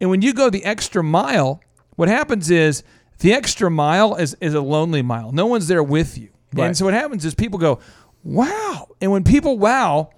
And 0.00 0.08
when 0.08 0.22
you 0.22 0.32
go 0.32 0.48
the 0.48 0.64
extra 0.64 1.02
mile, 1.02 1.62
what 1.96 2.08
happens 2.08 2.50
is 2.50 2.82
the 3.20 3.32
extra 3.32 3.70
mile 3.70 4.16
is, 4.16 4.36
is 4.40 4.54
a 4.54 4.60
lonely 4.60 5.02
mile. 5.02 5.32
No 5.32 5.46
one's 5.46 5.68
there 5.68 5.82
with 5.82 6.18
you. 6.18 6.30
Right. 6.52 6.66
And 6.66 6.76
so 6.76 6.84
what 6.84 6.94
happens 6.94 7.24
is 7.24 7.34
people 7.34 7.58
go, 7.58 7.78
wow. 8.24 8.88
And 9.00 9.12
when 9.12 9.24
people 9.24 9.58
wow, 9.58 10.10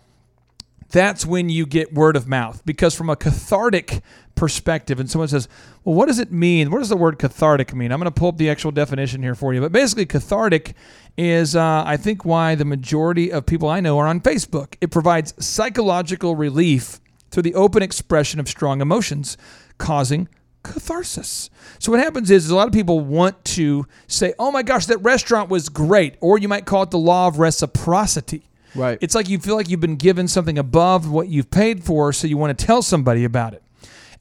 that's 0.93 1.25
when 1.25 1.49
you 1.49 1.67
get 1.67 1.93
word 1.93 2.17
of 2.17 2.29
mouth 2.29 2.63
because 2.65 2.95
from 2.95 3.11
a 3.11 3.17
cathartic 3.17 4.03
perspective 4.35 5.01
and 5.01 5.11
someone 5.11 5.29
says 5.29 5.49
well 5.85 5.95
what 5.95 6.07
does 6.07 6.19
it 6.19 6.31
mean 6.31 6.71
what 6.71 6.79
does 6.79 6.89
the 6.89 6.97
word 6.97 7.19
cathartic 7.19 7.75
mean 7.75 7.91
i'm 7.91 7.99
going 7.99 8.11
to 8.11 8.19
pull 8.19 8.29
up 8.29 8.37
the 8.37 8.49
actual 8.49 8.71
definition 8.71 9.23
here 9.23 9.35
for 9.35 9.53
you 9.53 9.61
but 9.61 9.73
basically 9.73 10.07
cathartic 10.07 10.75
is 11.17 11.57
uh, 11.57 11.83
i 11.87 11.97
think 11.97 12.25
why 12.25 12.55
the 12.55 12.65
majority 12.65 13.33
of 13.33 13.45
people 13.47 13.69
i 13.69 13.81
know 13.81 13.99
are 13.99 14.07
on 14.07 14.21
facebook 14.21 14.75
it 14.81 14.91
provides 14.91 15.35
psychological 15.43 16.37
relief 16.37 17.01
through 17.31 17.43
the 17.43 17.55
open 17.55 17.83
expression 17.83 18.39
of 18.41 18.49
strong 18.49 18.81
emotions 18.81 19.37
causing 19.79 20.29
catharsis. 20.63 21.51
So 21.79 21.93
what 21.93 22.01
happens 22.01 22.31
is, 22.31 22.45
is 22.45 22.51
a 22.51 22.57
lot 22.57 22.67
of 22.67 22.73
people 22.73 23.01
want 23.01 23.45
to 23.47 23.87
say, 24.07 24.35
"Oh 24.39 24.51
my 24.51 24.63
gosh, 24.63 24.87
that 24.87 24.99
restaurant 24.99 25.51
was 25.51 25.69
great," 25.69 26.17
or 26.21 26.39
you 26.39 26.49
might 26.49 26.67
call 26.67 26.83
it 26.83 26.91
the 26.91 26.99
law 26.99 27.27
of 27.29 27.39
reciprocity. 27.39 28.49
Right. 28.75 28.99
It's 29.01 29.15
like 29.15 29.29
you 29.29 29.39
feel 29.39 29.57
like 29.57 29.69
you've 29.69 29.81
been 29.81 29.97
given 29.97 30.29
something 30.29 30.59
above 30.59 31.11
what 31.11 31.29
you've 31.29 31.51
paid 31.51 31.85
for, 31.85 32.13
so 32.13 32.27
you 32.27 32.37
want 32.37 32.57
to 32.57 32.65
tell 32.65 32.83
somebody 32.83 33.25
about 33.25 33.53
it. 33.55 33.63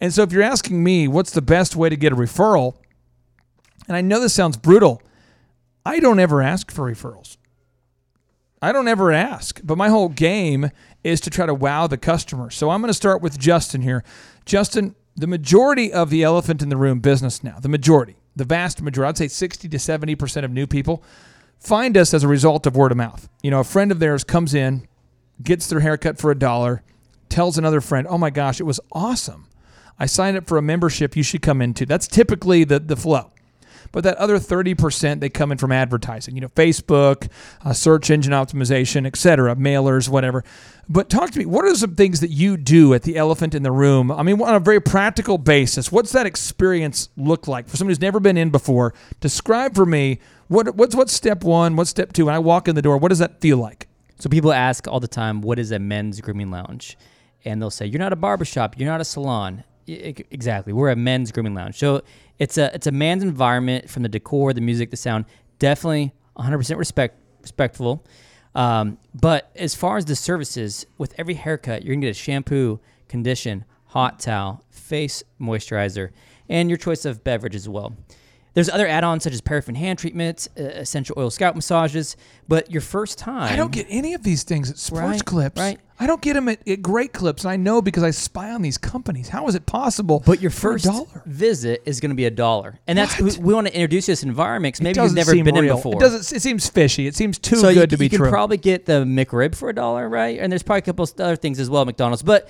And 0.01 0.13
so 0.13 0.23
if 0.23 0.31
you're 0.31 0.43
asking 0.43 0.83
me, 0.83 1.07
what's 1.07 1.31
the 1.31 1.41
best 1.41 1.75
way 1.75 1.87
to 1.87 1.95
get 1.95 2.11
a 2.11 2.15
referral? 2.15 2.75
And 3.87 3.95
I 3.95 4.01
know 4.01 4.19
this 4.19 4.33
sounds 4.33 4.57
brutal. 4.57 5.01
I 5.85 5.99
don't 5.99 6.19
ever 6.19 6.41
ask 6.41 6.71
for 6.71 6.91
referrals. 6.91 7.37
I 8.61 8.71
don't 8.71 8.87
ever 8.87 9.11
ask, 9.11 9.59
but 9.63 9.77
my 9.77 9.89
whole 9.89 10.09
game 10.09 10.69
is 11.03 11.19
to 11.21 11.29
try 11.29 11.45
to 11.45 11.53
wow 11.53 11.87
the 11.87 11.97
customer. 11.97 12.51
So 12.51 12.69
I'm 12.69 12.81
going 12.81 12.89
to 12.89 12.93
start 12.93 13.21
with 13.21 13.39
Justin 13.39 13.81
here. 13.81 14.03
Justin, 14.45 14.95
the 15.15 15.27
majority 15.27 15.91
of 15.91 16.09
the 16.09 16.23
elephant 16.23 16.61
in 16.61 16.69
the 16.69 16.77
room 16.77 16.99
business 16.99 17.43
now, 17.43 17.59
the 17.59 17.69
majority, 17.69 18.15
the 18.35 18.45
vast 18.45 18.81
majority, 18.81 19.09
I'd 19.09 19.17
say 19.17 19.27
60 19.27 19.69
to 19.69 19.77
70% 19.77 20.43
of 20.43 20.51
new 20.51 20.67
people 20.67 21.03
find 21.59 21.95
us 21.97 22.13
as 22.13 22.23
a 22.23 22.27
result 22.27 22.65
of 22.65 22.75
word 22.75 22.91
of 22.91 22.97
mouth. 22.97 23.29
You 23.43 23.51
know, 23.51 23.59
a 23.59 23.63
friend 23.63 23.91
of 23.91 23.99
theirs 23.99 24.23
comes 24.23 24.53
in, 24.53 24.87
gets 25.43 25.67
their 25.67 25.81
haircut 25.81 26.17
for 26.17 26.31
a 26.31 26.35
dollar, 26.35 26.83
tells 27.29 27.57
another 27.57 27.81
friend, 27.81 28.07
"Oh 28.09 28.17
my 28.17 28.29
gosh, 28.29 28.59
it 28.59 28.65
was 28.65 28.79
awesome. 28.91 29.47
I 29.99 30.05
signed 30.05 30.37
up 30.37 30.47
for 30.47 30.57
a 30.57 30.61
membership 30.61 31.15
you 31.15 31.23
should 31.23 31.41
come 31.41 31.61
into." 31.61 31.85
That's 31.85 32.07
typically 32.07 32.63
the 32.63 32.79
the 32.79 32.95
flow. 32.95 33.31
But 33.91 34.03
that 34.05 34.17
other 34.17 34.37
30% 34.37 35.19
they 35.19 35.29
come 35.29 35.51
in 35.51 35.57
from 35.57 35.71
advertising, 35.71 36.35
you 36.35 36.41
know, 36.41 36.47
Facebook, 36.49 37.29
uh, 37.63 37.73
search 37.73 38.09
engine 38.09 38.31
optimization, 38.33 39.05
et 39.05 39.15
cetera, 39.17 39.55
mailers, 39.55 40.07
whatever. 40.07 40.43
But 40.87 41.09
talk 41.09 41.31
to 41.31 41.39
me, 41.39 41.45
what 41.45 41.65
are 41.65 41.75
some 41.75 41.95
things 41.95 42.19
that 42.21 42.29
you 42.31 42.57
do 42.57 42.93
at 42.93 43.03
the 43.03 43.17
elephant 43.17 43.53
in 43.53 43.63
the 43.63 43.71
room? 43.71 44.11
I 44.11 44.23
mean, 44.23 44.41
on 44.41 44.55
a 44.55 44.59
very 44.59 44.79
practical 44.81 45.37
basis, 45.37 45.91
what's 45.91 46.11
that 46.13 46.25
experience 46.25 47.09
look 47.17 47.47
like 47.47 47.67
for 47.67 47.77
somebody 47.77 47.91
who's 47.91 48.01
never 48.01 48.19
been 48.19 48.37
in 48.37 48.49
before? 48.49 48.93
Describe 49.19 49.75
for 49.75 49.85
me 49.85 50.19
what 50.47 50.75
what's 50.75 50.95
what's 50.95 51.13
step 51.13 51.43
one, 51.43 51.75
what's 51.75 51.89
step 51.89 52.11
two? 52.13 52.25
When 52.25 52.35
I 52.35 52.39
walk 52.39 52.67
in 52.67 52.75
the 52.75 52.81
door, 52.81 52.97
what 52.97 53.09
does 53.09 53.19
that 53.19 53.39
feel 53.39 53.57
like? 53.57 53.87
So 54.19 54.29
people 54.29 54.51
ask 54.53 54.87
all 54.87 54.99
the 54.99 55.07
time, 55.07 55.41
what 55.41 55.57
is 55.59 55.71
a 55.71 55.79
men's 55.79 56.21
grooming 56.21 56.51
lounge? 56.51 56.97
And 57.45 57.61
they'll 57.61 57.71
say, 57.71 57.85
you're 57.87 57.99
not 57.99 58.13
a 58.13 58.17
barbershop, 58.17 58.77
you're 58.77 58.89
not 58.89 59.01
a 59.01 59.05
salon. 59.05 59.63
I- 59.89 60.13
exactly. 60.29 60.73
We're 60.73 60.89
a 60.91 60.95
men's 60.95 61.31
grooming 61.31 61.55
lounge. 61.55 61.77
So 61.79 62.01
it's 62.41 62.57
a 62.57 62.73
it's 62.73 62.87
a 62.87 62.91
man's 62.91 63.21
environment 63.21 63.87
from 63.87 64.01
the 64.01 64.09
decor, 64.09 64.51
the 64.51 64.61
music, 64.61 64.89
the 64.89 64.97
sound. 64.97 65.25
Definitely 65.59 66.11
100% 66.39 66.75
respect 66.75 67.19
respectful. 67.39 68.03
Um, 68.55 68.97
but 69.13 69.51
as 69.55 69.75
far 69.75 69.97
as 69.97 70.05
the 70.05 70.15
services, 70.15 70.87
with 70.97 71.13
every 71.19 71.35
haircut, 71.35 71.83
you're 71.83 71.93
gonna 71.93 72.07
get 72.07 72.09
a 72.09 72.13
shampoo, 72.15 72.79
condition, 73.07 73.63
hot 73.85 74.19
towel, 74.19 74.63
face 74.71 75.23
moisturizer, 75.39 76.09
and 76.49 76.67
your 76.67 76.77
choice 76.77 77.05
of 77.05 77.23
beverage 77.23 77.55
as 77.55 77.69
well. 77.69 77.95
There's 78.53 78.69
other 78.69 78.85
add-ons 78.85 79.23
such 79.23 79.31
as 79.31 79.39
paraffin 79.39 79.75
hand 79.75 79.97
treatments, 79.97 80.49
uh, 80.59 80.63
essential 80.63 81.15
oil 81.17 81.29
scalp 81.29 81.55
massages. 81.55 82.17
But 82.49 82.69
your 82.69 82.81
first 82.81 83.17
time, 83.17 83.51
I 83.51 83.55
don't 83.55 83.71
get 83.71 83.85
any 83.89 84.13
of 84.13 84.23
these 84.23 84.43
things 84.43 84.69
at 84.69 84.77
Sports 84.77 85.03
Right, 85.03 85.25
Clips. 85.25 85.59
right. 85.59 85.79
I 86.01 86.07
don't 86.07 86.21
get 86.21 86.33
them 86.33 86.49
at, 86.49 86.67
at 86.67 86.81
Great 86.81 87.13
Clips, 87.13 87.43
and 87.45 87.51
I 87.51 87.55
know 87.55 87.81
because 87.81 88.03
I 88.03 88.09
spy 88.11 88.49
on 88.51 88.61
these 88.61 88.77
companies. 88.77 89.29
How 89.29 89.47
is 89.47 89.55
it 89.55 89.65
possible? 89.67 90.21
But 90.25 90.41
your 90.41 90.51
for 90.51 90.71
a 90.71 90.73
first 90.73 90.85
dollar. 90.85 91.23
visit 91.25 91.83
is 91.85 91.99
going 92.01 92.09
to 92.09 92.15
be 92.15 92.25
a 92.25 92.31
dollar, 92.31 92.79
and 92.87 92.97
that's 92.97 93.21
What? 93.21 93.37
we, 93.37 93.53
want 93.53 93.67
to 93.67 93.73
introduce 93.73 94.07
you 94.07 94.15
to 94.15 94.19
this 94.19 94.23
environment 94.23 94.73
'cause 94.75 94.81
It 94.81 94.83
maybe 94.83 94.97
you've 94.99 95.03
doesn't 95.05 95.15
never 95.15 95.31
seem 95.31 95.45
been 95.45 95.55
real. 95.55 95.63
in 95.71 95.77
before. 95.77 95.93
It 95.93 95.99
doesn't. 95.99 96.35
It 96.35 96.41
seems 96.41 96.67
fishy. 96.67 97.07
It 97.07 97.15
seems 97.15 97.37
too 97.37 97.55
so 97.57 97.73
good 97.73 97.91
you, 97.91 97.95
to 97.95 97.97
be 97.97 97.97
true. 97.97 98.03
you 98.05 98.09
can 98.09 98.17
true. 98.17 98.29
probably 98.31 98.57
get 98.57 98.85
the 98.85 99.05
McRib 99.05 99.55
for 99.55 99.69
a 99.69 99.73
dollar, 99.75 100.09
right? 100.09 100.39
And 100.39 100.51
there's 100.51 100.63
probably 100.63 100.79
a 100.79 100.81
couple 100.81 101.03
of 101.03 101.13
other 101.19 101.35
things 101.37 101.59
as 101.59 101.69
well, 101.69 101.81
at 101.83 101.87
McDonald's. 101.87 102.23
But 102.23 102.49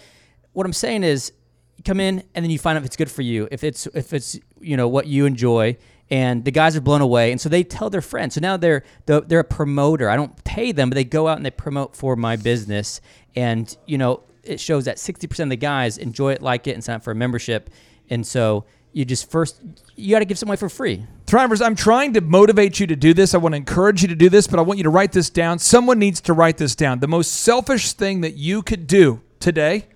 what 0.54 0.66
I'm 0.66 0.74
saying 0.74 1.04
is, 1.04 1.32
you 1.78 1.84
come 1.84 1.99
in 1.99 2.24
and 2.34 2.45
then 2.45 2.52
you 2.52 2.58
find 2.60 2.78
out 2.78 2.82
if 2.84 2.86
it's 2.86 2.95
good 2.95 3.12
for 3.12 3.22
you, 3.22 3.47
if 3.52 3.64
it's 3.66 3.86
if 3.93 4.14
it's 4.14 4.39
you 4.62 4.78
know 4.78 4.88
what 4.88 5.08
you 5.08 5.26
enjoy, 5.26 5.76
and 6.12 6.43
the 6.43 6.51
guys 6.51 6.76
are 6.76 6.82
blown 6.82 6.99
away, 6.99 7.32
and 7.32 7.39
so 7.39 7.47
they 7.47 7.64
tell 7.64 7.89
their 7.89 8.01
friends. 8.01 8.36
So 8.36 8.41
now 8.41 8.57
they're 8.57 8.84
they're 9.05 9.39
a 9.39 9.43
promoter. 9.43 10.09
I 10.09 10.18
don't 10.18 10.43
pay 10.43 10.74
them, 10.74 10.89
but 10.89 10.95
they 10.95 11.05
go 11.05 11.28
out 11.28 11.38
and 11.38 11.45
they 11.45 11.51
promote 11.51 11.95
for 11.95 12.18
my 12.18 12.36
business, 12.36 12.99
and 13.36 13.76
you 13.88 13.97
know 13.97 14.24
it 14.43 14.59
shows 14.59 14.86
that 14.86 14.97
60% 14.97 15.39
of 15.43 15.49
the 15.49 15.55
guys 15.55 15.97
enjoy 15.97 16.34
it, 16.34 16.41
like 16.41 16.68
it, 16.68 16.72
and 16.72 16.84
sign 16.84 16.95
up 16.97 17.03
for 17.03 17.12
a 17.12 17.16
membership, 17.16 17.72
and 18.09 18.28
so. 18.28 18.66
You 18.93 19.05
just 19.05 19.32
first, 19.32 19.62
you 19.95 20.14
got 20.14 20.20
to 20.20 20.26
give 20.26 20.38
some 20.38 20.49
away 20.49 20.57
for 20.57 20.68
free. 20.68 21.05
Thrivers, 21.26 21.66
I'm 21.66 21.78
trying 21.78 22.12
to 22.16 22.20
motivate 22.20 22.78
you 22.78 22.88
to 22.88 22.95
do 22.97 23.14
this. 23.14 23.34
I 23.34 23.38
want 23.38 23.53
to 23.53 23.57
encourage 23.57 24.01
you 24.01 24.09
to 24.09 24.16
do 24.16 24.28
this, 24.28 24.47
but 24.47 24.59
I 24.59 24.64
want 24.64 24.80
you 24.80 24.84
to 24.84 24.89
write 24.89 25.14
this 25.14 25.30
down. 25.30 25.59
Someone 25.59 25.97
needs 25.97 26.20
to 26.20 26.34
write 26.34 26.57
this 26.57 26.76
down. 26.76 26.99
The 26.99 27.07
most 27.07 27.32
selfish 27.32 27.93
thing 27.93 28.20
that 28.20 28.36
you 28.36 28.62
could 28.62 28.88
do 28.88 29.22
today, 29.39 29.88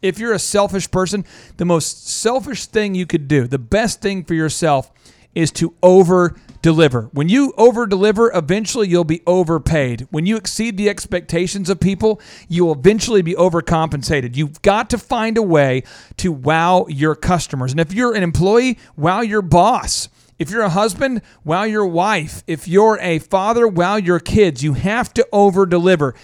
if 0.00 0.20
you're 0.20 0.32
a 0.32 0.38
selfish 0.38 0.88
person, 0.92 1.24
the 1.56 1.64
most 1.64 2.06
selfish 2.06 2.66
thing 2.66 2.94
you 2.94 3.04
could 3.04 3.26
do, 3.26 3.48
the 3.48 3.58
best 3.58 4.00
thing 4.00 4.22
for 4.22 4.34
yourself 4.34 4.92
is 5.34 5.50
to 5.52 5.74
over 5.82 6.36
deliver. 6.62 7.08
When 7.12 7.28
you 7.28 7.54
over 7.56 7.86
deliver, 7.86 8.30
eventually 8.34 8.88
you'll 8.88 9.04
be 9.04 9.22
overpaid. 9.26 10.06
When 10.10 10.26
you 10.26 10.36
exceed 10.36 10.76
the 10.76 10.88
expectations 10.88 11.70
of 11.70 11.80
people, 11.80 12.20
you 12.48 12.64
will 12.64 12.74
eventually 12.74 13.22
be 13.22 13.34
overcompensated. 13.34 14.36
You've 14.36 14.60
got 14.62 14.90
to 14.90 14.98
find 14.98 15.38
a 15.38 15.42
way 15.42 15.84
to 16.18 16.32
wow 16.32 16.86
your 16.88 17.14
customers. 17.14 17.70
And 17.72 17.80
if 17.80 17.92
you're 17.92 18.14
an 18.14 18.22
employee, 18.22 18.78
wow 18.96 19.20
your 19.20 19.42
boss. 19.42 20.08
If 20.38 20.50
you're 20.50 20.62
a 20.62 20.70
husband, 20.70 21.22
wow 21.44 21.64
your 21.64 21.86
wife. 21.86 22.42
If 22.46 22.66
you're 22.66 22.98
a 23.00 23.18
father, 23.18 23.68
wow 23.68 23.96
your 23.96 24.18
kids. 24.18 24.62
You 24.62 24.72
have 24.74 25.12
to 25.14 25.26
over 25.32 25.66
deliver. 25.66 26.14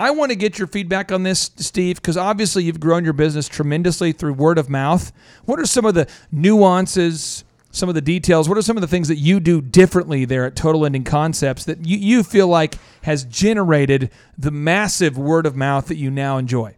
I 0.00 0.10
want 0.10 0.30
to 0.30 0.36
get 0.36 0.58
your 0.58 0.66
feedback 0.66 1.12
on 1.12 1.22
this, 1.22 1.52
Steve, 1.56 1.96
because 1.96 2.16
obviously 2.16 2.64
you've 2.64 2.80
grown 2.80 3.04
your 3.04 3.12
business 3.12 3.46
tremendously 3.46 4.10
through 4.10 4.32
word 4.34 4.58
of 4.58 4.68
mouth. 4.68 5.12
What 5.44 5.60
are 5.60 5.66
some 5.66 5.84
of 5.84 5.94
the 5.94 6.08
nuances, 6.32 7.44
some 7.72 7.88
of 7.88 7.96
the 7.96 8.00
details? 8.00 8.48
What 8.48 8.58
are 8.58 8.62
some 8.62 8.76
of 8.76 8.82
the 8.82 8.86
things 8.86 9.08
that 9.08 9.16
you 9.16 9.40
do 9.40 9.60
differently 9.60 10.24
there 10.24 10.44
at 10.44 10.54
Total 10.54 10.82
Lending 10.82 11.04
Concepts 11.04 11.64
that 11.64 11.84
you, 11.84 11.96
you 11.96 12.22
feel 12.22 12.46
like 12.46 12.76
has 13.02 13.24
generated 13.24 14.10
the 14.38 14.50
massive 14.50 15.18
word 15.18 15.46
of 15.46 15.56
mouth 15.56 15.86
that 15.86 15.96
you 15.96 16.10
now 16.10 16.38
enjoy? 16.38 16.76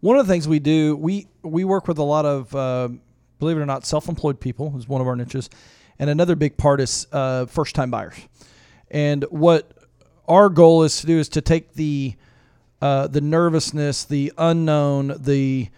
One 0.00 0.16
of 0.16 0.26
the 0.26 0.32
things 0.32 0.46
we 0.46 0.60
do, 0.60 0.96
we 0.96 1.26
we 1.42 1.64
work 1.64 1.88
with 1.88 1.98
a 1.98 2.04
lot 2.04 2.24
of, 2.24 2.54
uh, 2.54 2.88
believe 3.38 3.56
it 3.56 3.60
or 3.60 3.66
not, 3.66 3.84
self-employed 3.84 4.40
people 4.40 4.74
is 4.78 4.88
one 4.88 5.00
of 5.00 5.06
our 5.08 5.16
niches, 5.16 5.50
and 5.98 6.08
another 6.08 6.36
big 6.36 6.56
part 6.56 6.80
is 6.80 7.06
uh, 7.12 7.46
first-time 7.46 7.90
buyers. 7.90 8.14
And 8.90 9.24
what 9.24 9.72
our 10.28 10.48
goal 10.48 10.84
is 10.84 11.00
to 11.00 11.06
do 11.06 11.18
is 11.18 11.28
to 11.30 11.40
take 11.40 11.74
the 11.74 12.14
uh, 12.80 13.08
the 13.08 13.20
nervousness, 13.20 14.04
the 14.04 14.32
unknown, 14.38 15.16
the 15.18 15.68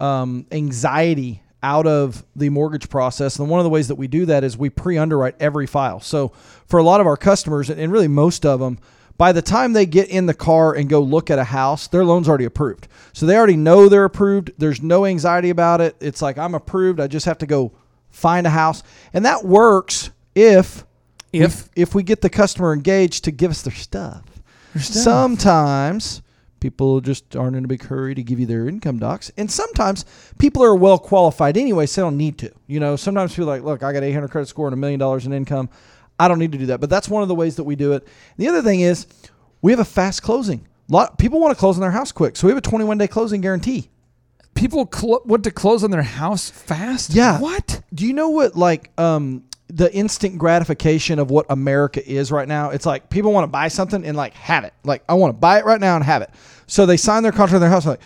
um, 0.00 0.46
anxiety 0.50 1.42
out 1.66 1.86
of 1.86 2.24
the 2.36 2.48
mortgage 2.48 2.88
process. 2.88 3.38
And 3.38 3.50
one 3.50 3.60
of 3.60 3.64
the 3.64 3.70
ways 3.70 3.88
that 3.88 3.96
we 3.96 4.06
do 4.06 4.26
that 4.26 4.44
is 4.44 4.56
we 4.56 4.70
pre-underwrite 4.70 5.34
every 5.40 5.66
file. 5.66 6.00
So 6.00 6.28
for 6.66 6.78
a 6.78 6.82
lot 6.82 7.00
of 7.00 7.06
our 7.06 7.16
customers, 7.16 7.68
and 7.70 7.92
really 7.92 8.08
most 8.08 8.46
of 8.46 8.60
them, 8.60 8.78
by 9.16 9.32
the 9.32 9.42
time 9.42 9.72
they 9.72 9.86
get 9.86 10.08
in 10.08 10.26
the 10.26 10.34
car 10.34 10.74
and 10.74 10.88
go 10.88 11.00
look 11.00 11.30
at 11.30 11.38
a 11.38 11.44
house, 11.44 11.88
their 11.88 12.04
loan's 12.04 12.28
already 12.28 12.44
approved. 12.44 12.86
So 13.12 13.26
they 13.26 13.36
already 13.36 13.56
know 13.56 13.88
they're 13.88 14.04
approved. 14.04 14.52
There's 14.58 14.82
no 14.82 15.06
anxiety 15.06 15.50
about 15.50 15.80
it. 15.80 15.96
It's 16.00 16.22
like 16.22 16.38
I'm 16.38 16.54
approved. 16.54 17.00
I 17.00 17.06
just 17.08 17.26
have 17.26 17.38
to 17.38 17.46
go 17.46 17.72
find 18.10 18.46
a 18.46 18.50
house, 18.50 18.82
and 19.12 19.24
that 19.24 19.44
works 19.44 20.10
if 20.34 20.84
If 21.32 21.68
if 21.74 21.94
we 21.94 22.02
get 22.02 22.20
the 22.20 22.30
customer 22.30 22.72
engaged 22.72 23.24
to 23.24 23.30
give 23.30 23.50
us 23.50 23.62
their 23.62 23.74
stuff. 23.74 24.22
Sometimes 24.78 26.22
people 26.66 27.00
just 27.00 27.36
aren't 27.36 27.54
in 27.56 27.64
a 27.64 27.68
big 27.68 27.84
hurry 27.84 28.14
to 28.14 28.22
give 28.22 28.40
you 28.40 28.46
their 28.46 28.68
income 28.68 28.98
docs, 28.98 29.30
and 29.36 29.50
sometimes 29.50 30.04
people 30.38 30.64
are 30.64 30.74
well 30.74 30.98
qualified 30.98 31.56
anyway, 31.56 31.86
so 31.86 32.00
they 32.00 32.06
don't 32.06 32.16
need 32.16 32.38
to. 32.38 32.50
You 32.66 32.80
know, 32.80 32.96
sometimes 32.96 33.32
people 33.34 33.50
are 33.50 33.54
like, 33.54 33.62
look, 33.62 33.82
I 33.82 33.92
got 33.92 34.02
800 34.02 34.28
credit 34.28 34.46
score 34.48 34.66
and 34.66 34.74
a 34.74 34.76
million 34.76 34.98
dollars 34.98 35.26
in 35.26 35.32
income. 35.32 35.68
I 36.18 36.26
don't 36.28 36.38
need 36.38 36.52
to 36.52 36.58
do 36.58 36.66
that. 36.66 36.80
But 36.80 36.90
that's 36.90 37.08
one 37.08 37.22
of 37.22 37.28
the 37.28 37.34
ways 37.34 37.56
that 37.56 37.64
we 37.64 37.76
do 37.76 37.92
it. 37.92 38.08
The 38.36 38.48
other 38.48 38.62
thing 38.62 38.80
is 38.80 39.06
we 39.62 39.70
have 39.70 39.78
a 39.78 39.84
fast 39.84 40.22
closing. 40.22 40.66
A 40.88 40.92
lot 40.92 41.18
people 41.18 41.40
want 41.40 41.54
to 41.54 41.58
close 41.58 41.76
on 41.76 41.82
their 41.82 41.90
house 41.90 42.10
quick, 42.12 42.36
so 42.36 42.46
we 42.46 42.50
have 42.50 42.58
a 42.58 42.62
21 42.62 42.98
day 42.98 43.06
closing 43.08 43.40
guarantee. 43.40 43.90
People 44.54 44.88
cl- 44.92 45.22
want 45.24 45.44
to 45.44 45.50
close 45.50 45.84
on 45.84 45.90
their 45.90 46.02
house 46.02 46.48
fast. 46.50 47.10
Yeah. 47.10 47.38
What? 47.40 47.82
Do 47.94 48.06
you 48.06 48.12
know 48.12 48.30
what 48.30 48.56
like 48.56 48.90
um 48.98 49.44
the 49.68 49.92
instant 49.94 50.38
gratification 50.38 51.18
of 51.18 51.30
what 51.30 51.46
America 51.50 52.06
is 52.08 52.30
right 52.30 52.46
now? 52.46 52.70
It's 52.70 52.86
like 52.86 53.10
people 53.10 53.32
want 53.32 53.44
to 53.44 53.48
buy 53.48 53.68
something 53.68 54.04
and 54.04 54.16
like 54.16 54.34
have 54.34 54.64
it. 54.64 54.74
Like 54.84 55.02
I 55.08 55.14
want 55.14 55.34
to 55.34 55.38
buy 55.38 55.58
it 55.58 55.64
right 55.64 55.80
now 55.80 55.96
and 55.96 56.04
have 56.04 56.22
it. 56.22 56.30
So 56.66 56.86
they 56.86 56.96
sign 56.96 57.22
their 57.22 57.32
contract 57.32 57.54
in 57.54 57.60
their 57.60 57.70
house 57.70 57.86
like 57.86 58.00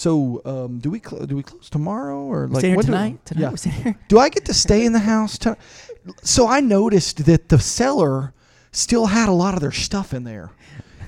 so 0.00 0.40
um, 0.44 0.78
do 0.78 0.90
we 0.90 1.00
cl- 1.00 1.26
do 1.26 1.36
we 1.36 1.42
close 1.42 1.68
tomorrow 1.68 2.22
or 2.22 2.48
like 2.48 2.60
stay 2.60 2.68
here 2.68 2.76
when 2.76 2.86
do- 2.86 2.92
tonight? 2.92 3.26
Tonight 3.26 3.66
yeah. 3.84 3.92
do 4.08 4.18
I 4.18 4.28
get 4.28 4.46
to 4.46 4.54
stay 4.54 4.84
in 4.84 4.92
the 4.92 5.00
house? 5.00 5.36
To- 5.38 5.56
so 6.22 6.48
I 6.48 6.60
noticed 6.60 7.26
that 7.26 7.50
the 7.50 7.58
seller 7.58 8.32
still 8.72 9.06
had 9.06 9.28
a 9.28 9.32
lot 9.32 9.54
of 9.54 9.60
their 9.60 9.72
stuff 9.72 10.14
in 10.14 10.24
there, 10.24 10.52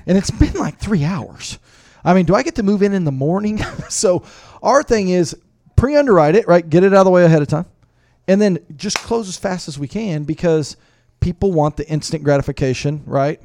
and 0.05 0.17
it's 0.17 0.29
been 0.29 0.53
like 0.53 0.77
three 0.77 1.03
hours. 1.03 1.57
I 2.05 2.13
mean, 2.13 2.25
do 2.25 2.35
I 2.35 2.43
get 2.43 2.55
to 2.55 2.63
move 2.63 2.83
in 2.83 2.93
in 2.93 3.03
the 3.03 3.11
morning? 3.11 3.57
so 3.89 4.23
our 4.61 4.83
thing 4.83 5.09
is 5.09 5.35
pre-underwrite 5.75 6.35
it, 6.35 6.47
right? 6.47 6.69
Get 6.69 6.83
it 6.83 6.93
out 6.93 6.99
of 6.99 7.05
the 7.05 7.11
way 7.11 7.23
ahead 7.23 7.41
of 7.41 7.47
time, 7.47 7.65
and 8.27 8.41
then 8.41 8.59
just 8.75 8.97
close 8.97 9.27
as 9.27 9.37
fast 9.37 9.67
as 9.67 9.77
we 9.77 9.87
can 9.87 10.23
because 10.23 10.77
people 11.19 11.51
want 11.51 11.77
the 11.77 11.87
instant 11.87 12.23
gratification, 12.23 13.03
right, 13.05 13.41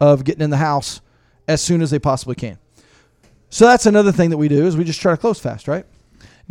of 0.00 0.24
getting 0.24 0.42
in 0.42 0.50
the 0.50 0.56
house 0.58 1.00
as 1.46 1.60
soon 1.60 1.82
as 1.82 1.90
they 1.90 1.98
possibly 1.98 2.34
can. 2.34 2.58
So 3.50 3.66
that's 3.66 3.86
another 3.86 4.12
thing 4.12 4.30
that 4.30 4.36
we 4.36 4.48
do 4.48 4.66
is 4.66 4.76
we 4.76 4.84
just 4.84 5.00
try 5.00 5.12
to 5.12 5.16
close 5.16 5.40
fast, 5.40 5.68
right? 5.68 5.86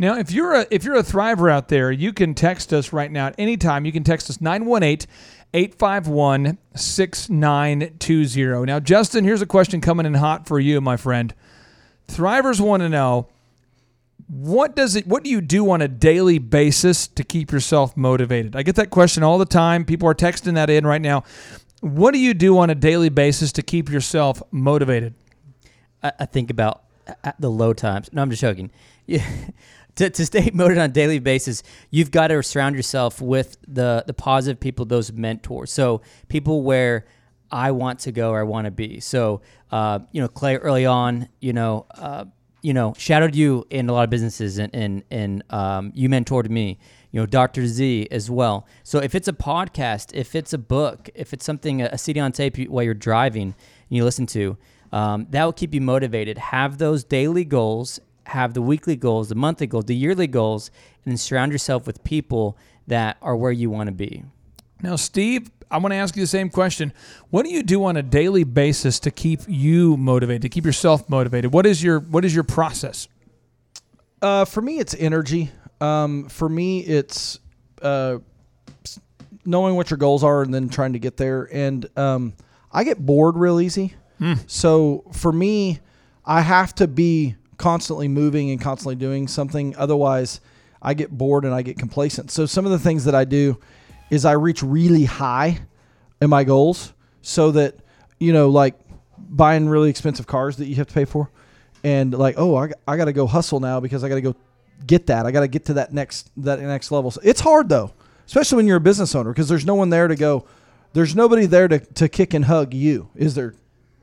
Now, 0.00 0.16
if 0.16 0.30
you're 0.30 0.54
a 0.54 0.66
if 0.70 0.84
you're 0.84 0.96
a 0.96 1.02
thriver 1.02 1.50
out 1.50 1.68
there, 1.68 1.90
you 1.90 2.12
can 2.12 2.34
text 2.34 2.72
us 2.72 2.92
right 2.92 3.10
now 3.10 3.26
at 3.28 3.34
any 3.36 3.56
time. 3.56 3.84
You 3.84 3.90
can 3.90 4.04
text 4.04 4.30
us 4.30 4.40
918 4.40 5.08
851 5.54 6.58
6920. 6.74 8.66
Now, 8.66 8.78
Justin, 8.80 9.24
here's 9.24 9.42
a 9.42 9.46
question 9.46 9.80
coming 9.80 10.06
in 10.06 10.14
hot 10.14 10.46
for 10.46 10.60
you, 10.60 10.80
my 10.80 10.96
friend. 10.96 11.34
Thrivers 12.06 12.60
want 12.60 12.82
to 12.82 12.88
know 12.88 13.28
what 14.28 14.76
does 14.76 14.94
it 14.94 15.06
what 15.06 15.24
do 15.24 15.30
you 15.30 15.40
do 15.40 15.70
on 15.70 15.80
a 15.80 15.88
daily 15.88 16.38
basis 16.38 17.08
to 17.08 17.24
keep 17.24 17.50
yourself 17.50 17.96
motivated? 17.96 18.54
I 18.54 18.62
get 18.62 18.76
that 18.76 18.90
question 18.90 19.22
all 19.22 19.38
the 19.38 19.46
time. 19.46 19.84
People 19.84 20.08
are 20.08 20.14
texting 20.14 20.54
that 20.54 20.70
in 20.70 20.86
right 20.86 21.00
now. 21.00 21.24
What 21.80 22.12
do 22.12 22.18
you 22.18 22.34
do 22.34 22.58
on 22.58 22.70
a 22.70 22.74
daily 22.74 23.08
basis 23.08 23.52
to 23.52 23.62
keep 23.62 23.88
yourself 23.88 24.42
motivated? 24.50 25.14
I, 26.02 26.12
I 26.20 26.26
think 26.26 26.50
about 26.50 26.84
at 27.24 27.40
the 27.40 27.50
low 27.50 27.72
times. 27.72 28.10
No, 28.12 28.20
I'm 28.20 28.30
just 28.30 28.42
joking. 28.42 28.70
Yeah. 29.06 29.26
to, 29.94 30.10
to 30.10 30.26
stay 30.26 30.50
motivated 30.54 30.78
on 30.78 30.90
a 30.90 30.92
daily 30.92 31.18
basis, 31.18 31.62
you've 31.90 32.10
got 32.10 32.28
to 32.28 32.42
surround 32.42 32.76
yourself 32.76 33.22
with 33.22 33.56
the 33.66 34.04
the 34.06 34.14
positive 34.14 34.60
people, 34.60 34.84
those 34.84 35.10
mentors. 35.10 35.72
So 35.72 36.02
people 36.28 36.62
where 36.62 37.06
I 37.50 37.70
want 37.70 38.00
to 38.00 38.12
go 38.12 38.30
or 38.30 38.40
I 38.40 38.42
want 38.42 38.66
to 38.66 38.70
be. 38.70 39.00
So 39.00 39.40
uh, 39.70 40.00
you 40.12 40.20
know, 40.20 40.28
Clay, 40.28 40.56
early 40.56 40.84
on, 40.86 41.28
you 41.40 41.52
know, 41.52 41.86
uh, 41.94 42.26
you 42.62 42.74
know, 42.74 42.94
shadowed 42.96 43.34
you 43.34 43.66
in 43.70 43.88
a 43.88 43.92
lot 43.92 44.04
of 44.04 44.10
businesses, 44.10 44.58
and 44.58 44.74
and 44.74 45.04
and 45.10 45.44
um, 45.50 45.92
you 45.94 46.08
mentored 46.08 46.48
me. 46.50 46.78
You 47.10 47.20
know, 47.20 47.26
Dr. 47.26 47.66
Z 47.66 48.08
as 48.10 48.30
well. 48.30 48.66
So 48.82 48.98
if 48.98 49.14
it's 49.14 49.28
a 49.28 49.32
podcast, 49.32 50.14
if 50.14 50.34
it's 50.34 50.52
a 50.52 50.58
book, 50.58 51.08
if 51.14 51.32
it's 51.32 51.44
something 51.44 51.80
a 51.80 51.96
CD 51.96 52.20
on 52.20 52.32
tape 52.32 52.58
while 52.68 52.84
you're 52.84 52.92
driving, 52.92 53.42
and 53.42 53.54
you 53.88 54.04
listen 54.04 54.26
to, 54.26 54.58
um, 54.92 55.26
that 55.30 55.44
will 55.44 55.52
keep 55.54 55.72
you 55.72 55.80
motivated. 55.80 56.36
Have 56.36 56.78
those 56.78 57.04
daily 57.04 57.44
goals, 57.44 57.98
have 58.26 58.52
the 58.54 58.62
weekly 58.62 58.96
goals, 58.96 59.30
the 59.30 59.34
monthly 59.34 59.66
goals, 59.66 59.86
the 59.86 59.96
yearly 59.96 60.26
goals, 60.26 60.70
and 61.06 61.18
surround 61.18 61.52
yourself 61.52 61.86
with 61.86 62.04
people 62.04 62.58
that 62.86 63.16
are 63.22 63.36
where 63.36 63.52
you 63.52 63.70
want 63.70 63.86
to 63.88 63.92
be. 63.92 64.24
Now, 64.82 64.96
Steve, 64.96 65.50
I 65.70 65.78
want 65.78 65.92
to 65.92 65.96
ask 65.96 66.16
you 66.16 66.22
the 66.22 66.26
same 66.26 66.48
question. 66.48 66.92
What 67.30 67.44
do 67.44 67.50
you 67.50 67.62
do 67.62 67.84
on 67.84 67.96
a 67.96 68.02
daily 68.02 68.44
basis 68.44 68.98
to 69.00 69.10
keep 69.10 69.40
you 69.46 69.96
motivated, 69.96 70.42
to 70.42 70.48
keep 70.48 70.64
yourself 70.64 71.08
motivated? 71.08 71.52
What 71.52 71.66
is 71.66 71.82
your 71.82 72.00
what 72.00 72.24
is 72.24 72.34
your 72.34 72.44
process? 72.44 73.08
Uh, 74.22 74.44
for 74.44 74.60
me, 74.62 74.78
it's 74.78 74.94
energy. 74.94 75.50
Um, 75.80 76.28
for 76.28 76.48
me, 76.48 76.80
it's 76.80 77.38
uh, 77.82 78.18
knowing 79.44 79.76
what 79.76 79.90
your 79.90 79.98
goals 79.98 80.24
are 80.24 80.42
and 80.42 80.52
then 80.52 80.68
trying 80.68 80.94
to 80.94 80.98
get 80.98 81.16
there. 81.16 81.48
And 81.52 81.88
um, 81.96 82.34
I 82.72 82.84
get 82.84 82.98
bored 82.98 83.36
real 83.36 83.60
easy. 83.60 83.94
So 84.48 85.04
for 85.12 85.32
me, 85.32 85.78
I 86.24 86.40
have 86.40 86.74
to 86.76 86.88
be 86.88 87.36
constantly 87.56 88.08
moving 88.08 88.50
and 88.50 88.60
constantly 88.60 88.96
doing 88.96 89.28
something. 89.28 89.76
Otherwise, 89.76 90.40
I 90.82 90.94
get 90.94 91.10
bored 91.10 91.44
and 91.44 91.54
I 91.54 91.62
get 91.62 91.78
complacent. 91.78 92.32
So 92.32 92.44
some 92.44 92.64
of 92.64 92.72
the 92.72 92.80
things 92.80 93.04
that 93.04 93.14
I 93.14 93.24
do 93.24 93.58
is 94.10 94.24
I 94.24 94.32
reach 94.32 94.62
really 94.62 95.04
high 95.04 95.60
in 96.20 96.30
my 96.30 96.44
goals 96.44 96.92
so 97.22 97.50
that, 97.52 97.76
you 98.18 98.32
know, 98.32 98.48
like 98.48 98.74
buying 99.18 99.68
really 99.68 99.90
expensive 99.90 100.26
cars 100.26 100.56
that 100.56 100.66
you 100.66 100.76
have 100.76 100.86
to 100.86 100.94
pay 100.94 101.04
for 101.04 101.30
and 101.84 102.12
like, 102.14 102.34
oh, 102.38 102.56
I, 102.56 102.70
I 102.86 102.96
got 102.96 103.06
to 103.06 103.12
go 103.12 103.26
hustle 103.26 103.60
now 103.60 103.80
because 103.80 104.04
I 104.04 104.08
got 104.08 104.16
to 104.16 104.20
go 104.20 104.36
get 104.86 105.06
that. 105.06 105.26
I 105.26 105.30
got 105.30 105.40
to 105.40 105.48
get 105.48 105.66
to 105.66 105.74
that 105.74 105.92
next 105.92 106.30
that 106.38 106.60
next 106.60 106.90
level. 106.90 107.10
So 107.10 107.20
it's 107.22 107.40
hard 107.40 107.68
though, 107.68 107.92
especially 108.26 108.56
when 108.56 108.66
you're 108.66 108.78
a 108.78 108.80
business 108.80 109.14
owner 109.14 109.30
because 109.30 109.48
there's 109.48 109.66
no 109.66 109.74
one 109.74 109.90
there 109.90 110.08
to 110.08 110.16
go. 110.16 110.46
There's 110.94 111.14
nobody 111.14 111.46
there 111.46 111.68
to, 111.68 111.78
to 111.78 112.08
kick 112.08 112.32
and 112.34 112.46
hug 112.46 112.72
you, 112.72 113.10
is 113.14 113.34
there? 113.34 113.54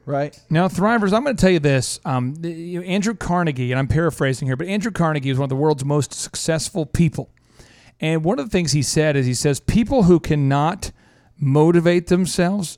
Right? 0.06 0.40
Now, 0.52 0.68
Thrivers, 0.68 1.14
I'm 1.14 1.24
going 1.24 1.36
to 1.36 1.42
tell 1.42 1.50
you 1.50 1.60
this. 1.60 2.00
Um, 2.06 2.36
Andrew 2.46 3.16
Carnegie, 3.16 3.72
and 3.72 3.80
I'm 3.80 3.88
paraphrasing 3.88 4.48
here, 4.48 4.56
but 4.56 4.68
Andrew 4.68 4.92
Carnegie 4.92 5.32
is 5.32 5.40
one 5.40 5.46
of 5.46 5.50
the 5.50 5.56
world's 5.56 5.84
most 5.84 6.14
successful 6.14 6.86
people. 6.86 7.32
And 8.00 8.24
one 8.24 8.40
of 8.40 8.46
the 8.46 8.52
things 8.52 8.72
he 8.72 8.82
said 8.82 9.16
is 9.16 9.26
he 9.26 9.34
says 9.34 9.60
people 9.60 10.04
who 10.04 10.20
cannot 10.20 10.92
motivate 11.38 12.08
themselves 12.08 12.78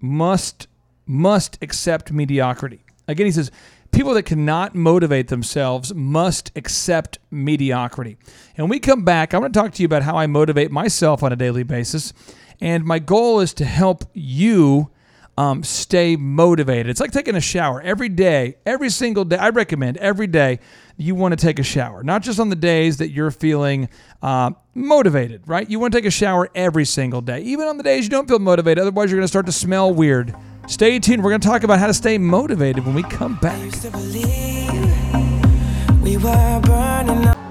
must 0.00 0.66
must 1.06 1.58
accept 1.60 2.10
mediocrity. 2.10 2.80
Again, 3.06 3.26
he 3.26 3.32
says 3.32 3.50
people 3.90 4.14
that 4.14 4.22
cannot 4.24 4.74
motivate 4.74 5.28
themselves 5.28 5.94
must 5.94 6.50
accept 6.56 7.18
mediocrity. 7.30 8.16
And 8.56 8.64
when 8.64 8.70
we 8.70 8.80
come 8.80 9.04
back, 9.04 9.34
I'm 9.34 9.40
going 9.40 9.52
to 9.52 9.58
talk 9.58 9.72
to 9.72 9.82
you 9.82 9.86
about 9.86 10.02
how 10.02 10.16
I 10.16 10.26
motivate 10.26 10.70
myself 10.70 11.22
on 11.22 11.32
a 11.32 11.36
daily 11.36 11.62
basis. 11.62 12.12
And 12.60 12.84
my 12.84 12.98
goal 12.98 13.40
is 13.40 13.52
to 13.54 13.64
help 13.64 14.04
you 14.14 14.90
um, 15.36 15.62
stay 15.62 16.16
motivated. 16.16 16.88
It's 16.88 17.00
like 17.00 17.10
taking 17.10 17.34
a 17.34 17.40
shower 17.40 17.80
every 17.80 18.08
day, 18.08 18.56
every 18.64 18.90
single 18.90 19.24
day. 19.24 19.36
I 19.36 19.50
recommend 19.50 19.96
every 19.98 20.26
day 20.26 20.60
you 20.96 21.14
want 21.14 21.32
to 21.32 21.36
take 21.36 21.58
a 21.58 21.62
shower, 21.62 22.02
not 22.02 22.22
just 22.22 22.38
on 22.38 22.50
the 22.50 22.56
days 22.56 22.98
that 22.98 23.10
you're 23.10 23.30
feeling 23.30 23.88
uh, 24.22 24.52
motivated, 24.74 25.42
right? 25.46 25.68
You 25.68 25.80
want 25.80 25.92
to 25.92 25.98
take 25.98 26.06
a 26.06 26.10
shower 26.10 26.50
every 26.54 26.84
single 26.84 27.20
day, 27.20 27.40
even 27.40 27.66
on 27.66 27.76
the 27.76 27.82
days 27.82 28.04
you 28.04 28.10
don't 28.10 28.28
feel 28.28 28.38
motivated. 28.38 28.82
Otherwise, 28.82 29.10
you're 29.10 29.18
going 29.18 29.24
to 29.24 29.28
start 29.28 29.46
to 29.46 29.52
smell 29.52 29.92
weird. 29.92 30.34
Stay 30.66 30.98
tuned. 30.98 31.22
We're 31.22 31.30
going 31.30 31.40
to 31.40 31.48
talk 31.48 31.64
about 31.64 31.78
how 31.78 31.88
to 31.88 31.94
stay 31.94 32.16
motivated 32.16 32.86
when 32.86 32.94
we 32.94 33.02
come 33.02 33.36
back. 33.36 33.60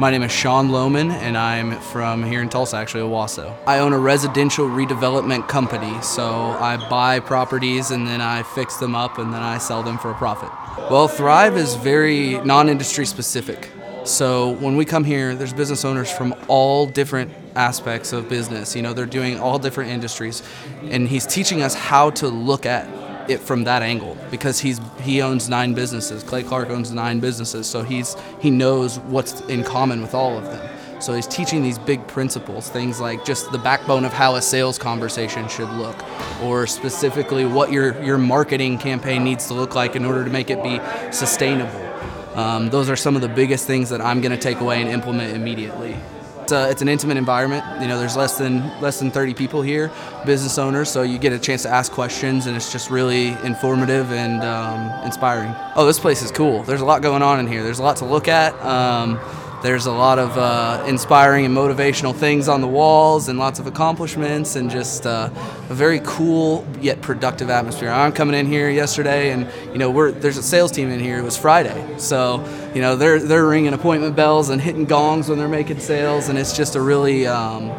My 0.04 0.12
name 0.12 0.24
is 0.24 0.34
Sean 0.34 0.68
Lohman, 0.68 1.12
and 1.12 1.38
I'm 1.38 1.80
from 1.80 2.26
here 2.26 2.42
in 2.42 2.50
Tulsa, 2.50 2.76
actually, 2.76 3.04
Owasso. 3.04 3.56
I 3.66 3.80
own 3.80 3.94
a 3.94 3.98
residential 3.98 4.68
redevelopment 4.68 5.48
company, 5.48 6.02
so 6.02 6.30
I 6.60 6.76
buy 6.90 7.22
properties 7.22 7.90
and 7.90 8.06
then 8.06 8.20
I 8.20 8.44
fix 8.44 8.76
them 8.76 8.96
up 8.96 9.18
and 9.18 9.34
then 9.34 9.42
I 9.42 9.60
sell 9.60 9.82
them 9.82 9.98
for 9.98 10.12
a 10.12 10.14
profit. 10.16 10.50
Well, 10.92 11.08
Thrive 11.08 11.56
is 11.56 11.76
very 11.76 12.38
non 12.42 12.68
industry 12.68 13.06
specific. 13.06 13.70
So 14.04 14.50
when 14.56 14.76
we 14.76 14.84
come 14.84 15.06
here, 15.06 15.36
there's 15.36 15.54
business 15.54 15.86
owners 15.86 16.12
from 16.12 16.36
all 16.50 16.86
different 16.86 17.32
aspects 17.56 18.12
of 18.12 18.28
business. 18.28 18.76
You 18.76 18.82
know, 18.82 18.92
they're 18.92 19.06
doing 19.06 19.40
all 19.40 19.58
different 19.58 19.90
industries, 19.90 20.44
and 20.82 21.08
he's 21.08 21.26
teaching 21.26 21.62
us 21.62 21.76
how 21.76 22.10
to 22.10 22.28
look 22.28 22.66
at 22.66 22.90
it 23.30 23.40
from 23.40 23.64
that 23.66 23.82
angle 23.82 24.18
because 24.32 24.60
he's 24.60 24.80
he 25.02 25.22
owns 25.22 25.50
nine 25.50 25.74
businesses. 25.74 26.24
Clay 26.24 26.44
Clark 26.44 26.70
owns 26.70 26.92
nine 26.92 27.20
businesses, 27.20 27.68
so 27.68 27.84
he's 27.84 28.16
he 28.40 28.50
knows 28.50 29.00
what's 29.00 29.42
in 29.42 29.64
common 29.64 30.02
with 30.02 30.14
all 30.14 30.38
of 30.38 30.46
them. 30.46 30.70
So 31.02 31.14
he's 31.14 31.28
teaching 31.28 31.64
these 31.64 31.78
big 31.78 32.08
principles, 32.08 32.70
things 32.70 33.02
like 33.02 33.26
just 33.26 33.52
the 33.52 33.58
backbone 33.58 34.06
of 34.06 34.14
how 34.14 34.36
a 34.36 34.42
sales 34.42 34.78
conversation 34.78 35.50
should 35.50 35.70
look, 35.72 35.98
or 36.42 36.66
specifically 36.66 37.46
what 37.46 37.72
your 37.72 38.02
your 38.04 38.18
marketing 38.18 38.78
campaign 38.78 39.24
needs 39.24 39.48
to 39.48 39.54
look 39.54 39.76
like 39.76 39.96
in 39.96 40.06
order 40.06 40.24
to 40.24 40.30
make 40.30 40.50
it 40.50 40.64
be 40.64 40.80
sustainable. 41.12 41.80
Um, 42.36 42.70
those 42.70 42.90
are 42.90 42.96
some 42.96 43.16
of 43.16 43.22
the 43.22 43.30
biggest 43.30 43.68
things 43.68 43.90
that 43.90 44.02
I'm 44.02 44.22
going 44.22 44.32
to 44.32 44.42
take 44.42 44.60
away 44.60 44.82
and 44.82 44.90
implement 44.90 45.36
immediately. 45.36 45.96
It's, 46.54 46.68
a, 46.68 46.70
it's 46.70 46.82
an 46.84 46.88
intimate 46.88 47.18
environment. 47.18 47.66
You 47.82 47.88
know, 47.88 47.98
there's 47.98 48.16
less 48.16 48.38
than 48.38 48.80
less 48.80 49.00
than 49.00 49.10
30 49.10 49.34
people 49.34 49.64
here, 49.64 49.92
business 50.24 50.60
owners, 50.60 50.88
so 50.88 51.02
you 51.02 51.18
get 51.18 51.34
a 51.34 51.40
chance 51.40 51.64
to 51.64 51.70
ask 51.70 51.92
questions, 51.92 52.46
and 52.46 52.56
it's 52.56 52.72
just 52.72 52.92
really 52.92 53.30
informative 53.44 54.12
and 54.12 54.44
um, 54.44 55.04
inspiring. 55.04 55.56
Oh, 55.76 55.88
this 55.88 56.00
place 56.00 56.22
is 56.22 56.30
cool. 56.30 56.62
There's 56.62 56.82
a 56.82 56.86
lot 56.86 57.02
going 57.02 57.24
on 57.24 57.40
in 57.40 57.48
here. 57.48 57.64
There's 57.64 57.80
a 57.80 57.84
lot 57.84 57.98
to 57.98 58.06
look 58.06 58.28
at. 58.28 58.54
Um, 58.64 59.20
there's 59.64 59.86
a 59.86 59.92
lot 59.92 60.20
of 60.20 60.38
uh, 60.38 60.84
inspiring 60.86 61.46
and 61.46 61.56
motivational 61.56 62.14
things 62.14 62.50
on 62.50 62.60
the 62.60 62.68
walls, 62.68 63.30
and 63.30 63.40
lots 63.40 63.60
of 63.60 63.66
accomplishments, 63.66 64.58
and 64.58 64.70
just 64.70 65.08
uh, 65.08 65.30
a 65.70 65.74
very 65.74 66.02
cool 66.04 66.68
yet 66.82 67.02
productive 67.02 67.50
atmosphere. 67.50 67.90
I'm 67.90 68.12
coming 68.12 68.36
in 68.36 68.46
here 68.46 68.70
yesterday, 68.70 69.32
and 69.32 69.50
you 69.72 69.78
know, 69.78 69.90
we're 69.90 70.12
there's 70.12 70.38
a 70.38 70.44
sales 70.44 70.72
team 70.72 70.90
in 70.90 71.00
here. 71.00 71.18
It 71.18 71.24
was 71.24 71.38
Friday, 71.38 71.98
so 71.98 72.44
you 72.76 72.82
know 72.82 72.98
they're 72.98 73.20
they're 73.20 73.48
ringing 73.48 73.74
appointment 73.74 74.18
bells 74.18 74.50
and 74.50 74.62
hitting 74.62 74.84
gongs 74.84 75.30
when 75.30 75.40
they're 75.40 75.48
making 75.48 75.80
sales, 75.80 76.28
and 76.28 76.38
it's 76.38 76.56
just 76.56 76.76
a 76.76 76.82
really 76.82 77.26
um, 77.26 77.70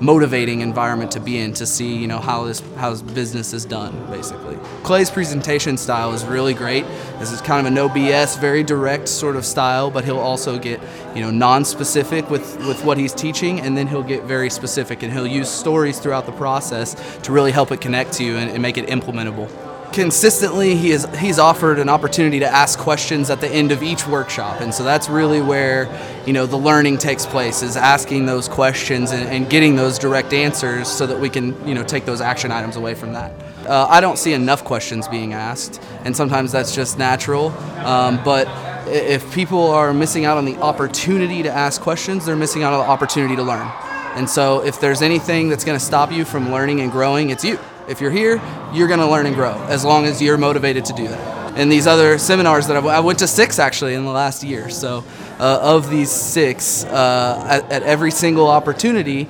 motivating 0.00 0.60
environment 0.60 1.10
to 1.12 1.20
be 1.20 1.38
in 1.38 1.52
to 1.54 1.66
see 1.66 1.96
you 1.96 2.06
know 2.06 2.18
how 2.18 2.44
this 2.44 2.60
how 2.76 2.94
business 2.94 3.52
is 3.52 3.64
done 3.64 3.94
basically. 4.10 4.56
Clay's 4.82 5.10
presentation 5.10 5.76
style 5.76 6.12
is 6.12 6.24
really 6.24 6.54
great. 6.54 6.84
This 7.18 7.32
is 7.32 7.40
kind 7.40 7.66
of 7.66 7.72
a 7.72 7.74
no 7.74 7.88
bs 7.88 8.38
very 8.40 8.62
direct 8.62 9.08
sort 9.08 9.36
of 9.36 9.44
style 9.44 9.90
but 9.90 10.04
he'll 10.04 10.18
also 10.18 10.58
get 10.58 10.80
you 11.14 11.20
know 11.20 11.30
non-specific 11.30 12.28
with 12.30 12.56
with 12.66 12.84
what 12.84 12.98
he's 12.98 13.14
teaching 13.14 13.60
and 13.60 13.76
then 13.76 13.86
he'll 13.86 14.02
get 14.02 14.24
very 14.24 14.50
specific 14.50 15.02
and 15.02 15.12
he'll 15.12 15.26
use 15.26 15.48
stories 15.48 15.98
throughout 15.98 16.26
the 16.26 16.32
process 16.32 17.18
to 17.22 17.32
really 17.32 17.52
help 17.52 17.72
it 17.72 17.80
connect 17.80 18.12
to 18.12 18.24
you 18.24 18.36
and, 18.36 18.50
and 18.50 18.62
make 18.62 18.76
it 18.76 18.86
implementable 18.88 19.48
consistently 19.96 20.76
he 20.76 20.90
is 20.90 21.06
he's 21.16 21.38
offered 21.38 21.78
an 21.78 21.88
opportunity 21.88 22.38
to 22.38 22.46
ask 22.46 22.78
questions 22.78 23.30
at 23.30 23.40
the 23.40 23.48
end 23.48 23.72
of 23.72 23.82
each 23.82 24.06
workshop. 24.06 24.60
And 24.60 24.72
so 24.72 24.84
that's 24.84 25.08
really 25.08 25.40
where 25.40 25.88
you 26.26 26.34
know 26.34 26.44
the 26.44 26.58
learning 26.58 26.98
takes 26.98 27.24
place 27.24 27.62
is 27.62 27.78
asking 27.78 28.26
those 28.26 28.46
questions 28.46 29.10
and, 29.12 29.26
and 29.30 29.48
getting 29.48 29.74
those 29.74 29.98
direct 29.98 30.34
answers 30.34 30.86
so 30.86 31.06
that 31.06 31.18
we 31.18 31.30
can 31.30 31.66
you 31.66 31.74
know 31.74 31.82
take 31.82 32.04
those 32.04 32.20
action 32.20 32.52
items 32.52 32.76
away 32.76 32.94
from 32.94 33.14
that. 33.14 33.32
Uh, 33.66 33.86
i 33.88 34.00
don't 34.00 34.18
see 34.18 34.32
enough 34.32 34.62
questions 34.62 35.08
being 35.08 35.32
asked 35.32 35.82
and 36.04 36.14
sometimes 36.14 36.52
that's 36.52 36.74
just 36.74 36.98
natural. 36.98 37.48
Um, 37.86 38.20
but 38.22 38.46
if 38.86 39.32
people 39.32 39.70
are 39.70 39.94
missing 39.94 40.26
out 40.26 40.36
on 40.36 40.44
the 40.44 40.58
opportunity 40.58 41.42
to 41.42 41.50
ask 41.50 41.80
questions 41.80 42.26
they're 42.26 42.36
missing 42.36 42.62
out 42.62 42.74
on 42.74 42.80
the 42.80 42.90
opportunity 42.90 43.34
to 43.34 43.42
learn. 43.42 43.66
And 44.14 44.28
so 44.28 44.62
if 44.62 44.78
there's 44.78 45.00
anything 45.00 45.48
that's 45.48 45.64
going 45.64 45.78
to 45.78 45.84
stop 45.84 46.12
you 46.12 46.26
from 46.26 46.52
learning 46.52 46.82
and 46.82 46.92
growing 46.92 47.30
it's 47.30 47.44
you 47.44 47.58
if 47.88 48.00
you're 48.00 48.10
here, 48.10 48.40
you're 48.72 48.88
going 48.88 49.00
to 49.00 49.08
learn 49.08 49.26
and 49.26 49.34
grow 49.34 49.54
as 49.68 49.84
long 49.84 50.06
as 50.06 50.20
you're 50.20 50.36
motivated 50.36 50.84
to 50.86 50.92
do 50.92 51.08
that. 51.08 51.58
And 51.58 51.72
these 51.72 51.86
other 51.86 52.18
seminars 52.18 52.66
that 52.66 52.76
I've, 52.76 52.86
I 52.86 53.00
went 53.00 53.20
to 53.20 53.26
six 53.26 53.58
actually 53.58 53.94
in 53.94 54.04
the 54.04 54.10
last 54.10 54.44
year. 54.44 54.68
So 54.68 55.04
uh, 55.38 55.58
of 55.62 55.88
these 55.88 56.10
six, 56.10 56.84
uh, 56.84 57.46
at, 57.48 57.72
at 57.72 57.82
every 57.82 58.10
single 58.10 58.48
opportunity, 58.48 59.26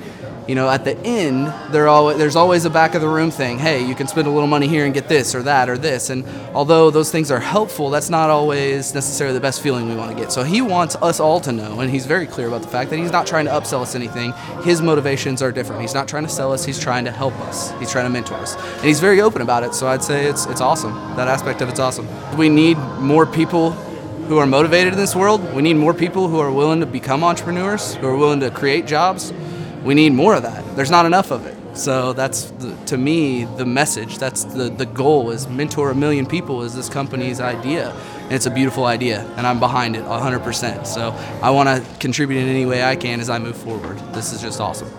you 0.47 0.55
know, 0.55 0.69
at 0.69 0.85
the 0.85 0.97
end, 0.99 1.53
there's 1.73 2.37
always 2.37 2.65
a 2.65 2.71
back 2.71 2.95
of 2.95 3.01
the 3.01 3.09
room 3.09 3.31
thing. 3.31 3.59
Hey, 3.59 3.85
you 3.85 3.95
can 3.95 4.07
spend 4.07 4.29
a 4.29 4.31
little 4.31 4.47
money 4.47 4.69
here 4.69 4.85
and 4.85 4.95
get 4.95 5.09
this 5.09 5.35
or 5.35 5.43
that 5.43 5.69
or 5.69 5.77
this. 5.77 6.09
And 6.11 6.25
although 6.55 6.91
those 6.91 7.11
things 7.11 7.31
are 7.33 7.41
helpful, 7.41 7.91
that's 7.91 8.11
not 8.11 8.31
always 8.31 8.95
necessarily 8.95 9.35
the 9.35 9.41
best 9.41 9.61
feeling 9.61 9.89
we 9.89 9.97
want 9.97 10.17
to 10.17 10.17
get. 10.17 10.31
So 10.31 10.45
he 10.45 10.63
wants 10.63 10.95
us 10.97 11.19
all 11.19 11.41
to 11.41 11.53
know, 11.53 11.81
and 11.81 11.91
he's 11.91 12.07
very 12.07 12.27
clear 12.27 12.47
about 12.47 12.63
the 12.63 12.69
fact 12.69 12.91
that 12.91 12.99
he's 12.99 13.11
not 13.11 13.27
trying 13.27 13.47
to 13.47 13.51
upsell 13.51 13.83
us 13.83 13.95
anything. 13.97 14.33
His 14.63 14.81
motivations 14.81 15.43
are 15.43 15.51
different. 15.51 15.83
He's 15.83 15.95
not 15.95 16.07
trying 16.07 16.25
to 16.25 16.31
sell 16.31 16.53
us. 16.53 16.65
He's 16.65 16.79
trying 16.79 17.05
to 17.07 17.11
help 17.11 17.35
us. 17.41 17.73
He's 17.81 17.91
trying 17.91 18.05
to 18.05 18.11
mentor 18.11 18.35
us, 18.35 18.55
and 18.57 18.85
he's 18.85 19.01
very 19.01 19.21
open 19.21 19.43
about 19.43 19.65
it. 19.65 19.75
So 19.75 19.89
I'd 19.89 20.05
say 20.05 20.27
it's 20.27 20.47
it's 20.47 20.61
awesome. 20.61 20.93
That 21.17 21.27
aspect 21.27 21.61
of 21.61 21.69
it's 21.69 21.81
awesome. 21.81 22.07
We 22.37 22.49
need 22.49 22.79
more 23.01 23.27
people 23.27 23.73
who 23.73 24.39
are 24.39 24.47
motivated 24.47 24.93
in 24.93 24.99
this 24.99 25.15
world. 25.15 25.55
We 25.55 25.63
need 25.63 25.75
more 25.75 25.95
people 25.95 26.29
who 26.29 26.39
are 26.39 26.51
willing 26.51 26.81
to 26.81 26.87
become 26.87 27.23
entrepreneurs, 27.25 27.95
who 27.97 28.07
are 28.07 28.17
willing 28.17 28.41
to 28.41 28.51
create 28.51 28.87
jobs. 28.87 29.33
We 29.87 29.95
need 29.95 30.13
more 30.13 30.35
of 30.35 30.43
that. 30.43 30.77
There's 30.77 30.91
not 30.91 31.07
enough 31.07 31.31
of 31.31 31.47
it. 31.47 31.57
So 31.77 32.13
that's 32.13 32.51
the, 32.53 32.75
to 32.87 32.97
me 32.97 33.45
the 33.45 33.65
message. 33.65 34.19
That's 34.19 34.45
the 34.45 34.69
the 34.69 34.87
goal 34.87 35.31
is 35.31 35.47
mentor 35.47 35.91
a 35.91 35.95
million 35.95 36.27
people 36.27 36.63
is 36.63 36.75
this 36.75 36.89
company's 36.89 37.41
idea. 37.41 37.91
And 38.25 38.33
it's 38.33 38.47
a 38.47 38.51
beautiful 38.51 38.87
idea 38.87 39.21
and 39.37 39.47
I'm 39.47 39.61
behind 39.61 39.95
it 39.95 40.05
100%. 40.05 40.87
So 40.87 41.13
I 41.41 41.51
want 41.51 41.69
to 41.69 41.99
contribute 42.01 42.41
in 42.41 42.49
any 42.49 42.67
way 42.67 42.83
I 42.83 42.97
can 42.97 43.21
as 43.21 43.31
I 43.31 43.39
move 43.39 43.57
forward. 43.57 43.99
This 44.13 44.33
is 44.33 44.41
just 44.41 44.61
awesome. 44.61 44.91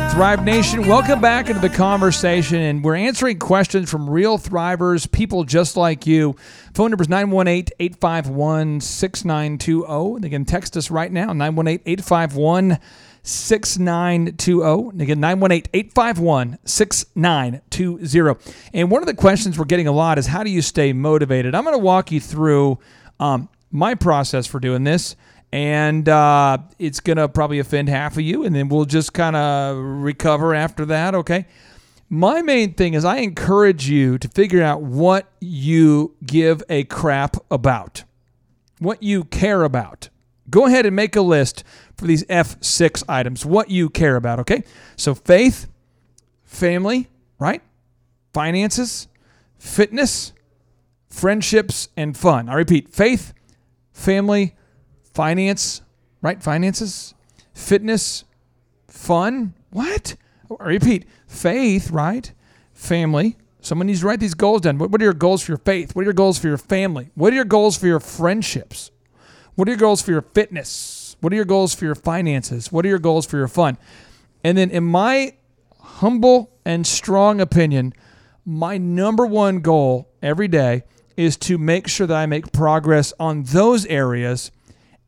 Right, 0.00 0.10
Thrive 0.10 0.44
Nation, 0.44 0.88
welcome 0.88 1.20
back 1.20 1.48
into 1.48 1.60
the 1.60 1.68
conversation. 1.68 2.58
And 2.58 2.82
we're 2.82 2.96
answering 2.96 3.38
questions 3.38 3.88
from 3.88 4.10
real 4.10 4.38
Thrivers, 4.38 5.08
people 5.08 5.44
just 5.44 5.76
like 5.76 6.04
you. 6.04 6.34
Phone 6.74 6.90
number 6.90 7.02
is 7.02 7.08
918 7.08 7.68
851 7.78 8.80
6920. 8.80 10.20
They 10.20 10.30
can 10.30 10.44
text 10.44 10.76
us 10.76 10.90
right 10.90 11.12
now, 11.12 11.32
918 11.32 11.80
851 11.86 12.80
6920. 13.22 15.04
Again, 15.04 15.20
918 15.20 15.70
851 15.72 16.58
6920. 16.64 18.54
And 18.72 18.90
one 18.90 19.00
of 19.00 19.06
the 19.06 19.14
questions 19.14 19.56
we're 19.56 19.64
getting 19.64 19.86
a 19.86 19.92
lot 19.92 20.18
is 20.18 20.26
how 20.26 20.42
do 20.42 20.50
you 20.50 20.60
stay 20.62 20.92
motivated? 20.92 21.54
I'm 21.54 21.62
going 21.62 21.76
to 21.76 21.78
walk 21.78 22.10
you 22.10 22.20
through 22.20 22.80
um, 23.20 23.48
my 23.70 23.94
process 23.94 24.48
for 24.48 24.58
doing 24.58 24.82
this 24.82 25.14
and 25.54 26.08
uh, 26.08 26.58
it's 26.80 26.98
gonna 26.98 27.28
probably 27.28 27.60
offend 27.60 27.88
half 27.88 28.14
of 28.14 28.22
you, 28.22 28.42
and 28.42 28.56
then 28.56 28.68
we'll 28.68 28.86
just 28.86 29.12
kind 29.12 29.36
of 29.36 29.76
recover 29.78 30.52
after 30.52 30.84
that. 30.86 31.14
Okay. 31.14 31.46
My 32.10 32.42
main 32.42 32.74
thing 32.74 32.94
is 32.94 33.04
I 33.04 33.18
encourage 33.18 33.88
you 33.88 34.18
to 34.18 34.26
figure 34.26 34.64
out 34.64 34.82
what 34.82 35.30
you 35.40 36.16
give 36.26 36.60
a 36.68 36.82
crap 36.84 37.36
about, 37.52 38.02
what 38.80 39.04
you 39.04 39.22
care 39.22 39.62
about. 39.62 40.08
Go 40.50 40.66
ahead 40.66 40.86
and 40.86 40.96
make 40.96 41.14
a 41.14 41.20
list 41.20 41.62
for 41.96 42.06
these 42.06 42.24
F6 42.24 43.04
items, 43.08 43.46
what 43.46 43.70
you 43.70 43.88
care 43.88 44.16
about. 44.16 44.40
Okay. 44.40 44.64
So 44.96 45.14
faith, 45.14 45.68
family, 46.42 47.06
right? 47.38 47.62
Finances, 48.32 49.06
fitness, 49.56 50.32
friendships, 51.08 51.90
and 51.96 52.16
fun. 52.16 52.48
I 52.48 52.54
repeat 52.54 52.88
faith, 52.88 53.32
family, 53.92 54.56
finance, 55.14 55.80
right? 56.20 56.42
Finances, 56.42 57.14
fitness, 57.54 58.24
fun. 58.88 59.54
What? 59.70 60.16
Oh, 60.50 60.56
I 60.60 60.64
repeat, 60.64 61.06
faith, 61.26 61.90
right? 61.90 62.32
Family. 62.72 63.36
Someone 63.60 63.86
needs 63.86 64.00
to 64.00 64.06
write 64.06 64.20
these 64.20 64.34
goals 64.34 64.60
down. 64.60 64.76
What 64.78 64.90
what 64.90 65.00
are 65.00 65.04
your 65.04 65.14
goals 65.14 65.42
for 65.42 65.52
your 65.52 65.58
faith? 65.58 65.96
What 65.96 66.02
are 66.02 66.04
your 66.04 66.12
goals 66.12 66.38
for 66.38 66.48
your 66.48 66.58
family? 66.58 67.10
What 67.14 67.32
are 67.32 67.36
your 67.36 67.44
goals 67.46 67.78
for 67.78 67.86
your 67.86 68.00
friendships? 68.00 68.90
What 69.54 69.68
are 69.68 69.70
your 69.70 69.78
goals 69.78 70.02
for 70.02 70.10
your 70.10 70.22
fitness? 70.22 71.16
What 71.20 71.32
are 71.32 71.36
your 71.36 71.44
goals 71.44 71.74
for 71.74 71.86
your 71.86 71.94
finances? 71.94 72.70
What 72.70 72.84
are 72.84 72.88
your 72.88 72.98
goals 72.98 73.24
for 73.24 73.38
your 73.38 73.48
fun? 73.48 73.78
And 74.42 74.58
then, 74.58 74.70
in 74.70 74.84
my 74.84 75.34
humble 75.80 76.50
and 76.64 76.86
strong 76.86 77.40
opinion, 77.40 77.94
my 78.44 78.76
number 78.76 79.24
one 79.24 79.60
goal 79.60 80.10
every 80.22 80.48
day 80.48 80.82
is 81.16 81.36
to 81.36 81.56
make 81.56 81.88
sure 81.88 82.06
that 82.06 82.16
I 82.16 82.26
make 82.26 82.52
progress 82.52 83.14
on 83.18 83.44
those 83.44 83.86
areas 83.86 84.50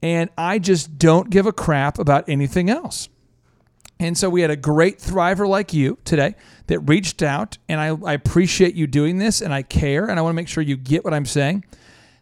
and 0.06 0.30
I 0.38 0.60
just 0.60 0.98
don't 0.98 1.30
give 1.30 1.46
a 1.46 1.52
crap 1.52 1.98
about 1.98 2.28
anything 2.28 2.70
else. 2.70 3.08
And 3.98 4.16
so 4.16 4.30
we 4.30 4.40
had 4.40 4.52
a 4.52 4.56
great 4.56 4.98
thriver 4.98 5.48
like 5.48 5.72
you 5.72 5.98
today 6.04 6.36
that 6.68 6.78
reached 6.80 7.24
out, 7.24 7.58
and 7.68 7.80
I, 7.80 7.88
I 8.06 8.12
appreciate 8.12 8.76
you 8.76 8.86
doing 8.86 9.18
this, 9.18 9.40
and 9.40 9.52
I 9.52 9.62
care, 9.62 10.06
and 10.06 10.16
I 10.16 10.22
want 10.22 10.32
to 10.32 10.36
make 10.36 10.46
sure 10.46 10.62
you 10.62 10.76
get 10.76 11.04
what 11.04 11.12
I'm 11.12 11.26
saying. 11.26 11.64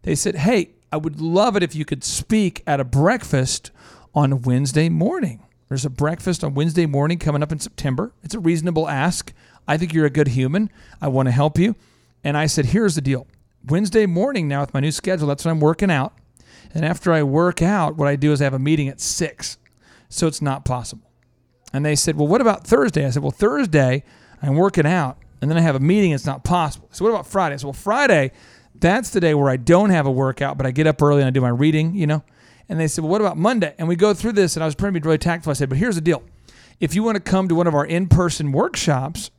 They 0.03 0.15
said, 0.15 0.37
Hey, 0.37 0.71
I 0.91 0.97
would 0.97 1.21
love 1.21 1.57
it 1.57 1.63
if 1.63 1.75
you 1.75 1.85
could 1.85 2.03
speak 2.03 2.63
at 2.67 2.81
a 2.81 2.85
breakfast 2.85 3.71
on 4.15 4.41
Wednesday 4.41 4.89
morning. 4.89 5.43
There's 5.69 5.85
a 5.85 5.91
breakfast 5.91 6.43
on 6.43 6.55
Wednesday 6.55 6.87
morning 6.87 7.19
coming 7.19 7.43
up 7.43 7.53
in 7.53 7.59
September. 7.59 8.15
It's 8.23 8.35
a 8.35 8.41
reasonable 8.41 8.89
ask. 8.89 9.35
I 9.69 9.77
think 9.77 9.93
you're 9.93 10.07
a 10.07 10.11
good 10.11 10.29
human. 10.29 10.71
I 11.03 11.09
want 11.09 11.27
to 11.27 11.33
help 11.33 11.59
you. 11.59 11.77
And 12.23 12.39
I 12.39 12.47
said, 12.47 12.67
Here's 12.67 12.95
the 12.95 13.03
deal 13.03 13.27
Wednesday 13.67 14.07
morning 14.07 14.49
now 14.49 14.63
with 14.63 14.73
my 14.73 14.81
new 14.81 14.91
schedule, 14.91 15.29
that's 15.29 15.45
when 15.45 15.53
I'm 15.53 15.61
working 15.61 15.91
out. 15.91 16.15
And 16.75 16.85
after 16.85 17.13
I 17.13 17.23
work 17.23 17.63
out, 17.63 17.97
what 17.97 18.09
I 18.09 18.17
do 18.17 18.33
is 18.33 18.41
I 18.41 18.45
have 18.45 18.55
a 18.55 18.59
meeting 18.59 18.89
at 18.89 19.01
six. 19.01 19.59
So 20.09 20.27
it's 20.27 20.43
not 20.43 20.65
possible. 20.65 21.09
And 21.73 21.85
they 21.85 21.97
said, 21.97 22.17
Well, 22.17 22.29
what 22.29 22.41
about 22.41 22.67
Thursday? 22.67 23.07
I 23.07 23.11
said, 23.11 23.23
Well, 23.23 23.31
Thursday, 23.33 24.05
I'm 24.43 24.55
working 24.55 24.87
out, 24.87 25.19
and 25.41 25.51
then 25.51 25.59
I 25.59 25.61
have 25.61 25.75
a 25.75 25.81
meeting. 25.81 26.13
It's 26.13 26.27
not 26.27 26.45
possible. 26.45 26.89
So 26.93 27.05
what 27.05 27.11
about 27.11 27.27
Friday? 27.27 27.55
I 27.55 27.57
said, 27.57 27.65
Well, 27.65 27.73
Friday, 27.73 28.33
that's 28.75 29.11
the 29.11 29.21
day 29.21 29.35
where 29.35 29.49
I 29.49 29.57
don't 29.57 29.91
have 29.91 30.07
a 30.07 30.11
workout, 30.11 30.57
but 30.57 30.67
I 30.67 30.73
get 30.73 30.87
up 30.87 31.01
early 31.01 31.21
and 31.21 31.29
I 31.29 31.31
do 31.31 31.41
my 31.41 31.49
reading, 31.49 31.95
you 31.95 32.07
know? 32.07 32.23
And 32.69 32.79
they 32.79 32.89
said, 32.89 33.03
Well, 33.03 33.11
what 33.11 33.21
about 33.21 33.37
Monday? 33.37 33.75
And 33.79 33.89
we 33.89 33.97
go 33.97 34.15
through 34.15 34.33
this, 34.33 34.57
and 34.57 34.63
I 34.63 34.67
was 34.67 34.75
trying 34.75 34.93
to 34.95 35.01
be 35.01 35.05
really 35.05 35.19
tactful. 35.19 35.51
I 35.51 35.55
said, 35.55 35.69
But 35.69 35.79
here's 35.79 35.97
the 35.97 36.01
deal. 36.01 36.23
If 36.81 36.95
you 36.95 37.03
want 37.03 37.17
to 37.17 37.21
come 37.21 37.49
to 37.49 37.55
one 37.55 37.67
of 37.67 37.75
our 37.75 37.85
in 37.87 38.09
person 38.09 38.53
workshops 38.53 39.31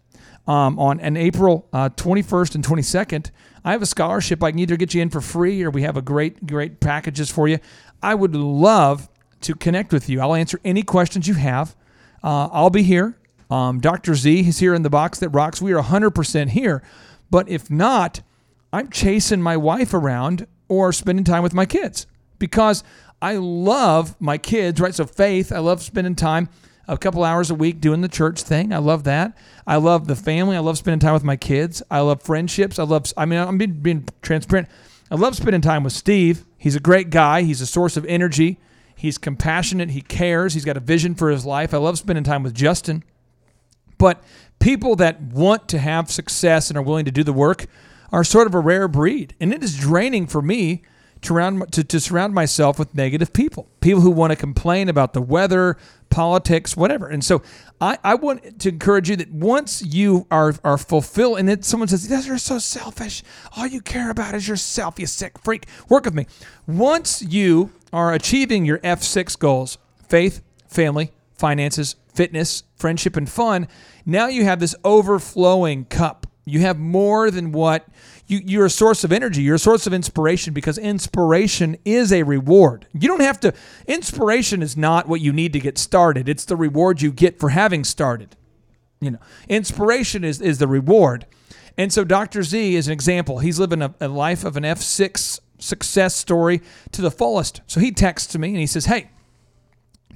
um, 0.47 0.79
on 0.79 0.99
an 0.99 1.17
April 1.17 1.67
uh, 1.73 1.89
21st 1.89 2.55
and 2.55 2.65
22nd, 2.65 3.31
I 3.65 3.71
have 3.71 3.81
a 3.81 3.87
scholarship. 3.87 4.43
I 4.43 4.51
can 4.51 4.59
either 4.59 4.77
get 4.77 4.93
you 4.93 5.01
in 5.01 5.09
for 5.09 5.21
free 5.21 5.63
or 5.63 5.71
we 5.71 5.81
have 5.81 5.97
a 5.97 6.01
great, 6.01 6.45
great 6.45 6.79
packages 6.79 7.31
for 7.31 7.47
you. 7.47 7.57
I 8.01 8.13
would 8.13 8.35
love 8.35 9.09
to 9.41 9.55
connect 9.55 9.91
with 9.91 10.07
you. 10.07 10.21
I'll 10.21 10.35
answer 10.35 10.59
any 10.63 10.83
questions 10.83 11.27
you 11.27 11.33
have. 11.33 11.75
Uh, 12.23 12.47
I'll 12.51 12.69
be 12.69 12.83
here. 12.83 13.17
Um, 13.49 13.79
Dr. 13.79 14.13
Z 14.13 14.47
is 14.47 14.59
here 14.59 14.75
in 14.75 14.83
the 14.83 14.89
box 14.89 15.19
that 15.19 15.29
rocks. 15.29 15.61
We 15.61 15.73
are 15.73 15.81
100% 15.81 16.49
here. 16.49 16.83
But 17.31 17.49
if 17.49 17.69
not, 17.71 18.21
I'm 18.71 18.89
chasing 18.89 19.41
my 19.41 19.57
wife 19.57 19.93
around 19.93 20.45
or 20.67 20.93
spending 20.93 21.25
time 21.25 21.41
with 21.41 21.53
my 21.53 21.65
kids 21.65 22.05
because 22.37 22.83
I 23.21 23.37
love 23.37 24.15
my 24.19 24.37
kids, 24.37 24.79
right? 24.79 24.93
So, 24.93 25.05
faith, 25.05 25.51
I 25.51 25.59
love 25.59 25.81
spending 25.81 26.15
time 26.15 26.49
a 26.87 26.97
couple 26.97 27.23
hours 27.23 27.49
a 27.49 27.55
week 27.55 27.81
doing 27.81 28.01
the 28.01 28.07
church 28.07 28.41
thing. 28.41 28.73
I 28.73 28.77
love 28.77 29.03
that. 29.05 29.37
I 29.65 29.77
love 29.77 30.07
the 30.07 30.15
family. 30.15 30.55
I 30.55 30.59
love 30.59 30.77
spending 30.77 30.99
time 30.99 31.13
with 31.13 31.23
my 31.23 31.35
kids. 31.35 31.81
I 31.89 31.99
love 32.01 32.21
friendships. 32.21 32.79
I 32.79 32.83
love, 32.83 33.11
I 33.17 33.25
mean, 33.25 33.39
I'm 33.39 33.57
being, 33.57 33.73
being 33.73 34.07
transparent. 34.21 34.67
I 35.09 35.15
love 35.15 35.35
spending 35.35 35.61
time 35.61 35.83
with 35.83 35.93
Steve. 35.93 36.45
He's 36.57 36.75
a 36.75 36.79
great 36.79 37.09
guy, 37.09 37.43
he's 37.43 37.61
a 37.61 37.67
source 37.67 37.95
of 37.97 38.05
energy. 38.05 38.59
He's 38.95 39.17
compassionate. 39.17 39.91
He 39.91 40.01
cares. 40.01 40.53
He's 40.53 40.65
got 40.65 40.77
a 40.77 40.79
vision 40.79 41.15
for 41.15 41.29
his 41.29 41.45
life. 41.45 41.73
I 41.73 41.77
love 41.77 41.97
spending 41.97 42.23
time 42.23 42.43
with 42.43 42.55
Justin. 42.55 43.03
But 43.97 44.23
people 44.59 44.95
that 44.95 45.21
want 45.21 45.67
to 45.69 45.79
have 45.79 46.09
success 46.09 46.69
and 46.69 46.77
are 46.77 46.81
willing 46.81 47.05
to 47.05 47.11
do 47.11 47.23
the 47.23 47.33
work 47.33 47.65
are 48.11 48.23
sort 48.23 48.47
of 48.47 48.55
a 48.55 48.59
rare 48.59 48.87
breed. 48.87 49.35
And 49.39 49.53
it 49.53 49.63
is 49.63 49.77
draining 49.77 50.27
for 50.27 50.41
me 50.41 50.81
to, 51.25 51.33
round, 51.33 51.71
to, 51.73 51.83
to 51.83 51.99
surround 51.99 52.33
myself 52.33 52.79
with 52.79 52.95
negative 52.95 53.33
people, 53.33 53.67
people 53.81 54.01
who 54.01 54.11
want 54.11 54.31
to 54.31 54.35
complain 54.35 54.89
about 54.89 55.13
the 55.13 55.21
weather, 55.21 55.77
politics, 56.09 56.75
whatever. 56.75 57.07
And 57.07 57.23
so 57.23 57.41
I, 57.79 57.97
I 58.03 58.15
want 58.15 58.59
to 58.59 58.69
encourage 58.69 59.09
you 59.09 59.15
that 59.17 59.31
once 59.31 59.81
you 59.81 60.27
are, 60.31 60.55
are 60.63 60.77
fulfilled, 60.77 61.39
and 61.39 61.49
then 61.49 61.61
someone 61.61 61.87
says, 61.87 62.09
"Yes, 62.09 62.27
You're 62.27 62.37
so 62.37 62.59
selfish. 62.59 63.23
All 63.55 63.67
you 63.67 63.81
care 63.81 64.09
about 64.09 64.33
is 64.33 64.47
yourself, 64.47 64.99
you 64.99 65.07
sick 65.07 65.37
freak. 65.39 65.65
Work 65.89 66.05
with 66.05 66.13
me. 66.13 66.27
Once 66.67 67.21
you 67.21 67.71
are 67.91 68.13
achieving 68.13 68.65
your 68.65 68.79
F6 68.79 69.37
goals 69.37 69.77
faith, 70.07 70.41
family, 70.67 71.11
finances, 71.37 71.95
fitness, 72.13 72.63
friendship, 72.77 73.17
and 73.17 73.29
fun 73.29 73.67
now 74.05 74.27
you 74.27 74.43
have 74.43 74.59
this 74.59 74.75
overflowing 74.83 75.85
cup. 75.85 76.27
You 76.45 76.59
have 76.59 76.77
more 76.77 77.31
than 77.31 77.51
what 77.51 77.87
you, 78.27 78.41
you're 78.43 78.65
a 78.65 78.69
source 78.69 79.03
of 79.03 79.11
energy. 79.11 79.41
You're 79.41 79.55
a 79.55 79.59
source 79.59 79.85
of 79.85 79.93
inspiration 79.93 80.53
because 80.53 80.77
inspiration 80.77 81.77
is 81.85 82.11
a 82.11 82.23
reward. 82.23 82.87
You 82.93 83.07
don't 83.07 83.21
have 83.21 83.39
to, 83.41 83.53
inspiration 83.87 84.63
is 84.63 84.75
not 84.75 85.07
what 85.07 85.21
you 85.21 85.31
need 85.31 85.53
to 85.53 85.59
get 85.59 85.77
started, 85.77 86.27
it's 86.27 86.45
the 86.45 86.55
reward 86.55 87.01
you 87.01 87.11
get 87.11 87.39
for 87.39 87.49
having 87.49 87.83
started. 87.83 88.35
You 89.01 89.11
know, 89.11 89.19
inspiration 89.47 90.23
is, 90.23 90.41
is 90.41 90.57
the 90.57 90.67
reward. 90.67 91.25
And 91.77 91.91
so 91.91 92.03
Dr. 92.03 92.41
Z 92.41 92.75
is 92.75 92.87
an 92.87 92.93
example. 92.93 93.39
He's 93.39 93.59
living 93.59 93.81
a, 93.81 93.93
a 93.99 94.07
life 94.07 94.43
of 94.43 94.55
an 94.57 94.63
F6 94.63 95.39
success 95.59 96.15
story 96.15 96.61
to 96.91 97.01
the 97.01 97.11
fullest. 97.11 97.61
So 97.67 97.79
he 97.79 97.91
texts 97.91 98.35
me 98.37 98.49
and 98.49 98.57
he 98.57 98.67
says, 98.67 98.85
Hey, 98.85 99.09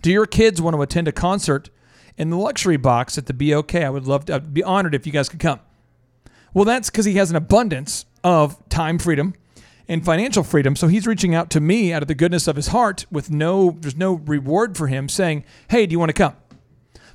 do 0.02 0.12
your 0.12 0.26
kids 0.26 0.62
want 0.62 0.76
to 0.76 0.82
attend 0.82 1.08
a 1.08 1.12
concert 1.12 1.70
in 2.18 2.30
the 2.30 2.38
luxury 2.38 2.78
box 2.78 3.18
at 3.18 3.26
the 3.26 3.34
BOK? 3.34 3.76
I 3.76 3.90
would 3.90 4.08
love 4.08 4.26
to 4.26 4.36
I'd 4.36 4.54
be 4.54 4.64
honored 4.64 4.96
if 4.96 5.06
you 5.06 5.12
guys 5.12 5.28
could 5.28 5.40
come. 5.40 5.60
Well, 6.54 6.66
that's 6.66 6.90
because 6.90 7.06
he 7.06 7.16
has 7.16 7.30
an 7.30 7.36
abundance 7.36 8.06
of 8.24 8.58
time 8.70 9.00
freedom 9.00 9.34
and 9.88 10.06
financial 10.06 10.44
freedom. 10.44 10.76
So 10.76 10.88
he's 10.88 11.08
reaching 11.08 11.34
out 11.34 11.50
to 11.52 11.60
me 11.60 11.92
out 11.92 12.02
of 12.02 12.08
the 12.08 12.16
goodness 12.16 12.48
of 12.48 12.56
his 12.56 12.68
heart 12.68 13.06
with 13.12 13.32
no, 13.32 13.78
there's 13.80 13.96
no 13.98 14.14
reward 14.14 14.78
for 14.78 14.88
him 14.88 15.10
saying, 15.10 15.44
Hey, 15.70 15.86
do 15.86 15.92
you 15.92 16.00
want 16.00 16.10
to 16.10 16.14
come? 16.14 16.36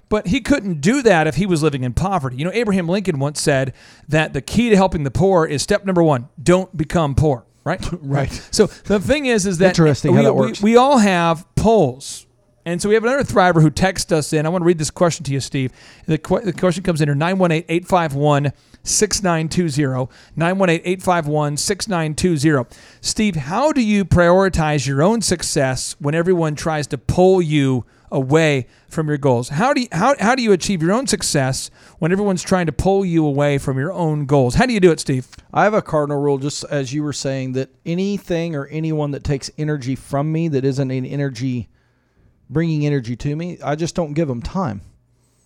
But 0.08 0.26
he 0.26 0.40
couldn't 0.40 0.80
do 0.80 1.02
that 1.02 1.26
if 1.26 1.36
he 1.36 1.46
was 1.46 1.62
living 1.62 1.82
in 1.82 1.94
poverty. 1.94 2.36
You 2.36 2.44
know, 2.44 2.52
Abraham 2.52 2.88
Lincoln 2.88 3.18
once 3.18 3.40
said 3.40 3.72
that 4.08 4.32
the 4.32 4.42
key 4.42 4.70
to 4.70 4.76
helping 4.76 5.04
the 5.04 5.10
poor 5.10 5.46
is 5.46 5.62
step 5.62 5.84
number 5.84 6.02
one 6.02 6.28
don't 6.42 6.76
become 6.76 7.14
poor, 7.14 7.44
right? 7.64 7.84
Right. 8.02 8.30
So 8.50 8.66
the 8.66 9.00
thing 9.00 9.26
is, 9.26 9.46
is 9.46 9.58
that 9.58 9.68
Interesting 9.70 10.14
how 10.14 10.22
that 10.22 10.34
works. 10.34 10.60
We, 10.60 10.76
all 10.76 10.98
have 10.98 11.46
polls. 11.54 12.26
And 12.66 12.80
so 12.80 12.88
we 12.88 12.94
have 12.94 13.04
another 13.04 13.24
thriver 13.24 13.60
who 13.60 13.70
texted 13.70 14.12
us 14.12 14.32
in. 14.32 14.46
I 14.46 14.48
want 14.48 14.62
to 14.62 14.66
read 14.66 14.78
this 14.78 14.90
question 14.90 15.24
to 15.24 15.32
you, 15.32 15.40
Steve. 15.40 15.72
The, 16.06 16.18
que- 16.18 16.40
the 16.40 16.52
question 16.52 16.82
comes 16.82 17.00
in 17.00 17.08
here 17.08 17.14
918 17.14 17.64
851 17.68 18.52
6920. 18.84 20.08
918 20.36 20.80
851 20.84 21.56
6920. 21.56 22.76
Steve, 23.00 23.36
how 23.36 23.72
do 23.72 23.82
you 23.82 24.04
prioritize 24.04 24.86
your 24.86 25.02
own 25.02 25.22
success 25.22 25.96
when 25.98 26.14
everyone 26.14 26.54
tries 26.54 26.86
to 26.88 26.98
pull 26.98 27.42
you 27.42 27.84
away 28.10 28.66
from 28.88 29.08
your 29.08 29.18
goals? 29.18 29.48
How 29.48 29.72
do 29.72 29.82
you, 29.82 29.88
how, 29.90 30.14
how 30.20 30.34
do 30.34 30.42
you 30.42 30.52
achieve 30.52 30.82
your 30.82 30.92
own 30.92 31.06
success 31.06 31.70
when 31.98 32.12
everyone's 32.12 32.42
trying 32.42 32.66
to 32.66 32.72
pull 32.72 33.04
you 33.04 33.26
away 33.26 33.58
from 33.58 33.78
your 33.78 33.92
own 33.92 34.26
goals? 34.26 34.54
How 34.54 34.66
do 34.66 34.72
you 34.72 34.80
do 34.80 34.92
it, 34.92 35.00
Steve? 35.00 35.26
I 35.52 35.64
have 35.64 35.74
a 35.74 35.82
cardinal 35.82 36.20
rule, 36.20 36.38
just 36.38 36.64
as 36.64 36.92
you 36.92 37.02
were 37.02 37.12
saying, 37.12 37.52
that 37.52 37.70
anything 37.84 38.54
or 38.54 38.66
anyone 38.66 39.10
that 39.10 39.24
takes 39.24 39.50
energy 39.58 39.96
from 39.96 40.30
me 40.30 40.48
that 40.48 40.64
isn't 40.64 40.90
an 40.90 41.04
energy 41.04 41.68
bringing 42.50 42.86
energy 42.86 43.16
to 43.16 43.34
me, 43.34 43.58
I 43.62 43.74
just 43.74 43.94
don't 43.94 44.12
give 44.12 44.28
them 44.28 44.42
time 44.42 44.82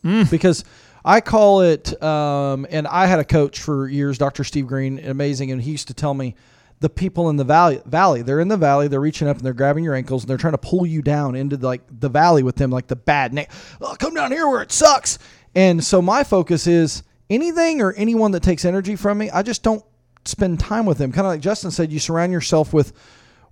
mm. 0.05 0.31
because 0.31 0.65
I 1.05 1.21
call 1.21 1.63
it. 1.63 2.01
Um, 2.03 2.67
and 2.71 2.87
I 2.87 3.07
had 3.07 3.19
a 3.19 3.25
coach 3.25 3.61
for 3.61 3.89
years, 3.89 4.19
Dr. 4.19 4.45
Steve 4.45 4.67
Green, 4.67 4.99
amazing, 4.99 5.51
and 5.51 5.63
he 5.63 5.73
used 5.73 5.89
to 5.89 5.95
tell 5.95 6.15
me 6.15 6.35
the 6.81 6.89
people 6.89 7.29
in 7.29 7.37
the 7.37 7.45
valley 7.45 7.81
valley 7.87 8.23
they're 8.23 8.41
in 8.41 8.49
the 8.49 8.57
valley 8.57 8.89
they're 8.89 9.01
reaching 9.01 9.27
up 9.27 9.37
and 9.37 9.45
they're 9.45 9.53
grabbing 9.53 9.83
your 9.83 9.95
ankles 9.95 10.23
and 10.23 10.31
they're 10.31 10.37
trying 10.37 10.53
to 10.53 10.59
pull 10.59 10.87
you 10.87 11.03
down 11.03 11.35
into 11.35 11.57
like 11.57 11.81
the 12.01 12.09
valley 12.09 12.43
with 12.43 12.57
them 12.57 12.71
like 12.71 12.87
the 12.87 12.97
bad 12.97 13.33
na- 13.35 13.45
oh, 13.81 13.97
come 13.99 14.15
down 14.15 14.31
here 14.31 14.49
where 14.49 14.63
it 14.63 14.71
sucks 14.71 15.19
and 15.55 15.83
so 15.83 16.01
my 16.01 16.23
focus 16.23 16.67
is 16.67 17.03
anything 17.31 17.81
or 17.81 17.93
anyone 17.95 18.31
that 18.31 18.43
takes 18.45 18.65
energy 18.65 18.95
from 18.95 19.19
me 19.19 19.29
i 19.31 19.43
just 19.43 19.63
don't 19.63 19.85
spend 20.25 20.61
time 20.61 20.87
with 20.87 20.99
them 20.99 21.11
kind 21.11 21.27
of 21.27 21.33
like 21.33 21.41
justin 21.41 21.71
said 21.71 21.91
you 21.91 21.99
surround 21.99 22.33
yourself 22.33 22.73
with 22.73 22.93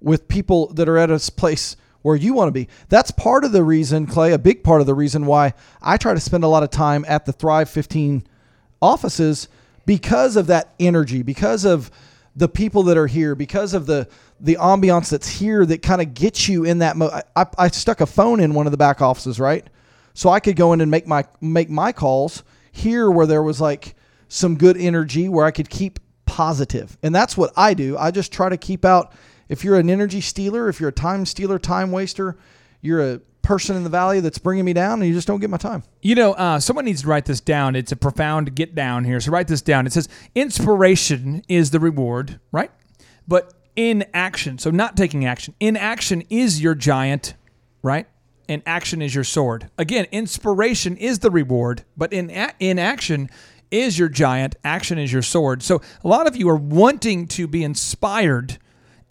with 0.00 0.28
people 0.28 0.72
that 0.74 0.88
are 0.88 0.98
at 0.98 1.10
a 1.10 1.18
place 1.32 1.76
where 2.06 2.14
you 2.14 2.32
want 2.32 2.46
to 2.46 2.52
be. 2.52 2.68
That's 2.88 3.10
part 3.10 3.44
of 3.44 3.50
the 3.50 3.64
reason 3.64 4.06
clay 4.06 4.32
a 4.32 4.38
big 4.38 4.62
part 4.62 4.80
of 4.80 4.86
the 4.86 4.94
reason 4.94 5.26
why 5.26 5.54
i 5.82 5.96
try 5.96 6.14
to 6.14 6.20
spend 6.20 6.44
a 6.44 6.46
lot 6.46 6.62
of 6.62 6.70
time 6.70 7.04
at 7.08 7.26
the 7.26 7.32
thrive 7.32 7.68
15 7.68 8.24
offices 8.80 9.48
because 9.86 10.36
of 10.36 10.46
that 10.46 10.72
energy 10.78 11.22
because 11.22 11.64
of 11.64 11.90
the 12.36 12.48
people 12.48 12.84
that 12.84 12.96
are 12.96 13.08
here 13.08 13.34
because 13.34 13.74
of 13.74 13.86
the 13.86 14.08
the 14.38 14.54
ambiance 14.54 15.10
that's 15.10 15.26
here 15.28 15.66
that 15.66 15.82
kind 15.82 16.00
of 16.00 16.14
gets 16.14 16.48
you 16.48 16.64
in 16.64 16.78
that 16.78 16.96
mo- 16.96 17.10
I, 17.34 17.46
I, 17.58 17.68
stuck 17.68 18.00
a 18.00 18.06
phone 18.06 18.38
in 18.38 18.54
one 18.54 18.66
of 18.66 18.70
the 18.70 18.76
back 18.76 19.02
offices 19.02 19.40
right? 19.40 19.66
So 20.14 20.30
i 20.30 20.38
could 20.38 20.54
go 20.54 20.72
in 20.72 20.80
and 20.80 20.90
make 20.90 21.08
my 21.08 21.24
make 21.40 21.68
my 21.68 21.90
calls 21.90 22.44
here 22.70 23.10
where 23.10 23.26
there 23.26 23.42
was 23.42 23.60
like 23.60 23.96
some 24.28 24.56
good 24.56 24.76
energy 24.76 25.28
where 25.28 25.44
i 25.44 25.50
could 25.50 25.68
keep 25.68 25.98
positive. 26.24 26.96
And 27.02 27.12
that's 27.12 27.36
what 27.36 27.52
i 27.56 27.74
do. 27.74 27.98
I 27.98 28.12
just 28.12 28.32
try 28.32 28.48
to 28.48 28.56
keep 28.56 28.84
out 28.84 29.12
if 29.48 29.64
you're 29.64 29.78
an 29.78 29.90
energy 29.90 30.20
stealer 30.20 30.68
if 30.68 30.80
you're 30.80 30.90
a 30.90 30.92
time 30.92 31.26
stealer 31.26 31.58
time 31.58 31.90
waster 31.90 32.36
you're 32.80 33.14
a 33.14 33.20
person 33.42 33.76
in 33.76 33.84
the 33.84 33.90
valley 33.90 34.18
that's 34.18 34.38
bringing 34.38 34.64
me 34.64 34.72
down 34.72 35.00
and 35.00 35.08
you 35.08 35.14
just 35.14 35.28
don't 35.28 35.40
get 35.40 35.48
my 35.48 35.56
time 35.56 35.82
You 36.02 36.14
know, 36.14 36.32
uh, 36.32 36.58
someone 36.60 36.84
needs 36.84 37.02
to 37.02 37.08
write 37.08 37.24
this 37.26 37.40
down. 37.40 37.76
It's 37.76 37.92
a 37.92 37.96
profound 37.96 38.54
get 38.54 38.74
down 38.74 39.04
here. 39.04 39.20
So 39.20 39.30
write 39.30 39.48
this 39.48 39.62
down. 39.62 39.86
It 39.86 39.92
says 39.92 40.08
inspiration 40.34 41.42
is 41.48 41.70
the 41.70 41.80
reward, 41.80 42.40
right? 42.52 42.70
But 43.26 43.52
in 43.76 44.04
action, 44.14 44.58
so 44.58 44.70
not 44.70 44.96
taking 44.96 45.24
action, 45.24 45.54
in 45.60 45.76
action 45.76 46.22
is 46.30 46.62
your 46.62 46.74
giant, 46.74 47.34
right? 47.82 48.06
And 48.48 48.62
action 48.66 49.02
is 49.02 49.14
your 49.14 49.24
sword. 49.24 49.70
Again, 49.78 50.06
inspiration 50.12 50.96
is 50.96 51.18
the 51.18 51.30
reward, 51.30 51.84
but 51.96 52.12
in 52.12 52.30
action 52.30 53.28
is 53.70 53.98
your 53.98 54.08
giant. 54.08 54.54
Action 54.64 54.98
is 54.98 55.12
your 55.12 55.22
sword. 55.22 55.62
So 55.62 55.82
a 56.04 56.08
lot 56.08 56.26
of 56.26 56.36
you 56.36 56.48
are 56.48 56.56
wanting 56.56 57.26
to 57.28 57.48
be 57.48 57.64
inspired 57.64 58.58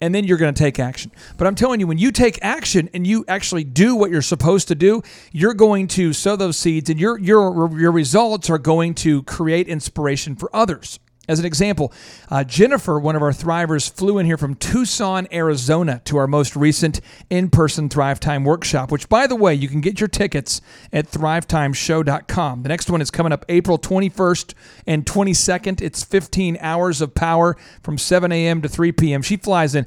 and 0.00 0.14
then 0.14 0.24
you're 0.24 0.38
going 0.38 0.52
to 0.52 0.58
take 0.58 0.78
action. 0.78 1.10
But 1.36 1.46
I'm 1.46 1.54
telling 1.54 1.80
you, 1.80 1.86
when 1.86 1.98
you 1.98 2.12
take 2.12 2.38
action 2.42 2.90
and 2.92 3.06
you 3.06 3.24
actually 3.28 3.64
do 3.64 3.94
what 3.94 4.10
you're 4.10 4.22
supposed 4.22 4.68
to 4.68 4.74
do, 4.74 5.02
you're 5.32 5.54
going 5.54 5.88
to 5.88 6.12
sow 6.12 6.36
those 6.36 6.56
seeds, 6.56 6.90
and 6.90 7.00
your 7.00 7.18
your 7.18 7.78
your 7.78 7.92
results 7.92 8.50
are 8.50 8.58
going 8.58 8.94
to 8.96 9.22
create 9.24 9.68
inspiration 9.68 10.36
for 10.36 10.54
others. 10.54 10.98
As 11.28 11.40
an 11.40 11.44
example, 11.44 11.92
uh, 12.30 12.44
Jennifer, 12.44 13.00
one 13.00 13.16
of 13.16 13.22
our 13.22 13.32
thrivers, 13.32 13.90
flew 13.90 14.18
in 14.18 14.26
here 14.26 14.36
from 14.36 14.54
Tucson, 14.54 15.26
Arizona 15.32 16.00
to 16.04 16.16
our 16.18 16.26
most 16.26 16.54
recent 16.54 17.00
in 17.30 17.50
person 17.50 17.88
Thrive 17.88 18.20
Time 18.20 18.44
workshop, 18.44 18.92
which, 18.92 19.08
by 19.08 19.26
the 19.26 19.34
way, 19.34 19.54
you 19.54 19.68
can 19.68 19.80
get 19.80 20.00
your 20.00 20.08
tickets 20.08 20.60
at 20.92 21.10
thrivetimeshow.com. 21.10 22.62
The 22.62 22.68
next 22.68 22.90
one 22.90 23.00
is 23.00 23.10
coming 23.10 23.32
up 23.32 23.44
April 23.48 23.78
21st 23.78 24.54
and 24.86 25.04
22nd. 25.04 25.80
It's 25.80 26.04
15 26.04 26.58
hours 26.60 27.00
of 27.00 27.14
power 27.14 27.56
from 27.82 27.98
7 27.98 28.30
a.m. 28.30 28.62
to 28.62 28.68
3 28.68 28.92
p.m. 28.92 29.22
She 29.22 29.36
flies 29.36 29.74
in 29.74 29.86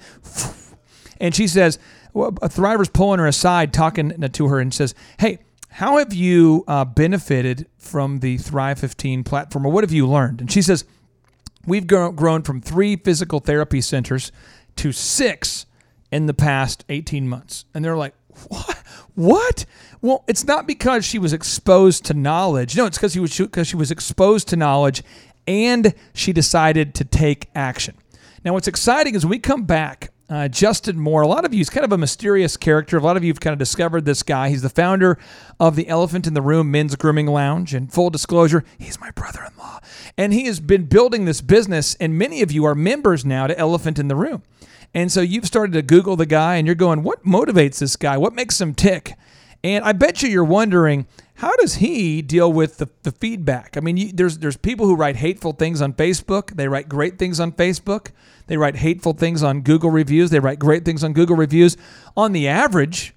and 1.19 1.33
she 1.33 1.47
says, 1.47 1.79
well, 2.13 2.35
a 2.41 2.49
thriver's 2.49 2.89
pulling 2.89 3.19
her 3.19 3.27
aside, 3.27 3.73
talking 3.73 4.09
to 4.09 4.47
her, 4.47 4.59
and 4.59 4.73
says, 4.73 4.95
Hey, 5.19 5.39
how 5.69 5.97
have 5.97 6.13
you 6.13 6.63
uh, 6.67 6.85
benefited 6.85 7.67
from 7.77 8.19
the 8.19 8.37
Thrive 8.37 8.79
15 8.79 9.23
platform, 9.23 9.65
or 9.65 9.71
what 9.71 9.83
have 9.83 9.91
you 9.91 10.07
learned? 10.07 10.41
And 10.41 10.51
she 10.51 10.61
says, 10.61 10.85
We've 11.65 11.85
grown, 11.85 12.41
from 12.43 12.61
three 12.61 12.95
physical 12.95 13.39
therapy 13.39 13.81
centers 13.81 14.31
to 14.77 14.91
six 14.91 15.65
in 16.11 16.25
the 16.25 16.33
past 16.33 16.85
18 16.89 17.27
months. 17.27 17.65
And 17.73 17.83
they're 17.83 17.97
like, 17.97 18.13
what? 18.47 18.83
What? 19.15 19.65
Well, 20.01 20.23
it's 20.27 20.45
not 20.45 20.65
because 20.65 21.03
she 21.03 21.19
was 21.19 21.33
exposed 21.33 22.05
to 22.05 22.13
knowledge. 22.13 22.77
No, 22.77 22.85
it's 22.85 22.97
because 22.97 23.13
she 23.13 23.19
was 23.19 23.37
because 23.37 23.67
she 23.67 23.75
was 23.75 23.91
exposed 23.91 24.47
to 24.49 24.55
knowledge 24.55 25.03
and 25.45 25.93
she 26.13 26.31
decided 26.31 26.95
to 26.95 27.03
take 27.03 27.49
action. 27.53 27.95
Now, 28.45 28.53
what's 28.53 28.67
exciting 28.67 29.15
is 29.15 29.25
when 29.25 29.31
we 29.31 29.39
come 29.39 29.65
back, 29.65 30.13
uh, 30.29 30.47
Justin 30.47 30.99
Moore, 30.99 31.23
a 31.23 31.27
lot 31.27 31.43
of 31.43 31.53
you, 31.53 31.57
he's 31.57 31.69
kind 31.69 31.83
of 31.83 31.91
a 31.91 31.97
mysterious 31.97 32.55
character. 32.55 32.97
A 32.97 33.01
lot 33.01 33.17
of 33.17 33.23
you 33.23 33.31
have 33.31 33.39
kind 33.39 33.51
of 33.51 33.59
discovered 33.59 34.05
this 34.05 34.21
guy. 34.21 34.49
He's 34.49 34.61
the 34.61 34.69
founder 34.69 35.17
of 35.59 35.75
the 35.75 35.87
Elephant 35.87 36.27
in 36.27 36.35
the 36.35 36.41
Room 36.41 36.69
Men's 36.69 36.95
Grooming 36.95 37.25
Lounge. 37.25 37.73
And 37.73 37.91
full 37.91 38.11
disclosure, 38.11 38.63
he's 38.77 38.99
my 38.99 39.11
brother 39.11 39.41
in 39.43 39.57
law. 39.57 39.79
And 40.19 40.33
he 40.33 40.47
has 40.47 40.59
been 40.59 40.83
building 40.83 41.23
this 41.23 41.39
business, 41.39 41.95
and 41.95 42.17
many 42.17 42.41
of 42.41 42.51
you 42.51 42.65
are 42.65 42.75
members 42.75 43.23
now 43.23 43.47
to 43.47 43.57
Elephant 43.57 43.97
in 43.97 44.09
the 44.09 44.17
Room. 44.17 44.43
And 44.93 45.09
so 45.09 45.21
you've 45.21 45.45
started 45.45 45.71
to 45.71 45.81
Google 45.81 46.17
the 46.17 46.25
guy 46.25 46.57
and 46.57 46.67
you're 46.67 46.75
going, 46.75 47.03
what 47.03 47.23
motivates 47.23 47.79
this 47.79 47.95
guy? 47.95 48.17
What 48.17 48.33
makes 48.33 48.59
him 48.59 48.73
tick? 48.73 49.13
And 49.63 49.85
I 49.85 49.93
bet 49.93 50.21
you 50.21 50.27
you're 50.27 50.43
wondering, 50.43 51.07
how 51.35 51.55
does 51.55 51.75
he 51.75 52.21
deal 52.21 52.51
with 52.51 52.79
the, 52.79 52.89
the 53.03 53.13
feedback? 53.13 53.77
I 53.77 53.79
mean, 53.79 53.95
you, 53.95 54.11
there's 54.11 54.39
there's 54.39 54.57
people 54.57 54.87
who 54.87 54.95
write 54.97 55.15
hateful 55.15 55.53
things 55.53 55.81
on 55.81 55.93
Facebook. 55.93 56.57
They 56.57 56.67
write 56.67 56.89
great 56.89 57.17
things 57.17 57.39
on 57.39 57.53
Facebook. 57.53 58.11
They 58.47 58.57
write 58.57 58.75
hateful 58.75 59.13
things 59.13 59.41
on 59.41 59.61
Google 59.61 59.89
reviews. 59.89 60.31
They 60.31 60.39
write 60.39 60.59
great 60.59 60.83
things 60.83 61.01
on 61.01 61.13
Google 61.13 61.37
reviews. 61.37 61.77
On 62.17 62.33
the 62.33 62.49
average, 62.49 63.15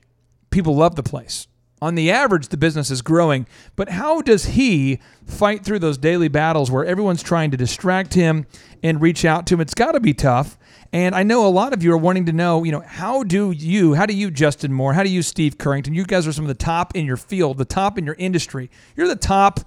people 0.51 0.77
love 0.77 0.95
the 0.95 1.03
place. 1.03 1.49
On 1.83 1.97
the 1.97 2.13
average, 2.13 2.47
the 2.47 2.57
business 2.57 2.93
is 2.93 3.03
growing, 3.03 3.45
but 3.75 3.89
how 3.89 4.23
does 4.23 4.45
he 4.45 5.01
fight 5.27 5.65
through 5.65 5.81
those 5.81 5.99
daily 5.99 6.29
battles 6.29 6.71
where 6.71 6.87
everyone's 6.87 7.25
trying 7.25 7.51
to 7.51 7.57
distract 7.57 8.15
him 8.15 8.47
and 8.85 9.03
reach 9.03 9.25
out 9.25 9.49
to 9.49 9.55
him? 9.55 9.61
It's 9.61 9.75
got 9.75 9.91
to 9.91 9.99
be 9.99 10.15
tough. 10.15 10.57
And 10.93 11.13
I 11.13 11.25
know 11.25 11.45
a 11.45 11.51
lot 11.51 11.73
of 11.73 11.83
you 11.83 11.93
are 11.93 11.99
wanting 11.99 12.27
to 12.27 12.33
know, 12.33 12.63
you 12.63 12.71
know, 12.71 12.85
how 12.87 13.25
do 13.25 13.51
you, 13.51 13.95
how 13.95 14.07
do 14.07 14.15
you, 14.15 14.31
Justin 14.31 14.73
Moore, 14.73 14.93
how 14.93 15.03
do 15.03 15.09
you, 15.09 15.23
Steve 15.23 15.59
Currington? 15.59 15.93
You 15.93 16.05
guys 16.05 16.25
are 16.25 16.33
some 16.33 16.45
of 16.45 16.49
the 16.49 16.55
top 16.55 16.95
in 16.95 17.05
your 17.05 17.17
field, 17.17 17.59
the 17.59 17.65
top 17.65 17.99
in 17.99 18.07
your 18.07 18.15
industry. 18.17 18.71
You're 18.95 19.09
the 19.09 19.17
top 19.17 19.59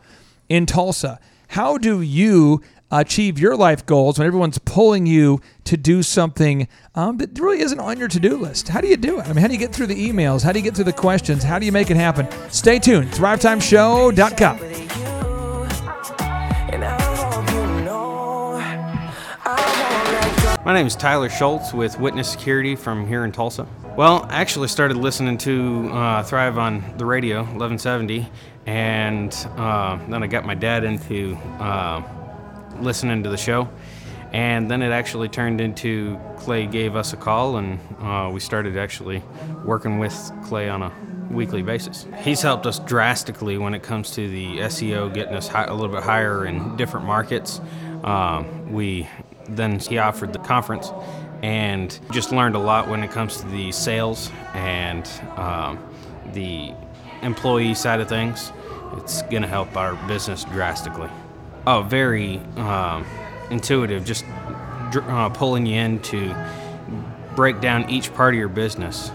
in 0.48 0.66
Tulsa. 0.66 1.20
How 1.50 1.78
do 1.78 2.00
you 2.00 2.62
achieve 2.92 3.40
your 3.40 3.56
life 3.56 3.86
goals 3.86 4.18
when 4.18 4.28
everyone's 4.28 4.58
pulling 4.60 5.06
you 5.06 5.42
to 5.66 5.78
do 5.78 6.04
something 6.04 6.68
um, 6.94 7.18
that 7.18 7.38
really 7.40 7.62
isn't 7.62 7.80
on 7.80 7.98
your 7.98 8.08
to-do 8.08 8.38
list? 8.38 8.70
How 8.70 8.82
do 8.82 8.88
you 8.88 8.98
do 8.98 9.20
it? 9.20 9.26
I 9.26 9.34
mean, 9.34 9.38
how 9.38 9.48
do 9.48 9.54
you 9.54 9.60
get 9.60 9.74
through 9.74 9.88
the 9.88 10.10
emails? 10.10 10.44
How 10.44 10.52
do 10.52 10.60
you 10.60 10.64
get 10.64 10.76
through 10.76 10.86
the 10.86 10.94
questions? 10.94 11.44
How 11.44 11.60
do 11.60 11.66
you 11.66 11.72
make 11.72 11.90
it 11.90 11.98
happen? 11.98 12.28
Stay 12.50 12.80
tuned. 12.80 13.12
ThriveTimeShow.com. 13.12 14.76
My 20.66 20.74
name 20.74 20.88
is 20.88 20.96
Tyler 20.96 21.30
Schultz 21.30 21.74
with 21.76 22.00
Witness 22.00 22.28
Security 22.28 22.76
from 22.76 23.06
here 23.08 23.24
in 23.24 23.32
Tulsa. 23.32 23.68
Well, 23.96 24.26
I 24.32 24.42
actually 24.42 24.68
started 24.68 24.98
listening 24.98 25.38
to 25.38 25.90
uh, 25.94 26.24
Thrive 26.24 26.58
on 26.58 26.84
the 26.98 27.06
radio, 27.06 27.42
1170, 27.42 28.28
and 28.66 29.32
uh, 29.58 30.00
then 30.10 30.24
I 30.24 30.28
got 30.28 30.44
my 30.44 30.56
dad 30.56 30.84
into 30.84 31.36
uh, 31.60 32.02
listening 32.82 33.24
to 33.24 33.30
the 33.30 33.38
show. 33.38 33.70
And 34.34 34.70
then 34.70 34.82
it 34.82 34.92
actually 34.92 35.30
turned 35.30 35.62
into 35.62 36.20
Clay 36.38 36.68
gave 36.68 36.96
us 36.96 37.14
a 37.14 37.18
call, 37.18 37.58
and 37.58 37.80
uh, 38.02 38.30
we 38.34 38.40
started 38.40 38.78
actually 38.78 39.24
working 39.64 39.98
with 39.98 40.14
Clay 40.44 40.68
on 40.68 40.82
a 40.82 40.92
weekly 41.30 41.62
basis. 41.62 42.06
He's 42.20 42.42
helped 42.42 42.66
us 42.66 42.80
drastically 42.80 43.58
when 43.58 43.74
it 43.74 43.82
comes 43.84 44.12
to 44.12 44.28
the 44.30 44.58
SEO, 44.58 45.14
getting 45.14 45.36
us 45.36 45.48
hi- 45.48 45.66
a 45.66 45.74
little 45.74 45.94
bit 45.94 46.04
higher 46.04 46.46
in 46.46 46.76
different 46.76 47.06
markets. 47.06 47.62
Um, 48.04 48.72
we 48.72 49.08
then 49.48 49.80
he 49.80 50.00
offered 50.00 50.34
the 50.34 50.40
conference, 50.40 50.92
and 51.44 52.00
just 52.12 52.32
learned 52.32 52.56
a 52.56 52.60
lot 52.60 52.88
when 52.88 53.04
it 53.04 53.12
comes 53.12 53.38
to 53.38 53.48
the 53.48 53.72
sales 53.72 54.32
and 54.54 55.08
um, 55.38 55.80
the 56.34 56.74
employee 57.22 57.76
side 57.76 58.00
of 58.00 58.10
things. 58.10 58.52
It's 58.98 59.22
going 59.24 59.42
to 59.42 59.48
help 59.48 59.76
our 59.76 59.96
business 60.08 60.44
drastically. 60.46 61.10
Oh, 61.68 61.82
very 61.82 62.38
um, 62.58 63.06
intuitive, 63.50 64.06
just 64.06 64.26
uh, 64.26 65.30
pulling 65.30 65.66
you 65.66 65.76
in 65.76 66.00
to 66.04 66.36
break 67.36 67.60
down 67.60 67.90
each 67.90 68.14
part 68.14 68.34
of 68.34 68.40
your 68.40 68.50
business 68.50 69.12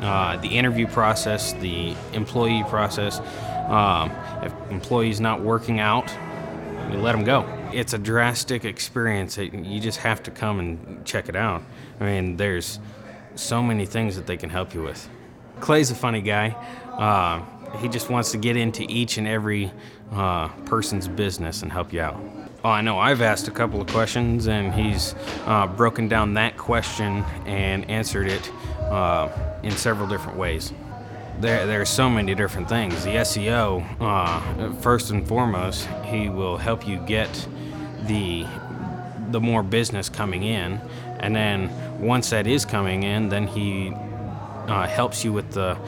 uh, 0.00 0.36
the 0.36 0.48
interview 0.48 0.86
process, 0.86 1.52
the 1.54 1.94
employee 2.12 2.64
process. 2.68 3.20
Um, 3.68 4.12
if 4.42 4.52
employees 4.70 5.20
not 5.20 5.40
working 5.40 5.80
out, 5.80 6.08
you 6.90 6.98
let 6.98 7.12
them 7.12 7.24
go. 7.24 7.46
It's 7.72 7.92
a 7.92 7.98
drastic 7.98 8.64
experience. 8.64 9.36
You 9.36 9.80
just 9.80 9.98
have 9.98 10.22
to 10.24 10.30
come 10.30 10.58
and 10.60 11.04
check 11.04 11.28
it 11.28 11.36
out. 11.36 11.62
I 12.00 12.04
mean, 12.04 12.36
there's 12.36 12.78
so 13.34 13.62
many 13.62 13.86
things 13.86 14.16
that 14.16 14.26
they 14.26 14.36
can 14.36 14.50
help 14.50 14.72
you 14.72 14.82
with. 14.82 15.08
Clay's 15.60 15.90
a 15.90 15.94
funny 15.94 16.22
guy. 16.22 16.50
Uh, 16.92 17.78
he 17.78 17.88
just 17.88 18.08
wants 18.08 18.30
to 18.32 18.38
get 18.38 18.56
into 18.56 18.84
each 18.88 19.18
and 19.18 19.26
every 19.26 19.72
uh, 20.12 20.48
person's 20.64 21.08
business 21.08 21.62
and 21.62 21.72
help 21.72 21.92
you 21.92 22.00
out. 22.00 22.20
Oh, 22.64 22.70
I 22.70 22.80
know 22.80 22.98
I've 22.98 23.22
asked 23.22 23.46
a 23.46 23.52
couple 23.52 23.80
of 23.80 23.86
questions, 23.86 24.48
and 24.48 24.74
he's 24.74 25.14
uh, 25.46 25.66
broken 25.68 26.08
down 26.08 26.34
that 26.34 26.56
question 26.56 27.24
and 27.46 27.88
answered 27.88 28.26
it 28.26 28.50
uh, 28.90 29.28
in 29.62 29.72
several 29.72 30.08
different 30.08 30.38
ways. 30.38 30.72
There, 31.40 31.66
there 31.66 31.80
are 31.80 31.86
so 31.86 32.10
many 32.10 32.34
different 32.34 32.68
things. 32.68 33.04
The 33.04 33.10
SEO, 33.10 33.86
uh, 34.00 34.72
first 34.80 35.10
and 35.10 35.26
foremost, 35.26 35.86
he 36.04 36.28
will 36.28 36.56
help 36.56 36.86
you 36.86 36.98
get 36.98 37.46
the 38.06 38.44
the 39.30 39.40
more 39.40 39.62
business 39.62 40.08
coming 40.08 40.42
in, 40.42 40.80
and 41.20 41.36
then 41.36 41.70
once 42.00 42.30
that 42.30 42.46
is 42.46 42.64
coming 42.64 43.02
in, 43.02 43.28
then 43.28 43.46
he 43.46 43.92
uh, 44.66 44.86
helps 44.86 45.22
you 45.22 45.32
with 45.32 45.52
the 45.52 45.78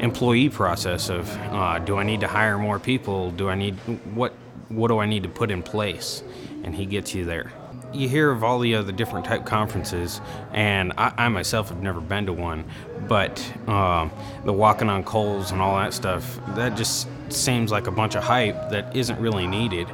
employee 0.00 0.48
process 0.48 1.08
of 1.08 1.30
uh, 1.52 1.78
do 1.78 1.96
I 1.96 2.02
need 2.02 2.20
to 2.20 2.26
hire 2.26 2.58
more 2.58 2.78
people? 2.78 3.30
Do 3.30 3.48
I 3.48 3.54
need 3.54 3.74
what 4.14 4.32
what 4.68 4.88
do 4.88 4.98
I 4.98 5.06
need 5.06 5.22
to 5.24 5.28
put 5.28 5.50
in 5.50 5.62
place? 5.62 6.22
And 6.64 6.74
he 6.74 6.86
gets 6.86 7.14
you 7.14 7.24
there. 7.24 7.52
You 7.92 8.08
hear 8.08 8.30
of 8.30 8.44
all 8.44 8.60
the 8.60 8.76
other 8.76 8.92
different 8.92 9.26
type 9.26 9.44
conferences, 9.44 10.20
and 10.52 10.92
I, 10.96 11.12
I 11.18 11.28
myself 11.28 11.70
have 11.70 11.82
never 11.82 12.00
been 12.00 12.26
to 12.26 12.32
one, 12.32 12.64
but 13.08 13.40
um, 13.66 14.12
the 14.44 14.52
walking 14.52 14.88
on 14.88 15.02
coals 15.02 15.50
and 15.50 15.60
all 15.60 15.76
that 15.76 15.92
stuff 15.92 16.38
that 16.54 16.76
just 16.76 17.08
seems 17.30 17.72
like 17.72 17.88
a 17.88 17.90
bunch 17.90 18.14
of 18.14 18.22
hype 18.22 18.70
that 18.70 18.94
isn't 18.94 19.18
really 19.20 19.46
needed. 19.46 19.88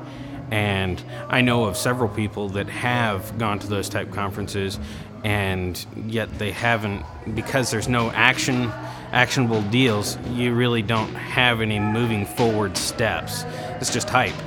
And 0.51 1.03
I 1.29 1.41
know 1.41 1.65
of 1.65 1.77
several 1.77 2.09
people 2.09 2.51
that 2.51 2.69
have 2.69 3.37
gone 3.39 3.59
to 3.61 3.67
those 3.67 3.89
type 3.89 4.13
conferences, 4.13 4.79
and 5.27 5.85
yet 6.07 6.39
they 6.39 6.53
haven't 6.53 7.05
because 7.35 7.69
there's 7.69 7.89
no 7.89 8.13
action, 8.13 8.71
actionable 9.11 9.61
deals. 9.63 10.19
You 10.31 10.55
really 10.55 10.83
don't 10.83 11.13
have 11.15 11.61
any 11.61 11.81
moving 11.81 12.25
forward 12.25 12.77
steps. 12.77 13.43
It's 13.81 13.93
just 13.93 14.09
hype, 14.09 14.41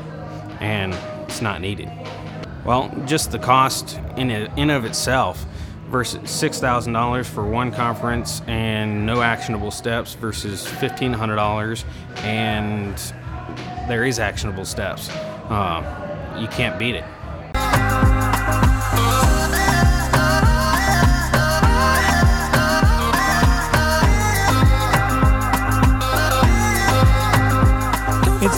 and 0.62 0.94
it's 1.28 1.42
not 1.42 1.60
needed. 1.60 1.92
Well, 2.64 2.90
just 3.06 3.30
the 3.34 3.40
cost 3.40 4.00
in 4.16 4.32
in 4.32 4.70
of 4.70 4.86
itself 4.86 5.46
versus 5.90 6.32
six 6.32 6.62
thousand 6.62 6.94
dollars 6.94 7.28
for 7.28 7.44
one 7.44 7.74
conference 7.74 8.42
and 8.48 9.06
no 9.06 9.22
actionable 9.22 9.72
steps 9.72 10.14
versus 10.14 10.66
fifteen 10.66 11.12
hundred 11.12 11.36
dollars 11.36 11.84
and 12.18 12.96
there 13.90 14.06
is 14.06 14.18
actionable 14.18 14.64
steps. 14.64 15.10
Uh, 15.50 16.38
you 16.40 16.48
can't 16.48 16.80
beat 16.80 16.96
it. 16.96 17.04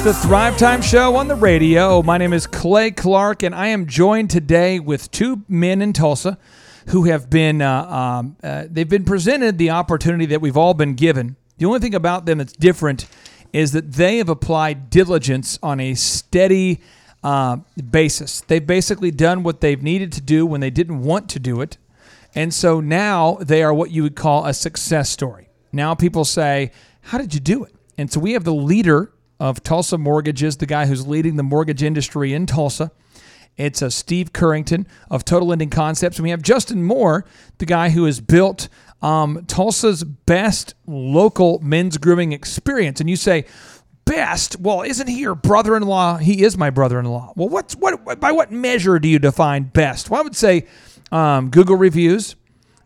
The 0.03 0.15
Thrive 0.15 0.57
Time 0.57 0.81
Show 0.81 1.15
on 1.15 1.27
the 1.27 1.35
radio. 1.35 2.01
My 2.01 2.17
name 2.17 2.33
is 2.33 2.47
Clay 2.47 2.89
Clark, 2.89 3.43
and 3.43 3.53
I 3.53 3.67
am 3.67 3.85
joined 3.85 4.31
today 4.31 4.79
with 4.79 5.11
two 5.11 5.43
men 5.47 5.79
in 5.79 5.93
Tulsa 5.93 6.39
who 6.87 7.03
have 7.03 7.29
been 7.29 7.61
uh, 7.61 7.83
um, 7.83 8.35
uh, 8.41 8.65
they've 8.67 8.89
been 8.89 9.05
presented 9.05 9.59
the 9.59 9.69
opportunity 9.69 10.25
that 10.25 10.41
we've 10.41 10.57
all 10.57 10.73
been 10.73 10.95
given. 10.95 11.35
The 11.59 11.67
only 11.67 11.77
thing 11.77 11.93
about 11.93 12.25
them 12.25 12.39
that's 12.39 12.53
different 12.53 13.05
is 13.53 13.73
that 13.73 13.91
they 13.91 14.17
have 14.17 14.27
applied 14.27 14.89
diligence 14.89 15.59
on 15.61 15.79
a 15.79 15.93
steady 15.93 16.81
uh, 17.23 17.57
basis. 17.91 18.41
They've 18.41 18.65
basically 18.65 19.11
done 19.11 19.43
what 19.43 19.61
they've 19.61 19.83
needed 19.83 20.11
to 20.13 20.21
do 20.21 20.47
when 20.47 20.61
they 20.61 20.71
didn't 20.71 21.03
want 21.03 21.29
to 21.29 21.39
do 21.39 21.61
it, 21.61 21.77
and 22.33 22.51
so 22.51 22.79
now 22.79 23.37
they 23.39 23.61
are 23.61 23.71
what 23.73 23.91
you 23.91 24.01
would 24.01 24.15
call 24.15 24.47
a 24.47 24.53
success 24.55 25.11
story. 25.11 25.49
Now 25.71 25.93
people 25.93 26.25
say, 26.25 26.71
"How 27.01 27.19
did 27.19 27.35
you 27.35 27.39
do 27.39 27.63
it?" 27.63 27.75
And 27.99 28.11
so 28.11 28.19
we 28.19 28.31
have 28.31 28.45
the 28.45 28.53
leader 28.53 29.11
of 29.41 29.63
Tulsa 29.63 29.97
Mortgages, 29.97 30.57
the 30.57 30.67
guy 30.67 30.85
who's 30.85 31.07
leading 31.07 31.35
the 31.35 31.41
mortgage 31.41 31.81
industry 31.81 32.31
in 32.31 32.45
Tulsa. 32.45 32.91
It's 33.57 33.81
a 33.81 33.89
Steve 33.89 34.33
Currington 34.33 34.85
of 35.09 35.25
Total 35.25 35.47
Lending 35.47 35.71
Concepts. 35.71 36.17
And 36.17 36.23
we 36.23 36.29
have 36.29 36.43
Justin 36.43 36.83
Moore, 36.83 37.25
the 37.57 37.65
guy 37.65 37.89
who 37.89 38.05
has 38.05 38.21
built 38.21 38.69
um, 39.01 39.43
Tulsa's 39.47 40.03
best 40.03 40.75
local 40.85 41.57
men's 41.59 41.97
grooming 41.97 42.33
experience. 42.33 43.01
And 43.01 43.09
you 43.09 43.15
say, 43.15 43.45
best? 44.05 44.59
Well, 44.59 44.83
isn't 44.83 45.07
he 45.07 45.21
your 45.21 45.33
brother-in-law? 45.33 46.17
He 46.17 46.43
is 46.43 46.55
my 46.55 46.69
brother-in-law. 46.69 47.33
Well, 47.35 47.49
what's 47.49 47.75
what? 47.75 48.19
By 48.19 48.31
what 48.31 48.51
measure 48.51 48.99
do 48.99 49.07
you 49.07 49.17
define 49.17 49.63
best? 49.63 50.11
Well, 50.11 50.21
I 50.21 50.23
would 50.23 50.35
say 50.35 50.67
um, 51.11 51.49
Google 51.49 51.77
reviews. 51.77 52.35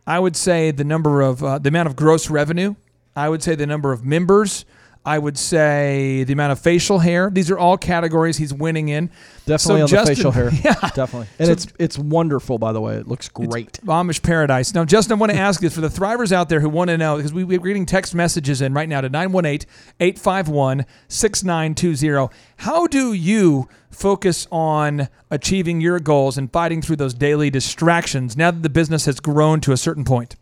I 0.07 0.19
would 0.19 0.37
say 0.37 0.71
the 0.71 0.85
number 0.85 1.19
of 1.21 1.43
uh, 1.43 1.59
the 1.59 1.67
amount 1.67 1.89
of 1.89 1.97
gross 1.97 2.29
revenue. 2.29 2.75
I 3.13 3.27
would 3.27 3.43
say 3.43 3.55
the 3.55 3.67
number 3.67 3.91
of 3.91 4.05
members. 4.05 4.63
I 5.05 5.19
would 5.19 5.37
say 5.37 6.23
the 6.23 6.33
amount 6.33 6.51
of 6.51 6.59
facial 6.59 6.97
hair. 6.99 7.29
These 7.31 7.51
are 7.51 7.57
all 7.59 7.77
categories 7.77 8.37
he's 8.37 8.53
winning 8.53 8.89
in. 8.89 9.11
Definitely 9.45 9.83
on 9.83 9.87
Justin- 9.87 10.05
the 10.13 10.15
facial 10.15 10.31
hair. 10.31 10.49
Yeah, 10.63 10.73
definitely. 10.95 11.27
And 11.37 11.45
So- 11.47 11.51
it's 11.53 11.67
it's 11.77 11.99
wonderful, 11.99 12.57
by 12.57 12.71
the 12.73 12.81
way. 12.81 12.95
It 12.95 13.07
looks 13.07 13.29
great. 13.29 13.73
Amish 13.85 14.23
paradise. 14.23 14.73
Now, 14.73 14.83
Justin, 14.83 15.17
I 15.17 15.19
want 15.19 15.31
to 15.31 15.37
ask 15.37 15.61
this 15.61 15.75
for 15.75 15.81
the 15.81 15.89
thrivers 15.89 16.31
out 16.31 16.49
there 16.49 16.59
who 16.59 16.69
want 16.69 16.89
to 16.89 16.97
know, 16.97 17.17
because 17.17 17.33
we, 17.33 17.43
we're 17.43 17.59
getting 17.59 17.85
text 17.85 18.15
messages 18.15 18.61
in 18.61 18.73
right 18.73 18.89
now 18.89 19.01
to 19.01 19.09
918 19.09 19.69
851 19.99 20.85
6920. 21.07 22.29
How 22.57 22.87
do 22.87 23.13
you 23.13 23.67
focus 23.91 24.47
on 24.51 25.07
achieving 25.31 25.81
your 25.81 25.99
goals 25.99 26.37
and 26.37 26.51
fighting 26.51 26.81
through 26.81 26.95
those 26.97 27.13
daily 27.13 27.49
distractions 27.49 28.35
now 28.35 28.51
that 28.51 28.63
the 28.63 28.69
business 28.69 29.05
has 29.05 29.19
grown 29.19 29.61
to 29.61 29.71
a 29.71 29.77
certain 29.77 30.03
point? 30.03 30.35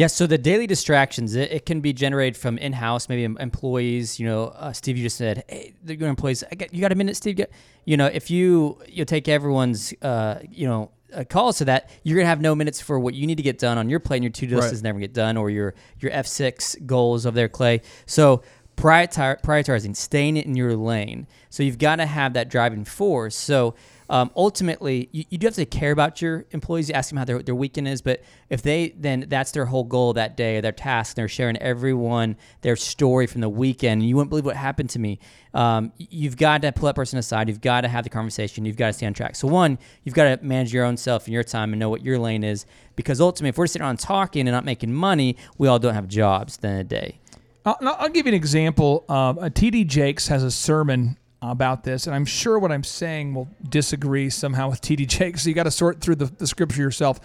Yes, 0.00 0.14
so 0.14 0.26
the 0.26 0.38
daily 0.38 0.66
distractions, 0.66 1.34
it, 1.34 1.52
it 1.52 1.66
can 1.66 1.82
be 1.82 1.92
generated 1.92 2.34
from 2.34 2.56
in-house, 2.56 3.06
maybe 3.10 3.24
employees. 3.24 4.18
You 4.18 4.24
know, 4.28 4.44
uh, 4.44 4.72
Steve, 4.72 4.96
you 4.96 5.02
just 5.02 5.18
said, 5.18 5.44
"Hey, 5.46 5.74
your 5.86 6.08
employees. 6.08 6.42
I 6.50 6.54
got, 6.54 6.72
you 6.72 6.80
got 6.80 6.90
a 6.90 6.94
minute, 6.94 7.16
Steve?" 7.16 7.36
Get, 7.36 7.52
you 7.84 7.98
know, 7.98 8.06
if 8.06 8.30
you 8.30 8.78
you 8.88 9.04
take 9.04 9.28
everyone's, 9.28 9.92
uh, 10.00 10.38
you 10.50 10.66
know, 10.66 10.90
uh, 11.14 11.24
calls 11.24 11.58
to 11.58 11.66
that, 11.66 11.90
you're 12.02 12.16
gonna 12.16 12.30
have 12.30 12.40
no 12.40 12.54
minutes 12.54 12.80
for 12.80 12.98
what 12.98 13.12
you 13.12 13.26
need 13.26 13.36
to 13.36 13.42
get 13.42 13.58
done 13.58 13.76
on 13.76 13.90
your 13.90 14.00
plate, 14.00 14.16
and 14.16 14.24
your 14.24 14.32
to-do 14.32 14.56
list 14.56 14.72
is 14.72 14.82
never 14.82 14.98
get 14.98 15.12
done, 15.12 15.36
or 15.36 15.50
your 15.50 15.74
your 15.98 16.10
F6 16.12 16.86
goals 16.86 17.26
of 17.26 17.34
their 17.34 17.50
Clay. 17.50 17.82
So 18.06 18.40
prioritizing, 18.80 19.94
staying 19.94 20.38
in 20.38 20.56
your 20.56 20.76
lane. 20.76 21.26
So 21.50 21.62
you've 21.62 21.76
got 21.76 21.96
to 21.96 22.06
have 22.06 22.32
that 22.32 22.48
driving 22.48 22.86
force. 22.86 23.36
So 23.36 23.74
um, 24.10 24.32
ultimately, 24.34 25.08
you, 25.12 25.24
you 25.30 25.38
do 25.38 25.46
have 25.46 25.54
to 25.54 25.64
care 25.64 25.92
about 25.92 26.20
your 26.20 26.44
employees. 26.50 26.88
You 26.88 26.96
ask 26.96 27.10
them 27.10 27.16
how 27.16 27.24
their, 27.24 27.40
their 27.44 27.54
weekend 27.54 27.86
is, 27.86 28.02
but 28.02 28.20
if 28.48 28.60
they 28.60 28.88
then 28.98 29.26
that's 29.28 29.52
their 29.52 29.66
whole 29.66 29.84
goal 29.84 30.14
that 30.14 30.36
day, 30.36 30.60
their 30.60 30.72
task, 30.72 31.12
and 31.12 31.22
they're 31.22 31.28
sharing 31.28 31.56
everyone 31.58 32.36
their 32.62 32.74
story 32.74 33.28
from 33.28 33.40
the 33.40 33.48
weekend. 33.48 34.04
You 34.04 34.16
wouldn't 34.16 34.30
believe 34.30 34.44
what 34.44 34.56
happened 34.56 34.90
to 34.90 34.98
me. 34.98 35.20
Um, 35.54 35.92
you've 35.96 36.36
got 36.36 36.62
to 36.62 36.72
pull 36.72 36.86
that 36.86 36.96
person 36.96 37.20
aside. 37.20 37.48
You've 37.48 37.60
got 37.60 37.82
to 37.82 37.88
have 37.88 38.02
the 38.02 38.10
conversation. 38.10 38.64
You've 38.64 38.76
got 38.76 38.88
to 38.88 38.92
stay 38.94 39.06
on 39.06 39.14
track. 39.14 39.36
So 39.36 39.46
one, 39.46 39.78
you've 40.02 40.16
got 40.16 40.40
to 40.40 40.44
manage 40.44 40.74
your 40.74 40.84
own 40.84 40.96
self 40.96 41.26
and 41.26 41.32
your 41.32 41.44
time 41.44 41.72
and 41.72 41.78
know 41.78 41.88
what 41.88 42.02
your 42.04 42.18
lane 42.18 42.42
is. 42.42 42.66
Because 42.96 43.20
ultimately, 43.20 43.50
if 43.50 43.58
we're 43.58 43.68
sitting 43.68 43.86
around 43.86 44.00
talking 44.00 44.40
and 44.48 44.50
not 44.52 44.64
making 44.64 44.92
money, 44.92 45.36
we 45.56 45.68
all 45.68 45.78
don't 45.78 45.94
have 45.94 46.08
jobs 46.08 46.56
at 46.56 46.62
the 46.62 46.68
end 46.68 46.80
of 46.80 46.88
day. 46.88 47.20
I'll, 47.64 47.76
I'll 47.80 48.08
give 48.08 48.26
you 48.26 48.30
an 48.30 48.36
example. 48.36 49.04
Um, 49.08 49.38
uh, 49.38 49.42
TD 49.50 49.86
Jakes 49.86 50.26
has 50.28 50.42
a 50.42 50.50
sermon 50.50 51.16
about 51.42 51.84
this, 51.84 52.06
and 52.06 52.14
I'm 52.14 52.24
sure 52.26 52.58
what 52.58 52.70
I'm 52.70 52.84
saying 52.84 53.34
will 53.34 53.48
disagree 53.68 54.28
somehow 54.30 54.70
with 54.70 54.80
TD 54.80 55.06
Jakes. 55.08 55.42
So 55.42 55.48
you 55.48 55.54
got 55.54 55.62
to 55.64 55.70
sort 55.70 56.00
through 56.00 56.16
the, 56.16 56.26
the 56.26 56.46
scripture 56.46 56.82
yourself. 56.82 57.18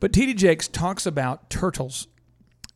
But 0.00 0.12
TD 0.12 0.36
Jakes 0.36 0.68
talks 0.68 1.06
about 1.06 1.48
turtles 1.48 2.08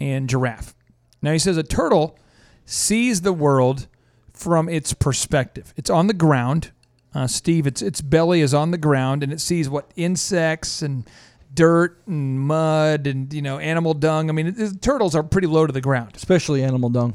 and 0.00 0.28
giraffe. 0.28 0.74
Now 1.20 1.32
he 1.32 1.38
says 1.38 1.56
a 1.56 1.62
turtle 1.62 2.18
sees 2.64 3.20
the 3.22 3.32
world 3.32 3.86
from 4.32 4.68
its 4.68 4.94
perspective. 4.94 5.74
It's 5.76 5.90
on 5.90 6.06
the 6.06 6.14
ground. 6.14 6.70
Uh, 7.14 7.26
Steve, 7.26 7.66
its 7.66 7.82
its 7.82 8.00
belly 8.00 8.40
is 8.40 8.54
on 8.54 8.70
the 8.70 8.78
ground, 8.78 9.22
and 9.22 9.32
it 9.32 9.40
sees 9.40 9.68
what 9.68 9.90
insects 9.96 10.82
and 10.82 11.08
dirt 11.54 12.00
and 12.06 12.38
mud 12.38 13.06
and 13.06 13.32
you 13.32 13.42
know 13.42 13.58
animal 13.58 13.94
dung. 13.94 14.28
I 14.30 14.32
mean, 14.32 14.46
it, 14.46 14.58
it- 14.60 14.82
turtles 14.82 15.14
are 15.16 15.22
pretty 15.22 15.48
low 15.48 15.66
to 15.66 15.72
the 15.72 15.80
ground. 15.80 16.12
especially 16.14 16.62
animal 16.62 16.88
dung. 16.90 17.14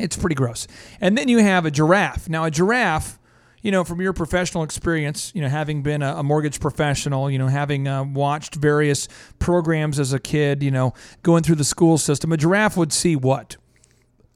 It's 0.00 0.16
pretty 0.16 0.34
gross. 0.34 0.66
And 1.00 1.16
then 1.16 1.28
you 1.28 1.38
have 1.38 1.66
a 1.66 1.70
giraffe. 1.70 2.28
Now, 2.28 2.44
a 2.44 2.50
giraffe, 2.50 3.18
you 3.62 3.70
know, 3.70 3.84
from 3.84 4.00
your 4.00 4.12
professional 4.12 4.62
experience, 4.64 5.32
you 5.34 5.42
know, 5.42 5.48
having 5.48 5.82
been 5.82 6.02
a, 6.02 6.22
mortgage 6.22 6.60
professional, 6.60 7.30
you 7.30 7.38
know, 7.38 7.48
having 7.48 7.86
uh, 7.86 8.04
watched 8.04 8.54
various 8.54 9.08
programs 9.38 9.98
as 9.98 10.12
a 10.12 10.18
kid, 10.18 10.62
you 10.62 10.70
know, 10.70 10.94
going 11.22 11.42
through 11.42 11.56
the 11.56 11.64
school 11.64 11.98
system, 11.98 12.32
a 12.32 12.36
giraffe 12.36 12.76
would 12.76 12.92
see 12.92 13.16
what? 13.16 13.56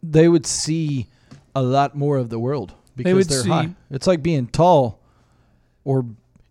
They 0.02 0.28
would 0.28 0.46
see 0.46 1.08
a 1.54 1.62
lot 1.62 1.96
more 1.96 2.18
of 2.18 2.28
the 2.28 2.38
world 2.38 2.74
because 2.96 3.26
they 3.26 3.36
are 3.36 3.44
high. 3.44 3.74
It's 3.90 4.06
like 4.06 4.22
being 4.22 4.46
tall, 4.48 5.00
or 5.84 6.04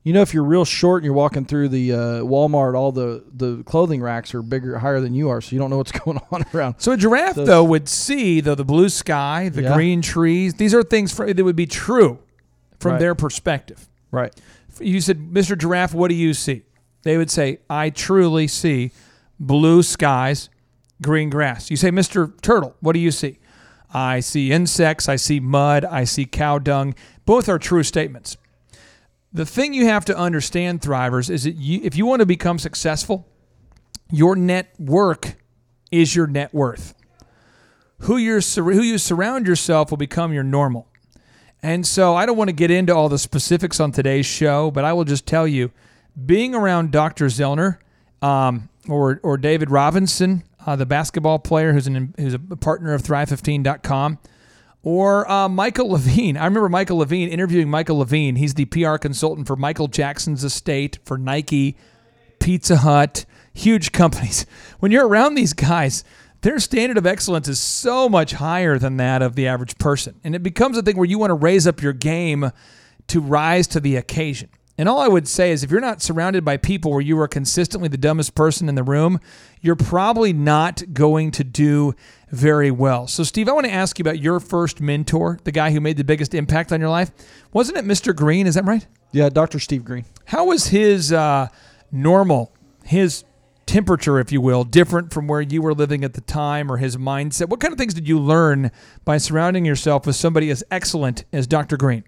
you 0.04 0.12
know, 0.14 0.22
if 0.22 0.34
you're 0.34 0.44
real 0.44 0.66
short 0.66 1.02
and 1.02 1.06
you're 1.06 1.14
walking 1.14 1.46
through 1.46 1.70
the 1.70 1.94
uh, 1.94 1.98
Walmart, 2.22 2.76
all 2.76 2.92
the 2.92 3.24
the 3.34 3.64
clothing 3.64 4.02
racks 4.02 4.34
are 4.36 4.42
bigger, 4.42 4.78
higher 4.80 5.00
than 5.00 5.14
you 5.14 5.30
are, 5.30 5.40
so 5.42 5.54
you 5.54 5.60
don't 5.60 5.70
know 5.70 5.78
what's 5.78 5.92
going 6.06 6.20
on 6.32 6.44
around. 6.54 6.76
So 6.80 6.92
a 6.92 6.98
giraffe, 6.98 7.36
So- 7.36 7.46
though, 7.46 7.64
would 7.64 7.88
see 7.88 8.42
though 8.42 8.56
the 8.56 8.66
blue 8.66 8.90
sky, 8.90 9.50
the 9.50 9.64
Yeah. 9.64 9.74
green 9.76 10.02
trees. 10.02 10.56
These 10.56 10.74
are 10.74 10.84
things 10.84 11.14
for, 11.14 11.32
that 11.34 11.44
would 11.44 11.56
be 11.56 11.66
true 11.68 12.20
from 12.80 12.94
Right. 12.94 13.00
their 13.00 13.16
perspective. 13.16 13.88
Right. 14.12 14.34
You 14.80 15.00
said, 15.02 15.32
Mr. 15.32 15.58
Giraffe, 15.58 15.94
what 15.94 16.10
do 16.10 16.16
you 16.16 16.34
see? 16.34 16.64
They 17.04 17.18
would 17.18 17.30
say, 17.32 17.60
I 17.70 17.90
truly 17.90 18.48
see 18.48 18.92
blue 19.40 19.84
skies, 19.84 20.50
green 21.02 21.30
grass. 21.30 21.70
You 21.72 21.78
say, 21.78 21.92
Mr. 21.92 22.32
Turtle, 22.42 22.76
what 22.80 22.94
do 22.94 23.00
you 23.00 23.12
see? 23.12 23.38
I 23.94 24.20
see 24.22 24.52
insects, 24.52 25.08
I 25.08 25.16
see 25.18 25.40
mud, 25.40 25.86
I 25.86 26.04
see 26.06 26.26
cow 26.26 26.58
dung. 26.60 26.96
Both 27.26 27.48
are 27.48 27.60
true 27.60 27.84
statements. 27.84 28.38
The 29.34 29.46
thing 29.46 29.74
you 29.74 29.88
have 29.88 30.06
to 30.06 30.18
understand, 30.18 30.82
Thrivers, 30.82 31.30
is 31.30 31.44
that 31.44 31.56
you, 31.56 31.82
if 31.84 31.96
you 31.96 32.06
want 32.06 32.20
to 32.20 32.26
become 32.26 32.60
successful, 32.60 33.28
your 34.12 34.36
net 34.36 34.74
work 34.78 35.36
is 35.92 36.16
your 36.16 36.28
net 36.28 36.54
worth. 36.54 36.94
Who, 38.00 38.18
you're, 38.18 38.42
who 38.42 38.82
you 38.82 38.98
surround 38.98 39.48
yourself 39.48 39.90
will 39.90 39.98
become 39.98 40.34
your 40.34 40.44
normal. 40.44 40.88
And 41.64 41.88
so 41.88 42.16
I 42.16 42.26
don't 42.26 42.38
want 42.38 42.50
to 42.50 42.54
get 42.54 42.70
into 42.70 42.94
all 42.94 43.10
the 43.10 43.18
specifics 43.18 43.80
on 43.80 43.92
today's 43.92 44.26
show, 44.26 44.70
but 44.70 44.84
I 44.84 44.94
will 44.94 45.06
just 45.06 45.26
tell 45.26 45.48
you 45.48 45.72
being 46.26 46.54
around 46.54 46.92
Dr. 46.92 47.26
Zoellner 47.28 47.78
um, 48.22 48.70
or, 48.90 49.20
or 49.24 49.38
David 49.38 49.72
Robinson, 49.72 50.44
uh, 50.66 50.76
the 50.76 50.86
basketball 50.86 51.40
player 51.40 51.74
who's, 51.74 51.88
an, 51.88 52.14
who's 52.18 52.34
a 52.34 52.40
partner 52.40 52.94
of 52.94 53.02
Thrive15.com, 53.02 54.20
or 54.84 55.30
uh, 55.32 55.48
Michael 55.50 55.90
Levine. 55.90 56.38
I 56.38 56.46
remember 56.46 56.70
Michael 56.70 56.98
Levine 56.98 57.30
interviewing 57.30 57.70
Michael 57.70 57.98
Levine. 57.98 58.36
He's 58.36 58.54
the 58.54 58.66
PR 58.66 58.98
consultant 58.98 59.48
for 59.48 59.56
Michael 59.56 59.88
Jackson's 59.88 60.44
estate, 60.44 61.00
for 61.06 61.18
Nike, 61.18 61.78
Pizza 62.40 62.78
Hut, 62.78 63.26
huge 63.54 63.92
companies. 63.92 64.46
When 64.80 64.92
you're 64.92 65.08
around 65.08 65.36
these 65.36 65.54
guys, 65.54 66.04
their 66.42 66.60
standard 66.60 66.98
of 66.98 67.08
excellence 67.08 67.48
is 67.48 67.58
so 67.58 68.10
much 68.10 68.34
higher 68.34 68.78
than 68.78 68.98
that 68.98 69.22
of 69.22 69.36
the 69.36 69.48
average 69.48 69.78
person. 69.78 70.20
And 70.26 70.36
it 70.36 70.44
becomes 70.44 70.78
a 70.78 70.82
thing 70.82 70.98
where 70.98 71.08
you 71.08 71.18
want 71.18 71.30
to 71.30 71.36
raise 71.36 71.66
up 71.66 71.82
your 71.82 71.94
game 71.94 72.52
to 73.08 73.22
rise 73.22 73.66
to 73.68 73.80
the 73.80 73.96
occasion. 73.96 74.50
And 74.78 74.90
all 74.90 75.00
I 75.00 75.08
would 75.08 75.28
say 75.28 75.52
is 75.52 75.64
if 75.64 75.70
you're 75.70 75.82
not 75.82 76.02
surrounded 76.02 76.44
by 76.44 76.58
people 76.58 76.92
where 76.92 77.02
you 77.02 77.20
are 77.20 77.28
consistently 77.28 77.88
the 77.88 77.98
dumbest 77.98 78.34
person 78.34 78.68
in 78.68 78.76
the 78.76 78.84
room, 78.84 79.20
you're 79.62 79.76
probably 79.76 80.34
not 80.34 80.82
going 80.94 81.30
to 81.32 81.44
do 81.44 81.94
very 82.32 82.72
well. 82.72 83.08
So, 83.08 83.24
Steve, 83.24 83.48
I 83.48 83.52
want 83.52 83.68
to 83.68 83.72
ask 83.72 84.00
you 84.00 84.04
about 84.04 84.20
your 84.20 84.40
first 84.40 84.82
mentor, 84.82 85.40
the 85.44 85.52
guy 85.52 85.72
who 85.72 85.80
made 85.80 85.98
the 85.98 86.04
biggest 86.04 86.34
impact 86.34 86.72
on 86.72 86.80
your 86.80 86.90
life. 86.90 87.12
Wasn't 87.54 87.78
it 87.78 87.86
Mr. 87.86 88.16
Green? 88.16 88.48
Is 88.48 88.56
that 88.56 88.66
right? 88.66 88.86
Yeah, 89.12 89.30
Dr. 89.30 89.60
Steve 89.60 89.86
Green. 89.86 90.06
How 90.26 90.46
was 90.46 90.68
his 90.68 91.14
uh, 91.14 91.50
normal, 91.92 92.52
his 92.84 93.26
temperature, 93.68 94.20
if 94.20 94.32
you 94.32 94.42
will, 94.42 94.64
different 94.64 95.14
from 95.14 95.28
where 95.28 95.42
you 95.42 95.62
were 95.62 95.76
living 95.76 96.04
at 96.04 96.14
the 96.14 96.22
time 96.22 96.72
or 96.72 96.78
his 96.78 96.98
mindset? 96.98 97.50
What 97.50 97.60
kind 97.60 97.72
of 97.72 97.78
things 97.78 97.94
did 97.94 98.08
you 98.08 98.20
learn 98.20 98.72
by 99.06 99.18
surrounding 99.18 99.66
yourself 99.66 100.08
with 100.08 100.16
somebody 100.16 100.50
as 100.50 100.64
excellent 100.72 101.26
as 101.32 101.46
Dr. 101.46 101.78
Green? 101.78 102.04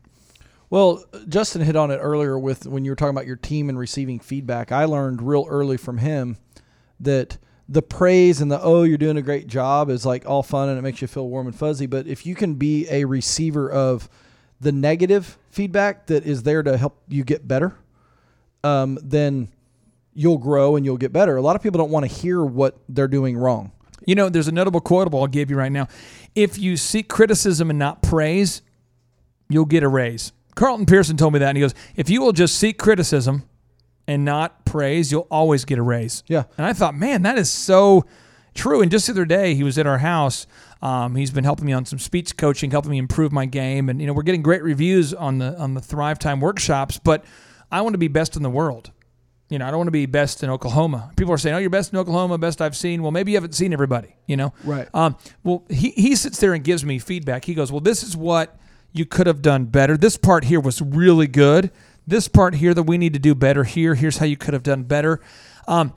Well, 0.69 1.03
Justin 1.29 1.61
hit 1.61 1.75
on 1.75 1.91
it 1.91 1.97
earlier 1.97 2.37
with 2.39 2.65
when 2.65 2.85
you 2.85 2.91
were 2.91 2.95
talking 2.95 3.15
about 3.15 3.27
your 3.27 3.35
team 3.35 3.69
and 3.69 3.77
receiving 3.77 4.19
feedback. 4.19 4.71
I 4.71 4.85
learned 4.85 5.21
real 5.21 5.45
early 5.47 5.77
from 5.77 5.99
him 5.99 6.37
that 6.99 7.37
the 7.67 7.81
praise 7.81 8.41
and 8.41 8.51
the 8.51 8.61
oh 8.61 8.83
you're 8.83 8.97
doing 8.97 9.17
a 9.17 9.21
great 9.21 9.47
job 9.47 9.89
is 9.89 10.05
like 10.05 10.25
all 10.25 10.43
fun 10.43 10.69
and 10.69 10.77
it 10.77 10.81
makes 10.81 11.01
you 11.01 11.07
feel 11.07 11.27
warm 11.27 11.47
and 11.47 11.55
fuzzy, 11.55 11.85
but 11.85 12.07
if 12.07 12.25
you 12.25 12.35
can 12.35 12.55
be 12.55 12.87
a 12.89 13.05
receiver 13.05 13.69
of 13.69 14.09
the 14.61 14.71
negative 14.71 15.37
feedback 15.49 16.07
that 16.07 16.25
is 16.25 16.43
there 16.43 16.63
to 16.63 16.77
help 16.77 17.01
you 17.07 17.23
get 17.23 17.47
better, 17.47 17.75
um, 18.63 18.97
then 19.03 19.49
you'll 20.13 20.37
grow 20.37 20.75
and 20.75 20.85
you'll 20.85 20.97
get 20.97 21.11
better. 21.11 21.35
A 21.35 21.41
lot 21.41 21.55
of 21.55 21.61
people 21.61 21.77
don't 21.77 21.91
want 21.91 22.09
to 22.09 22.11
hear 22.11 22.43
what 22.43 22.77
they're 22.87 23.07
doing 23.07 23.37
wrong. 23.37 23.71
You 24.05 24.15
know, 24.15 24.29
there's 24.29 24.47
a 24.47 24.51
notable 24.51 24.81
quotable 24.81 25.21
I'll 25.21 25.27
give 25.27 25.49
you 25.49 25.57
right 25.57 25.71
now. 25.71 25.87
If 26.35 26.57
you 26.57 26.77
seek 26.77 27.09
criticism 27.09 27.69
and 27.69 27.79
not 27.79 28.01
praise, 28.01 28.61
you'll 29.49 29.65
get 29.65 29.83
a 29.83 29.87
raise. 29.87 30.31
Carlton 30.55 30.85
Pearson 30.85 31.17
told 31.17 31.33
me 31.33 31.39
that, 31.39 31.49
and 31.49 31.57
he 31.57 31.61
goes, 31.61 31.75
If 31.95 32.09
you 32.09 32.21
will 32.21 32.31
just 32.31 32.57
seek 32.57 32.77
criticism 32.77 33.43
and 34.07 34.25
not 34.25 34.65
praise, 34.65 35.11
you'll 35.11 35.27
always 35.29 35.65
get 35.65 35.77
a 35.77 35.81
raise. 35.81 36.23
Yeah. 36.27 36.43
And 36.57 36.65
I 36.65 36.73
thought, 36.73 36.95
man, 36.95 37.23
that 37.23 37.37
is 37.37 37.49
so 37.51 38.05
true. 38.53 38.81
And 38.81 38.89
just 38.89 39.07
the 39.07 39.13
other 39.13 39.25
day, 39.25 39.53
he 39.53 39.63
was 39.63 39.77
at 39.77 39.85
our 39.85 39.97
house. 39.99 40.47
Um, 40.81 41.15
he's 41.15 41.31
been 41.31 41.43
helping 41.43 41.65
me 41.65 41.73
on 41.73 41.85
some 41.85 41.99
speech 41.99 42.37
coaching, 42.37 42.71
helping 42.71 42.91
me 42.91 42.97
improve 42.97 43.31
my 43.31 43.45
game, 43.45 43.89
and 43.89 43.99
you 43.99 44.07
know 44.07 44.13
we're 44.13 44.23
getting 44.23 44.43
great 44.43 44.61
reviews 44.61 45.13
on 45.13 45.39
the 45.39 45.57
on 45.57 45.73
the 45.73 45.81
Thrive 45.81 46.19
Time 46.19 46.39
workshops. 46.39 46.99
But 47.03 47.25
I 47.71 47.81
want 47.81 47.93
to 47.95 47.97
be 47.97 48.07
best 48.07 48.35
in 48.35 48.43
the 48.43 48.49
world. 48.49 48.91
You 49.49 49.57
know, 49.59 49.67
I 49.67 49.71
don't 49.71 49.77
want 49.77 49.87
to 49.87 49.91
be 49.91 50.05
best 50.05 50.43
in 50.43 50.49
Oklahoma. 50.49 51.11
People 51.17 51.33
are 51.33 51.37
saying, 51.37 51.55
"Oh, 51.55 51.59
you're 51.59 51.69
best 51.69 51.91
in 51.93 51.97
Oklahoma, 51.97 52.37
best 52.37 52.61
I've 52.61 52.75
seen." 52.75 53.01
Well, 53.01 53.11
maybe 53.11 53.31
you 53.31 53.37
haven't 53.37 53.55
seen 53.55 53.73
everybody. 53.73 54.15
You 54.27 54.37
know, 54.37 54.53
Right. 54.63 54.87
Um, 54.93 55.15
well, 55.43 55.63
he 55.69 55.91
he 55.91 56.15
sits 56.15 56.39
there 56.39 56.53
and 56.53 56.63
gives 56.63 56.85
me 56.85 56.99
feedback. 56.99 57.45
He 57.45 57.55
goes, 57.55 57.71
"Well, 57.71 57.81
this 57.81 58.03
is 58.03 58.15
what 58.15 58.55
you 58.97 59.05
could 59.05 59.27
have 59.27 59.41
done 59.41 59.65
better. 59.65 59.97
This 59.97 60.17
part 60.17 60.45
here 60.45 60.59
was 60.59 60.81
really 60.81 61.27
good. 61.27 61.71
This 62.07 62.27
part 62.27 62.55
here 62.55 62.73
that 62.73 62.83
we 62.83 62.97
need 62.97 63.13
to 63.13 63.19
do 63.19 63.35
better 63.35 63.63
here. 63.63 63.95
Here's 63.95 64.17
how 64.17 64.25
you 64.25 64.37
could 64.37 64.53
have 64.53 64.63
done 64.63 64.83
better." 64.83 65.21
Um, 65.67 65.93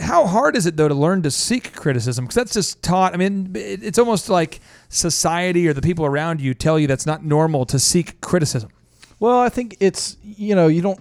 how 0.00 0.26
hard 0.26 0.56
is 0.56 0.66
it 0.66 0.76
though 0.76 0.88
to 0.88 0.94
learn 0.94 1.22
to 1.22 1.30
seek 1.30 1.72
criticism? 1.74 2.24
Because 2.24 2.34
that's 2.34 2.52
just 2.52 2.82
taught. 2.82 3.14
I 3.14 3.16
mean, 3.16 3.52
it's 3.54 3.98
almost 3.98 4.28
like 4.28 4.60
society 4.88 5.66
or 5.66 5.72
the 5.72 5.82
people 5.82 6.04
around 6.04 6.40
you 6.40 6.54
tell 6.54 6.78
you 6.78 6.86
that's 6.86 7.06
not 7.06 7.24
normal 7.24 7.64
to 7.66 7.78
seek 7.78 8.20
criticism. 8.20 8.70
Well, 9.18 9.38
I 9.38 9.48
think 9.48 9.76
it's 9.80 10.16
you 10.22 10.54
know 10.54 10.68
you 10.68 10.82
don't 10.82 11.00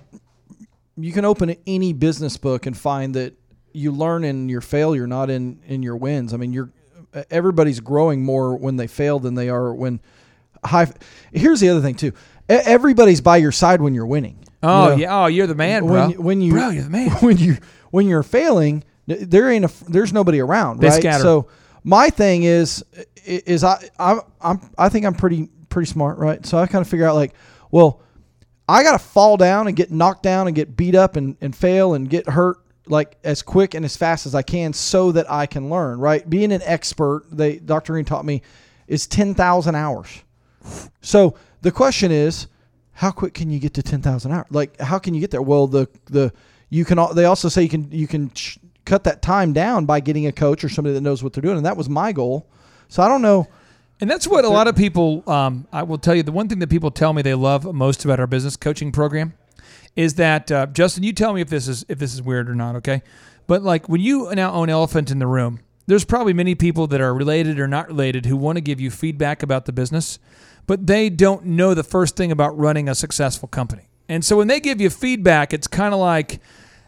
you 0.98 1.12
can 1.12 1.26
open 1.26 1.56
any 1.68 1.94
business 1.94 2.38
book 2.38 2.66
and 2.66 2.78
find 2.78 3.14
that 3.16 3.34
you 3.72 3.92
learn 3.92 4.24
in 4.24 4.50
your 4.50 4.62
failure, 4.62 5.08
not 5.08 5.30
in 5.30 5.60
in 5.68 5.84
your 5.84 5.96
wins. 5.96 6.34
I 6.34 6.38
mean, 6.38 6.54
you're 6.54 6.72
everybody's 7.30 7.80
growing 7.80 8.24
more 8.24 8.56
when 8.56 8.78
they 8.78 8.88
fail 8.88 9.20
than 9.20 9.36
they 9.36 9.50
are 9.50 9.74
when 9.74 10.00
high. 10.66 10.92
Here's 11.32 11.60
the 11.60 11.70
other 11.70 11.82
thing 11.82 11.96
too. 11.96 12.14
Everybody's 12.48 13.22
by 13.22 13.38
your 13.38 13.52
side 13.52 13.82
when 13.82 13.94
you're 13.94 14.06
winning. 14.08 14.40
Oh 14.64 14.84
You 14.84 14.90
know? 14.90 14.96
yeah, 14.98 15.24
oh 15.24 15.26
you're 15.28 15.48
the 15.48 15.56
man, 15.56 15.86
bro. 15.86 16.02
when, 16.02 16.10
you- 16.12 16.22
when 16.22 16.42
you 16.42 16.52
bro, 16.54 16.70
you're 16.70 16.84
the 16.84 16.90
man. 16.90 17.10
when 17.22 17.38
you 17.38 17.58
when 17.92 18.08
you're 18.08 18.24
failing, 18.24 18.84
there 19.08 19.50
ain't 19.50 19.66
a 19.66 19.72
there's 19.90 20.12
nobody 20.14 20.40
around, 20.40 20.80
They 20.80 20.90
right? 20.90 21.00
scatter. 21.02 21.24
So 21.24 21.48
my 21.84 22.10
thing 22.10 22.44
is 22.44 22.84
is 23.26 23.64
I 23.64 23.90
I'm, 24.00 24.22
I'm 24.42 24.60
I 24.78 24.90
think 24.90 25.06
I'm 25.06 25.14
pretty 25.14 25.50
pretty 25.70 25.90
smart, 25.90 26.18
right? 26.18 26.46
So 26.46 26.58
I 26.58 26.66
kind 26.68 26.82
of 26.82 26.90
figure 26.90 27.06
out 27.08 27.16
like, 27.16 27.34
well, 27.72 28.02
I 28.68 28.84
got 28.84 28.94
to 28.94 29.00
fall 29.00 29.38
down 29.38 29.68
and 29.68 29.76
get 29.76 29.92
knocked 29.92 30.24
down 30.24 30.48
and 30.48 30.56
get 30.56 30.76
beat 30.76 30.96
up 30.96 31.16
and, 31.16 31.38
and 31.42 31.56
fail 31.56 31.94
and 31.94 32.10
get 32.10 32.28
hurt 32.28 32.58
like 32.88 33.18
as 33.24 33.42
quick 33.44 33.76
and 33.76 33.86
as 33.86 33.96
fast 33.96 34.26
as 34.26 34.34
I 34.36 34.42
can 34.42 34.74
so 34.74 35.12
that 35.12 35.30
I 35.32 35.46
can 35.46 35.70
learn, 35.70 36.00
right? 36.00 36.28
Being 36.28 36.52
an 36.52 36.62
expert, 36.64 37.24
they 37.32 37.58
Dr. 37.58 37.94
Green 37.94 38.06
taught 38.06 38.26
me 38.26 38.42
is 38.88 39.06
10,000 39.08 39.76
hours. 39.76 40.08
So 41.02 41.36
the 41.62 41.72
question 41.72 42.12
is, 42.12 42.48
how 42.94 43.12
quick 43.12 43.34
can 43.34 43.50
you 43.50 43.60
get 43.60 43.74
to 43.76 43.84
10,000 43.84 44.32
hours? 44.32 44.46
Like, 44.50 44.80
how 44.80 45.00
can 45.00 45.14
you 45.14 45.22
get 45.22 45.32
there? 45.32 45.42
Well, 45.42 45.68
the, 45.68 45.88
the, 46.06 46.34
you 46.70 46.84
can, 46.86 47.00
they 47.16 47.26
also 47.26 47.48
say 47.50 47.64
you 47.64 47.70
can, 47.70 47.92
you 47.92 48.08
can 48.08 48.30
ch- 48.32 48.60
cut 48.86 49.06
that 49.06 49.22
time 49.22 49.54
down 49.54 49.86
by 49.86 50.00
getting 50.00 50.28
a 50.28 50.32
coach 50.32 50.64
or 50.64 50.70
somebody 50.70 50.94
that 50.94 51.02
knows 51.02 51.24
what 51.24 51.34
they're 51.34 51.42
doing. 51.42 51.58
And 51.58 51.66
that 51.66 51.78
was 51.78 51.88
my 51.88 52.12
goal. 52.12 52.48
So 52.90 53.02
I 53.02 53.08
don't 53.08 53.22
know. 53.22 53.48
And 54.02 54.10
that's 54.10 54.28
what 54.28 54.46
a 54.46 54.50
lot 54.50 54.68
of 54.68 54.76
people, 54.76 55.30
um, 55.30 55.68
I 55.72 55.84
will 55.84 55.98
tell 55.98 56.16
you, 56.16 56.24
the 56.24 56.32
one 56.32 56.48
thing 56.48 56.60
that 56.60 56.70
people 56.70 56.90
tell 56.90 57.14
me 57.14 57.22
they 57.22 57.34
love 57.34 57.74
most 57.74 58.06
about 58.06 58.20
our 58.20 58.28
business 58.28 58.56
coaching 58.56 58.92
program 58.92 59.34
is 59.96 60.16
that 60.16 60.52
uh, 60.52 60.66
Justin, 60.68 61.04
you 61.04 61.14
tell 61.14 61.34
me 61.34 61.42
if 61.42 61.50
this 61.50 61.68
is 61.68 61.86
if 61.90 62.00
this 62.00 62.14
is 62.14 62.22
weird 62.22 62.50
or 62.50 62.56
not, 62.56 62.76
okay? 62.78 63.02
But 63.48 63.64
like 63.64 63.90
when 63.90 64.00
you 64.00 64.34
now 64.34 64.54
own 64.54 64.70
elephant 64.70 65.12
in 65.12 65.20
the 65.20 65.28
room, 65.28 65.60
there's 65.88 66.06
probably 66.06 66.34
many 66.34 66.56
people 66.56 66.88
that 66.88 67.02
are 67.02 67.14
related 67.14 67.60
or 67.60 67.68
not 67.68 67.88
related 67.88 68.26
who 68.26 68.38
want 68.38 68.58
to 68.58 68.62
give 68.62 68.80
you 68.80 68.92
feedback 68.92 69.44
about 69.44 69.66
the 69.66 69.74
business, 69.74 70.20
but 70.68 70.88
they 70.88 71.10
don't 71.10 71.46
know 71.46 71.74
the 71.74 71.84
first 71.84 72.16
thing 72.16 72.32
about 72.32 72.58
running 72.58 72.88
a 72.90 72.96
successful 72.96 73.48
company. 73.48 73.90
And 74.08 74.26
so 74.26 74.38
when 74.38 74.48
they 74.48 74.60
give 74.60 74.82
you 74.82 74.90
feedback, 74.90 75.54
it's 75.54 75.68
kind 75.68 75.94
of 75.94 76.00
like 76.00 76.40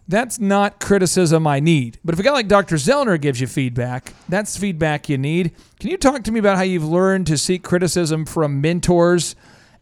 that's 0.08 0.40
not 0.40 0.80
criticism 0.80 1.48
I 1.48 1.60
need. 1.60 2.00
But 2.04 2.14
if 2.14 2.20
a 2.20 2.24
guy 2.24 2.32
like 2.32 2.48
Dr. 2.48 2.76
Zoellner 2.76 3.20
gives 3.20 3.40
you 3.40 3.48
feedback, 3.48 4.14
that's 4.28 4.58
feedback 4.58 5.08
you 5.08 5.18
need. 5.18 5.54
Can 5.80 5.90
you 5.90 5.98
talk 5.98 6.24
to 6.24 6.32
me 6.32 6.40
about 6.40 6.58
how 6.58 6.64
you've 6.64 6.84
learned 6.84 7.28
to 7.28 7.38
seek 7.38 7.64
criticism 7.64 8.26
from 8.26 8.60
mentors 8.60 9.36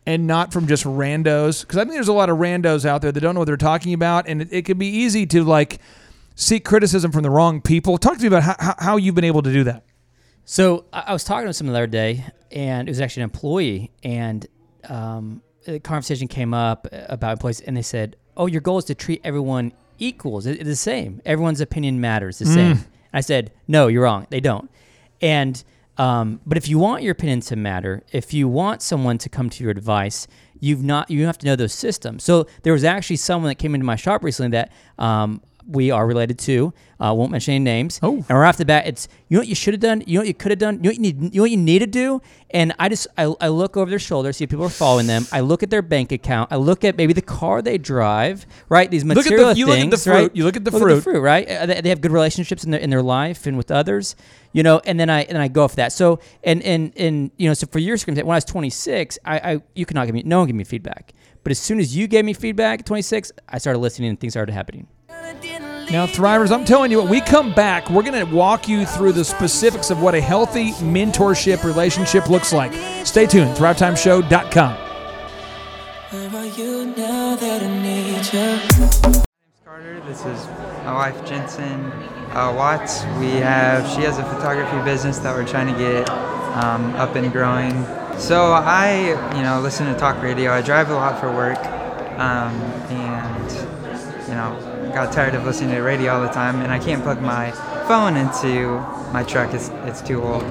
and 0.06 0.28
not 0.28 0.53
from 0.53 0.68
just 0.68 0.84
randos? 0.84 1.61
Because 1.61 1.78
I 1.78 1.82
think 1.82 1.94
there's 1.94 2.10
a 2.10 2.14
lot 2.14 2.30
of 2.30 2.38
randos 2.38 2.86
out 2.86 3.02
there 3.02 3.11
that 3.11 3.20
don't 3.20 3.34
know 3.34 3.41
what 3.41 3.45
they're 3.45 3.57
talking 3.57 3.94
about, 3.94 4.28
and 4.28 4.41
it, 4.41 4.49
it 4.52 4.66
can 4.66 4.78
be 4.78 4.88
easy 4.88 5.26
to 5.28 5.44
like 5.44 5.80
seek 6.36 6.64
criticism 6.64 7.11
from 7.11 7.24
the 7.24 7.30
wrong 7.30 7.61
people. 7.61 7.98
Talk 7.98 8.18
to 8.18 8.22
me 8.22 8.28
about 8.28 8.44
how, 8.44 8.56
how, 8.60 8.76
how 8.78 8.98
you've 8.98 9.16
been 9.16 9.24
able 9.24 9.41
to 9.41 9.52
do 9.52 9.64
that. 9.64 9.84
So 10.51 10.85
I 10.91 11.13
was 11.13 11.23
talking 11.23 11.45
to 11.45 11.53
someone 11.53 11.73
the 11.73 11.80
other 11.81 11.85
day, 11.85 12.26
and 12.51 12.88
it 12.88 12.91
was 12.91 12.99
actually 12.99 13.21
an 13.21 13.26
employee, 13.26 13.91
and 14.03 14.47
um, 14.85 15.43
a 15.67 15.77
conversation 15.77 16.27
came 16.27 16.55
up 16.55 16.88
about 16.91 17.34
employees, 17.34 17.61
and 17.61 17.77
they 17.77 17.84
said, 17.84 18.15
"Oh, 18.35 18.47
your 18.47 18.59
goal 18.59 18.80
is 18.80 18.85
to 18.85 18.95
treat 18.95 19.21
everyone 19.23 19.73
equals. 19.99 20.47
It's 20.47 20.63
the 20.63 20.76
same. 20.76 21.21
Everyone's 21.23 21.61
opinion 21.61 22.01
matters. 22.01 22.39
The 22.39 22.47
same." 22.47 22.77
Mm. 22.77 22.85
I 23.13 23.21
said, 23.21 23.51
"No, 23.67 23.85
you're 23.89 24.01
wrong. 24.01 24.26
They 24.31 24.39
don't." 24.39 24.71
And 25.21 25.63
um, 25.99 26.41
but 26.47 26.57
if 26.57 26.67
you 26.67 26.80
want 26.80 27.03
your 27.03 27.11
opinion 27.11 27.41
to 27.41 27.55
matter, 27.55 28.01
if 28.11 28.34
you 28.34 28.47
want 28.47 28.81
someone 28.81 29.19
to 29.19 29.30
come 29.30 29.51
to 29.51 29.63
your 29.63 29.69
advice, 29.69 30.26
you've 30.59 30.81
not 30.81 31.11
you 31.11 31.27
have 31.27 31.38
to 31.38 31.45
know 31.45 31.57
those 31.57 31.73
systems. 31.73 32.23
So 32.23 32.47
there 32.63 32.73
was 32.73 32.84
actually 32.84 33.17
someone 33.17 33.49
that 33.49 33.59
came 33.59 33.76
into 33.76 33.85
my 33.85 33.97
shop 33.97 34.23
recently 34.23 34.57
that 34.57 34.71
um, 34.97 35.43
we 35.69 35.91
are 35.91 36.05
related 36.07 36.39
to. 36.39 36.73
Uh, 37.01 37.13
won't 37.13 37.31
mention 37.31 37.53
any 37.53 37.63
names. 37.63 37.97
Oh. 38.03 38.15
And 38.27 38.37
right 38.37 38.49
off 38.49 38.57
the 38.57 38.65
bat, 38.65 38.85
it's 38.85 39.07
you 39.29 39.35
know 39.37 39.41
what 39.41 39.47
you 39.47 39.55
should 39.55 39.73
have 39.73 39.79
done, 39.79 40.03
you 40.05 40.15
know 40.15 40.21
what 40.21 40.27
you 40.27 40.33
could 40.33 40.51
have 40.51 40.59
done, 40.59 40.75
you 40.75 40.81
know 40.81 40.89
what 40.89 40.95
you 40.95 41.01
need, 41.01 41.21
you 41.21 41.29
know 41.39 41.43
what 41.43 41.51
you 41.51 41.55
need 41.57 41.79
to 41.79 41.87
do. 41.87 42.21
And 42.49 42.73
I 42.77 42.89
just 42.89 43.07
I, 43.17 43.33
I 43.39 43.47
look 43.47 43.77
over 43.77 43.89
their 43.89 43.99
shoulder, 43.99 44.33
see 44.33 44.43
if 44.43 44.49
people 44.49 44.65
are 44.65 44.69
following 44.69 45.07
them. 45.07 45.25
I 45.31 45.39
look 45.39 45.63
at 45.63 45.69
their 45.69 45.81
bank 45.81 46.11
account. 46.11 46.51
I 46.51 46.57
look 46.57 46.83
at 46.83 46.97
maybe 46.97 47.13
the 47.13 47.21
car 47.21 47.61
they 47.61 47.77
drive. 47.77 48.45
Right, 48.67 48.91
these 48.91 49.05
Look 49.05 49.17
at 49.19 49.23
the- 49.23 49.29
material 49.31 49.53
you 49.57 49.67
look 49.67 49.79
at 49.79 49.91
the 49.91 49.97
fruit, 49.97 50.13
right? 50.13 50.35
you 50.35 50.43
look 50.43 50.57
at 50.57 50.65
the 50.65 50.71
Look 50.71 50.81
fruit. 50.81 51.01
fruit, 51.03 51.21
right? 51.21 51.49
Uh, 51.49 51.65
They, 51.67 51.81
they 51.81 51.89
have 51.89 52.01
good 52.01 52.11
relationships 52.11 52.65
in 52.65 52.71
their 52.71 52.81
in 52.81 52.89
their 52.89 53.03
life 53.03 53.45
and 53.47 53.55
with 53.55 53.71
others, 53.71 54.17
you 54.51 54.63
know. 54.63 54.81
And 54.85 54.99
then 54.99 55.09
I 55.09 55.21
and 55.23 55.37
I 55.37 55.47
go 55.47 55.63
off 55.63 55.75
that. 55.77 55.93
So 55.93 56.19
and 56.43 56.61
and 56.63 56.91
and 56.97 57.31
you 57.37 57.47
know, 57.47 57.53
so 57.53 57.65
for 57.67 57.79
your 57.79 57.95
circumstance, 57.95 58.25
when 58.25 58.33
I 58.33 58.37
was 58.37 58.45
26, 58.45 59.19
I, 59.23 59.39
I 59.53 59.61
you 59.73 59.85
could 59.85 59.95
not 59.95 60.05
give 60.05 60.15
me 60.15 60.23
no 60.25 60.39
one 60.39 60.47
give 60.47 60.55
me 60.55 60.65
feedback. 60.65 61.13
But 61.43 61.51
as 61.51 61.59
soon 61.59 61.79
as 61.79 61.95
you 61.95 62.07
gave 62.07 62.25
me 62.25 62.33
feedback 62.33 62.79
at 62.81 62.85
26, 62.85 63.31
I 63.47 63.59
started 63.59 63.79
listening 63.79 64.09
and 64.09 64.19
things 64.19 64.33
started 64.33 64.51
happening. 64.51 64.87
Now, 65.91 66.06
Thrivers, 66.06 66.51
I'm 66.51 66.65
telling 66.65 66.91
you 66.91 66.99
what, 66.99 67.10
we 67.10 67.19
come 67.19 67.51
back, 67.53 67.89
we're 67.89 68.03
going 68.03 68.26
to 68.27 68.35
walk 68.35 68.68
you 68.68 68.85
through 68.85 69.14
the 69.14 69.26
specifics 69.26 69.89
of 69.89 70.01
what 70.01 70.14
a 70.14 70.22
healthy 70.22 70.72
mentorship 70.73 71.64
relationship 71.64 72.30
looks 72.30 72.53
like. 72.53 72.72
Stay 73.07 73.26
tuned, 73.26 73.56
thrivetimeshow.com. 73.57 74.77
Where 76.11 76.35
are 76.35 76.45
you 76.45 76.93
now 76.95 77.35
that 77.35 77.64
I 77.64 77.81
need 77.81 78.34
you? 78.34 79.19
Carter. 79.65 79.99
This 80.01 80.26
is 80.26 80.47
my 80.84 80.93
wife 80.93 81.26
Jensen 81.26 81.91
uh, 82.31 82.53
Watts. 82.56 83.03
We 83.19 83.31
have 83.38 83.88
she 83.89 84.01
has 84.01 84.18
a 84.18 84.23
photography 84.23 84.84
business 84.84 85.19
that 85.19 85.35
we're 85.35 85.45
trying 85.47 85.73
to 85.73 85.80
get 85.80 86.10
um, 86.64 86.95
up 86.95 87.15
and 87.15 87.31
growing. 87.31 87.73
So 88.19 88.53
I, 88.53 89.10
you 89.35 89.43
know, 89.43 89.60
listen 89.61 89.91
to 89.91 89.99
talk 89.99 90.22
radio. 90.22 90.51
I 90.51 90.61
drive 90.61 90.89
a 90.89 90.95
lot 90.95 91.19
for 91.19 91.31
work, 91.31 91.60
um, 92.19 92.53
and 92.89 93.51
you 94.27 94.34
know, 94.34 94.78
got 94.94 95.11
tired 95.11 95.36
of 95.36 95.45
listening 95.45 95.76
to 95.76 95.82
radio 95.82 96.14
all 96.14 96.22
the 96.22 96.30
time, 96.30 96.61
and 96.61 96.72
I 96.72 96.80
can't 96.80 97.03
plug 97.03 97.22
my 97.22 97.52
phone 97.88 98.18
into 98.18 98.80
my 99.11 99.24
truck. 99.24 99.53
It's 99.53 99.70
it's 99.86 100.02
too 100.02 100.22
old. 100.22 100.44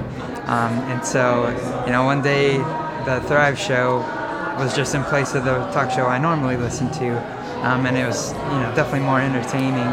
Um, 0.48 0.72
and 0.90 1.04
so, 1.04 1.48
you 1.84 1.92
know, 1.92 2.04
one 2.04 2.22
day 2.22 2.56
the 3.04 3.22
Thrive 3.26 3.58
Show 3.58 3.98
was 4.58 4.74
just 4.74 4.94
in 4.94 5.04
place 5.04 5.34
of 5.34 5.44
the 5.44 5.56
talk 5.70 5.90
show 5.90 6.06
I 6.06 6.18
normally 6.18 6.56
listen 6.56 6.90
to, 6.92 7.10
um, 7.66 7.86
and 7.86 7.96
it 7.96 8.06
was 8.06 8.32
you 8.32 8.60
know 8.60 8.72
definitely 8.74 9.06
more 9.06 9.20
entertaining 9.20 9.90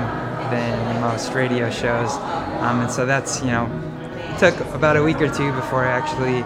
than 0.49 1.01
most 1.01 1.33
radio 1.33 1.69
shows, 1.69 2.11
um, 2.61 2.81
and 2.81 2.91
so 2.91 3.05
that's 3.05 3.41
you 3.41 3.47
know 3.47 3.67
took 4.39 4.59
about 4.73 4.97
a 4.97 5.03
week 5.03 5.21
or 5.21 5.29
two 5.29 5.51
before 5.53 5.85
I 5.85 5.91
actually 5.91 6.41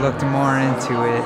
looked 0.00 0.22
more 0.22 0.58
into 0.58 0.94
it. 1.16 1.24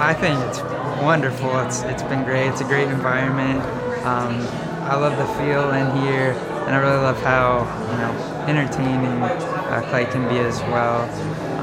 I 0.00 0.14
think 0.14 0.38
it's 0.48 0.60
wonderful. 1.02 1.58
It's 1.60 1.82
it's 1.82 2.02
been 2.04 2.24
great. 2.24 2.48
It's 2.48 2.60
a 2.60 2.64
great 2.64 2.88
environment. 2.88 3.60
Um, 4.04 4.40
I 4.84 4.96
love 4.96 5.16
the 5.16 5.26
feel 5.38 5.70
in 5.72 6.02
here, 6.02 6.32
and 6.66 6.74
I 6.74 6.78
really 6.78 6.98
love 6.98 7.20
how 7.22 7.60
you 7.90 7.98
know 7.98 8.44
entertaining 8.46 9.22
uh, 9.22 9.82
Clay 9.88 10.04
can 10.04 10.28
be 10.28 10.38
as 10.38 10.60
well. 10.60 11.02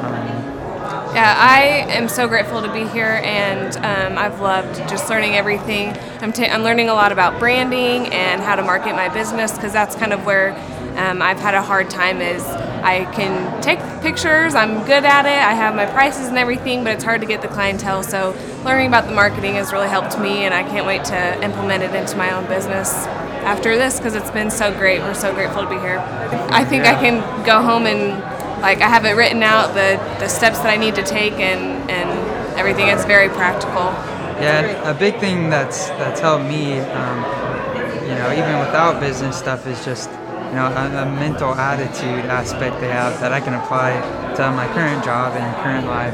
Um, 0.03 1.14
Yeah, 1.14 1.35
I 1.38 1.85
am 1.89 2.07
so 2.07 2.27
grateful 2.27 2.64
to 2.64 2.73
be 2.73 2.88
here, 2.88 3.22
and 3.23 3.77
um, 3.77 4.18
I've 4.18 4.39
loved 4.41 4.76
just 4.89 5.07
learning 5.10 5.35
everything. 5.35 5.95
I'm, 6.22 6.34
I'm 6.35 6.64
learning 6.64 6.89
a 6.89 6.93
lot 6.93 7.11
about 7.11 7.38
branding 7.38 8.11
and 8.11 8.41
how 8.41 8.56
to 8.56 8.64
market 8.64 8.95
my 8.95 9.07
business 9.10 9.52
because 9.53 9.72
that's 9.72 9.95
kind 9.95 10.14
of 10.14 10.26
where 10.26 10.53
um, 10.98 11.22
I've 11.22 11.39
had 11.39 11.53
a 11.53 11.61
hard 11.61 11.91
time. 11.91 12.22
Is 12.22 12.43
I 12.43 13.06
can 13.14 13.61
take 13.61 13.80
pictures, 14.02 14.56
I'm 14.56 14.84
good 14.86 15.06
at 15.06 15.26
it, 15.26 15.41
I 15.41 15.53
have 15.53 15.76
my 15.76 15.86
prices 15.86 16.28
and 16.28 16.38
everything, 16.38 16.84
but 16.84 16.94
it's 16.94 17.03
hard 17.03 17.22
to 17.22 17.28
get 17.28 17.41
the 17.41 17.48
clientele. 17.48 18.03
So 18.03 18.36
learning 18.65 18.88
about 18.88 19.06
the 19.06 19.14
marketing 19.14 19.56
has 19.56 19.72
really 19.72 19.88
helped 19.88 20.19
me, 20.19 20.44
and 20.45 20.53
I 20.53 20.64
can't 20.64 20.86
wait 20.86 21.06
to 21.06 21.44
implement 21.44 21.84
it 21.84 21.94
into 21.94 22.18
my 22.18 22.32
own 22.34 22.48
business 22.48 22.91
after 23.44 23.78
this 23.78 23.98
because 23.98 24.15
it's 24.15 24.32
been 24.32 24.52
so 24.52 24.73
great. 24.73 24.99
We're 24.99 25.14
so 25.14 25.34
grateful 25.34 25.64
to 25.64 25.69
be 25.69 25.80
here. 25.80 25.99
I 26.49 26.65
think 26.65 26.86
I 26.86 26.94
can 26.94 27.45
go 27.45 27.61
home 27.61 27.86
and 27.86 28.19
like 28.61 28.82
I 28.82 28.88
have 28.88 29.06
it 29.06 29.14
written 29.14 29.41
out 29.44 29.73
the, 29.73 29.98
the 30.19 30.28
steps 30.28 30.60
that 30.60 30.69
I 30.69 30.78
need 30.78 30.95
to 30.95 31.03
take 31.03 31.34
and, 31.34 31.90
and 31.90 32.60
everything. 32.60 32.88
It's 32.88 33.06
very 33.06 33.30
practical. 33.30 33.94
Yeah, 34.41 34.90
a 34.90 34.94
big 34.94 35.19
thing 35.19 35.49
that's 35.49 35.90
that's 35.90 36.19
helped 36.19 36.45
me, 36.45 36.80
um, 36.80 37.18
you 38.03 38.15
know, 38.15 38.32
even 38.32 38.60
without 38.60 38.99
business 38.99 39.38
stuff, 39.38 39.68
is 39.68 39.84
just 39.86 40.10
you 40.52 40.57
know 40.57 40.68
a, 40.68 41.03
a 41.03 41.06
mental 41.06 41.56
attitude 41.56 42.26
aspect 42.26 42.82
they 42.82 42.90
have 42.90 43.18
that 43.22 43.32
I 43.32 43.40
can 43.40 43.53
apply 43.53 43.95
to 44.36 44.52
my 44.52 44.68
current 44.73 45.03
job 45.03 45.34
and 45.38 45.56
current 45.64 45.88
life. 45.88 46.14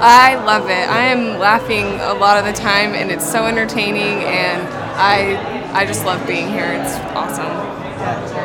I 0.00 0.42
love 0.42 0.64
it. 0.70 0.88
I 0.88 1.04
am 1.04 1.38
laughing 1.38 1.84
a 2.00 2.14
lot 2.14 2.38
of 2.38 2.46
the 2.46 2.52
time 2.52 2.94
and 2.94 3.10
it's 3.10 3.30
so 3.30 3.44
entertaining 3.44 4.24
and 4.24 4.62
I 4.96 5.36
I 5.74 5.84
just 5.84 6.06
love 6.06 6.26
being 6.26 6.48
here. 6.48 6.64
It's 6.64 6.96
awesome. 7.14 7.44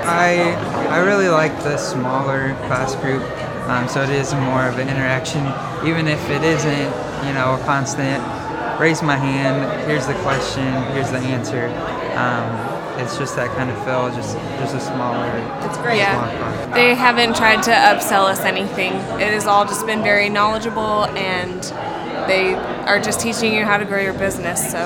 I 0.03 0.55
I 0.89 0.99
really 0.99 1.29
like 1.29 1.55
the 1.63 1.77
smaller 1.77 2.53
class 2.67 2.95
group, 2.95 3.23
um, 3.69 3.87
so 3.87 4.03
it 4.03 4.09
is 4.09 4.33
more 4.33 4.67
of 4.67 4.77
an 4.77 4.89
interaction, 4.89 5.45
even 5.87 6.07
if 6.07 6.19
it 6.29 6.43
isn't, 6.43 7.27
you 7.27 7.33
know, 7.33 7.57
a 7.59 7.63
constant. 7.63 8.21
Raise 8.79 9.01
my 9.01 9.15
hand. 9.15 9.87
Here's 9.87 10.07
the 10.07 10.15
question. 10.15 10.65
Here's 10.93 11.11
the 11.11 11.19
answer. 11.19 11.67
Um, 12.15 12.78
it's 13.01 13.17
just 13.17 13.35
that 13.35 13.49
kind 13.57 13.69
of 13.69 13.77
feel. 13.85 14.09
Just 14.15 14.35
just 14.59 14.75
a 14.75 14.79
smaller. 14.79 15.31
It's 15.65 15.77
great. 15.79 15.97
Yeah. 15.97 16.73
They 16.73 16.95
haven't 16.95 17.35
tried 17.35 17.63
to 17.63 17.71
upsell 17.71 18.25
us 18.25 18.39
anything. 18.41 18.93
It 19.19 19.33
has 19.33 19.45
all 19.47 19.65
just 19.65 19.85
been 19.85 20.03
very 20.03 20.29
knowledgeable 20.29 21.05
and 21.17 21.63
they 22.27 22.53
are 22.85 22.99
just 22.99 23.19
teaching 23.19 23.53
you 23.53 23.65
how 23.65 23.77
to 23.77 23.85
grow 23.85 24.01
your 24.01 24.13
business. 24.13 24.59
So 24.71 24.79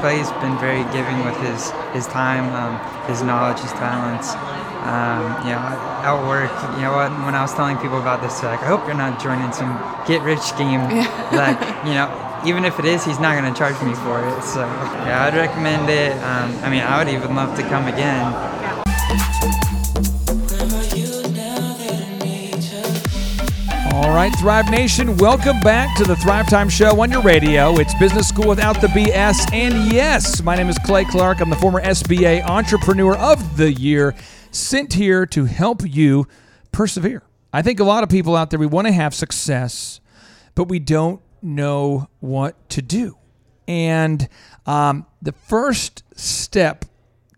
Clay's 0.00 0.30
been 0.42 0.58
very 0.58 0.84
giving 0.92 1.24
with 1.24 1.36
his 1.40 1.70
his 1.94 2.06
time, 2.06 2.52
um, 2.52 2.78
his 3.06 3.22
knowledge, 3.22 3.60
his 3.60 3.72
talents. 3.72 4.34
Um, 4.82 5.22
you 5.46 5.54
know, 5.54 5.62
at 6.02 6.26
work, 6.26 6.50
you 6.74 6.82
know, 6.82 6.96
when, 6.96 7.22
when 7.22 7.36
I 7.36 7.42
was 7.42 7.54
telling 7.54 7.78
people 7.78 8.00
about 8.00 8.20
this, 8.20 8.40
they're 8.40 8.50
like, 8.50 8.62
I 8.62 8.66
hope 8.66 8.84
you're 8.84 8.98
not 8.98 9.22
joining 9.22 9.52
some 9.52 9.78
get-rich 10.08 10.40
scheme. 10.40 10.82
Like, 11.30 11.54
you 11.86 11.94
know, 11.94 12.10
even 12.44 12.64
if 12.64 12.78
it 12.78 12.84
is, 12.84 13.04
he's 13.04 13.20
not 13.20 13.40
going 13.40 13.52
to 13.52 13.56
charge 13.56 13.80
me 13.82 13.94
for 13.94 14.26
it. 14.26 14.42
So, 14.42 14.60
yeah, 14.60 15.24
I'd 15.24 15.34
recommend 15.34 15.88
it. 15.88 16.12
Um, 16.22 16.52
I 16.64 16.70
mean, 16.70 16.80
I 16.80 16.98
would 16.98 17.12
even 17.12 17.36
love 17.36 17.56
to 17.56 17.62
come 17.62 17.86
again. 17.86 18.32
All 23.94 24.12
right, 24.12 24.34
Thrive 24.40 24.70
Nation, 24.70 25.16
welcome 25.18 25.60
back 25.60 25.96
to 25.98 26.04
the 26.04 26.16
Thrive 26.16 26.48
Time 26.48 26.68
Show 26.68 27.00
on 27.00 27.12
your 27.12 27.22
radio. 27.22 27.78
It's 27.78 27.94
Business 27.94 28.28
School 28.28 28.48
Without 28.48 28.80
the 28.80 28.88
BS. 28.88 29.52
And 29.52 29.92
yes, 29.92 30.42
my 30.42 30.56
name 30.56 30.68
is 30.68 30.78
Clay 30.78 31.04
Clark. 31.04 31.40
I'm 31.40 31.50
the 31.50 31.56
former 31.56 31.80
SBA 31.80 32.44
Entrepreneur 32.44 33.16
of 33.16 33.56
the 33.56 33.72
Year, 33.72 34.16
sent 34.50 34.94
here 34.94 35.26
to 35.26 35.44
help 35.44 35.82
you 35.86 36.26
persevere. 36.72 37.22
I 37.52 37.62
think 37.62 37.78
a 37.78 37.84
lot 37.84 38.02
of 38.02 38.08
people 38.08 38.34
out 38.34 38.50
there, 38.50 38.58
we 38.58 38.66
want 38.66 38.88
to 38.88 38.92
have 38.92 39.14
success, 39.14 40.00
but 40.54 40.64
we 40.64 40.80
don't 40.80 41.20
know 41.42 42.08
what 42.20 42.68
to 42.70 42.82
do. 42.82 43.18
And 43.66 44.28
um, 44.66 45.06
the 45.20 45.32
first 45.32 46.02
step 46.18 46.84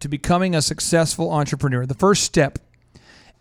to 0.00 0.08
becoming 0.08 0.54
a 0.54 0.62
successful 0.62 1.30
entrepreneur, 1.30 1.86
the 1.86 1.94
first 1.94 2.24
step 2.24 2.58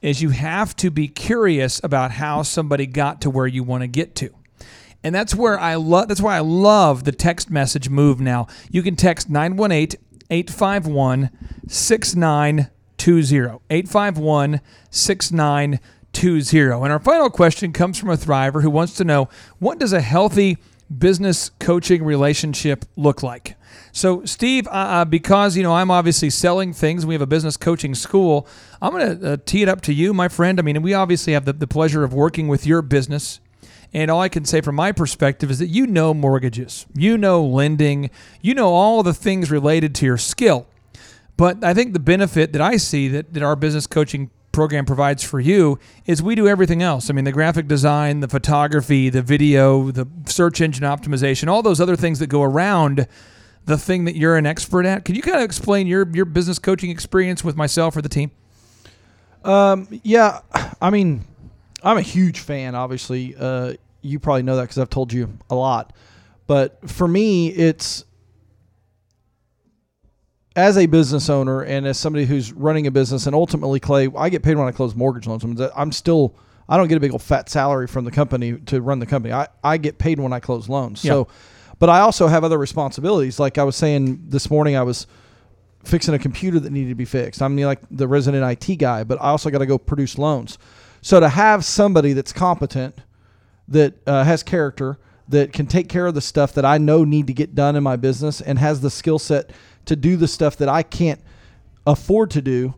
is 0.01 0.21
you 0.21 0.29
have 0.29 0.75
to 0.75 0.91
be 0.91 1.07
curious 1.07 1.81
about 1.83 2.11
how 2.11 2.41
somebody 2.41 2.85
got 2.85 3.21
to 3.21 3.29
where 3.29 3.47
you 3.47 3.63
want 3.63 3.81
to 3.81 3.87
get 3.87 4.15
to. 4.15 4.29
And 5.03 5.13
that's 5.13 5.35
where 5.35 5.59
I 5.59 5.75
love 5.75 6.07
that's 6.07 6.21
why 6.21 6.37
I 6.37 6.39
love 6.39 7.03
the 7.03 7.11
text 7.11 7.49
message 7.49 7.89
move 7.89 8.21
now. 8.21 8.47
You 8.69 8.81
can 8.81 8.95
text 8.95 9.29
918 9.29 9.99
851 10.29 11.29
6920. 11.67 12.69
851 13.69 14.61
6920. 14.89 15.92
And 16.21 16.91
our 16.91 16.99
final 16.99 17.29
question 17.29 17.73
comes 17.73 17.97
from 17.97 18.09
a 18.09 18.17
thriver 18.17 18.61
who 18.61 18.69
wants 18.69 18.95
to 18.95 19.03
know 19.03 19.27
what 19.59 19.79
does 19.79 19.91
a 19.91 20.01
healthy 20.01 20.57
business 20.95 21.51
coaching 21.59 22.03
relationship 22.03 22.85
look 22.95 23.23
like? 23.23 23.55
So, 23.91 24.23
Steve, 24.25 24.67
uh, 24.67 24.71
uh, 24.71 25.05
because 25.05 25.57
you 25.57 25.63
know 25.63 25.75
I'm 25.75 25.91
obviously 25.91 26.29
selling 26.29 26.73
things, 26.73 27.05
we 27.05 27.13
have 27.13 27.21
a 27.21 27.27
business 27.27 27.57
coaching 27.57 27.93
school. 27.93 28.47
I'm 28.81 28.91
going 28.91 29.19
to 29.19 29.33
uh, 29.33 29.37
tee 29.45 29.63
it 29.63 29.69
up 29.69 29.81
to 29.81 29.93
you, 29.93 30.13
my 30.13 30.27
friend. 30.27 30.59
I 30.59 30.63
mean, 30.63 30.81
we 30.81 30.93
obviously 30.93 31.33
have 31.33 31.45
the, 31.45 31.53
the 31.53 31.67
pleasure 31.67 32.03
of 32.03 32.13
working 32.13 32.47
with 32.47 32.65
your 32.65 32.81
business. 32.81 33.39
And 33.93 34.09
all 34.09 34.21
I 34.21 34.29
can 34.29 34.45
say 34.45 34.61
from 34.61 34.75
my 34.75 34.91
perspective 34.91 35.51
is 35.51 35.59
that 35.59 35.67
you 35.67 35.85
know 35.85 36.13
mortgages, 36.13 36.87
you 36.95 37.17
know 37.17 37.43
lending, 37.43 38.09
you 38.41 38.55
know 38.55 38.69
all 38.69 39.03
the 39.03 39.13
things 39.13 39.51
related 39.51 39.93
to 39.95 40.05
your 40.05 40.17
skill. 40.17 40.67
But 41.37 41.63
I 41.63 41.73
think 41.73 41.93
the 41.93 41.99
benefit 41.99 42.53
that 42.53 42.61
I 42.61 42.77
see 42.77 43.07
that, 43.09 43.33
that 43.33 43.43
our 43.43 43.55
business 43.55 43.85
coaching 43.85 44.31
program 44.53 44.85
provides 44.85 45.21
for 45.23 45.41
you 45.41 45.77
is 46.05 46.23
we 46.23 46.35
do 46.35 46.47
everything 46.47 46.81
else. 46.81 47.09
I 47.09 47.13
mean, 47.13 47.25
the 47.25 47.33
graphic 47.33 47.67
design, 47.67 48.21
the 48.21 48.29
photography, 48.29 49.09
the 49.09 49.21
video, 49.21 49.91
the 49.91 50.07
search 50.25 50.61
engine 50.61 50.85
optimization, 50.85 51.49
all 51.49 51.61
those 51.61 51.81
other 51.81 51.97
things 51.97 52.19
that 52.19 52.27
go 52.27 52.41
around 52.41 53.05
the 53.65 53.77
thing 53.77 54.05
that 54.05 54.15
you're 54.15 54.37
an 54.37 54.45
expert 54.45 54.85
at. 54.85 55.03
Can 55.03 55.15
you 55.15 55.21
kind 55.21 55.37
of 55.37 55.43
explain 55.43 55.87
your 55.87 56.07
your 56.13 56.25
business 56.25 56.59
coaching 56.59 56.89
experience 56.89 57.43
with 57.43 57.57
myself 57.57 57.97
or 57.97 58.01
the 58.01 58.09
team? 58.09 58.31
Um, 59.43 59.87
yeah, 60.03 60.39
I 60.81 60.89
mean, 60.89 61.25
I'm 61.83 61.97
a 61.97 62.01
huge 62.01 62.39
fan. 62.39 62.75
Obviously, 62.75 63.35
uh, 63.37 63.73
you 64.01 64.19
probably 64.19 64.43
know 64.43 64.55
that 64.55 64.63
because 64.63 64.77
I've 64.77 64.89
told 64.89 65.11
you 65.11 65.37
a 65.49 65.55
lot. 65.55 65.93
But 66.47 66.89
for 66.89 67.07
me, 67.07 67.49
it's 67.49 68.05
as 70.55 70.77
a 70.77 70.85
business 70.85 71.29
owner 71.29 71.61
and 71.61 71.87
as 71.87 71.97
somebody 71.97 72.25
who's 72.25 72.53
running 72.53 72.87
a 72.87 72.91
business, 72.91 73.25
and 73.25 73.35
ultimately, 73.35 73.79
Clay, 73.79 74.09
I 74.15 74.29
get 74.29 74.43
paid 74.43 74.57
when 74.57 74.67
I 74.67 74.71
close 74.71 74.95
mortgage 74.95 75.27
loans. 75.27 75.43
I'm 75.75 75.91
still, 75.91 76.35
I 76.69 76.77
don't 76.77 76.87
get 76.87 76.97
a 76.97 76.99
big 76.99 77.11
old 77.11 77.23
fat 77.23 77.49
salary 77.49 77.87
from 77.87 78.05
the 78.05 78.11
company 78.11 78.53
to 78.53 78.81
run 78.81 78.99
the 78.99 79.05
company. 79.05 79.33
I, 79.33 79.47
I 79.63 79.77
get 79.77 79.97
paid 79.97 80.19
when 80.19 80.33
I 80.33 80.39
close 80.39 80.69
loans. 80.69 81.03
Yeah. 81.03 81.11
So, 81.11 81.27
but 81.79 81.89
I 81.89 82.01
also 82.01 82.27
have 82.27 82.43
other 82.43 82.57
responsibilities. 82.57 83.39
Like 83.39 83.57
I 83.57 83.63
was 83.63 83.75
saying 83.75 84.25
this 84.29 84.49
morning, 84.49 84.75
I 84.75 84.83
was 84.83 85.07
fixing 85.83 86.13
a 86.13 86.19
computer 86.19 86.59
that 86.59 86.71
needed 86.71 86.89
to 86.89 86.95
be 86.95 87.05
fixed. 87.05 87.41
I'm 87.41 87.57
like 87.57 87.79
the 87.91 88.07
resident 88.07 88.67
IT 88.67 88.75
guy, 88.77 89.03
but 89.03 89.19
I 89.21 89.29
also 89.29 89.49
got 89.49 89.59
to 89.59 89.65
go 89.65 89.77
produce 89.77 90.17
loans. 90.17 90.57
So 91.01 91.19
to 91.19 91.29
have 91.29 91.65
somebody 91.65 92.13
that's 92.13 92.31
competent, 92.31 92.95
that 93.67 93.95
uh, 94.07 94.23
has 94.23 94.43
character, 94.43 94.97
that 95.27 95.51
can 95.51 95.65
take 95.65 95.89
care 95.89 96.05
of 96.05 96.13
the 96.13 96.21
stuff 96.21 96.53
that 96.53 96.65
I 96.65 96.77
know 96.77 97.03
need 97.03 97.27
to 97.27 97.33
get 97.33 97.55
done 97.55 97.75
in 97.75 97.83
my 97.83 97.95
business, 97.95 98.39
and 98.39 98.59
has 98.59 98.81
the 98.81 98.89
skill 98.89 99.19
set 99.19 99.49
to 99.85 99.95
do 99.95 100.17
the 100.17 100.27
stuff 100.27 100.57
that 100.57 100.69
I 100.69 100.83
can't 100.83 101.21
afford 101.85 102.31
to 102.31 102.41
do, 102.41 102.75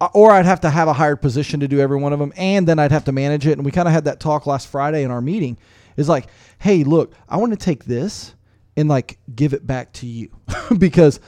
uh, 0.00 0.08
or 0.14 0.30
I'd 0.30 0.46
have 0.46 0.60
to 0.62 0.70
have 0.70 0.88
a 0.88 0.92
hired 0.94 1.20
position 1.20 1.60
to 1.60 1.68
do 1.68 1.80
every 1.80 1.98
one 1.98 2.12
of 2.12 2.18
them, 2.18 2.32
and 2.36 2.66
then 2.66 2.78
I'd 2.78 2.92
have 2.92 3.04
to 3.04 3.12
manage 3.12 3.46
it. 3.46 3.52
And 3.52 3.64
we 3.64 3.70
kind 3.70 3.86
of 3.88 3.94
had 3.94 4.04
that 4.04 4.20
talk 4.20 4.46
last 4.46 4.68
Friday 4.68 5.02
in 5.02 5.10
our 5.10 5.20
meeting. 5.20 5.58
Is 5.96 6.08
like, 6.08 6.28
hey, 6.58 6.84
look, 6.84 7.12
I 7.28 7.36
want 7.36 7.52
to 7.52 7.58
take 7.58 7.84
this 7.84 8.34
and 8.76 8.88
like 8.88 9.18
give 9.34 9.52
it 9.52 9.66
back 9.66 9.92
to 9.94 10.06
you 10.06 10.30
because 10.78 11.20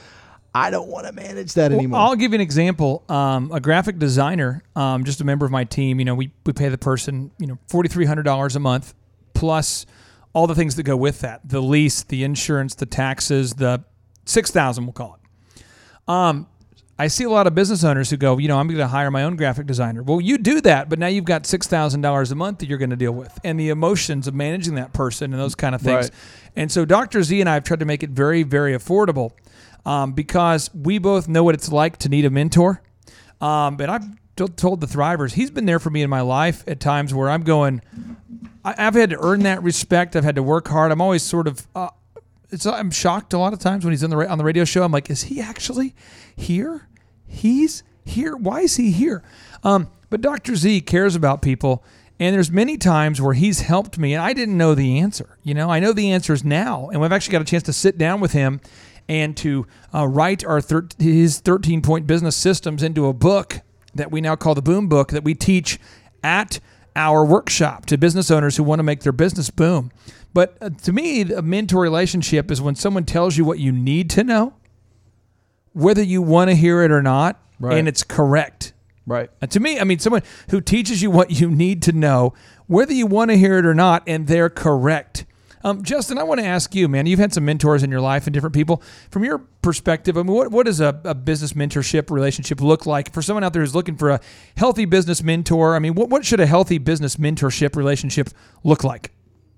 I 0.55 0.69
don't 0.69 0.87
want 0.87 1.05
to 1.07 1.13
manage 1.13 1.53
that 1.53 1.71
Well, 1.71 1.79
anymore. 1.79 1.99
I'll 1.99 2.15
give 2.15 2.31
you 2.31 2.35
an 2.35 2.41
example. 2.41 3.03
Um, 3.09 3.51
a 3.51 3.59
graphic 3.59 3.99
designer, 3.99 4.63
um, 4.75 5.03
just 5.03 5.21
a 5.21 5.23
member 5.25 5.45
of 5.45 5.51
my 5.51 5.63
team. 5.63 5.99
You 5.99 6.05
know, 6.05 6.15
we, 6.15 6.31
we 6.45 6.53
pay 6.53 6.69
the 6.69 6.77
person 6.77 7.31
you 7.39 7.47
know 7.47 7.57
forty 7.67 7.89
three 7.89 8.05
hundred 8.05 8.23
dollars 8.23 8.55
a 8.55 8.59
month 8.59 8.93
plus 9.33 9.85
all 10.33 10.47
the 10.47 10.55
things 10.55 10.75
that 10.77 10.83
go 10.83 10.95
with 10.97 11.21
that: 11.21 11.47
the 11.47 11.61
lease, 11.61 12.03
the 12.03 12.23
insurance, 12.23 12.75
the 12.75 12.85
taxes, 12.85 13.53
the 13.53 13.83
six 14.25 14.51
thousand 14.51 14.85
we'll 14.85 14.93
call 14.93 15.17
it. 15.19 15.63
Um, 16.07 16.47
I 16.97 17.07
see 17.07 17.23
a 17.23 17.29
lot 17.29 17.47
of 17.47 17.55
business 17.55 17.83
owners 17.83 18.11
who 18.11 18.17
go, 18.17 18.37
you 18.37 18.47
know, 18.47 18.59
I'm 18.59 18.67
going 18.67 18.77
to 18.77 18.87
hire 18.87 19.09
my 19.09 19.23
own 19.23 19.35
graphic 19.35 19.65
designer. 19.65 20.03
Well, 20.03 20.21
you 20.21 20.37
do 20.37 20.61
that, 20.61 20.89
but 20.89 20.99
now 20.99 21.07
you've 21.07 21.25
got 21.25 21.45
six 21.45 21.67
thousand 21.67 22.01
dollars 22.01 22.31
a 22.31 22.35
month 22.35 22.59
that 22.59 22.69
you're 22.69 22.77
going 22.77 22.91
to 22.91 22.95
deal 22.95 23.11
with, 23.11 23.39
and 23.43 23.59
the 23.59 23.69
emotions 23.69 24.27
of 24.27 24.35
managing 24.35 24.75
that 24.75 24.93
person 24.93 25.33
and 25.33 25.41
those 25.41 25.55
kind 25.55 25.73
of 25.73 25.81
things. 25.81 26.05
Right. 26.05 26.11
And 26.55 26.71
so, 26.71 26.85
Dr. 26.85 27.23
Z 27.23 27.39
and 27.41 27.49
I 27.49 27.55
have 27.55 27.63
tried 27.63 27.79
to 27.79 27.85
make 27.85 28.03
it 28.03 28.11
very, 28.11 28.43
very 28.43 28.73
affordable 28.73 29.31
um, 29.85 30.13
because 30.13 30.69
we 30.73 30.99
both 30.99 31.27
know 31.27 31.43
what 31.43 31.55
it's 31.55 31.71
like 31.71 31.97
to 31.97 32.09
need 32.09 32.25
a 32.25 32.29
mentor. 32.29 32.81
Um, 33.41 33.77
and 33.81 33.91
I've 33.91 34.05
t- 34.35 34.47
told 34.55 34.79
the 34.79 34.87
Thrivers, 34.87 35.33
he's 35.33 35.51
been 35.51 35.65
there 35.65 35.79
for 35.79 35.89
me 35.89 36.03
in 36.03 36.09
my 36.09 36.21
life 36.21 36.63
at 36.67 36.79
times 36.79 37.13
where 37.13 37.29
I'm 37.29 37.41
going, 37.41 37.81
I, 38.63 38.75
I've 38.77 38.93
had 38.93 39.09
to 39.09 39.17
earn 39.19 39.41
that 39.41 39.63
respect. 39.63 40.15
I've 40.15 40.23
had 40.23 40.35
to 40.35 40.43
work 40.43 40.67
hard. 40.67 40.91
I'm 40.91 41.01
always 41.01 41.23
sort 41.23 41.47
of, 41.47 41.67
uh, 41.75 41.89
it's, 42.53 42.65
I'm 42.65 42.91
shocked 42.91 43.33
a 43.33 43.37
lot 43.37 43.53
of 43.53 43.59
times 43.59 43.83
when 43.83 43.91
he's 43.91 44.03
on 44.03 44.09
the 44.09 44.29
on 44.29 44.37
the 44.37 44.43
radio 44.43 44.63
show. 44.65 44.83
I'm 44.83 44.91
like, 44.91 45.09
is 45.09 45.23
he 45.23 45.41
actually 45.41 45.95
here? 46.35 46.87
He's 47.27 47.83
here. 48.05 48.35
Why 48.35 48.61
is 48.61 48.75
he 48.75 48.91
here? 48.91 49.23
Um, 49.63 49.89
but 50.09 50.21
Dr. 50.21 50.55
Z 50.55 50.81
cares 50.81 51.15
about 51.15 51.41
people, 51.41 51.83
and 52.19 52.35
there's 52.35 52.51
many 52.51 52.77
times 52.77 53.19
where 53.19 53.33
he's 53.33 53.61
helped 53.61 53.97
me, 53.97 54.13
and 54.13 54.21
I 54.21 54.33
didn't 54.33 54.57
know 54.57 54.75
the 54.75 54.99
answer. 54.99 55.37
You 55.43 55.53
know, 55.55 55.69
I 55.69 55.79
know 55.79 55.91
the 55.91 56.11
answers 56.11 56.43
now, 56.43 56.89
and 56.89 57.01
we've 57.01 57.11
actually 57.11 57.31
got 57.33 57.41
a 57.41 57.45
chance 57.45 57.63
to 57.63 57.73
sit 57.73 57.97
down 57.97 58.19
with 58.19 58.33
him 58.33 58.61
and 59.09 59.35
to 59.37 59.67
uh, 59.93 60.07
write 60.07 60.45
our 60.45 60.61
thir- 60.61 60.87
his 60.99 61.39
13 61.39 61.81
point 61.81 62.07
business 62.07 62.35
systems 62.35 62.83
into 62.83 63.07
a 63.07 63.13
book 63.13 63.61
that 63.95 64.11
we 64.11 64.21
now 64.21 64.35
call 64.35 64.55
the 64.55 64.61
Boom 64.61 64.87
Book 64.87 65.09
that 65.09 65.23
we 65.23 65.33
teach 65.33 65.79
at 66.23 66.59
our 66.95 67.25
workshop 67.25 67.85
to 67.87 67.97
business 67.97 68.29
owners 68.29 68.57
who 68.57 68.63
want 68.63 68.79
to 68.79 68.83
make 68.83 69.01
their 69.01 69.11
business 69.11 69.49
boom. 69.49 69.91
But 70.33 70.57
uh, 70.61 70.69
to 70.69 70.91
me, 70.91 71.21
a 71.21 71.41
mentor 71.41 71.81
relationship 71.81 72.49
is 72.49 72.61
when 72.61 72.75
someone 72.75 73.05
tells 73.05 73.37
you 73.37 73.45
what 73.45 73.59
you 73.59 73.71
need 73.71 74.09
to 74.11 74.23
know, 74.23 74.53
whether 75.73 76.01
you 76.01 76.21
want 76.21 76.49
to 76.49 76.55
hear 76.55 76.81
it 76.83 76.91
or 76.91 77.01
not, 77.01 77.39
Right. 77.59 77.77
and 77.77 77.87
it's 77.87 78.03
correct. 78.03 78.73
Right. 79.05 79.29
And 79.41 79.51
to 79.51 79.59
me, 79.59 79.79
I 79.79 79.83
mean, 79.83 79.99
someone 79.99 80.23
who 80.49 80.59
teaches 80.61 81.01
you 81.01 81.11
what 81.11 81.31
you 81.31 81.49
need 81.51 81.81
to 81.83 81.91
know, 81.91 82.33
whether 82.67 82.93
you 82.93 83.05
want 83.05 83.31
to 83.31 83.37
hear 83.37 83.57
it 83.57 83.65
or 83.65 83.73
not, 83.73 84.03
and 84.07 84.27
they're 84.27 84.49
correct. 84.49 85.25
Um, 85.65 85.81
Justin, 85.83 86.17
I 86.17 86.23
want 86.23 86.41
to 86.41 86.45
ask 86.45 86.75
you, 86.75 86.89
man. 86.89 87.05
You've 87.05 87.19
had 87.19 87.33
some 87.33 87.45
mentors 87.45 87.83
in 87.83 87.91
your 87.91 88.01
life 88.01 88.27
and 88.27 88.33
different 88.33 88.53
people. 88.53 88.81
From 89.11 89.23
your 89.23 89.39
perspective, 89.61 90.17
I 90.17 90.23
mean, 90.23 90.33
what, 90.33 90.51
what 90.51 90.65
does 90.65 90.81
a, 90.81 90.99
a 91.05 91.15
business 91.15 91.53
mentorship 91.53 92.11
relationship 92.11 92.59
look 92.59 92.85
like 92.85 93.13
for 93.13 93.21
someone 93.21 93.43
out 93.45 93.53
there 93.53 93.61
who's 93.61 93.73
looking 93.75 93.95
for 93.95 94.09
a 94.09 94.19
healthy 94.57 94.83
business 94.85 95.23
mentor? 95.23 95.75
I 95.75 95.79
mean, 95.79 95.93
what, 95.95 96.09
what 96.09 96.25
should 96.25 96.41
a 96.41 96.45
healthy 96.45 96.79
business 96.79 97.15
mentorship 97.15 97.77
relationship 97.77 98.29
look 98.63 98.83
like? 98.83 99.11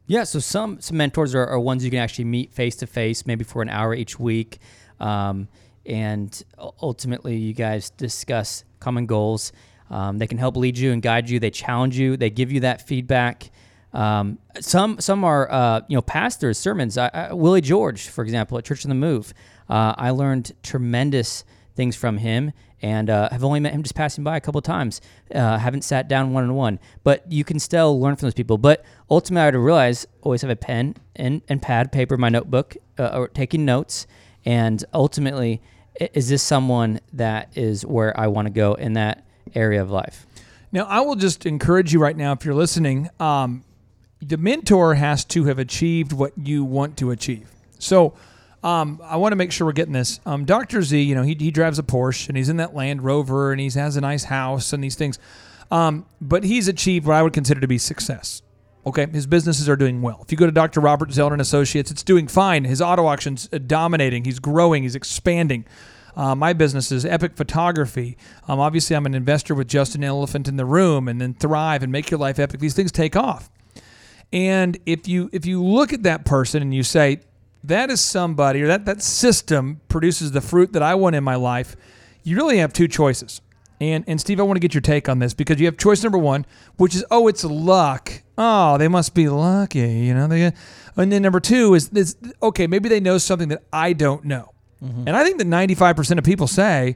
Yeah, 0.07 0.23
so 0.23 0.39
some 0.39 0.79
some 0.81 0.97
mentors 0.97 1.33
are, 1.33 1.47
are 1.47 1.59
ones 1.59 1.83
you 1.83 1.89
can 1.89 1.99
actually 1.99 2.25
meet 2.25 2.53
face 2.53 2.75
to 2.77 2.87
face, 2.87 3.25
maybe 3.25 3.43
for 3.43 3.61
an 3.61 3.69
hour 3.69 3.95
each 3.95 4.19
week, 4.19 4.59
um, 4.99 5.47
and 5.85 6.43
ultimately 6.81 7.37
you 7.37 7.53
guys 7.53 7.89
discuss 7.91 8.63
common 8.79 9.07
goals. 9.07 9.51
Um, 9.89 10.17
they 10.17 10.27
can 10.27 10.37
help 10.37 10.57
lead 10.57 10.77
you 10.77 10.91
and 10.91 11.01
guide 11.01 11.29
you. 11.29 11.39
They 11.39 11.49
challenge 11.49 11.97
you. 11.97 12.17
They 12.17 12.29
give 12.29 12.51
you 12.51 12.61
that 12.61 12.87
feedback. 12.87 13.51
Um, 13.93 14.39
some 14.59 14.99
some 14.99 15.23
are 15.23 15.51
uh, 15.51 15.81
you 15.87 15.95
know 15.95 16.01
pastors, 16.01 16.59
sermons. 16.59 16.97
I, 16.97 17.09
I, 17.13 17.33
Willie 17.33 17.61
George, 17.61 18.07
for 18.09 18.23
example, 18.23 18.57
at 18.57 18.65
Church 18.65 18.85
on 18.85 18.89
the 18.89 18.95
Move. 18.95 19.33
Uh, 19.69 19.95
I 19.97 20.11
learned 20.11 20.51
tremendous 20.61 21.43
things 21.75 21.95
from 21.95 22.17
him, 22.17 22.51
and 22.85 23.09
uh, 23.09 23.27
have 23.31 23.43
only 23.43 23.59
met 23.59 23.73
him 23.73 23.81
just 23.81 23.95
passing 23.95 24.23
by 24.23 24.37
a 24.37 24.39
couple 24.39 24.61
times. 24.61 25.01
Uh, 25.33 25.57
haven't 25.57 25.83
sat 25.83 26.07
down 26.07 26.33
one 26.33 26.43
on 26.43 26.53
one, 26.53 26.79
but 27.03 27.29
you 27.31 27.43
can 27.43 27.57
still 27.57 27.99
learn 27.99 28.15
from 28.15 28.27
those 28.27 28.35
people. 28.35 28.59
But 28.59 28.85
ultimately, 29.09 29.57
I 29.57 29.59
realize 29.59 30.05
always 30.21 30.43
have 30.43 30.51
a 30.51 30.55
pen 30.55 30.95
and, 31.15 31.41
and 31.49 31.59
pad, 31.59 31.91
paper, 31.91 32.15
my 32.15 32.29
notebook, 32.29 32.77
uh, 32.99 33.07
or 33.07 33.27
taking 33.27 33.65
notes. 33.65 34.05
And 34.45 34.85
ultimately, 34.93 35.63
is 36.13 36.29
this 36.29 36.43
someone 36.43 36.99
that 37.11 37.57
is 37.57 37.83
where 37.87 38.17
I 38.19 38.27
want 38.27 38.45
to 38.45 38.51
go 38.51 38.75
in 38.75 38.93
that 38.93 39.25
area 39.55 39.81
of 39.81 39.89
life? 39.89 40.27
Now, 40.71 40.85
I 40.85 40.99
will 40.99 41.15
just 41.15 41.47
encourage 41.47 41.91
you 41.91 41.99
right 41.99 42.15
now, 42.15 42.33
if 42.33 42.45
you're 42.45 42.53
listening, 42.53 43.09
um, 43.19 43.63
the 44.21 44.37
mentor 44.37 44.93
has 44.93 45.25
to 45.25 45.45
have 45.45 45.57
achieved 45.57 46.13
what 46.13 46.33
you 46.37 46.63
want 46.63 46.97
to 46.97 47.09
achieve. 47.09 47.49
So, 47.79 48.13
um, 48.65 48.99
I 49.03 49.17
want 49.17 49.31
to 49.31 49.35
make 49.35 49.51
sure 49.51 49.67
we're 49.67 49.73
getting 49.73 49.93
this. 49.93 50.19
Um, 50.25 50.43
Dr. 50.43 50.81
Z, 50.81 50.99
you 50.99 51.13
know, 51.13 51.21
he, 51.21 51.35
he 51.39 51.51
drives 51.51 51.77
a 51.77 51.83
Porsche 51.83 52.29
and 52.29 52.35
he's 52.35 52.49
in 52.49 52.57
that 52.57 52.73
Land 52.73 53.03
Rover 53.03 53.51
and 53.51 53.61
he 53.61 53.69
has 53.69 53.95
a 53.95 54.01
nice 54.01 54.23
house 54.23 54.73
and 54.73 54.83
these 54.83 54.95
things. 54.95 55.19
Um, 55.69 56.07
but 56.19 56.43
he's 56.43 56.67
achieved 56.67 57.05
what 57.05 57.15
I 57.15 57.21
would 57.21 57.31
consider 57.31 57.61
to 57.61 57.67
be 57.67 57.77
success. 57.77 58.41
Okay, 58.83 59.05
his 59.05 59.27
businesses 59.27 59.69
are 59.69 59.75
doing 59.75 60.01
well. 60.01 60.19
If 60.23 60.31
you 60.31 60.37
go 60.37 60.47
to 60.47 60.51
Dr. 60.51 60.79
Robert 60.79 61.15
and 61.15 61.41
Associates, 61.41 61.91
it's 61.91 62.01
doing 62.01 62.27
fine. 62.27 62.63
His 62.63 62.81
auto 62.81 63.05
auctions 63.05 63.47
uh, 63.53 63.59
dominating. 63.59 64.25
He's 64.25 64.39
growing. 64.39 64.81
He's 64.81 64.95
expanding. 64.95 65.65
Uh, 66.15 66.33
my 66.33 66.53
business 66.53 66.91
is 66.91 67.05
Epic 67.05 67.35
Photography. 67.35 68.17
Um, 68.47 68.59
obviously, 68.59 68.95
I'm 68.95 69.05
an 69.05 69.13
investor 69.13 69.53
with 69.53 69.67
Justin 69.67 70.03
Elephant 70.03 70.47
in 70.47 70.55
the 70.55 70.65
Room, 70.65 71.07
and 71.07 71.21
then 71.21 71.35
Thrive 71.35 71.83
and 71.83 71.91
Make 71.91 72.09
Your 72.09 72.19
Life 72.19 72.39
Epic. 72.39 72.59
These 72.59 72.73
things 72.73 72.91
take 72.91 73.15
off. 73.15 73.51
And 74.33 74.79
if 74.87 75.07
you 75.07 75.29
if 75.33 75.45
you 75.45 75.63
look 75.63 75.93
at 75.93 76.03
that 76.03 76.25
person 76.25 76.61
and 76.61 76.73
you 76.73 76.83
say 76.83 77.19
that 77.67 77.89
is 77.89 78.01
somebody 78.01 78.61
or 78.61 78.67
that 78.67 78.85
that 78.85 79.01
system 79.01 79.81
produces 79.87 80.31
the 80.31 80.41
fruit 80.41 80.73
that 80.73 80.83
I 80.83 80.95
want 80.95 81.15
in 81.15 81.23
my 81.23 81.35
life, 81.35 81.75
you 82.23 82.35
really 82.35 82.57
have 82.57 82.73
two 82.73 82.87
choices. 82.87 83.41
And 83.81 84.05
and 84.07 84.21
Steve, 84.21 84.39
I 84.39 84.43
want 84.43 84.55
to 84.55 84.61
get 84.61 84.73
your 84.73 84.81
take 84.81 85.09
on 85.09 85.19
this 85.19 85.33
because 85.33 85.59
you 85.59 85.65
have 85.65 85.77
choice 85.77 86.01
number 86.01 86.17
one, 86.17 86.45
which 86.77 86.95
is 86.95 87.03
oh, 87.11 87.27
it's 87.27 87.43
luck. 87.43 88.11
Oh, 88.37 88.77
they 88.77 88.87
must 88.87 89.13
be 89.13 89.27
lucky, 89.27 89.79
you 89.79 90.13
know. 90.13 90.27
They, 90.27 90.53
and 90.95 91.11
then 91.11 91.21
number 91.21 91.39
two 91.39 91.73
is 91.73 91.89
this. 91.89 92.15
Okay, 92.41 92.67
maybe 92.67 92.87
they 92.87 92.99
know 92.99 93.17
something 93.17 93.49
that 93.49 93.63
I 93.73 93.93
don't 93.93 94.25
know. 94.25 94.53
Mm-hmm. 94.83 95.07
And 95.07 95.17
I 95.17 95.23
think 95.23 95.39
that 95.39 95.47
ninety 95.47 95.75
five 95.75 95.95
percent 95.95 96.19
of 96.19 96.23
people 96.23 96.47
say, 96.47 96.95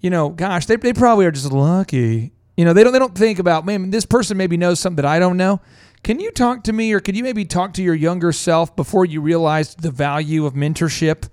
you 0.00 0.10
know, 0.10 0.28
gosh, 0.30 0.66
they, 0.66 0.76
they 0.76 0.92
probably 0.92 1.26
are 1.26 1.30
just 1.30 1.52
lucky. 1.52 2.32
You 2.56 2.64
know, 2.64 2.72
they 2.72 2.82
don't 2.82 2.92
they 2.92 2.98
don't 2.98 3.16
think 3.16 3.38
about 3.38 3.64
man, 3.64 3.90
this 3.90 4.06
person 4.06 4.36
maybe 4.36 4.56
knows 4.56 4.80
something 4.80 5.02
that 5.02 5.08
I 5.08 5.18
don't 5.18 5.36
know. 5.36 5.60
Can 6.06 6.20
you 6.20 6.30
talk 6.30 6.62
to 6.62 6.72
me, 6.72 6.92
or 6.92 7.00
could 7.00 7.16
you 7.16 7.24
maybe 7.24 7.44
talk 7.44 7.72
to 7.72 7.82
your 7.82 7.92
younger 7.92 8.30
self 8.30 8.76
before 8.76 9.04
you 9.04 9.20
realized 9.20 9.82
the 9.82 9.90
value 9.90 10.46
of 10.46 10.54
mentorship 10.54 11.28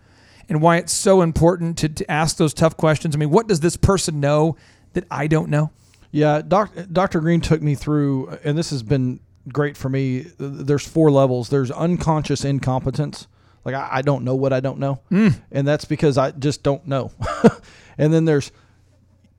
and 0.49 0.63
why 0.63 0.77
it's 0.77 0.91
so 0.91 1.21
important 1.21 1.77
to, 1.77 1.89
to 1.89 2.09
ask 2.09 2.37
those 2.37 2.55
tough 2.55 2.75
questions? 2.75 3.15
I 3.15 3.19
mean, 3.19 3.29
what 3.29 3.47
does 3.47 3.59
this 3.59 3.77
person 3.77 4.19
know 4.19 4.57
that 4.93 5.03
I 5.11 5.27
don't 5.27 5.49
know? 5.49 5.69
Yeah, 6.09 6.41
doc, 6.41 6.71
Dr. 6.91 7.19
Green 7.19 7.39
took 7.39 7.61
me 7.61 7.75
through, 7.75 8.35
and 8.43 8.57
this 8.57 8.71
has 8.71 8.81
been 8.81 9.19
great 9.47 9.77
for 9.77 9.89
me. 9.89 10.25
There's 10.39 10.87
four 10.87 11.11
levels. 11.11 11.49
There's 11.49 11.69
unconscious 11.69 12.43
incompetence, 12.43 13.27
like 13.65 13.75
I, 13.75 13.87
I 13.91 14.01
don't 14.01 14.23
know 14.23 14.33
what 14.33 14.53
I 14.53 14.59
don't 14.59 14.79
know, 14.79 15.01
Mm. 15.11 15.39
and 15.51 15.67
that's 15.67 15.85
because 15.85 16.17
I 16.17 16.31
just 16.31 16.63
don't 16.63 16.87
know. 16.87 17.11
and 17.99 18.11
then 18.11 18.25
there's 18.25 18.51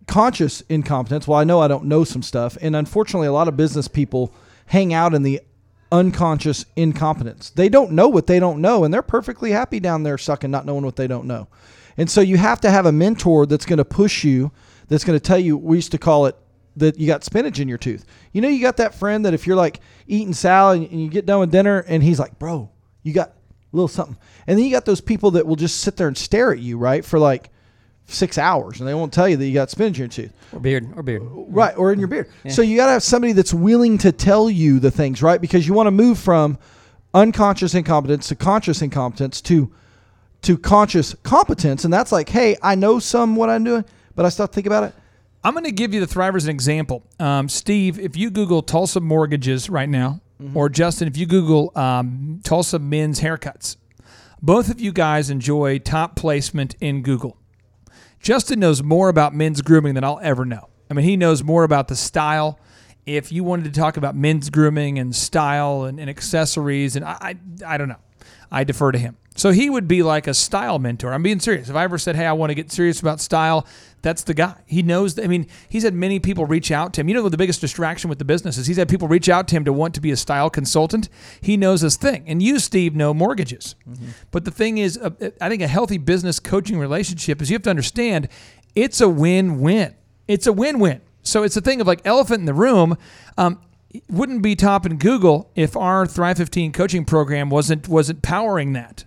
conscious 0.06 0.60
incompetence. 0.68 1.26
Well, 1.26 1.40
I 1.40 1.42
know 1.42 1.60
I 1.60 1.66
don't 1.66 1.86
know 1.86 2.04
some 2.04 2.22
stuff, 2.22 2.56
and 2.60 2.76
unfortunately, 2.76 3.26
a 3.26 3.32
lot 3.32 3.48
of 3.48 3.56
business 3.56 3.88
people 3.88 4.32
hang 4.66 4.92
out 4.94 5.14
in 5.14 5.22
the 5.22 5.40
unconscious 5.92 6.66
incompetence. 6.76 7.50
They 7.50 7.68
don't 7.68 7.92
know 7.92 8.08
what 8.08 8.26
they 8.26 8.40
don't 8.40 8.60
know, 8.60 8.84
and 8.84 8.92
they're 8.92 9.02
perfectly 9.02 9.52
happy 9.52 9.80
down 9.80 10.02
there 10.02 10.18
sucking, 10.18 10.50
not 10.50 10.66
knowing 10.66 10.84
what 10.84 10.96
they 10.96 11.06
don't 11.06 11.26
know. 11.26 11.48
And 11.96 12.10
so 12.10 12.20
you 12.20 12.36
have 12.36 12.60
to 12.62 12.70
have 12.70 12.86
a 12.86 12.92
mentor 12.92 13.46
that's 13.46 13.66
going 13.66 13.78
to 13.78 13.84
push 13.84 14.24
you, 14.24 14.50
that's 14.88 15.04
going 15.04 15.18
to 15.18 15.24
tell 15.24 15.38
you. 15.38 15.56
We 15.56 15.76
used 15.76 15.92
to 15.92 15.98
call 15.98 16.26
it 16.26 16.36
that 16.76 16.98
you 16.98 17.06
got 17.06 17.22
spinach 17.22 17.60
in 17.60 17.68
your 17.68 17.78
tooth. 17.78 18.04
You 18.32 18.40
know, 18.40 18.48
you 18.48 18.60
got 18.60 18.78
that 18.78 18.94
friend 18.94 19.24
that 19.24 19.34
if 19.34 19.46
you're 19.46 19.56
like 19.56 19.80
eating 20.08 20.34
salad 20.34 20.90
and 20.90 21.00
you 21.00 21.08
get 21.08 21.26
done 21.26 21.40
with 21.40 21.52
dinner, 21.52 21.84
and 21.86 22.02
he's 22.02 22.18
like, 22.18 22.38
"Bro, 22.38 22.70
you 23.04 23.12
got 23.12 23.28
a 23.28 23.76
little 23.76 23.88
something," 23.88 24.16
and 24.46 24.58
then 24.58 24.64
you 24.64 24.72
got 24.72 24.84
those 24.84 25.00
people 25.00 25.30
that 25.32 25.46
will 25.46 25.56
just 25.56 25.80
sit 25.80 25.96
there 25.96 26.08
and 26.08 26.18
stare 26.18 26.52
at 26.52 26.58
you, 26.58 26.76
right, 26.76 27.04
for 27.04 27.20
like 27.20 27.50
six 28.06 28.38
hours, 28.38 28.80
and 28.80 28.88
they 28.88 28.94
won't 28.94 29.12
tell 29.12 29.28
you 29.28 29.36
that 29.36 29.46
you 29.46 29.54
got 29.54 29.70
spinach 29.70 29.96
in 29.96 30.02
your 30.02 30.08
tooth. 30.08 30.32
Or 30.52 30.60
beard, 30.60 30.92
or 30.96 31.02
beard. 31.02 31.22
Right, 31.24 31.76
or 31.76 31.92
in 31.92 31.98
your 31.98 32.08
beard. 32.08 32.30
Yeah. 32.44 32.52
So 32.52 32.62
you 32.62 32.76
got 32.76 32.86
to 32.86 32.92
have 32.92 33.02
somebody 33.02 33.32
that's 33.32 33.54
willing 33.54 33.98
to 33.98 34.12
tell 34.12 34.50
you 34.50 34.78
the 34.78 34.90
things, 34.90 35.22
right? 35.22 35.40
Because 35.40 35.66
you 35.66 35.74
want 35.74 35.86
to 35.86 35.90
move 35.90 36.18
from 36.18 36.58
unconscious 37.12 37.74
incompetence 37.74 38.28
to 38.28 38.34
conscious 38.34 38.82
incompetence 38.82 39.40
to 39.42 39.72
to 40.42 40.58
conscious 40.58 41.14
competence, 41.22 41.84
and 41.84 41.92
that's 41.92 42.12
like, 42.12 42.28
hey, 42.28 42.56
I 42.62 42.74
know 42.74 42.98
some 42.98 43.34
what 43.34 43.48
I'm 43.48 43.64
doing, 43.64 43.84
but 44.14 44.26
I 44.26 44.28
still 44.28 44.46
think 44.46 44.66
about 44.66 44.84
it. 44.84 44.94
I'm 45.42 45.54
going 45.54 45.64
to 45.64 45.72
give 45.72 45.94
you 45.94 46.00
the 46.00 46.06
Thrivers 46.06 46.44
an 46.44 46.50
example. 46.50 47.02
Um, 47.18 47.48
Steve, 47.48 47.98
if 47.98 48.16
you 48.16 48.30
Google 48.30 48.62
Tulsa 48.62 49.00
mortgages 49.00 49.70
right 49.70 49.88
now, 49.88 50.20
or 50.52 50.68
Justin, 50.68 51.08
if 51.08 51.16
you 51.16 51.24
Google 51.24 51.72
um, 51.74 52.40
Tulsa 52.44 52.78
men's 52.78 53.20
haircuts, 53.20 53.76
both 54.42 54.70
of 54.70 54.80
you 54.80 54.92
guys 54.92 55.30
enjoy 55.30 55.78
top 55.78 56.16
placement 56.16 56.74
in 56.80 57.02
Google. 57.02 57.38
Justin 58.24 58.58
knows 58.58 58.82
more 58.82 59.10
about 59.10 59.34
men's 59.34 59.60
grooming 59.60 59.94
than 59.94 60.02
I'll 60.02 60.18
ever 60.22 60.46
know. 60.46 60.70
I 60.90 60.94
mean, 60.94 61.04
he 61.04 61.14
knows 61.14 61.44
more 61.44 61.62
about 61.62 61.88
the 61.88 61.94
style. 61.94 62.58
If 63.04 63.30
you 63.30 63.44
wanted 63.44 63.66
to 63.66 63.78
talk 63.78 63.98
about 63.98 64.16
men's 64.16 64.48
grooming 64.48 64.98
and 64.98 65.14
style 65.14 65.84
and, 65.84 66.00
and 66.00 66.08
accessories, 66.08 66.96
and 66.96 67.04
I, 67.04 67.18
I, 67.20 67.74
I 67.74 67.76
don't 67.76 67.90
know, 67.90 68.00
I 68.50 68.64
defer 68.64 68.92
to 68.92 68.98
him. 68.98 69.18
So 69.36 69.50
he 69.50 69.68
would 69.68 69.86
be 69.86 70.02
like 70.02 70.26
a 70.26 70.32
style 70.32 70.78
mentor. 70.78 71.12
I'm 71.12 71.22
being 71.22 71.38
serious. 71.38 71.68
If 71.68 71.76
I 71.76 71.84
ever 71.84 71.98
said, 71.98 72.16
"Hey, 72.16 72.24
I 72.24 72.32
want 72.32 72.48
to 72.48 72.54
get 72.54 72.72
serious 72.72 72.98
about 72.98 73.20
style," 73.20 73.66
that's 74.04 74.22
the 74.22 74.34
guy. 74.34 74.54
He 74.66 74.82
knows. 74.82 75.18
I 75.18 75.26
mean, 75.26 75.46
he's 75.66 75.82
had 75.82 75.94
many 75.94 76.20
people 76.20 76.44
reach 76.44 76.70
out 76.70 76.92
to 76.92 77.00
him. 77.00 77.08
You 77.08 77.14
know, 77.14 77.28
the 77.30 77.38
biggest 77.38 77.62
distraction 77.62 78.10
with 78.10 78.18
the 78.18 78.24
business 78.26 78.58
is 78.58 78.66
he's 78.66 78.76
had 78.76 78.86
people 78.86 79.08
reach 79.08 79.30
out 79.30 79.48
to 79.48 79.56
him 79.56 79.64
to 79.64 79.72
want 79.72 79.94
to 79.94 80.00
be 80.02 80.10
a 80.10 80.16
style 80.16 80.50
consultant. 80.50 81.08
He 81.40 81.56
knows 81.56 81.80
his 81.80 81.96
thing, 81.96 82.22
and 82.26 82.42
you, 82.42 82.58
Steve, 82.58 82.94
know 82.94 83.14
mortgages. 83.14 83.74
But 84.30 84.44
the 84.44 84.50
thing 84.50 84.76
is, 84.76 84.98
uh, 84.98 85.10
I 85.40 85.48
think 85.48 85.62
a 85.62 85.66
healthy 85.66 85.96
business 85.96 86.38
coaching 86.38 86.78
relationship 86.78 87.40
is 87.40 87.50
you 87.50 87.54
have 87.54 87.62
to 87.62 87.70
understand 87.70 88.28
it's 88.74 89.00
a 89.00 89.08
win-win. 89.08 89.94
It's 90.28 90.46
a 90.46 90.52
win-win. 90.52 91.00
So 91.22 91.42
it's 91.42 91.56
a 91.56 91.62
thing 91.62 91.80
of 91.80 91.86
like 91.86 92.02
elephant 92.04 92.40
in 92.40 92.46
the 92.46 92.52
room. 92.52 92.98
Um, 93.38 93.58
wouldn't 94.10 94.42
be 94.42 94.54
top 94.54 94.84
in 94.84 94.98
Google 94.98 95.50
if 95.54 95.76
our 95.78 96.04
Thrive 96.06 96.36
15 96.36 96.72
coaching 96.72 97.06
program 97.06 97.48
wasn't 97.48 97.88
wasn't 97.88 98.20
powering 98.20 98.74
that. 98.74 99.04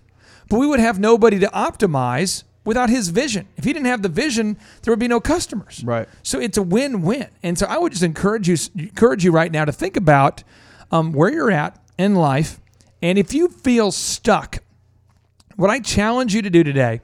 But 0.48 0.58
we 0.58 0.66
would 0.66 0.80
have 0.80 0.98
nobody 0.98 1.38
to 1.38 1.46
optimize 1.48 2.42
without 2.68 2.90
his 2.90 3.08
vision. 3.08 3.48
If 3.56 3.64
he 3.64 3.72
didn't 3.72 3.86
have 3.86 4.02
the 4.02 4.08
vision, 4.08 4.58
there 4.82 4.92
would 4.92 5.00
be 5.00 5.08
no 5.08 5.20
customers. 5.20 5.82
Right. 5.82 6.06
So 6.22 6.38
it's 6.38 6.58
a 6.58 6.62
win-win. 6.62 7.28
And 7.42 7.58
so 7.58 7.66
I 7.66 7.78
would 7.78 7.92
just 7.92 8.04
encourage 8.04 8.46
you 8.48 8.56
encourage 8.76 9.24
you 9.24 9.32
right 9.32 9.50
now 9.50 9.64
to 9.64 9.72
think 9.72 9.96
about 9.96 10.44
um, 10.92 11.12
where 11.12 11.32
you're 11.32 11.50
at 11.50 11.80
in 11.98 12.14
life, 12.14 12.60
and 13.02 13.18
if 13.18 13.34
you 13.34 13.48
feel 13.48 13.90
stuck, 13.90 14.58
what 15.56 15.70
I 15.70 15.80
challenge 15.80 16.34
you 16.34 16.42
to 16.42 16.50
do 16.50 16.62
today 16.62 17.00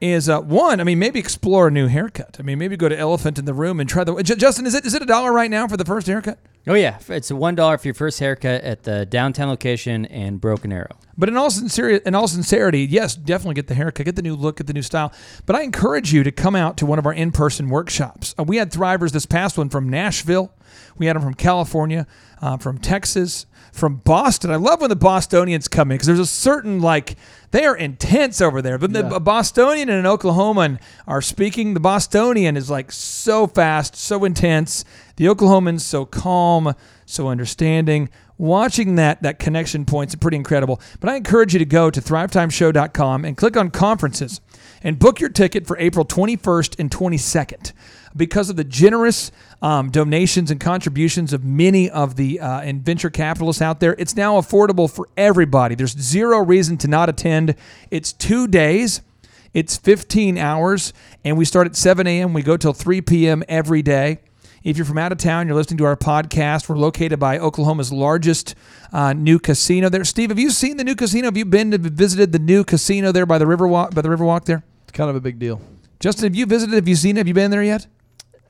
is 0.00 0.28
uh, 0.28 0.40
one. 0.40 0.80
I 0.80 0.84
mean, 0.84 0.98
maybe 0.98 1.18
explore 1.18 1.68
a 1.68 1.70
new 1.70 1.88
haircut. 1.88 2.36
I 2.38 2.42
mean, 2.42 2.58
maybe 2.58 2.76
go 2.76 2.88
to 2.88 2.96
Elephant 2.96 3.38
in 3.38 3.44
the 3.44 3.54
Room 3.54 3.80
and 3.80 3.88
try 3.88 4.04
the. 4.04 4.22
Justin, 4.22 4.66
is 4.66 4.74
it 4.74 4.86
is 4.86 4.94
it 4.94 5.02
a 5.02 5.06
dollar 5.06 5.32
right 5.32 5.50
now 5.50 5.66
for 5.68 5.76
the 5.76 5.84
first 5.84 6.06
haircut? 6.06 6.38
Oh 6.68 6.74
yeah, 6.74 6.98
it's 7.08 7.30
a 7.30 7.36
one 7.36 7.54
dollar 7.54 7.78
for 7.78 7.88
your 7.88 7.94
first 7.94 8.20
haircut 8.20 8.62
at 8.62 8.82
the 8.82 9.06
downtown 9.06 9.48
location 9.48 10.04
in 10.04 10.36
Broken 10.36 10.70
Arrow. 10.70 10.98
But 11.16 11.30
in 11.30 11.36
all 11.38 11.50
sincerity, 11.50 12.02
in 12.04 12.14
all 12.14 12.28
sincerity, 12.28 12.84
yes, 12.84 13.16
definitely 13.16 13.54
get 13.54 13.68
the 13.68 13.74
haircut, 13.74 14.04
get 14.04 14.16
the 14.16 14.22
new 14.22 14.36
look, 14.36 14.58
get 14.58 14.66
the 14.66 14.74
new 14.74 14.82
style. 14.82 15.10
But 15.46 15.56
I 15.56 15.62
encourage 15.62 16.12
you 16.12 16.22
to 16.22 16.30
come 16.30 16.54
out 16.54 16.76
to 16.76 16.86
one 16.86 16.98
of 16.98 17.06
our 17.06 17.14
in-person 17.14 17.70
workshops. 17.70 18.34
Uh, 18.38 18.44
we 18.44 18.58
had 18.58 18.70
Thrivers 18.70 19.12
this 19.12 19.24
past 19.24 19.56
one 19.56 19.70
from 19.70 19.88
Nashville. 19.88 20.52
We 20.98 21.06
had 21.06 21.16
them 21.16 21.22
from 21.22 21.34
California, 21.34 22.06
uh, 22.42 22.58
from 22.58 22.76
Texas, 22.76 23.46
from 23.78 23.96
Boston. 23.96 24.50
I 24.50 24.56
love 24.56 24.80
when 24.80 24.90
the 24.90 24.96
Bostonians 24.96 25.68
come 25.68 25.90
in 25.90 25.96
because 25.96 26.06
there's 26.06 26.18
a 26.18 26.26
certain 26.26 26.80
like 26.80 27.16
they 27.50 27.64
are 27.64 27.76
intense 27.76 28.40
over 28.40 28.60
there. 28.60 28.76
But 28.76 28.92
the 28.92 29.14
a 29.14 29.20
Bostonian 29.20 29.88
and 29.88 30.04
an 30.06 30.12
Oklahoman 30.12 30.78
are 31.06 31.22
speaking. 31.22 31.74
The 31.74 31.80
Bostonian 31.80 32.56
is 32.56 32.68
like 32.68 32.92
so 32.92 33.46
fast, 33.46 33.96
so 33.96 34.24
intense. 34.24 34.84
The 35.16 35.26
Oklahoman's 35.26 35.84
so 35.84 36.04
calm, 36.04 36.74
so 37.06 37.28
understanding. 37.28 38.10
Watching 38.36 38.96
that 38.96 39.22
that 39.22 39.38
connection 39.38 39.84
point's 39.84 40.14
are 40.14 40.18
pretty 40.18 40.36
incredible. 40.36 40.80
But 41.00 41.10
I 41.10 41.16
encourage 41.16 41.54
you 41.54 41.58
to 41.58 41.64
go 41.64 41.90
to 41.90 42.00
thrivetimeshow.com 42.00 43.24
and 43.24 43.36
click 43.36 43.56
on 43.56 43.70
conferences 43.70 44.40
and 44.82 44.98
book 44.98 45.20
your 45.20 45.30
ticket 45.30 45.66
for 45.66 45.78
April 45.78 46.04
21st 46.04 46.78
and 46.78 46.90
22nd. 46.90 47.72
Because 48.16 48.50
of 48.50 48.56
the 48.56 48.64
generous 48.64 49.30
um, 49.62 49.90
donations 49.90 50.50
and 50.50 50.60
contributions 50.60 51.32
of 51.32 51.44
many 51.44 51.90
of 51.90 52.16
the 52.16 52.40
uh, 52.40 52.60
and 52.60 52.82
venture 52.82 53.10
capitalists 53.10 53.62
out 53.62 53.80
there, 53.80 53.94
it's 53.98 54.16
now 54.16 54.40
affordable 54.40 54.90
for 54.90 55.08
everybody. 55.16 55.74
There's 55.74 55.98
zero 55.98 56.40
reason 56.40 56.76
to 56.78 56.88
not 56.88 57.08
attend. 57.08 57.54
It's 57.90 58.12
two 58.12 58.46
days. 58.46 59.02
It's 59.54 59.76
15 59.76 60.36
hours, 60.38 60.92
and 61.24 61.36
we 61.38 61.44
start 61.44 61.66
at 61.66 61.74
7 61.74 62.06
a.m. 62.06 62.32
We 62.34 62.42
go 62.42 62.56
till 62.56 62.72
3 62.72 63.00
p.m. 63.00 63.42
every 63.48 63.82
day. 63.82 64.20
If 64.64 64.76
you're 64.76 64.84
from 64.84 64.98
out 64.98 65.12
of 65.12 65.18
town, 65.18 65.46
you're 65.46 65.56
listening 65.56 65.78
to 65.78 65.84
our 65.84 65.96
podcast. 65.96 66.68
We're 66.68 66.76
located 66.76 67.18
by 67.18 67.38
Oklahoma's 67.38 67.92
largest 67.92 68.54
uh, 68.92 69.12
new 69.12 69.38
casino 69.38 69.88
there. 69.88 70.04
Steve, 70.04 70.30
have 70.30 70.38
you 70.38 70.50
seen 70.50 70.76
the 70.76 70.84
new 70.84 70.94
casino? 70.94 71.26
Have 71.26 71.36
you 71.36 71.44
been 71.44 71.70
to 71.70 71.78
visited 71.78 72.32
the 72.32 72.38
new 72.38 72.64
casino 72.64 73.12
there 73.12 73.24
by 73.24 73.38
the 73.38 73.44
Riverwalk? 73.44 73.94
By 73.94 74.02
the 74.02 74.08
Riverwalk 74.08 74.44
there? 74.44 74.64
It's 74.82 74.92
kind 74.92 75.08
of 75.08 75.16
a 75.16 75.20
big 75.20 75.38
deal. 75.38 75.60
Justin, 76.00 76.24
have 76.24 76.34
you 76.34 76.44
visited? 76.44 76.74
Have 76.74 76.88
you 76.88 76.96
seen? 76.96 77.16
it? 77.16 77.20
Have 77.20 77.28
you 77.28 77.34
been 77.34 77.50
there 77.50 77.62
yet? 77.62 77.86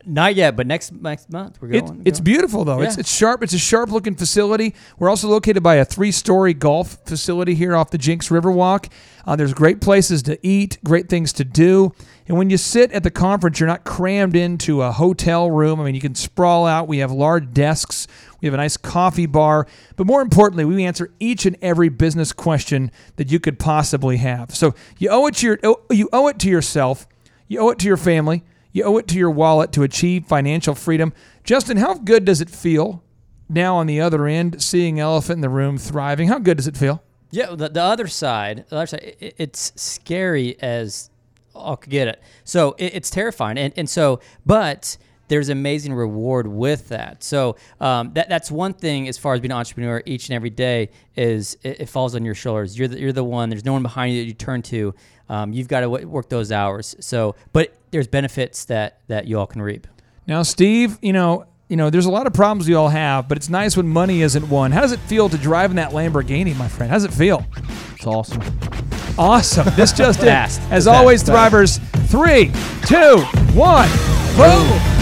Not 0.07 0.35
yet, 0.37 0.57
but 0.57 0.67
next 0.67 0.93
next 0.93 1.31
month 1.31 1.59
we're 1.61 1.73
It- 1.73 1.85
going. 1.87 2.03
it's 2.05 2.21
beautiful 2.21 2.65
though. 2.65 2.81
It's 2.81 2.97
it's 2.97 3.15
sharp. 3.15 3.43
It's 3.43 3.53
a 3.53 3.59
sharp 3.59 3.91
looking 3.91 4.15
facility. 4.15 4.75
We're 4.99 5.11
also 5.11 5.29
located 5.29 5.63
by 5.63 5.75
a 5.75 5.85
three 5.85 6.13
story 6.13 6.55
golf 6.55 6.99
facility 7.05 7.55
here 7.55 7.77
off 7.77 7.91
the 7.91 7.99
Jenks 7.99 8.29
Riverwalk. 8.29 8.87
Uh, 9.27 9.37
there's 9.37 9.53
great 9.53 9.81
places 9.83 10.23
to 10.23 10.39
eat, 10.47 10.79
great 10.83 11.09
things 11.11 11.33
to 11.35 11.45
do, 11.45 11.93
and 12.27 12.39
when 12.39 12.49
you 12.49 12.57
sit 12.57 12.91
at 12.93 13.03
the 13.03 13.11
conference, 13.11 13.61
you're 13.61 13.67
not 13.67 13.85
crammed 13.85 14.35
into 14.35 14.81
a 14.81 14.93
hotel 14.93 15.51
room. 15.51 15.79
I 15.81 15.85
mean, 15.85 15.95
you 15.95 16.01
can 16.01 16.15
sprawl 16.15 16.65
out. 16.67 16.89
We 16.89 16.99
have 16.99 17.11
large 17.13 17.53
desks. 17.53 18.07
We 18.41 18.47
have 18.47 18.55
a 18.55 18.59
nice 18.59 18.77
coffee 18.79 19.27
bar, 19.27 19.67
but 19.97 20.07
more 20.07 20.23
importantly, 20.23 20.65
we 20.65 20.85
answer 20.85 21.11
each 21.21 21.45
and 21.45 21.57
every 21.61 21.89
business 21.91 22.33
question 22.33 22.91
that 23.17 23.31
you 23.31 23.41
could 23.41 23.59
possibly 23.59 24.17
have. 24.19 24.55
So 24.55 24.75
you 24.97 25.11
owe 25.11 25.27
it 25.27 25.35
to 25.37 25.47
your 25.47 25.59
you 25.91 26.09
owe 26.13 26.29
it 26.29 26.39
to 26.39 26.49
yourself. 26.49 27.07
You 27.49 27.59
owe 27.61 27.71
it 27.71 27.79
to 27.81 27.87
your 27.87 27.97
family. 27.97 28.45
You 28.73 28.85
owe 28.85 28.99
it 28.99 29.09
to 29.09 29.19
your 29.19 29.31
wallet 29.31 29.73
to 29.73 29.83
achieve 29.83 30.27
financial 30.27 30.75
freedom. 30.75 31.13
Justin, 31.45 31.79
how 31.79 31.95
good 31.95 32.25
does 32.25 32.41
it 32.41 32.51
feel 32.51 33.03
now 33.49 33.77
on 33.77 33.87
the 33.87 34.01
other 34.01 34.27
end, 34.27 34.63
seeing 34.63 35.01
Elephant 35.01 35.39
in 35.39 35.41
the 35.41 35.49
Room 35.49 35.79
thriving? 35.79 36.29
How 36.29 36.39
good 36.39 36.57
does 36.57 36.67
it 36.67 36.77
feel? 36.77 37.03
Yeah, 37.31 37.55
the, 37.55 37.69
the 37.69 37.83
other 37.83 38.07
side, 38.07 38.65
the 38.69 38.77
other 38.77 38.87
side, 38.87 39.17
i 39.21 39.33
it's 39.37 39.73
scary 39.77 40.61
as 40.61 41.11
I 41.55 41.75
could 41.75 41.91
get 41.91 42.09
it. 42.09 42.23
So 42.45 42.75
it, 42.79 42.95
it's 42.95 43.11
terrifying, 43.11 43.59
and 43.59 43.73
and 43.77 43.89
so, 43.89 44.21
but 44.47 44.97
there's 45.29 45.51
amazing 45.51 45.93
reward 45.93 46.47
with 46.47 46.89
that. 46.89 47.23
So 47.23 47.57
um, 47.81 48.13
that 48.15 48.29
that's 48.29 48.51
one 48.51 48.73
thing 48.73 49.09
as 49.09 49.19
far 49.19 49.35
as 49.35 49.41
being 49.41 49.53
an 49.53 49.59
entrepreneur 49.59 50.03
each 50.07 50.29
and 50.29 50.35
every 50.35 50.51
day 50.51 50.91
is 51.17 51.57
it, 51.63 51.83
it 51.83 51.89
falls 51.89 52.15
on 52.15 52.25
your 52.25 52.35
shoulders. 52.35 52.79
You're 52.79 52.89
the, 52.89 52.99
you're 52.99 53.13
the 53.13 53.25
one. 53.25 53.51
There's 53.51 53.65
no 53.65 53.75
one 53.75 53.83
behind 53.83 54.15
you 54.15 54.23
that 54.23 54.27
you 54.27 54.35
turn 54.35 54.63
to. 54.63 54.95
Um, 55.29 55.53
you've 55.53 55.69
got 55.69 55.81
to 55.81 55.87
w- 55.87 56.09
work 56.09 56.29
those 56.29 56.51
hours. 56.53 56.97
So, 57.01 57.35
but 57.53 57.75
there's 57.91 58.07
benefits 58.09 58.65
that 58.67 59.01
that 59.09 59.27
you 59.27 59.39
all 59.39 59.47
can 59.47 59.61
reap. 59.63 59.87
Now, 60.27 60.43
Steve, 60.43 60.99
you 61.03 61.13
know, 61.13 61.45
you 61.69 61.77
know, 61.77 61.91
there's 61.91 62.07
a 62.07 62.11
lot 62.11 62.27
of 62.27 62.33
problems 62.33 62.67
we 62.69 62.75
all 62.75 62.89
have, 62.89 63.29
but 63.29 63.37
it's 63.39 63.49
nice 63.49 63.77
when 63.77 63.87
money 63.89 64.23
isn't 64.23 64.49
one. 64.49 64.73
How 64.73 64.81
does 64.83 64.93
it 64.93 65.01
feel 65.01 65.29
to 65.29 65.37
drive 65.39 65.71
in 65.71 65.77
that 65.77 65.91
Lamborghini, 65.93 66.57
my 66.57 66.69
friend? 66.69 66.91
How 66.91 66.97
does 66.97 67.05
it 67.05 67.13
feel? 67.13 67.45
It's 67.95 68.07
awesome. 68.07 68.43
Awesome. 69.19 69.67
This 69.77 69.93
just 69.93 70.21
in. 70.21 70.27
Fast. 70.27 70.61
As 70.71 70.85
Fast. 70.85 70.89
always, 70.89 71.23
Thrivers, 71.25 71.79
three, 72.09 72.47
two, 72.87 73.19
one, 73.59 73.89
boom. 74.37 74.98